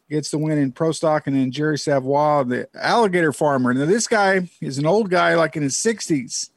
gets 0.09 0.29
the 0.31 0.37
win 0.37 0.57
in 0.57 0.71
Pro 0.71 0.91
Stock, 0.91 1.27
and 1.27 1.35
then 1.35 1.51
Jerry 1.51 1.77
Savoie, 1.77 2.43
the 2.43 2.67
alligator 2.75 3.33
farmer. 3.33 3.73
Now 3.73 3.85
this 3.85 4.07
guy 4.07 4.49
is 4.61 4.77
an 4.77 4.85
old 4.85 5.09
guy, 5.09 5.35
like 5.35 5.55
in 5.55 5.63
his 5.63 5.75
sixties, 5.77 6.51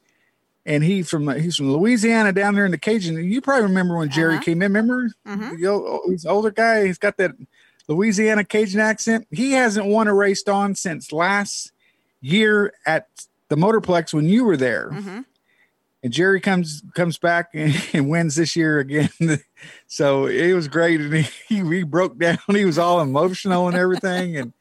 and 0.65 0.83
he 0.83 1.01
from 1.01 1.27
he's 1.39 1.55
from 1.55 1.71
Louisiana 1.73 2.31
down 2.31 2.53
there 2.55 2.65
in 2.65 2.71
the 2.71 2.77
Cajun. 2.77 3.23
You 3.23 3.41
probably 3.41 3.63
remember 3.63 3.97
when 3.97 4.09
Jerry 4.09 4.35
Uh-huh. 4.35 4.43
came 4.43 4.61
in. 4.61 4.71
Remember, 4.73 5.09
Mhm. 5.27 5.57
The 5.57 5.67
old- 5.67 6.01
he's 6.11 6.25
an 6.25 6.31
older 6.31 6.51
guy. 6.51 6.85
He's 6.85 6.99
got 6.99 7.17
that 7.17 7.31
Louisiana 7.87 8.43
Cajun 8.43 8.79
accent. 8.79 9.27
He 9.31 9.53
hasn't 9.53 9.87
won 9.87 10.07
a 10.07 10.13
race 10.13 10.43
on 10.47 10.75
since 10.75 11.11
last 11.11 11.71
year 12.21 12.71
at 12.85 13.07
the 13.49 13.55
Motorplex 13.55 14.13
when 14.13 14.25
you 14.25 14.45
were 14.45 14.57
there. 14.57 14.89
Mm-hmm. 14.91 15.21
And 16.01 16.13
Jerry 16.13 16.39
comes 16.39 16.81
comes 16.95 17.17
back 17.17 17.49
and, 17.53 17.75
and 17.93 18.09
wins 18.09 18.35
this 18.35 18.55
year 18.55 18.79
again. 18.79 19.09
so 19.87 20.27
it 20.27 20.53
was 20.53 20.67
great, 20.67 21.01
and 21.01 21.13
he, 21.13 21.27
he 21.47 21.83
broke 21.83 22.17
down. 22.17 22.37
He 22.47 22.65
was 22.65 22.77
all 22.77 23.01
emotional 23.01 23.67
and 23.67 23.75
everything, 23.75 24.37
and 24.37 24.53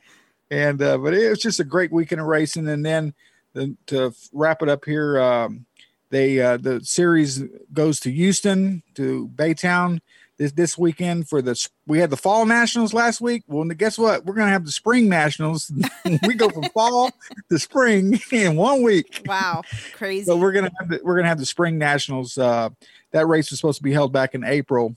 and 0.50 0.82
uh, 0.82 0.98
but 0.98 1.14
it 1.14 1.28
was 1.30 1.38
just 1.38 1.60
a 1.60 1.64
great 1.64 1.92
weekend 1.92 2.20
of 2.20 2.26
racing. 2.26 2.68
And 2.68 2.84
then 2.84 3.14
the, 3.52 3.76
to 3.86 4.12
wrap 4.32 4.62
it 4.62 4.68
up 4.68 4.84
here, 4.84 5.20
um, 5.20 5.66
they 6.10 6.40
uh, 6.40 6.56
the 6.56 6.80
series 6.82 7.44
goes 7.72 8.00
to 8.00 8.10
Houston 8.10 8.82
to 8.94 9.30
Baytown 9.34 10.00
this 10.38 10.52
this 10.52 10.78
weekend 10.78 11.28
for 11.28 11.42
the 11.42 11.68
we 11.86 11.98
had 11.98 12.10
the 12.10 12.16
fall 12.16 12.46
nationals 12.46 12.94
last 12.94 13.20
week. 13.20 13.42
Well, 13.48 13.64
guess 13.64 13.98
what? 13.98 14.24
We're 14.24 14.34
gonna 14.34 14.52
have 14.52 14.64
the 14.64 14.72
spring 14.72 15.08
nationals. 15.08 15.70
we 16.26 16.34
go 16.34 16.48
from 16.48 16.62
fall 16.70 17.10
to 17.50 17.58
spring 17.58 18.18
in 18.32 18.56
one 18.56 18.82
week. 18.82 19.22
Wow, 19.26 19.62
crazy. 19.92 20.24
So 20.24 20.36
we're 20.36 20.52
gonna 20.52 20.70
have 20.78 20.88
the, 20.88 21.00
we're 21.02 21.16
gonna 21.16 21.28
have 21.28 21.40
the 21.40 21.46
spring 21.46 21.76
nationals. 21.76 22.38
Uh, 22.38 22.70
that 23.10 23.26
race 23.26 23.50
was 23.50 23.58
supposed 23.58 23.78
to 23.78 23.82
be 23.82 23.92
held 23.92 24.12
back 24.12 24.34
in 24.34 24.44
April, 24.44 24.94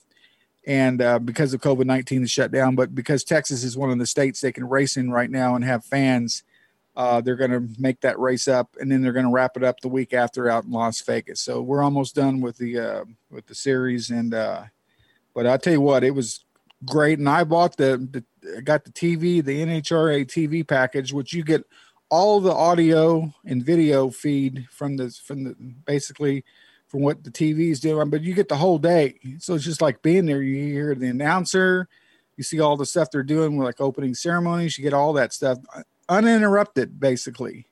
and 0.67 1.01
uh, 1.01 1.17
because 1.17 1.53
of 1.53 1.61
COVID 1.61 1.85
nineteen, 1.85 2.21
it's 2.21 2.31
shut 2.31 2.51
down. 2.51 2.75
But 2.75 2.93
because 2.93 3.23
Texas 3.23 3.63
is 3.63 3.75
one 3.75 3.89
of 3.89 3.97
the 3.97 4.07
states 4.07 4.41
they 4.41 4.51
can 4.51 4.69
race 4.69 4.95
in 4.95 5.09
right 5.09 5.29
now 5.29 5.55
and 5.55 5.65
have 5.65 5.83
fans, 5.83 6.43
uh, 6.95 7.19
they're 7.19 7.35
gonna 7.35 7.67
make 7.79 7.99
that 8.01 8.19
race 8.19 8.47
up, 8.47 8.75
and 8.79 8.91
then 8.91 9.01
they're 9.01 9.11
gonna 9.11 9.31
wrap 9.31 9.57
it 9.57 9.63
up 9.63 9.79
the 9.79 9.89
week 9.89 10.13
after 10.13 10.51
out 10.51 10.65
in 10.65 10.71
Las 10.71 11.01
Vegas. 11.01 11.41
So 11.41 11.63
we're 11.63 11.81
almost 11.81 12.13
done 12.13 12.41
with 12.41 12.57
the 12.57 12.77
uh, 12.77 13.05
with 13.31 13.47
the 13.47 13.55
series, 13.55 14.11
and 14.11 14.35
uh, 14.35 14.65
but 15.33 15.47
I 15.47 15.57
tell 15.57 15.73
you 15.73 15.81
what, 15.81 16.03
it 16.03 16.11
was 16.11 16.43
great, 16.85 17.19
and 17.19 17.29
I 17.29 17.43
bought 17.43 17.77
the, 17.77 17.97
the 18.11 18.23
I 18.57 18.61
got 18.61 18.85
the 18.85 18.91
TV, 18.91 19.43
the 19.43 19.61
NHRA 19.61 20.25
TV 20.25 20.67
package, 20.67 21.13
which 21.13 21.33
you 21.33 21.43
get 21.43 21.63
all 22.09 22.41
the 22.41 22.51
audio 22.51 23.33
and 23.45 23.63
video 23.63 24.09
feed 24.09 24.67
from 24.69 24.97
the 24.97 25.09
from 25.09 25.43
the 25.43 25.55
basically 25.85 26.43
from 26.87 27.01
what 27.01 27.23
the 27.23 27.31
TV 27.31 27.71
is 27.71 27.79
doing, 27.79 28.09
but 28.09 28.21
you 28.21 28.33
get 28.33 28.49
the 28.49 28.57
whole 28.57 28.77
day. 28.77 29.17
So 29.39 29.55
it's 29.55 29.63
just 29.63 29.81
like 29.81 30.01
being 30.01 30.25
there. 30.25 30.41
You 30.41 30.73
hear 30.73 30.93
the 30.93 31.07
announcer, 31.07 31.87
you 32.35 32.43
see 32.43 32.59
all 32.59 32.75
the 32.75 32.85
stuff 32.85 33.09
they're 33.11 33.23
doing 33.23 33.55
with 33.55 33.65
like 33.65 33.79
opening 33.79 34.13
ceremonies. 34.13 34.77
You 34.77 34.83
get 34.83 34.93
all 34.93 35.13
that 35.13 35.31
stuff 35.31 35.59
uninterrupted, 36.09 36.99
basically. 36.99 37.65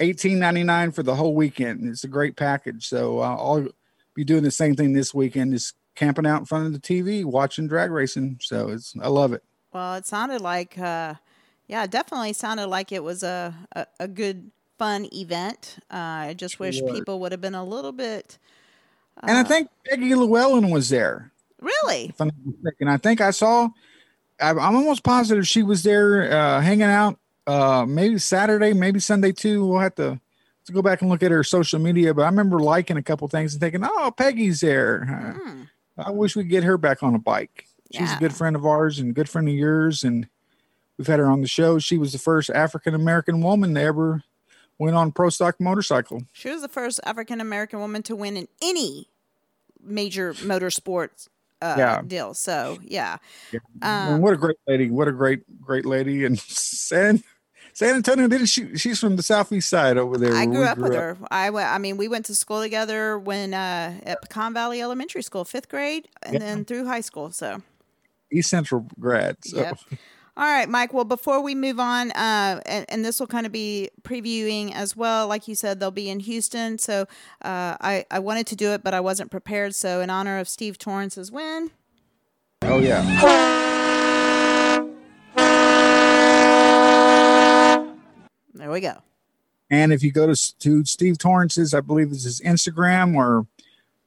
Eighteen 0.00 0.40
ninety 0.40 0.64
nine 0.64 0.90
for 0.90 1.04
the 1.04 1.14
whole 1.14 1.34
weekend. 1.34 1.88
It's 1.88 2.02
a 2.02 2.08
great 2.08 2.36
package. 2.36 2.88
So 2.88 3.20
uh, 3.20 3.36
I'll 3.36 3.68
be 4.14 4.24
doing 4.24 4.42
the 4.42 4.50
same 4.50 4.74
thing 4.74 4.92
this 4.92 5.14
weekend. 5.14 5.52
Just 5.52 5.76
camping 5.96 6.26
out 6.26 6.38
in 6.40 6.44
front 6.46 6.66
of 6.66 6.72
the 6.72 6.78
TV, 6.78 7.24
watching 7.24 7.66
drag 7.66 7.90
racing. 7.90 8.38
So 8.40 8.68
it's 8.68 8.94
I 9.02 9.08
love 9.08 9.32
it. 9.32 9.42
Well, 9.72 9.94
it 9.94 10.06
sounded 10.06 10.40
like, 10.40 10.78
uh, 10.78 11.14
yeah, 11.66 11.84
it 11.84 11.90
definitely 11.90 12.32
sounded 12.32 12.68
like 12.68 12.92
it 12.92 13.02
was 13.02 13.22
a, 13.22 13.54
a, 13.74 13.86
a 14.00 14.08
good, 14.08 14.50
fun 14.78 15.08
event. 15.12 15.76
Uh, 15.90 15.96
I 16.30 16.34
just 16.36 16.60
wish 16.60 16.80
people 16.82 17.18
would 17.20 17.32
have 17.32 17.40
been 17.40 17.54
a 17.54 17.64
little 17.64 17.92
bit. 17.92 18.38
and 19.22 19.36
I 19.36 19.42
think 19.42 19.68
Peggy 19.86 20.14
Llewellyn 20.14 20.70
was 20.70 20.88
there. 20.90 21.32
Really? 21.60 22.06
If 22.10 22.20
I'm 22.20 22.30
mistaken, 22.44 22.88
I 22.88 22.98
think 22.98 23.20
I 23.20 23.30
saw. 23.30 23.68
I- 24.40 24.50
I'm 24.50 24.76
almost 24.76 25.02
positive 25.02 25.48
she 25.48 25.62
was 25.62 25.82
there 25.82 26.30
uh, 26.30 26.60
hanging 26.60 26.82
out. 26.82 27.18
Uh, 27.46 27.86
maybe 27.88 28.18
Saturday, 28.18 28.72
maybe 28.74 29.00
Sunday 29.00 29.32
too. 29.32 29.66
We'll 29.66 29.78
have 29.80 29.94
to, 29.94 30.20
to 30.66 30.72
go 30.72 30.82
back 30.82 31.00
and 31.00 31.08
look 31.10 31.22
at 31.22 31.30
her 31.30 31.42
social 31.44 31.78
media. 31.80 32.12
But 32.12 32.22
I 32.22 32.26
remember 32.26 32.58
liking 32.58 32.96
a 32.98 33.02
couple 33.02 33.26
things 33.28 33.54
and 33.54 33.60
thinking, 33.60 33.82
"Oh, 33.84 34.12
Peggy's 34.16 34.60
there." 34.60 35.06
Uh, 35.48 35.54
I 35.98 36.10
wish 36.10 36.36
we 36.36 36.42
could 36.42 36.50
get 36.50 36.64
her 36.64 36.76
back 36.78 37.02
on 37.02 37.14
a 37.14 37.18
bike. 37.18 37.66
She's 37.92 38.12
a 38.12 38.18
good 38.18 38.34
friend 38.34 38.56
of 38.56 38.66
ours 38.66 38.98
and 38.98 39.14
good 39.14 39.28
friend 39.28 39.48
of 39.48 39.54
yours, 39.54 40.02
and 40.02 40.28
we've 40.98 41.06
had 41.06 41.18
her 41.20 41.26
on 41.26 41.40
the 41.40 41.46
show. 41.48 41.78
She 41.78 41.98
was 41.98 42.12
the 42.12 42.18
first 42.18 42.50
African 42.50 42.94
American 42.94 43.40
woman 43.40 43.74
to 43.74 43.80
ever 43.80 44.24
win 44.78 44.94
on 44.94 45.12
pro 45.12 45.30
stock 45.30 45.60
motorcycle. 45.60 46.22
She 46.32 46.50
was 46.50 46.62
the 46.62 46.68
first 46.68 47.00
African 47.04 47.40
American 47.40 47.78
woman 47.78 48.02
to 48.04 48.16
win 48.16 48.36
in 48.36 48.48
any 48.60 49.08
major 49.82 50.34
motorsports 50.34 51.28
uh, 51.62 51.76
Yeah. 51.78 52.02
deal. 52.06 52.34
So, 52.34 52.78
yeah. 52.82 53.18
and 53.80 54.16
Um, 54.16 54.20
what 54.20 54.34
a 54.34 54.36
great 54.36 54.58
lady! 54.66 54.90
What 54.90 55.08
a 55.08 55.12
great, 55.12 55.40
great 55.62 55.86
lady! 55.86 56.24
And 56.24 56.38
San 56.40 57.22
San 57.76 57.94
Antonio 57.96 58.26
didn't 58.26 58.46
she? 58.46 58.74
She's 58.78 58.98
from 58.98 59.16
the 59.16 59.22
southeast 59.22 59.68
side 59.68 59.98
over 59.98 60.16
there. 60.16 60.32
I 60.32 60.46
grew 60.46 60.64
up 60.64 60.78
with 60.78 60.94
her. 60.94 61.18
I 61.30 61.50
went. 61.50 61.68
I 61.68 61.76
mean, 61.76 61.98
we 61.98 62.08
went 62.08 62.24
to 62.24 62.34
school 62.34 62.62
together 62.62 63.18
when 63.18 63.52
uh, 63.52 64.00
at 64.02 64.22
Pecan 64.22 64.54
Valley 64.54 64.80
Elementary 64.80 65.20
School, 65.20 65.44
fifth 65.44 65.68
grade, 65.68 66.08
and 66.22 66.32
Yeah. 66.32 66.38
then 66.38 66.64
through 66.64 66.86
high 66.86 67.02
school. 67.02 67.32
So, 67.32 67.60
East 68.32 68.48
Central 68.48 68.86
grad. 68.98 69.36
So 69.44 69.58
Yep. 69.58 69.78
all 70.38 70.44
right, 70.46 70.66
Mike. 70.70 70.94
Well, 70.94 71.04
before 71.04 71.42
we 71.42 71.54
move 71.54 71.78
on, 71.78 72.12
uh, 72.12 72.62
and, 72.64 72.86
and 72.88 73.04
this 73.04 73.20
will 73.20 73.26
kind 73.26 73.44
of 73.44 73.52
be 73.52 73.90
previewing 74.04 74.74
as 74.74 74.96
well. 74.96 75.28
Like 75.28 75.46
you 75.46 75.54
said, 75.54 75.78
they'll 75.78 75.90
be 75.90 76.08
in 76.08 76.20
Houston. 76.20 76.78
So, 76.78 77.02
uh, 77.42 77.76
I 77.78 78.06
I 78.10 78.20
wanted 78.20 78.46
to 78.46 78.56
do 78.56 78.70
it, 78.70 78.82
but 78.84 78.94
I 78.94 79.00
wasn't 79.00 79.30
prepared. 79.30 79.74
So, 79.74 80.00
in 80.00 80.08
honor 80.08 80.38
of 80.38 80.48
Steve 80.48 80.78
Torrence's 80.78 81.30
win, 81.30 81.72
Oh 82.62 82.78
yeah. 82.78 83.02
There 88.56 88.70
we 88.70 88.80
go. 88.80 89.02
And 89.70 89.92
if 89.92 90.02
you 90.02 90.12
go 90.12 90.32
to 90.32 90.58
to 90.58 90.84
Steve 90.84 91.18
Torrence's, 91.18 91.74
I 91.74 91.80
believe 91.80 92.12
it's 92.12 92.24
his 92.24 92.40
Instagram 92.40 93.16
or 93.16 93.46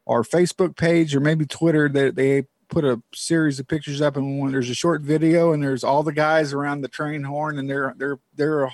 or 0.06 0.24
Facebook 0.24 0.76
page 0.76 1.16
or 1.16 1.20
maybe 1.20 1.46
Twitter, 1.46 1.88
they 1.90 2.10
they 2.12 2.44
put 2.70 2.86
a 2.86 3.02
series 3.14 3.60
of 3.60 3.68
pictures 3.68 4.02
up, 4.02 4.16
and 4.16 4.40
when 4.40 4.52
there's 4.52 4.70
a 4.70 4.76
short 4.76 5.02
video, 5.02 5.52
and 5.52 5.62
there's 5.62 5.84
all 5.84 6.04
the 6.04 6.14
guys 6.14 6.54
around 6.54 6.82
the 6.82 6.88
train 6.88 7.24
horn, 7.24 7.60
and 7.60 7.70
they're 7.70 7.94
they're 7.98 8.20
they're 8.36 8.68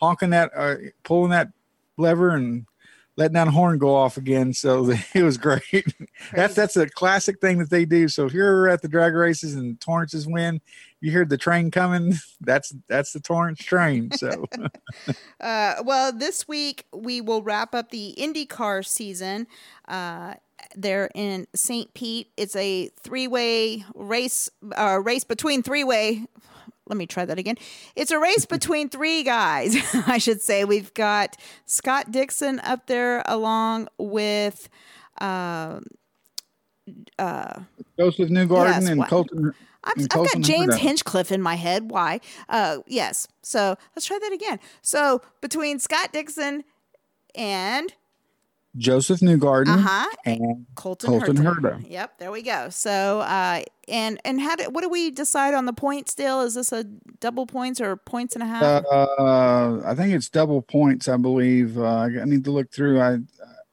honking 0.00 0.30
that, 0.30 0.50
uh, 0.56 0.76
pulling 1.02 1.30
that 1.30 1.48
lever, 1.96 2.30
and 2.30 2.66
letting 3.16 3.34
that 3.34 3.48
horn 3.48 3.78
go 3.78 3.94
off 3.94 4.16
again. 4.16 4.52
So 4.52 4.90
it 5.14 5.22
was 5.22 5.38
great. 5.38 5.94
that's 6.32 6.54
that's 6.54 6.76
a 6.76 6.88
classic 6.88 7.40
thing 7.40 7.58
that 7.58 7.70
they 7.70 7.84
do. 7.84 8.08
So 8.08 8.26
if 8.26 8.32
you're 8.32 8.68
at 8.68 8.82
the 8.82 8.88
drag 8.88 9.14
races 9.14 9.54
and 9.54 9.80
Torrence's 9.80 10.26
win, 10.26 10.60
you 11.00 11.10
hear 11.10 11.24
the 11.24 11.36
train 11.36 11.70
coming. 11.70 12.14
That's 12.40 12.74
that's 12.88 13.12
the 13.12 13.20
Torrence 13.20 13.58
train. 13.58 14.10
So. 14.12 14.46
Uh, 15.40 15.74
well, 15.84 16.10
this 16.10 16.48
week 16.48 16.86
we 16.94 17.20
will 17.20 17.42
wrap 17.42 17.74
up 17.74 17.90
the 17.90 18.14
IndyCar 18.18 18.86
season. 18.86 19.46
Uh, 19.86 20.32
they're 20.74 21.10
in 21.14 21.46
St. 21.54 21.92
Pete. 21.92 22.30
It's 22.38 22.56
a 22.56 22.88
three-way 23.02 23.84
race, 23.94 24.48
uh, 24.78 25.00
race 25.02 25.24
between 25.24 25.62
three-way. 25.62 26.24
Let 26.86 26.96
me 26.96 27.06
try 27.06 27.24
that 27.24 27.38
again. 27.38 27.56
It's 27.96 28.10
a 28.10 28.18
race 28.18 28.44
between 28.56 28.88
three 28.88 29.22
guys, 29.22 29.76
I 30.06 30.18
should 30.18 30.40
say. 30.42 30.64
We've 30.64 30.92
got 30.94 31.36
Scott 31.66 32.10
Dixon 32.10 32.60
up 32.60 32.86
there 32.86 33.22
along 33.26 33.88
with. 33.98 34.68
Uh, 35.20 35.80
uh, 37.18 37.60
Josef 37.98 38.28
Newgarden 38.28 38.66
Yes, 38.66 38.88
and 38.88 38.98
what- 38.98 39.08
Colton. 39.08 39.54
I'm, 39.86 39.92
and 39.98 40.08
I've 40.14 40.32
got 40.32 40.40
James 40.40 40.76
Hinchcliffe 40.76 41.30
in 41.30 41.42
my 41.42 41.56
head. 41.56 41.90
Why? 41.90 42.20
Uh, 42.48 42.78
yes. 42.86 43.28
So 43.42 43.76
let's 43.94 44.06
try 44.06 44.18
that 44.18 44.32
again. 44.32 44.58
So 44.80 45.20
between 45.42 45.78
Scott 45.78 46.10
Dixon 46.12 46.64
and 47.34 47.92
Josef 48.76 49.20
Newgarden, 49.20 49.68
Uh-huh. 49.68 50.06
and 50.24 50.66
Colton, 50.74 51.08
Colton 51.10 51.36
Herta. 51.36 51.78
Herta. 51.78 51.90
Yep, 51.90 52.18
there 52.18 52.32
we 52.32 52.42
go. 52.42 52.68
So, 52.70 53.20
uh, 53.20 53.62
and 53.86 54.20
and 54.24 54.40
how 54.40 54.56
did 54.56 54.74
what 54.74 54.80
do 54.82 54.88
we 54.88 55.10
decide 55.10 55.54
on 55.54 55.66
the 55.66 55.72
point? 55.72 56.08
Still, 56.10 56.40
Is 56.42 56.54
this 56.54 56.72
a 56.72 56.84
double 57.20 57.46
points 57.46 57.80
or 57.80 57.96
points 57.96 58.34
and 58.34 58.42
a 58.42 58.46
half? 58.46 58.84
Uh, 58.90 59.80
I 59.84 59.94
think 59.94 60.12
it's 60.12 60.28
double 60.28 60.60
points. 60.62 61.06
I 61.08 61.16
believe. 61.16 61.78
Uh, 61.78 62.08
I 62.20 62.24
need 62.24 62.44
to 62.44 62.50
look 62.50 62.70
through. 62.72 63.00
I 63.00 63.18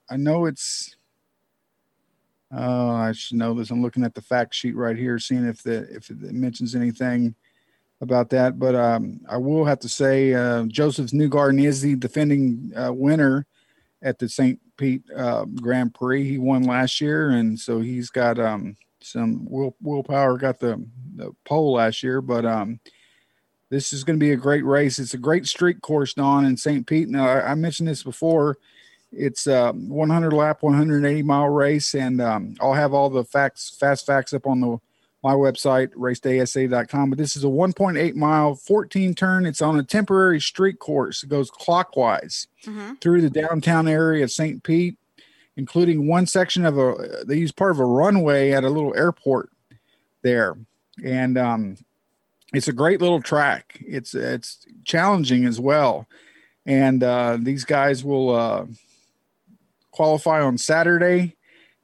I 0.09 0.17
know 0.17 0.45
it's. 0.45 0.95
Oh, 2.53 2.89
I 2.89 3.13
should 3.13 3.37
know 3.37 3.53
this. 3.53 3.71
I'm 3.71 3.81
looking 3.81 4.03
at 4.03 4.13
the 4.13 4.21
fact 4.21 4.53
sheet 4.53 4.75
right 4.75 4.97
here, 4.97 5.17
seeing 5.19 5.45
if 5.45 5.63
the 5.63 5.83
if 5.95 6.09
it 6.09 6.19
mentions 6.21 6.75
anything 6.75 7.33
about 8.01 8.29
that. 8.31 8.59
But 8.59 8.75
um, 8.75 9.21
I 9.29 9.37
will 9.37 9.63
have 9.63 9.79
to 9.79 9.89
say, 9.89 10.33
uh, 10.33 10.65
Josef 10.65 11.11
Newgarden 11.11 11.63
is 11.63 11.81
the 11.81 11.95
defending 11.95 12.73
uh, 12.75 12.91
winner 12.91 13.45
at 14.01 14.19
the 14.19 14.27
St. 14.27 14.59
Pete 14.81 15.03
uh, 15.15 15.45
Grand 15.45 15.93
Prix. 15.93 16.27
He 16.27 16.39
won 16.39 16.63
last 16.63 16.99
year, 16.99 17.29
and 17.29 17.57
so 17.59 17.81
he's 17.81 18.09
got 18.09 18.39
um, 18.39 18.75
some 18.99 19.45
will 19.47 19.75
willpower. 19.79 20.37
Got 20.39 20.59
the 20.59 20.83
the 21.15 21.31
pole 21.45 21.73
last 21.73 22.01
year, 22.01 22.19
but 22.19 22.47
um, 22.47 22.79
this 23.69 23.93
is 23.93 24.03
going 24.03 24.17
to 24.17 24.23
be 24.23 24.31
a 24.31 24.37
great 24.37 24.65
race. 24.65 24.97
It's 24.97 25.13
a 25.13 25.19
great 25.19 25.45
street 25.45 25.81
course, 25.81 26.15
Don, 26.15 26.45
in 26.45 26.57
St. 26.57 26.87
Pete. 26.87 27.09
Now, 27.09 27.27
I, 27.27 27.51
I 27.51 27.55
mentioned 27.55 27.87
this 27.87 28.01
before. 28.01 28.57
It's 29.11 29.45
a 29.45 29.71
100 29.71 30.33
lap, 30.33 30.63
180 30.63 31.21
mile 31.21 31.49
race, 31.49 31.93
and 31.93 32.19
um, 32.19 32.55
I'll 32.59 32.73
have 32.73 32.93
all 32.93 33.11
the 33.11 33.23
facts, 33.23 33.75
fast 33.79 34.07
facts 34.07 34.33
up 34.33 34.47
on 34.47 34.61
the 34.61 34.77
my 35.23 35.33
website, 35.33 35.89
racedaysa.com. 35.93 37.09
But 37.09 37.17
this 37.17 37.35
is 37.35 37.43
a 37.43 37.47
1.8 37.47 38.15
mile, 38.15 38.55
14 38.55 39.13
turn. 39.13 39.45
It's 39.45 39.61
on 39.61 39.79
a 39.79 39.83
temporary 39.83 40.39
street 40.39 40.79
course. 40.79 41.23
It 41.23 41.29
goes 41.29 41.51
clockwise 41.51 42.47
through 43.01 43.21
the 43.21 43.29
downtown 43.29 43.87
area 43.87 44.23
of 44.23 44.31
St. 44.31 44.63
Pete, 44.63 44.97
including 45.55 46.07
one 46.07 46.25
section 46.25 46.65
of 46.65 46.77
a, 46.77 47.23
they 47.25 47.37
use 47.37 47.51
part 47.51 47.71
of 47.71 47.79
a 47.79 47.85
runway 47.85 48.51
at 48.51 48.63
a 48.63 48.69
little 48.69 48.95
airport 48.95 49.49
there. 50.23 50.57
And 51.03 51.37
um, 51.37 51.77
it's 52.53 52.67
a 52.67 52.73
great 52.73 53.01
little 53.01 53.21
track. 53.21 53.79
It's, 53.81 54.15
it's 54.15 54.65
challenging 54.85 55.45
as 55.45 55.59
well. 55.59 56.07
And 56.65 57.03
uh, 57.03 57.37
these 57.39 57.63
guys 57.63 58.03
will 58.03 58.35
uh, 58.35 58.65
qualify 59.91 60.41
on 60.41 60.57
Saturday. 60.57 61.35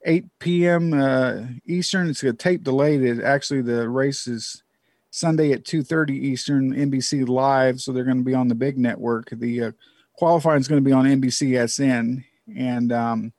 8 0.07 0.25
p.m. 0.39 0.93
Uh, 0.93 1.43
Eastern. 1.65 2.09
It's 2.09 2.23
a 2.23 2.33
tape 2.33 2.63
delayed. 2.63 3.03
It 3.03 3.21
actually 3.21 3.61
the 3.61 3.87
race 3.87 4.25
is 4.25 4.63
Sunday 5.11 5.51
at 5.51 5.65
2:30 5.65 6.11
Eastern, 6.11 6.73
NBC 6.73 7.27
Live. 7.27 7.81
So 7.81 7.91
they're 7.91 8.03
going 8.05 8.17
to 8.17 8.23
be 8.23 8.33
on 8.33 8.47
the 8.47 8.55
big 8.55 8.77
network. 8.77 9.29
The 9.31 9.63
uh, 9.63 9.71
qualifying 10.13 10.61
is 10.61 10.67
going 10.67 10.83
to 10.83 10.87
be 10.87 10.93
on 10.93 11.05
NBCSN, 11.05 12.23
and 12.55 12.91
um, 12.91 13.33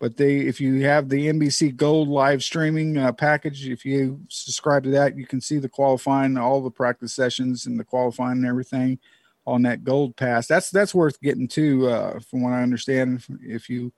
but 0.00 0.16
they 0.16 0.38
if 0.38 0.60
you 0.60 0.84
have 0.86 1.08
the 1.08 1.28
NBC 1.28 1.76
Gold 1.76 2.08
live 2.08 2.42
streaming 2.42 2.96
uh, 2.96 3.12
package, 3.12 3.68
if 3.68 3.84
you 3.84 4.20
subscribe 4.28 4.84
to 4.84 4.90
that, 4.90 5.16
you 5.16 5.26
can 5.26 5.40
see 5.40 5.58
the 5.58 5.68
qualifying, 5.68 6.38
all 6.38 6.62
the 6.62 6.70
practice 6.70 7.14
sessions, 7.14 7.66
and 7.66 7.78
the 7.78 7.84
qualifying 7.84 8.38
and 8.38 8.46
everything 8.46 8.98
on 9.46 9.62
that 9.62 9.84
Gold 9.84 10.16
Pass. 10.16 10.46
That's 10.46 10.70
that's 10.70 10.94
worth 10.94 11.20
getting 11.20 11.48
to, 11.48 11.88
uh, 11.88 12.20
from 12.20 12.42
what 12.42 12.52
I 12.52 12.62
understand. 12.62 13.24
If 13.42 13.68
you 13.68 13.92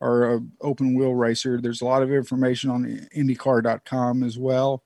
are 0.00 0.34
a 0.34 0.40
open 0.60 0.94
wheel 0.94 1.14
racer. 1.14 1.60
There's 1.60 1.80
a 1.80 1.84
lot 1.84 2.02
of 2.02 2.12
information 2.12 2.70
on 2.70 2.84
IndyCar.com 3.16 4.22
as 4.22 4.38
well, 4.38 4.82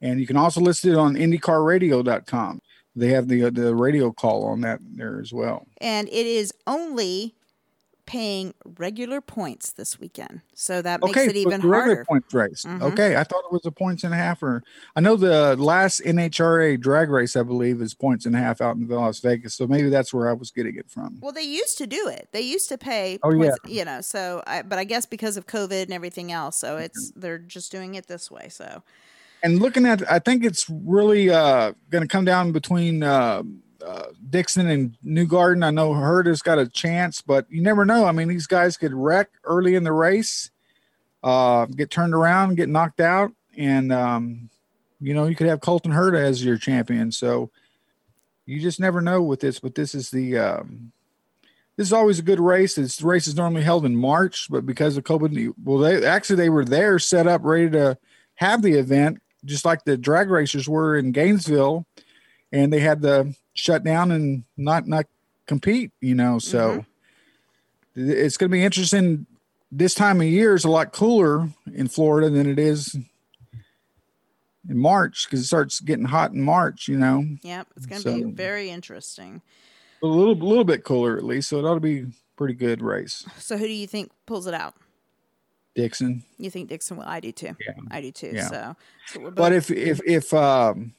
and 0.00 0.20
you 0.20 0.26
can 0.26 0.36
also 0.36 0.60
list 0.60 0.84
it 0.84 0.94
on 0.96 1.14
IndyCarRadio.com. 1.14 2.60
They 2.94 3.08
have 3.08 3.28
the 3.28 3.44
uh, 3.44 3.50
the 3.50 3.74
radio 3.74 4.12
call 4.12 4.44
on 4.44 4.60
that 4.62 4.80
there 4.82 5.20
as 5.20 5.32
well. 5.32 5.66
and 5.78 6.08
it 6.08 6.26
is 6.26 6.52
only 6.66 7.34
paying 8.12 8.52
regular 8.76 9.22
points 9.22 9.72
this 9.72 9.98
weekend. 9.98 10.42
So 10.52 10.82
that 10.82 11.00
makes 11.00 11.16
okay, 11.16 11.30
it 11.30 11.36
even 11.36 11.62
regular 11.62 11.72
harder. 11.72 12.04
points 12.04 12.34
race. 12.34 12.64
Mhm. 12.66 12.82
Okay, 12.82 13.16
I 13.16 13.24
thought 13.24 13.42
it 13.46 13.50
was 13.50 13.64
a 13.64 13.70
points 13.70 14.04
and 14.04 14.12
a 14.12 14.18
half. 14.18 14.42
Or 14.42 14.62
I 14.94 15.00
know 15.00 15.16
the 15.16 15.56
last 15.56 16.02
NHRA 16.04 16.76
drag 16.76 17.08
race, 17.08 17.36
I 17.36 17.42
believe, 17.42 17.80
is 17.80 17.94
points 17.94 18.26
and 18.26 18.36
a 18.36 18.38
half 18.38 18.60
out 18.60 18.76
in 18.76 18.86
Las 18.86 19.20
Vegas. 19.20 19.54
So 19.54 19.66
maybe 19.66 19.88
that's 19.88 20.12
where 20.12 20.28
I 20.28 20.34
was 20.34 20.50
getting 20.50 20.76
it 20.76 20.90
from. 20.90 21.20
Well, 21.22 21.32
they 21.32 21.40
used 21.40 21.78
to 21.78 21.86
do 21.86 22.06
it. 22.06 22.28
They 22.32 22.42
used 22.42 22.68
to 22.68 22.76
pay. 22.76 23.18
Oh, 23.22 23.30
points, 23.30 23.56
yeah. 23.66 23.78
You 23.78 23.84
know, 23.86 24.02
so 24.02 24.42
I, 24.46 24.60
but 24.60 24.78
I 24.78 24.84
guess 24.84 25.06
because 25.06 25.38
of 25.38 25.46
COVID 25.46 25.84
and 25.84 25.94
everything 25.94 26.30
else, 26.30 26.58
so 26.58 26.76
it's 26.76 27.12
they're 27.16 27.38
just 27.38 27.72
doing 27.72 27.94
it 27.94 28.08
this 28.08 28.30
way. 28.30 28.50
So 28.50 28.82
and 29.42 29.58
looking 29.58 29.86
at 29.86 30.08
i 30.08 30.20
think 30.20 30.44
it's 30.44 30.70
really 30.70 31.28
uh 31.28 31.72
going 31.90 32.02
to 32.02 32.06
come 32.06 32.24
down 32.24 32.52
between 32.52 33.02
uh, 33.02 33.42
uh 33.84 34.06
dixon 34.30 34.68
and 34.68 34.96
newgarden. 35.04 35.64
I 35.64 35.70
know 35.70 35.92
Herta's 35.92 36.42
got 36.42 36.58
a 36.58 36.68
chance 36.68 37.20
but 37.22 37.46
you 37.50 37.62
never 37.62 37.84
know. 37.84 38.06
I 38.06 38.12
mean 38.12 38.28
these 38.28 38.46
guys 38.46 38.76
could 38.76 38.94
wreck 38.94 39.30
early 39.44 39.74
in 39.74 39.84
the 39.84 39.92
race 39.92 40.50
uh 41.22 41.66
get 41.66 41.90
turned 41.90 42.14
around 42.14 42.56
get 42.56 42.68
knocked 42.68 43.00
out 43.00 43.32
and 43.56 43.92
um 43.92 44.50
you 45.00 45.14
know 45.14 45.26
you 45.26 45.36
could 45.36 45.46
have 45.46 45.60
colton 45.60 45.92
Herta 45.92 46.20
as 46.20 46.44
your 46.44 46.58
champion. 46.58 47.12
So 47.12 47.50
you 48.46 48.60
just 48.60 48.80
never 48.80 49.00
know 49.00 49.22
with 49.22 49.40
this 49.40 49.58
but 49.60 49.74
this 49.74 49.94
is 49.94 50.10
the 50.10 50.38
um 50.38 50.92
this 51.76 51.88
is 51.88 51.92
always 51.92 52.18
a 52.18 52.22
good 52.22 52.40
race. 52.40 52.74
This 52.74 53.00
race 53.00 53.26
is 53.26 53.36
normally 53.36 53.62
held 53.62 53.86
in 53.86 53.96
March, 53.96 54.48
but 54.50 54.66
because 54.66 54.96
of 54.96 55.04
COVID, 55.04 55.54
well, 55.64 55.78
they 55.78 56.04
actually 56.04 56.36
they 56.36 56.50
were 56.50 56.64
there 56.64 56.98
set 56.98 57.26
up 57.26 57.40
ready 57.44 57.70
to 57.70 57.96
have 58.34 58.62
the 58.62 58.74
event, 58.74 59.22
just 59.44 59.64
like 59.64 59.84
the 59.84 59.96
drag 59.96 60.30
racers 60.30 60.68
were 60.68 60.96
in 60.96 61.12
Gainesville, 61.12 61.86
and 62.52 62.72
they 62.72 62.80
had 62.80 63.02
to 63.02 63.34
shut 63.54 63.82
down 63.82 64.10
and 64.10 64.44
not 64.56 64.86
not 64.86 65.06
compete. 65.46 65.90
You 66.00 66.14
know, 66.14 66.38
so 66.38 66.84
it's 67.94 68.36
going 68.36 68.50
to 68.50 68.54
be 68.54 68.64
interesting. 68.64 69.26
This 69.70 69.94
time 69.94 70.20
of 70.20 70.26
year 70.26 70.54
is 70.54 70.64
a 70.64 70.70
lot 70.70 70.92
cooler 70.92 71.48
in 71.74 71.88
Florida 71.88 72.28
than 72.28 72.46
it 72.46 72.58
is 72.58 72.94
in 74.68 74.78
March 74.78 75.26
because 75.26 75.40
it 75.40 75.46
starts 75.46 75.80
getting 75.80 76.04
hot 76.04 76.32
in 76.32 76.42
March. 76.42 76.88
You 76.88 76.98
know, 76.98 77.24
yep, 77.42 77.66
it's 77.76 77.86
going 77.86 78.02
to 78.02 78.26
be 78.26 78.32
very 78.32 78.70
interesting. 78.70 79.42
a 80.02 80.06
little 80.06 80.34
a 80.34 80.46
little 80.46 80.64
bit 80.64 80.84
cooler 80.84 81.16
at 81.16 81.24
least, 81.24 81.48
so 81.48 81.58
it 81.58 81.64
ought 81.64 81.74
to 81.74 81.80
be 81.80 82.06
pretty 82.36 82.54
good 82.54 82.82
race. 82.82 83.24
So 83.38 83.56
who 83.56 83.66
do 83.66 83.72
you 83.72 83.86
think 83.86 84.10
pulls 84.26 84.46
it 84.46 84.54
out? 84.54 84.74
Dixon. 85.74 86.22
You 86.36 86.50
think 86.50 86.68
Dixon 86.68 86.98
will? 86.98 87.06
I 87.06 87.20
do 87.20 87.32
too. 87.32 87.56
Yeah. 87.66 87.72
I 87.90 88.02
do 88.02 88.10
too. 88.10 88.32
Yeah. 88.34 88.48
So, 88.48 88.76
so 89.06 89.30
But 89.30 89.52
if 89.52 89.70
if 89.70 90.00
if 90.04 90.34
um 90.34 90.92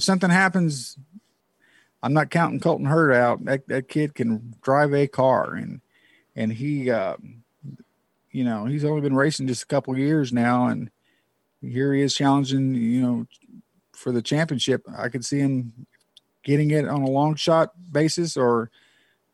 if 0.00 0.04
something 0.04 0.30
happens, 0.30 0.96
I'm 2.02 2.14
not 2.14 2.30
counting 2.30 2.58
Colton 2.58 2.86
Herta 2.86 3.14
out. 3.14 3.44
That 3.44 3.68
that 3.68 3.88
kid 3.88 4.14
can 4.14 4.54
drive 4.62 4.94
a 4.94 5.06
car, 5.06 5.52
and 5.52 5.82
and 6.34 6.50
he, 6.50 6.90
um, 6.90 7.42
you 8.30 8.42
know, 8.44 8.64
he's 8.64 8.84
only 8.84 9.02
been 9.02 9.14
racing 9.14 9.46
just 9.46 9.64
a 9.64 9.66
couple 9.66 9.92
of 9.92 9.98
years 9.98 10.32
now, 10.32 10.68
and 10.68 10.90
here 11.60 11.92
he 11.92 12.00
is 12.00 12.14
challenging, 12.14 12.74
you 12.74 13.02
know, 13.02 13.26
for 13.92 14.10
the 14.10 14.22
championship. 14.22 14.86
I 14.96 15.10
could 15.10 15.26
see 15.26 15.38
him 15.40 15.86
getting 16.44 16.70
it 16.70 16.88
on 16.88 17.02
a 17.02 17.10
long 17.10 17.34
shot 17.34 17.72
basis, 17.92 18.38
or 18.38 18.70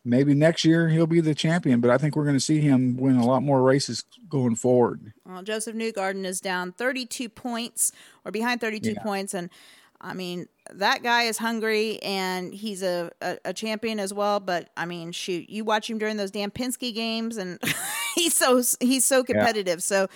maybe 0.04 0.34
next 0.34 0.64
year 0.64 0.88
he'll 0.88 1.06
be 1.06 1.20
the 1.20 1.36
champion. 1.36 1.80
But 1.80 1.92
I 1.92 1.98
think 1.98 2.16
we're 2.16 2.24
going 2.24 2.34
to 2.36 2.40
see 2.40 2.60
him 2.60 2.96
win 2.96 3.14
a 3.14 3.24
lot 3.24 3.44
more 3.44 3.62
races 3.62 4.02
going 4.28 4.56
forward. 4.56 5.12
Well, 5.24 5.44
Josef 5.44 5.76
Newgarden 5.76 6.24
is 6.24 6.40
down 6.40 6.72
32 6.72 7.28
points 7.28 7.92
or 8.24 8.32
behind 8.32 8.60
32 8.60 8.94
Yeah. 8.94 9.02
points. 9.04 9.34
And 9.34 9.50
I 10.00 10.14
mean, 10.14 10.46
that 10.72 11.02
guy 11.02 11.24
is 11.24 11.38
hungry 11.38 12.00
and 12.02 12.52
he's 12.52 12.82
a, 12.82 13.10
a, 13.20 13.38
a 13.46 13.52
champion 13.52 13.98
as 13.98 14.12
well. 14.12 14.40
But 14.40 14.70
I 14.76 14.86
mean, 14.86 15.12
shoot, 15.12 15.48
you 15.48 15.64
watch 15.64 15.88
him 15.88 15.98
during 15.98 16.16
those 16.16 16.30
damn 16.30 16.50
Penske 16.50 16.94
games 16.94 17.36
and 17.36 17.58
he's 18.14 18.34
so, 18.34 18.62
he's 18.80 19.04
so 19.04 19.24
competitive. 19.24 19.82
So, 19.82 20.08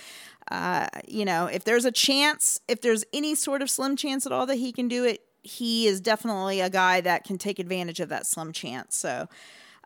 uh, 0.49 0.87
you 1.07 1.25
know, 1.25 1.47
if 1.47 1.63
there's 1.63 1.85
a 1.85 1.91
chance, 1.91 2.59
if 2.67 2.81
there's 2.81 3.03
any 3.13 3.35
sort 3.35 3.61
of 3.61 3.69
slim 3.69 3.95
chance 3.95 4.25
at 4.25 4.31
all 4.31 4.45
that 4.45 4.55
he 4.55 4.71
can 4.71 4.87
do 4.87 5.05
it, 5.05 5.21
he 5.43 5.87
is 5.87 6.01
definitely 6.01 6.61
a 6.61 6.69
guy 6.69 7.01
that 7.01 7.23
can 7.23 7.37
take 7.37 7.57
advantage 7.57 7.99
of 7.99 8.09
that 8.09 8.27
slim 8.27 8.51
chance. 8.51 8.95
So, 8.95 9.27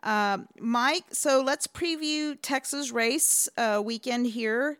um, 0.02 0.48
Mike, 0.60 1.04
so 1.12 1.42
let's 1.42 1.66
preview 1.66 2.36
Texas 2.42 2.92
race 2.92 3.48
uh, 3.56 3.82
weekend 3.84 4.26
here. 4.26 4.78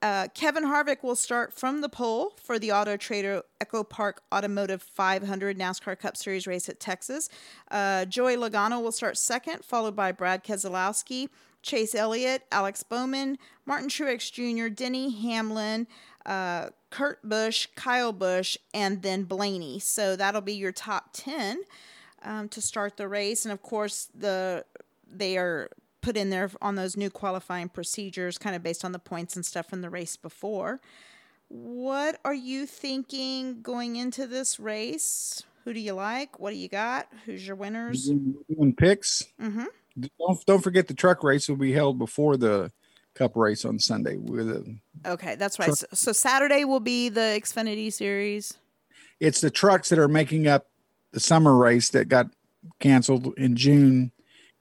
Uh, 0.00 0.28
Kevin 0.32 0.64
Harvick 0.64 1.02
will 1.02 1.16
start 1.16 1.52
from 1.52 1.80
the 1.80 1.88
pole 1.88 2.36
for 2.40 2.58
the 2.58 2.70
Auto 2.70 2.96
Trader 2.96 3.42
EchoPark 3.60 4.18
Automotive 4.32 4.80
500 4.80 5.58
NASCAR 5.58 5.98
Cup 5.98 6.16
Series 6.16 6.46
race 6.46 6.68
at 6.68 6.78
Texas. 6.78 7.28
Uh, 7.70 8.04
Joey 8.04 8.36
Logano 8.36 8.80
will 8.80 8.92
start 8.92 9.18
second, 9.18 9.64
followed 9.64 9.96
by 9.96 10.12
Brad 10.12 10.44
Keselowski, 10.44 11.28
Chase 11.62 11.96
Elliott, 11.96 12.44
Alex 12.52 12.84
Bowman, 12.84 13.38
Martin 13.66 13.88
Truex 13.88 14.30
Jr., 14.30 14.68
Denny 14.68 15.10
Hamlin, 15.10 15.88
uh, 16.24 16.68
Kurt 16.90 17.20
Busch, 17.28 17.66
Kyle 17.74 18.12
Busch, 18.12 18.56
and 18.72 19.02
then 19.02 19.24
Blaney. 19.24 19.80
So 19.80 20.14
that'll 20.14 20.40
be 20.40 20.54
your 20.54 20.72
top 20.72 21.10
10 21.12 21.62
um, 22.22 22.48
to 22.50 22.60
start 22.60 22.96
the 22.96 23.08
race. 23.08 23.44
And 23.44 23.52
of 23.52 23.62
course, 23.62 24.08
the 24.14 24.64
they 25.10 25.38
are 25.38 25.70
put 26.08 26.16
in 26.16 26.30
there 26.30 26.50
on 26.62 26.74
those 26.74 26.96
new 26.96 27.10
qualifying 27.10 27.68
procedures, 27.68 28.38
kind 28.38 28.56
of 28.56 28.62
based 28.62 28.82
on 28.82 28.92
the 28.92 28.98
points 28.98 29.36
and 29.36 29.44
stuff 29.44 29.68
from 29.68 29.82
the 29.82 29.90
race 29.90 30.16
before. 30.16 30.80
What 31.48 32.18
are 32.24 32.32
you 32.32 32.64
thinking 32.64 33.60
going 33.60 33.96
into 33.96 34.26
this 34.26 34.58
race? 34.58 35.42
Who 35.64 35.74
do 35.74 35.80
you 35.80 35.92
like? 35.92 36.40
What 36.40 36.52
do 36.52 36.56
you 36.56 36.68
got? 36.70 37.08
Who's 37.26 37.46
your 37.46 37.56
winners? 37.56 38.06
Doing 38.06 38.74
picks. 38.74 39.22
Mm-hmm. 39.38 39.64
Don't 40.18 40.46
don't 40.46 40.62
forget 40.62 40.88
the 40.88 40.94
truck 40.94 41.22
race 41.22 41.46
will 41.46 41.56
be 41.56 41.72
held 41.72 41.98
before 41.98 42.38
the 42.38 42.72
Cup 43.14 43.36
race 43.36 43.66
on 43.66 43.78
Sunday. 43.78 44.16
With 44.16 44.48
a, 44.48 44.76
Okay, 45.04 45.34
that's 45.34 45.58
right. 45.58 45.74
So, 45.74 45.86
so 45.92 46.12
Saturday 46.12 46.64
will 46.64 46.80
be 46.80 47.10
the 47.10 47.38
Xfinity 47.38 47.92
Series. 47.92 48.54
it's 49.20 49.42
the 49.42 49.50
trucks 49.50 49.90
that 49.90 49.98
are 49.98 50.08
making 50.08 50.46
up 50.46 50.68
the 51.12 51.20
summer 51.20 51.54
race 51.54 51.90
that 51.90 52.08
got 52.08 52.28
canceled 52.80 53.34
in 53.36 53.56
June. 53.56 54.12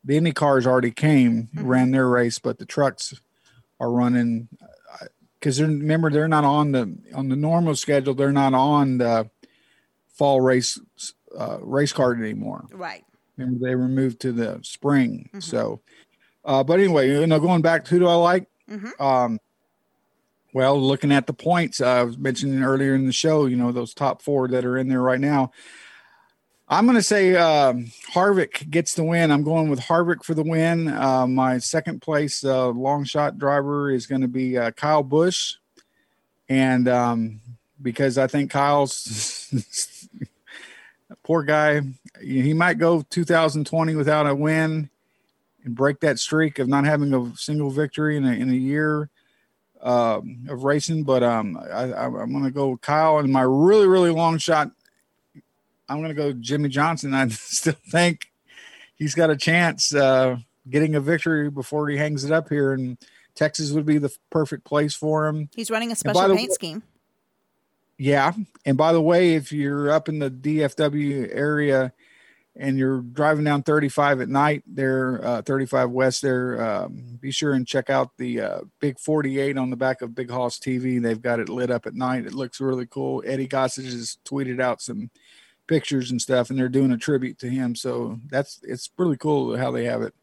The 0.07 0.15
Indy 0.15 0.31
cars 0.31 0.65
already 0.65 0.91
came, 0.91 1.49
ran 1.53 1.91
their 1.91 2.07
race, 2.07 2.39
but 2.39 2.59
the 2.59 2.65
trucks 2.65 3.13
are 3.79 3.91
running 3.91 4.47
because 5.39 5.57
they're 5.57 5.67
remember 5.67 6.09
they're 6.09 6.27
not 6.27 6.43
on 6.43 6.71
the 6.71 6.97
on 7.13 7.29
the 7.29 7.35
normal 7.35 7.75
schedule. 7.75 8.13
They're 8.13 8.31
not 8.31 8.53
on 8.53 8.99
the 8.99 9.29
fall 10.13 10.41
race 10.41 10.79
uh, 11.38 11.57
race 11.61 11.93
card 11.93 12.19
anymore. 12.19 12.65
Right. 12.71 13.03
Remember 13.35 13.67
they 13.67 13.75
were 13.75 13.88
moved 13.88 14.21
to 14.21 14.31
the 14.31 14.59
spring. 14.63 15.29
So, 15.39 15.81
uh, 16.43 16.63
but 16.63 16.79
anyway, 16.79 17.09
you 17.09 17.27
know, 17.27 17.39
going 17.39 17.61
back 17.61 17.85
to 17.85 17.91
who 17.91 17.99
do 17.99 18.07
I 18.07 18.15
like? 18.15 18.47
Um, 18.99 19.39
well, 20.53 20.81
looking 20.81 21.11
at 21.11 21.27
the 21.27 21.34
points, 21.34 21.81
uh, 21.81 21.88
I 21.88 22.03
was 22.03 22.17
mentioning 22.17 22.63
earlier 22.63 22.95
in 22.95 23.05
the 23.05 23.11
show, 23.11 23.45
you 23.45 23.57
know, 23.57 23.71
those 23.71 23.93
top 23.93 24.21
four 24.21 24.47
that 24.47 24.65
are 24.65 24.77
in 24.77 24.88
there 24.88 25.01
right 25.01 25.19
now. 25.19 25.51
I'm 26.69 26.85
going 26.85 26.98
to 26.98 27.03
say 27.03 27.34
um, 27.35 27.85
Harvick 28.14 28.69
gets 28.69 28.94
the 28.94 29.03
win. 29.03 29.31
I'm 29.31 29.44
going 29.44 29.69
with 29.69 29.80
Harvick 29.80 30.23
for 30.23 30.34
the 30.34 30.44
win. 30.44 30.89
Uh, 30.89 31.26
my 31.26 31.60
second 31.60 32.02
place 32.02 32.44
uh, 32.44 32.69
long 32.69 33.06
shot 33.06 33.38
driver 33.38 33.89
is 33.89 34.06
going 34.06 34.19
to 34.19 34.27
be 34.27 34.57
uh, 34.57 34.72
Kyle 34.72 35.03
Busch. 35.03 35.56
And 36.49 36.89
um, 36.89 37.39
because 37.81 38.18
I 38.18 38.27
think 38.27 38.52
Kyle's 38.52 39.53
poor 41.23 41.44
guy, 41.44 41.81
he 42.22 42.53
might 42.53 42.80
go 42.80 43.02
2020 43.02 43.95
without 43.95 44.27
a 44.27 44.35
win 44.35 44.89
and 45.64 45.73
break 45.76 46.02
that 46.02 46.19
streak 46.19 46.60
of 46.60 46.68
not 46.68 46.84
having 46.84 47.14
a 47.14 47.34
single 47.38 47.69
victory 47.69 48.18
in 48.18 48.26
a, 48.26 48.34
in 48.34 48.49
a 48.49 48.53
year 48.53 49.10
um, 49.81 50.45
of 50.49 50.65
racing. 50.65 51.03
But 51.03 51.23
um, 51.23 51.57
I, 51.57 51.94
I'm 51.94 52.31
going 52.34 52.44
to 52.44 52.52
go 52.52 52.69
with 52.72 52.81
Kyle 52.81 53.19
and 53.19 53.31
my 53.31 53.44
really, 53.44 53.88
really 53.88 54.11
long 54.11 54.38
shot. 54.38 54.72
I'm 55.89 55.97
going 55.97 56.09
to 56.09 56.15
go 56.15 56.34
Jimmie 56.34 56.69
Johnson. 56.69 57.14
I 57.14 57.27
still 57.30 57.76
think 57.89 58.31
he's 58.95 59.15
got 59.15 59.30
a 59.30 59.38
chance 59.38 59.93
uh, 59.93 60.38
getting 60.69 60.95
a 60.95 60.99
victory 60.99 61.49
before 61.49 61.88
he 61.89 61.97
hangs 61.97 62.23
it 62.23 62.31
up 62.31 62.49
here. 62.49 62.73
And 62.73 62.97
Texas 63.35 63.72
would 63.72 63.85
be 63.85 63.97
the 63.97 64.15
perfect 64.30 64.65
place 64.65 64.93
for 64.93 65.27
him. 65.27 65.49
He's 65.55 65.72
running 65.72 65.91
a 65.91 65.95
special 65.95 66.35
paint 66.35 66.49
way- 66.49 66.53
scheme. 66.53 66.84
Yeah. 67.97 68.34
And 68.65 68.77
by 68.77 68.93
the 68.93 69.01
way, 69.01 69.34
if 69.34 69.51
you're 69.51 69.89
up 69.89 70.07
in 70.07 70.19
the 70.19 70.30
DFW 70.30 71.30
area 71.34 71.91
and 72.55 72.77
you're 72.77 73.01
driving 73.01 73.43
down 73.43 73.64
35 73.64 74.22
at 74.22 74.30
night 74.30 74.64
there, 74.68 75.26
uh, 75.26 75.41
35 75.41 75.89
West 75.89 76.22
there, 76.22 76.64
um, 76.64 77.18
be 77.19 77.31
sure 77.31 77.53
and 77.53 77.65
check 77.65 77.89
out 77.89 78.15
the 78.18 78.41
uh, 78.41 78.59
big 78.80 78.99
48 78.99 79.57
on 79.57 79.72
the 79.72 79.76
back 79.76 80.03
of 80.03 80.14
Big 80.14 80.30
Hoss 80.30 80.59
TV. 80.59 81.01
They've 81.01 81.22
got 81.22 81.39
it 81.39 81.49
lit 81.49 81.72
up 81.72 81.88
at 81.88 81.95
night. 81.95 82.26
It 82.27 82.35
looks 82.35 82.61
really 82.61 82.85
cool. 82.85 83.23
Eddie 83.26 83.47
Gossage 83.47 83.85
has 83.85 84.18
tweeted 84.26 84.61
out 84.61 84.80
some 84.81 85.09
pictures 85.68 86.11
and 86.11 86.22
stuff, 86.22 86.49
and 86.49 86.57
they're 86.57 86.69
doing 86.69 86.91
a 86.91 86.98
tribute 86.98 87.38
to 87.39 87.49
him. 87.49 87.76
So 87.76 88.19
that's 88.30 88.60
it's 88.64 88.89
really 88.98 89.18
cool 89.18 89.56
how 89.57 89.72
they 89.72 89.85
have 89.85 90.02
it 90.02 90.14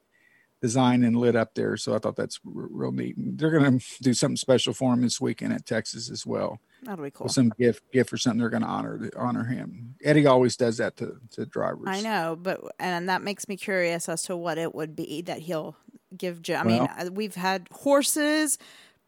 designed 0.62 1.04
and 1.04 1.16
lit 1.16 1.36
up 1.36 1.54
there. 1.54 1.76
So 1.76 1.94
I 1.94 1.98
thought 1.98 2.16
that's 2.16 2.40
r- 2.46 2.52
real 2.54 2.92
neat. 2.92 3.14
They're 3.18 3.50
going 3.50 3.78
to 3.78 3.84
do 4.02 4.14
something 4.14 4.36
special 4.36 4.72
for 4.72 4.92
him 4.94 5.02
this 5.02 5.20
weekend 5.20 5.52
at 5.52 5.66
Texas 5.66 6.10
as 6.10 6.24
well 6.24 6.58
That'll 6.82 7.04
be 7.04 7.10
cool. 7.10 7.28
some 7.28 7.52
gift 7.58 7.82
gift 7.92 8.12
or 8.12 8.16
something 8.16 8.38
they're 8.40 8.48
going 8.48 8.62
to 8.62 8.68
honor 8.68 9.10
honor 9.16 9.44
him. 9.44 9.94
Eddie 10.02 10.26
always 10.26 10.56
does 10.56 10.78
that 10.78 10.96
to 10.98 11.18
to 11.32 11.44
drivers. 11.46 11.84
I 11.86 12.00
know, 12.00 12.36
but 12.40 12.60
and 12.78 13.08
that 13.10 13.20
makes 13.22 13.46
me 13.48 13.56
curious 13.58 14.08
as 14.08 14.22
to 14.24 14.36
what 14.36 14.56
it 14.58 14.74
would 14.74 14.96
be 14.96 15.20
that 15.22 15.40
he'll 15.40 15.76
give. 16.16 16.40
Jim. 16.40 16.60
I 16.60 16.64
mean, 16.64 16.78
Well- 16.78 17.08
uh, 17.08 17.10
we've 17.12 17.34
had 17.34 17.68
horses, 17.70 18.56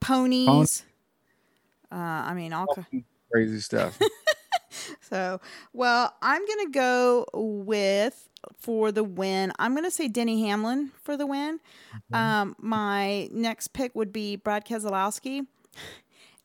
ponies. 0.01 0.85
Uh, 1.91 1.95
I 1.95 2.35
mean, 2.35 2.53
all. 2.53 2.67
Crazy 3.33 3.61
stuff. 3.61 3.99
So, 5.01 5.41
well, 5.73 6.15
I'm 6.21 6.45
going 6.45 6.67
to 6.67 6.73
go 6.73 7.27
with 7.33 8.29
for 8.59 8.91
the 8.93 9.05
win. 9.05 9.53
I'm 9.59 9.73
going 9.73 9.85
to 9.85 9.91
say 9.91 10.09
Denny 10.09 10.43
Hamlin 10.47 10.91
for 11.03 11.17
the 11.17 11.27
win. 11.27 11.61
Um, 12.13 12.57
my 12.59 13.29
next 13.33 13.69
pick 13.69 13.95
would 13.95 14.13
be 14.13 14.37
Brad 14.37 14.67
Keselowski. 14.67 15.47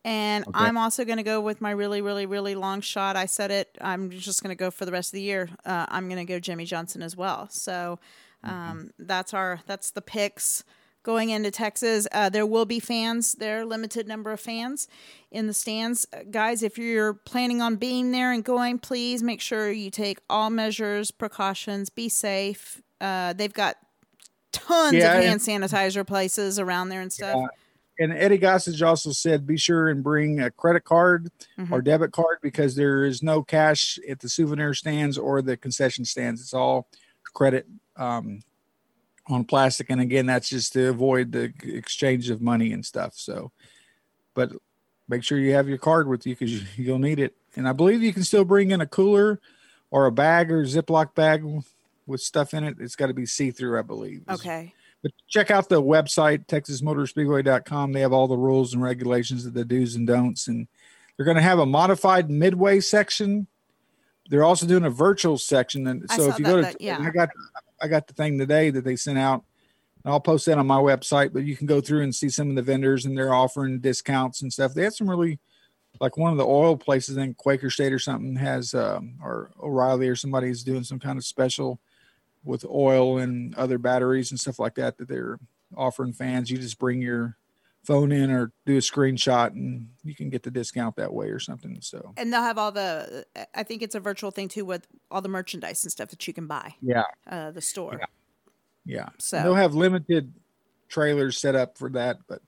And 0.03 0.45
Okay. 0.47 0.53
I'm 0.59 0.77
also 0.77 1.05
going 1.05 1.17
to 1.17 1.23
go 1.23 1.41
with 1.41 1.61
my 1.61 1.71
really, 1.71 2.01
really, 2.01 2.25
really 2.25 2.55
long 2.55 2.81
shot. 2.81 3.15
I 3.15 3.25
said 3.27 3.51
it. 3.51 3.77
I'm 3.81 4.09
just 4.09 4.41
going 4.41 4.49
to 4.49 4.55
go 4.55 4.71
for 4.71 4.85
the 4.85 4.91
rest 4.91 5.09
of 5.09 5.13
the 5.13 5.21
year. 5.21 5.49
Uh, 5.65 5.85
I'm 5.89 6.07
going 6.09 6.17
to 6.17 6.25
go 6.31 6.39
Jimmie 6.39 6.65
Johnson 6.65 7.01
as 7.03 7.15
well. 7.15 7.47
So 7.49 7.99
um, 8.43 8.91
that's 8.97 9.33
our 9.33 9.59
that's 9.67 9.91
the 9.91 10.01
picks 10.01 10.63
going 11.03 11.30
into 11.30 11.52
Texas. 11.52 12.07
Uh, 12.11 12.30
there 12.30 12.45
will 12.45 12.65
be 12.65 12.80
fans 12.80 13.34
there, 13.34 13.65
limited 13.65 14.07
number 14.07 14.32
of 14.32 14.40
fans 14.40 14.88
in 15.32 15.48
the 15.48 15.53
stands. 15.53 16.06
Uh, 16.14 16.19
guys, 16.30 16.64
if 16.64 16.78
you're 16.78 17.14
planning 17.14 17.61
on 17.61 17.76
being 17.76 18.11
there 18.11 18.32
and 18.32 18.44
going, 18.44 18.78
please 18.80 19.23
make 19.23 19.41
sure 19.41 19.72
you 19.72 19.90
take 19.90 20.19
all 20.30 20.49
measures, 20.49 21.11
precautions, 21.11 21.90
be 21.90 22.07
safe. 22.10 22.82
Uh, 22.99 23.34
they've 23.34 23.53
got 23.53 23.78
tons 24.52 24.94
Yeah, 24.94 25.14
of 25.14 25.23
and- 25.26 25.41
hand 25.41 25.41
sanitizer 25.41 26.06
places 26.06 26.60
around 26.60 26.90
there 26.90 27.02
and 27.02 27.11
stuff. 27.11 27.49
And 27.99 28.14
Eddie 28.14 28.40
Gossage 28.40 28.86
also 28.86 29.11
said, 29.11 29.45
be 29.45 29.57
sure 29.57 29.88
and 29.90 30.03
bring 30.03 30.40
a 30.40 30.49
credit 30.49 30.84
card 30.86 31.30
Mhm. 31.60 31.72
or 31.72 31.82
debit 31.84 32.11
card 32.11 32.40
because 32.41 32.76
there 32.76 33.06
is 33.06 33.22
no 33.22 33.44
cash 33.44 33.99
at 34.10 34.19
the 34.22 34.30
souvenir 34.30 34.73
stands 34.73 35.19
or 35.19 35.41
the 35.44 35.56
concession 35.56 36.03
stands. 36.06 36.41
It's 36.41 36.53
all 36.53 36.88
credit 37.34 37.68
um, 37.98 38.41
on 39.31 39.43
plastic. 39.45 39.89
And 39.89 40.01
again, 40.01 40.25
that's 40.25 40.49
just 40.49 40.73
to 40.73 40.89
avoid 40.89 41.31
the 41.31 41.53
exchange 41.63 42.29
of 42.29 42.41
money 42.41 42.73
and 42.73 42.85
stuff. 42.85 43.13
So, 43.15 43.51
but 44.33 44.51
make 45.07 45.23
sure 45.23 45.37
you 45.37 45.53
have 45.53 45.67
your 45.67 45.77
card 45.77 46.07
with 46.07 46.25
you 46.25 46.35
because 46.35 46.53
you, 46.53 46.65
you'll 46.75 46.99
need 46.99 47.19
it. 47.19 47.35
And 47.55 47.67
I 47.67 47.73
believe 47.73 48.01
you 48.01 48.13
can 48.13 48.23
still 48.23 48.45
bring 48.45 48.71
in 48.71 48.81
a 48.81 48.85
cooler 48.85 49.39
or 49.89 50.05
a 50.05 50.11
bag 50.11 50.51
or 50.51 50.63
Ziploc 50.63 51.13
bag 51.15 51.43
with 52.07 52.21
stuff 52.21 52.53
in 52.53 52.63
it. 52.63 52.77
It's 52.79 52.95
got 52.95 53.07
to 53.07 53.13
be 53.13 53.25
see 53.25 53.51
through, 53.51 53.77
I 53.77 53.81
believe. 53.81 54.23
Okay. 54.29 54.73
But 55.01 55.11
check 55.27 55.49
out 55.49 55.67
the 55.67 55.81
website, 55.81 56.45
texasmotorspeedway.com. 56.45 57.91
They 57.91 58.01
have 58.01 58.13
all 58.13 58.27
the 58.27 58.37
rules 58.37 58.73
and 58.73 58.83
regulations 58.83 59.45
of 59.45 59.53
the 59.53 59.65
do's 59.65 59.95
and 59.95 60.05
don'ts. 60.05 60.47
And 60.47 60.67
they're 61.17 61.25
going 61.25 61.37
to 61.37 61.43
have 61.43 61.59
a 61.59 61.65
modified 61.65 62.29
midway 62.29 62.79
section. 62.79 63.47
They're 64.29 64.43
also 64.43 64.65
doing 64.65 64.85
a 64.85 64.89
virtual 64.89 65.37
section. 65.37 65.87
And 65.87 66.09
so 66.11 66.29
if 66.29 66.39
you 66.39 66.45
that, 66.45 66.51
go 66.51 66.55
to, 66.57 66.61
that- 66.61 66.81
yeah. 66.81 66.99
I 66.99 67.09
got, 67.09 67.29
I 67.81 67.87
got 67.87 68.07
the 68.07 68.13
thing 68.13 68.37
today 68.37 68.69
that 68.69 68.83
they 68.83 68.95
sent 68.95 69.17
out. 69.17 69.43
And 70.03 70.11
I'll 70.11 70.19
post 70.19 70.45
that 70.47 70.57
on 70.57 70.65
my 70.65 70.79
website, 70.79 71.31
but 71.31 71.43
you 71.43 71.55
can 71.55 71.67
go 71.67 71.79
through 71.79 72.01
and 72.01 72.13
see 72.13 72.29
some 72.29 72.49
of 72.49 72.55
the 72.55 72.61
vendors 72.61 73.05
and 73.05 73.15
they're 73.17 73.33
offering 73.33 73.79
discounts 73.79 74.41
and 74.41 74.51
stuff. 74.51 74.73
They 74.73 74.83
had 74.83 74.93
some 74.93 75.09
really, 75.09 75.39
like 75.99 76.17
one 76.17 76.31
of 76.31 76.37
the 76.37 76.45
oil 76.45 76.75
places 76.75 77.17
in 77.17 77.35
Quaker 77.35 77.69
State 77.69 77.93
or 77.93 77.99
something 77.99 78.35
has, 78.37 78.73
um, 78.73 79.15
or 79.21 79.51
O'Reilly 79.61 80.07
or 80.07 80.15
somebody's 80.15 80.63
doing 80.63 80.83
some 80.83 80.99
kind 80.99 81.17
of 81.19 81.25
special 81.25 81.79
with 82.43 82.65
oil 82.65 83.19
and 83.19 83.53
other 83.55 83.77
batteries 83.77 84.31
and 84.31 84.39
stuff 84.39 84.57
like 84.57 84.75
that 84.75 84.97
that 84.97 85.07
they're 85.07 85.37
offering 85.77 86.13
fans. 86.13 86.49
You 86.49 86.57
just 86.57 86.79
bring 86.79 87.01
your 87.01 87.37
phone 87.83 88.11
in 88.11 88.29
or 88.29 88.51
do 88.65 88.75
a 88.77 88.79
screenshot 88.79 89.47
and 89.53 89.87
you 90.03 90.13
can 90.13 90.29
get 90.29 90.43
the 90.43 90.51
discount 90.51 90.95
that 90.97 91.11
way 91.11 91.27
or 91.29 91.39
something. 91.39 91.77
So 91.81 92.13
And 92.15 92.31
they'll 92.31 92.43
have 92.43 92.57
all 92.59 92.71
the, 92.71 93.25
I 93.55 93.63
think 93.63 93.81
it's 93.81 93.95
a 93.95 93.99
virtual 93.99 94.29
thing 94.31 94.47
too 94.49 94.65
with 94.65 94.85
all 95.09 95.21
the 95.21 95.29
merchandise 95.29 95.83
and 95.83 95.91
stuff 95.91 96.09
that 96.09 96.27
you 96.27 96.33
can 96.33 96.45
buy. 96.47 96.75
yeah, 96.81 97.03
Uh, 97.27 97.49
the 97.51 97.61
store. 97.61 97.99
yeah. 98.85 99.09
So- 99.17 99.41
they'll 99.41 99.55
have 99.55 99.73
limited 99.73 100.31
trailers 100.89 101.39
set 101.39 101.55
up 101.55 101.77
for 101.77 101.89
that, 101.91 102.19
but 102.27 102.41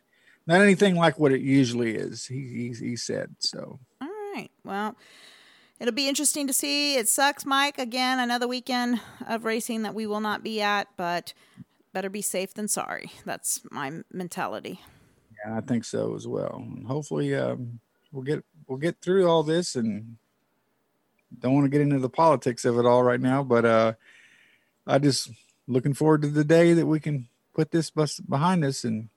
not 0.46 0.62
anything 0.62 0.96
like 0.96 1.18
what 1.18 1.32
it 1.32 1.42
usually 1.42 1.96
is. 1.96 2.26
He 2.28 2.74
he, 2.76 2.88
he 2.90 2.96
said 2.96 3.36
so. 3.40 3.80
All 4.02 4.10
right. 4.36 4.50
Well, 4.66 4.96
it'll 5.80 5.94
be 5.94 6.08
interesting 6.10 6.48
to 6.48 6.54
see. 6.54 6.96
It 6.96 7.08
sucks, 7.08 7.46
Mike. 7.46 7.80
Again, 7.80 8.20
another 8.20 8.48
weekend 8.48 9.00
of 9.26 9.46
racing 9.46 9.84
that 9.84 9.96
we 9.96 10.06
will 10.06 10.20
not 10.20 10.44
be 10.44 10.62
at, 10.62 10.90
but 10.98 11.34
better 11.94 12.10
be 12.10 12.22
safe 12.22 12.54
than 12.54 12.68
sorry. 12.68 13.12
That's 13.26 13.62
my 13.72 14.02
mentality. 14.12 14.82
I 15.46 15.62
think 15.62 15.84
so 15.84 16.16
as 16.16 16.28
well. 16.28 16.56
And 16.58 16.86
hopefully, 16.86 17.36
um, 17.36 17.80
we'll 18.12 18.24
get 18.24 18.44
we'll 18.68 18.78
get 18.78 19.02
through 19.02 19.28
all 19.28 19.44
this, 19.44 19.76
and 19.76 20.18
don't 21.40 21.54
want 21.54 21.66
to 21.66 21.70
get 21.70 21.82
into 21.82 22.00
the 22.00 22.10
politics 22.10 22.66
of 22.66 22.78
it 22.78 22.86
all 22.86 23.04
right 23.04 23.20
now. 23.20 23.44
But 23.44 23.66
uh, 23.66 23.94
I 24.88 25.00
just 25.00 25.32
looking 25.68 25.94
forward 25.94 26.22
to 26.22 26.28
the 26.30 26.44
day 26.44 26.74
that 26.74 26.86
we 26.86 27.00
can 27.00 27.28
put 27.54 27.72
this 27.72 27.90
bus 27.90 28.20
behind 28.20 28.64
us 28.66 28.84
and 28.84 29.10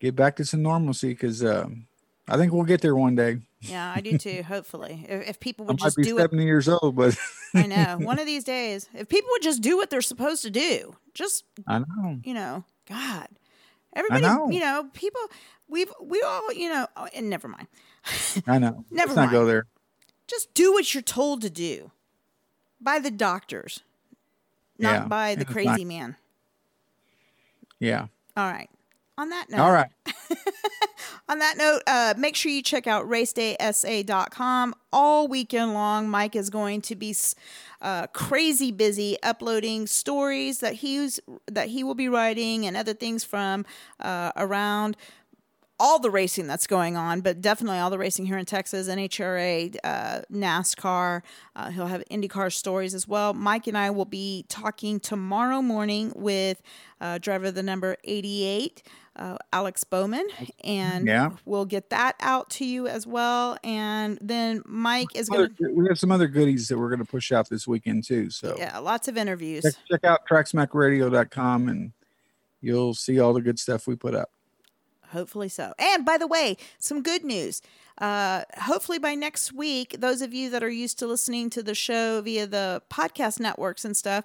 get 0.00 0.16
back 0.16 0.36
to 0.36 0.44
some 0.44 0.62
normalcy. 0.62 1.08
Because 1.08 1.44
um, 1.44 1.86
I 2.28 2.36
think 2.36 2.52
we'll 2.52 2.64
get 2.64 2.80
there 2.80 2.96
one 2.96 3.14
day. 3.14 3.38
Yeah, 3.60 3.92
I 3.94 4.00
do 4.00 4.18
too. 4.18 4.42
hopefully, 4.42 5.06
if, 5.08 5.30
if 5.30 5.40
people 5.40 5.66
I 5.66 5.68
would 5.68 5.80
might 5.80 5.86
just 5.86 5.96
be 5.96 6.04
do 6.04 6.18
it, 6.18 6.20
seventy 6.20 6.44
years 6.44 6.68
old, 6.68 6.96
but 6.96 7.16
I 7.54 7.66
know 7.66 7.98
one 8.00 8.18
of 8.18 8.26
these 8.26 8.44
days, 8.44 8.88
if 8.94 9.08
people 9.08 9.30
would 9.32 9.42
just 9.42 9.62
do 9.62 9.76
what 9.76 9.90
they're 9.90 10.02
supposed 10.02 10.42
to 10.42 10.50
do, 10.50 10.96
just 11.14 11.44
I 11.66 11.78
know. 11.78 12.20
you 12.22 12.34
know, 12.34 12.64
God, 12.88 13.28
everybody, 13.94 14.22
know. 14.22 14.50
you 14.50 14.60
know, 14.60 14.88
people, 14.92 15.20
we've 15.68 15.92
we 16.00 16.20
all, 16.22 16.52
you 16.52 16.68
know, 16.68 16.86
oh, 16.96 17.08
and 17.14 17.28
never 17.30 17.48
mind. 17.48 17.68
I 18.46 18.58
know. 18.58 18.84
Never 18.90 19.14
Let's 19.14 19.16
not 19.16 19.30
go 19.30 19.46
there. 19.46 19.66
Just 20.26 20.52
do 20.54 20.72
what 20.72 20.94
you're 20.94 21.02
told 21.02 21.42
to 21.42 21.50
do 21.50 21.90
by 22.80 22.98
the 22.98 23.10
doctors, 23.10 23.80
not 24.78 24.92
Yeah, 24.92 25.06
by 25.06 25.34
the 25.34 25.44
crazy 25.44 25.84
not- 25.84 25.86
man. 25.86 26.16
Yeah. 27.78 28.06
All 28.36 28.50
right. 28.50 28.70
On 29.16 29.28
that 29.28 29.48
note. 29.50 29.60
All 29.60 29.72
right. 29.72 29.90
On 31.28 31.38
that 31.38 31.56
note, 31.56 31.80
uh, 31.86 32.14
make 32.18 32.36
sure 32.36 32.52
you 32.52 32.62
check 32.62 32.86
out 32.86 33.06
racedaysa.com 33.06 34.74
all 34.92 35.26
weekend 35.26 35.72
long. 35.72 36.08
Mike 36.08 36.36
is 36.36 36.50
going 36.50 36.82
to 36.82 36.94
be 36.94 37.14
uh, 37.80 38.06
crazy 38.08 38.72
busy 38.72 39.16
uploading 39.22 39.86
stories 39.86 40.60
that 40.60 40.74
he's 40.74 41.20
that 41.46 41.68
he 41.68 41.84
will 41.84 41.94
be 41.94 42.08
writing 42.08 42.66
and 42.66 42.76
other 42.76 42.94
things 42.94 43.24
from 43.24 43.64
uh, 44.00 44.32
around 44.36 44.96
all 45.80 45.98
the 45.98 46.10
racing 46.10 46.46
that's 46.46 46.66
going 46.66 46.96
on, 46.96 47.20
but 47.20 47.40
definitely 47.40 47.78
all 47.78 47.90
the 47.90 47.98
racing 47.98 48.26
here 48.26 48.38
in 48.38 48.44
Texas, 48.44 48.88
NHRA, 48.88 49.76
uh, 49.82 50.20
NASCAR. 50.32 51.22
Uh, 51.56 51.70
he'll 51.70 51.88
have 51.88 52.02
IndyCar 52.10 52.52
stories 52.52 52.94
as 52.94 53.08
well. 53.08 53.34
Mike 53.34 53.66
and 53.66 53.76
I 53.76 53.90
will 53.90 54.04
be 54.04 54.46
talking 54.48 55.00
tomorrow 55.00 55.60
morning 55.62 56.12
with 56.14 56.62
uh, 57.00 57.18
driver 57.18 57.50
the 57.50 57.62
number 57.62 57.96
88. 58.04 58.82
Uh, 59.16 59.36
Alex 59.52 59.84
Bowman, 59.84 60.26
and 60.64 61.06
Yeah. 61.06 61.30
we'll 61.44 61.66
get 61.66 61.90
that 61.90 62.16
out 62.18 62.50
to 62.50 62.64
you 62.64 62.88
as 62.88 63.06
well. 63.06 63.56
And 63.62 64.18
then 64.20 64.60
Mike 64.66 65.06
is 65.14 65.28
going 65.28 65.54
to, 65.54 65.72
We 65.72 65.86
have 65.86 66.00
some 66.00 66.10
other 66.10 66.26
goodies 66.26 66.66
that 66.66 66.78
we're 66.78 66.88
going 66.88 66.98
to 66.98 67.04
push 67.04 67.30
out 67.30 67.48
this 67.48 67.64
weekend 67.68 68.02
too. 68.02 68.30
So 68.30 68.56
yeah, 68.58 68.76
lots 68.78 69.06
of 69.06 69.16
interviews. 69.16 69.62
check, 69.62 69.74
check 69.88 70.04
out 70.04 70.26
tracksmackradio.com 70.28 71.68
and 71.68 71.92
you'll 72.60 72.94
see 72.94 73.20
all 73.20 73.32
the 73.32 73.40
good 73.40 73.58
stuff 73.60 73.86
we 73.86 73.94
put 73.94 74.14
up. 74.16 74.30
Hopefully 75.10 75.48
so. 75.48 75.74
And 75.78 76.04
by 76.04 76.18
the 76.18 76.26
way, 76.26 76.56
some 76.80 77.00
good 77.00 77.22
news. 77.22 77.62
Uh, 77.98 78.42
hopefully 78.58 78.98
by 78.98 79.14
next 79.14 79.52
week, 79.52 79.94
those 80.00 80.20
of 80.22 80.34
you 80.34 80.50
that 80.50 80.64
are 80.64 80.68
used 80.68 80.98
to 80.98 81.06
listening 81.06 81.50
to 81.50 81.62
the 81.62 81.74
show 81.76 82.20
via 82.20 82.48
the 82.48 82.82
podcast 82.90 83.38
networks 83.38 83.84
and 83.84 83.96
stuff, 83.96 84.24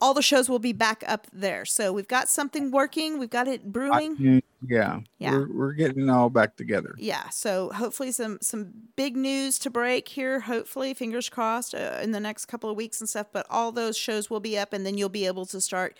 all 0.00 0.14
the 0.14 0.22
shows 0.22 0.48
will 0.48 0.58
be 0.58 0.72
back 0.72 1.02
up 1.06 1.26
there. 1.32 1.64
So 1.64 1.92
we've 1.92 2.08
got 2.08 2.28
something 2.28 2.70
working. 2.70 3.18
We've 3.18 3.30
got 3.30 3.48
it 3.48 3.72
brewing. 3.72 4.16
iTunes, 4.16 4.42
Yeah. 4.66 5.00
Yeah. 5.18 5.32
We're, 5.32 5.52
we're 5.52 5.72
getting 5.72 6.08
all 6.08 6.30
back 6.30 6.56
together. 6.56 6.94
Yeah, 6.98 7.28
so 7.30 7.70
hopefully 7.70 8.12
some 8.12 8.38
some 8.40 8.72
big 8.96 9.16
news 9.16 9.58
to 9.60 9.70
break 9.70 10.08
here. 10.08 10.40
Hopefully, 10.40 10.94
fingers 10.94 11.28
crossed, 11.28 11.74
uh, 11.74 11.98
in 12.02 12.12
the 12.12 12.20
next 12.20 12.46
couple 12.46 12.70
of 12.70 12.76
weeks 12.76 13.00
and 13.00 13.08
stuff. 13.08 13.26
But 13.32 13.46
all 13.50 13.72
those 13.72 13.96
shows 13.96 14.30
will 14.30 14.40
be 14.40 14.56
up, 14.56 14.72
and 14.72 14.86
then 14.86 14.96
you'll 14.96 15.08
be 15.08 15.26
able 15.26 15.46
to 15.46 15.60
start 15.60 15.98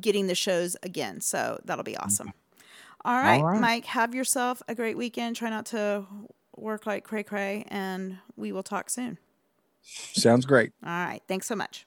getting 0.00 0.28
the 0.28 0.34
shows 0.34 0.76
again. 0.82 1.20
So 1.20 1.60
that'll 1.64 1.84
be 1.84 1.96
awesome. 1.96 2.32
All 3.04 3.16
right, 3.16 3.42
right. 3.42 3.60
Mike, 3.60 3.86
have 3.86 4.14
yourself 4.14 4.62
a 4.68 4.74
great 4.74 4.96
weekend. 4.96 5.34
Try 5.34 5.50
not 5.50 5.66
to 5.66 6.04
work 6.56 6.86
like 6.86 7.02
cray 7.02 7.22
cray, 7.22 7.64
and 7.68 8.18
we 8.36 8.52
will 8.52 8.62
talk 8.62 8.90
soon. 8.90 9.18
Sounds 9.82 10.44
great. 10.44 10.72
All 10.84 10.90
right, 10.90 11.22
thanks 11.26 11.46
so 11.46 11.56
much. 11.56 11.86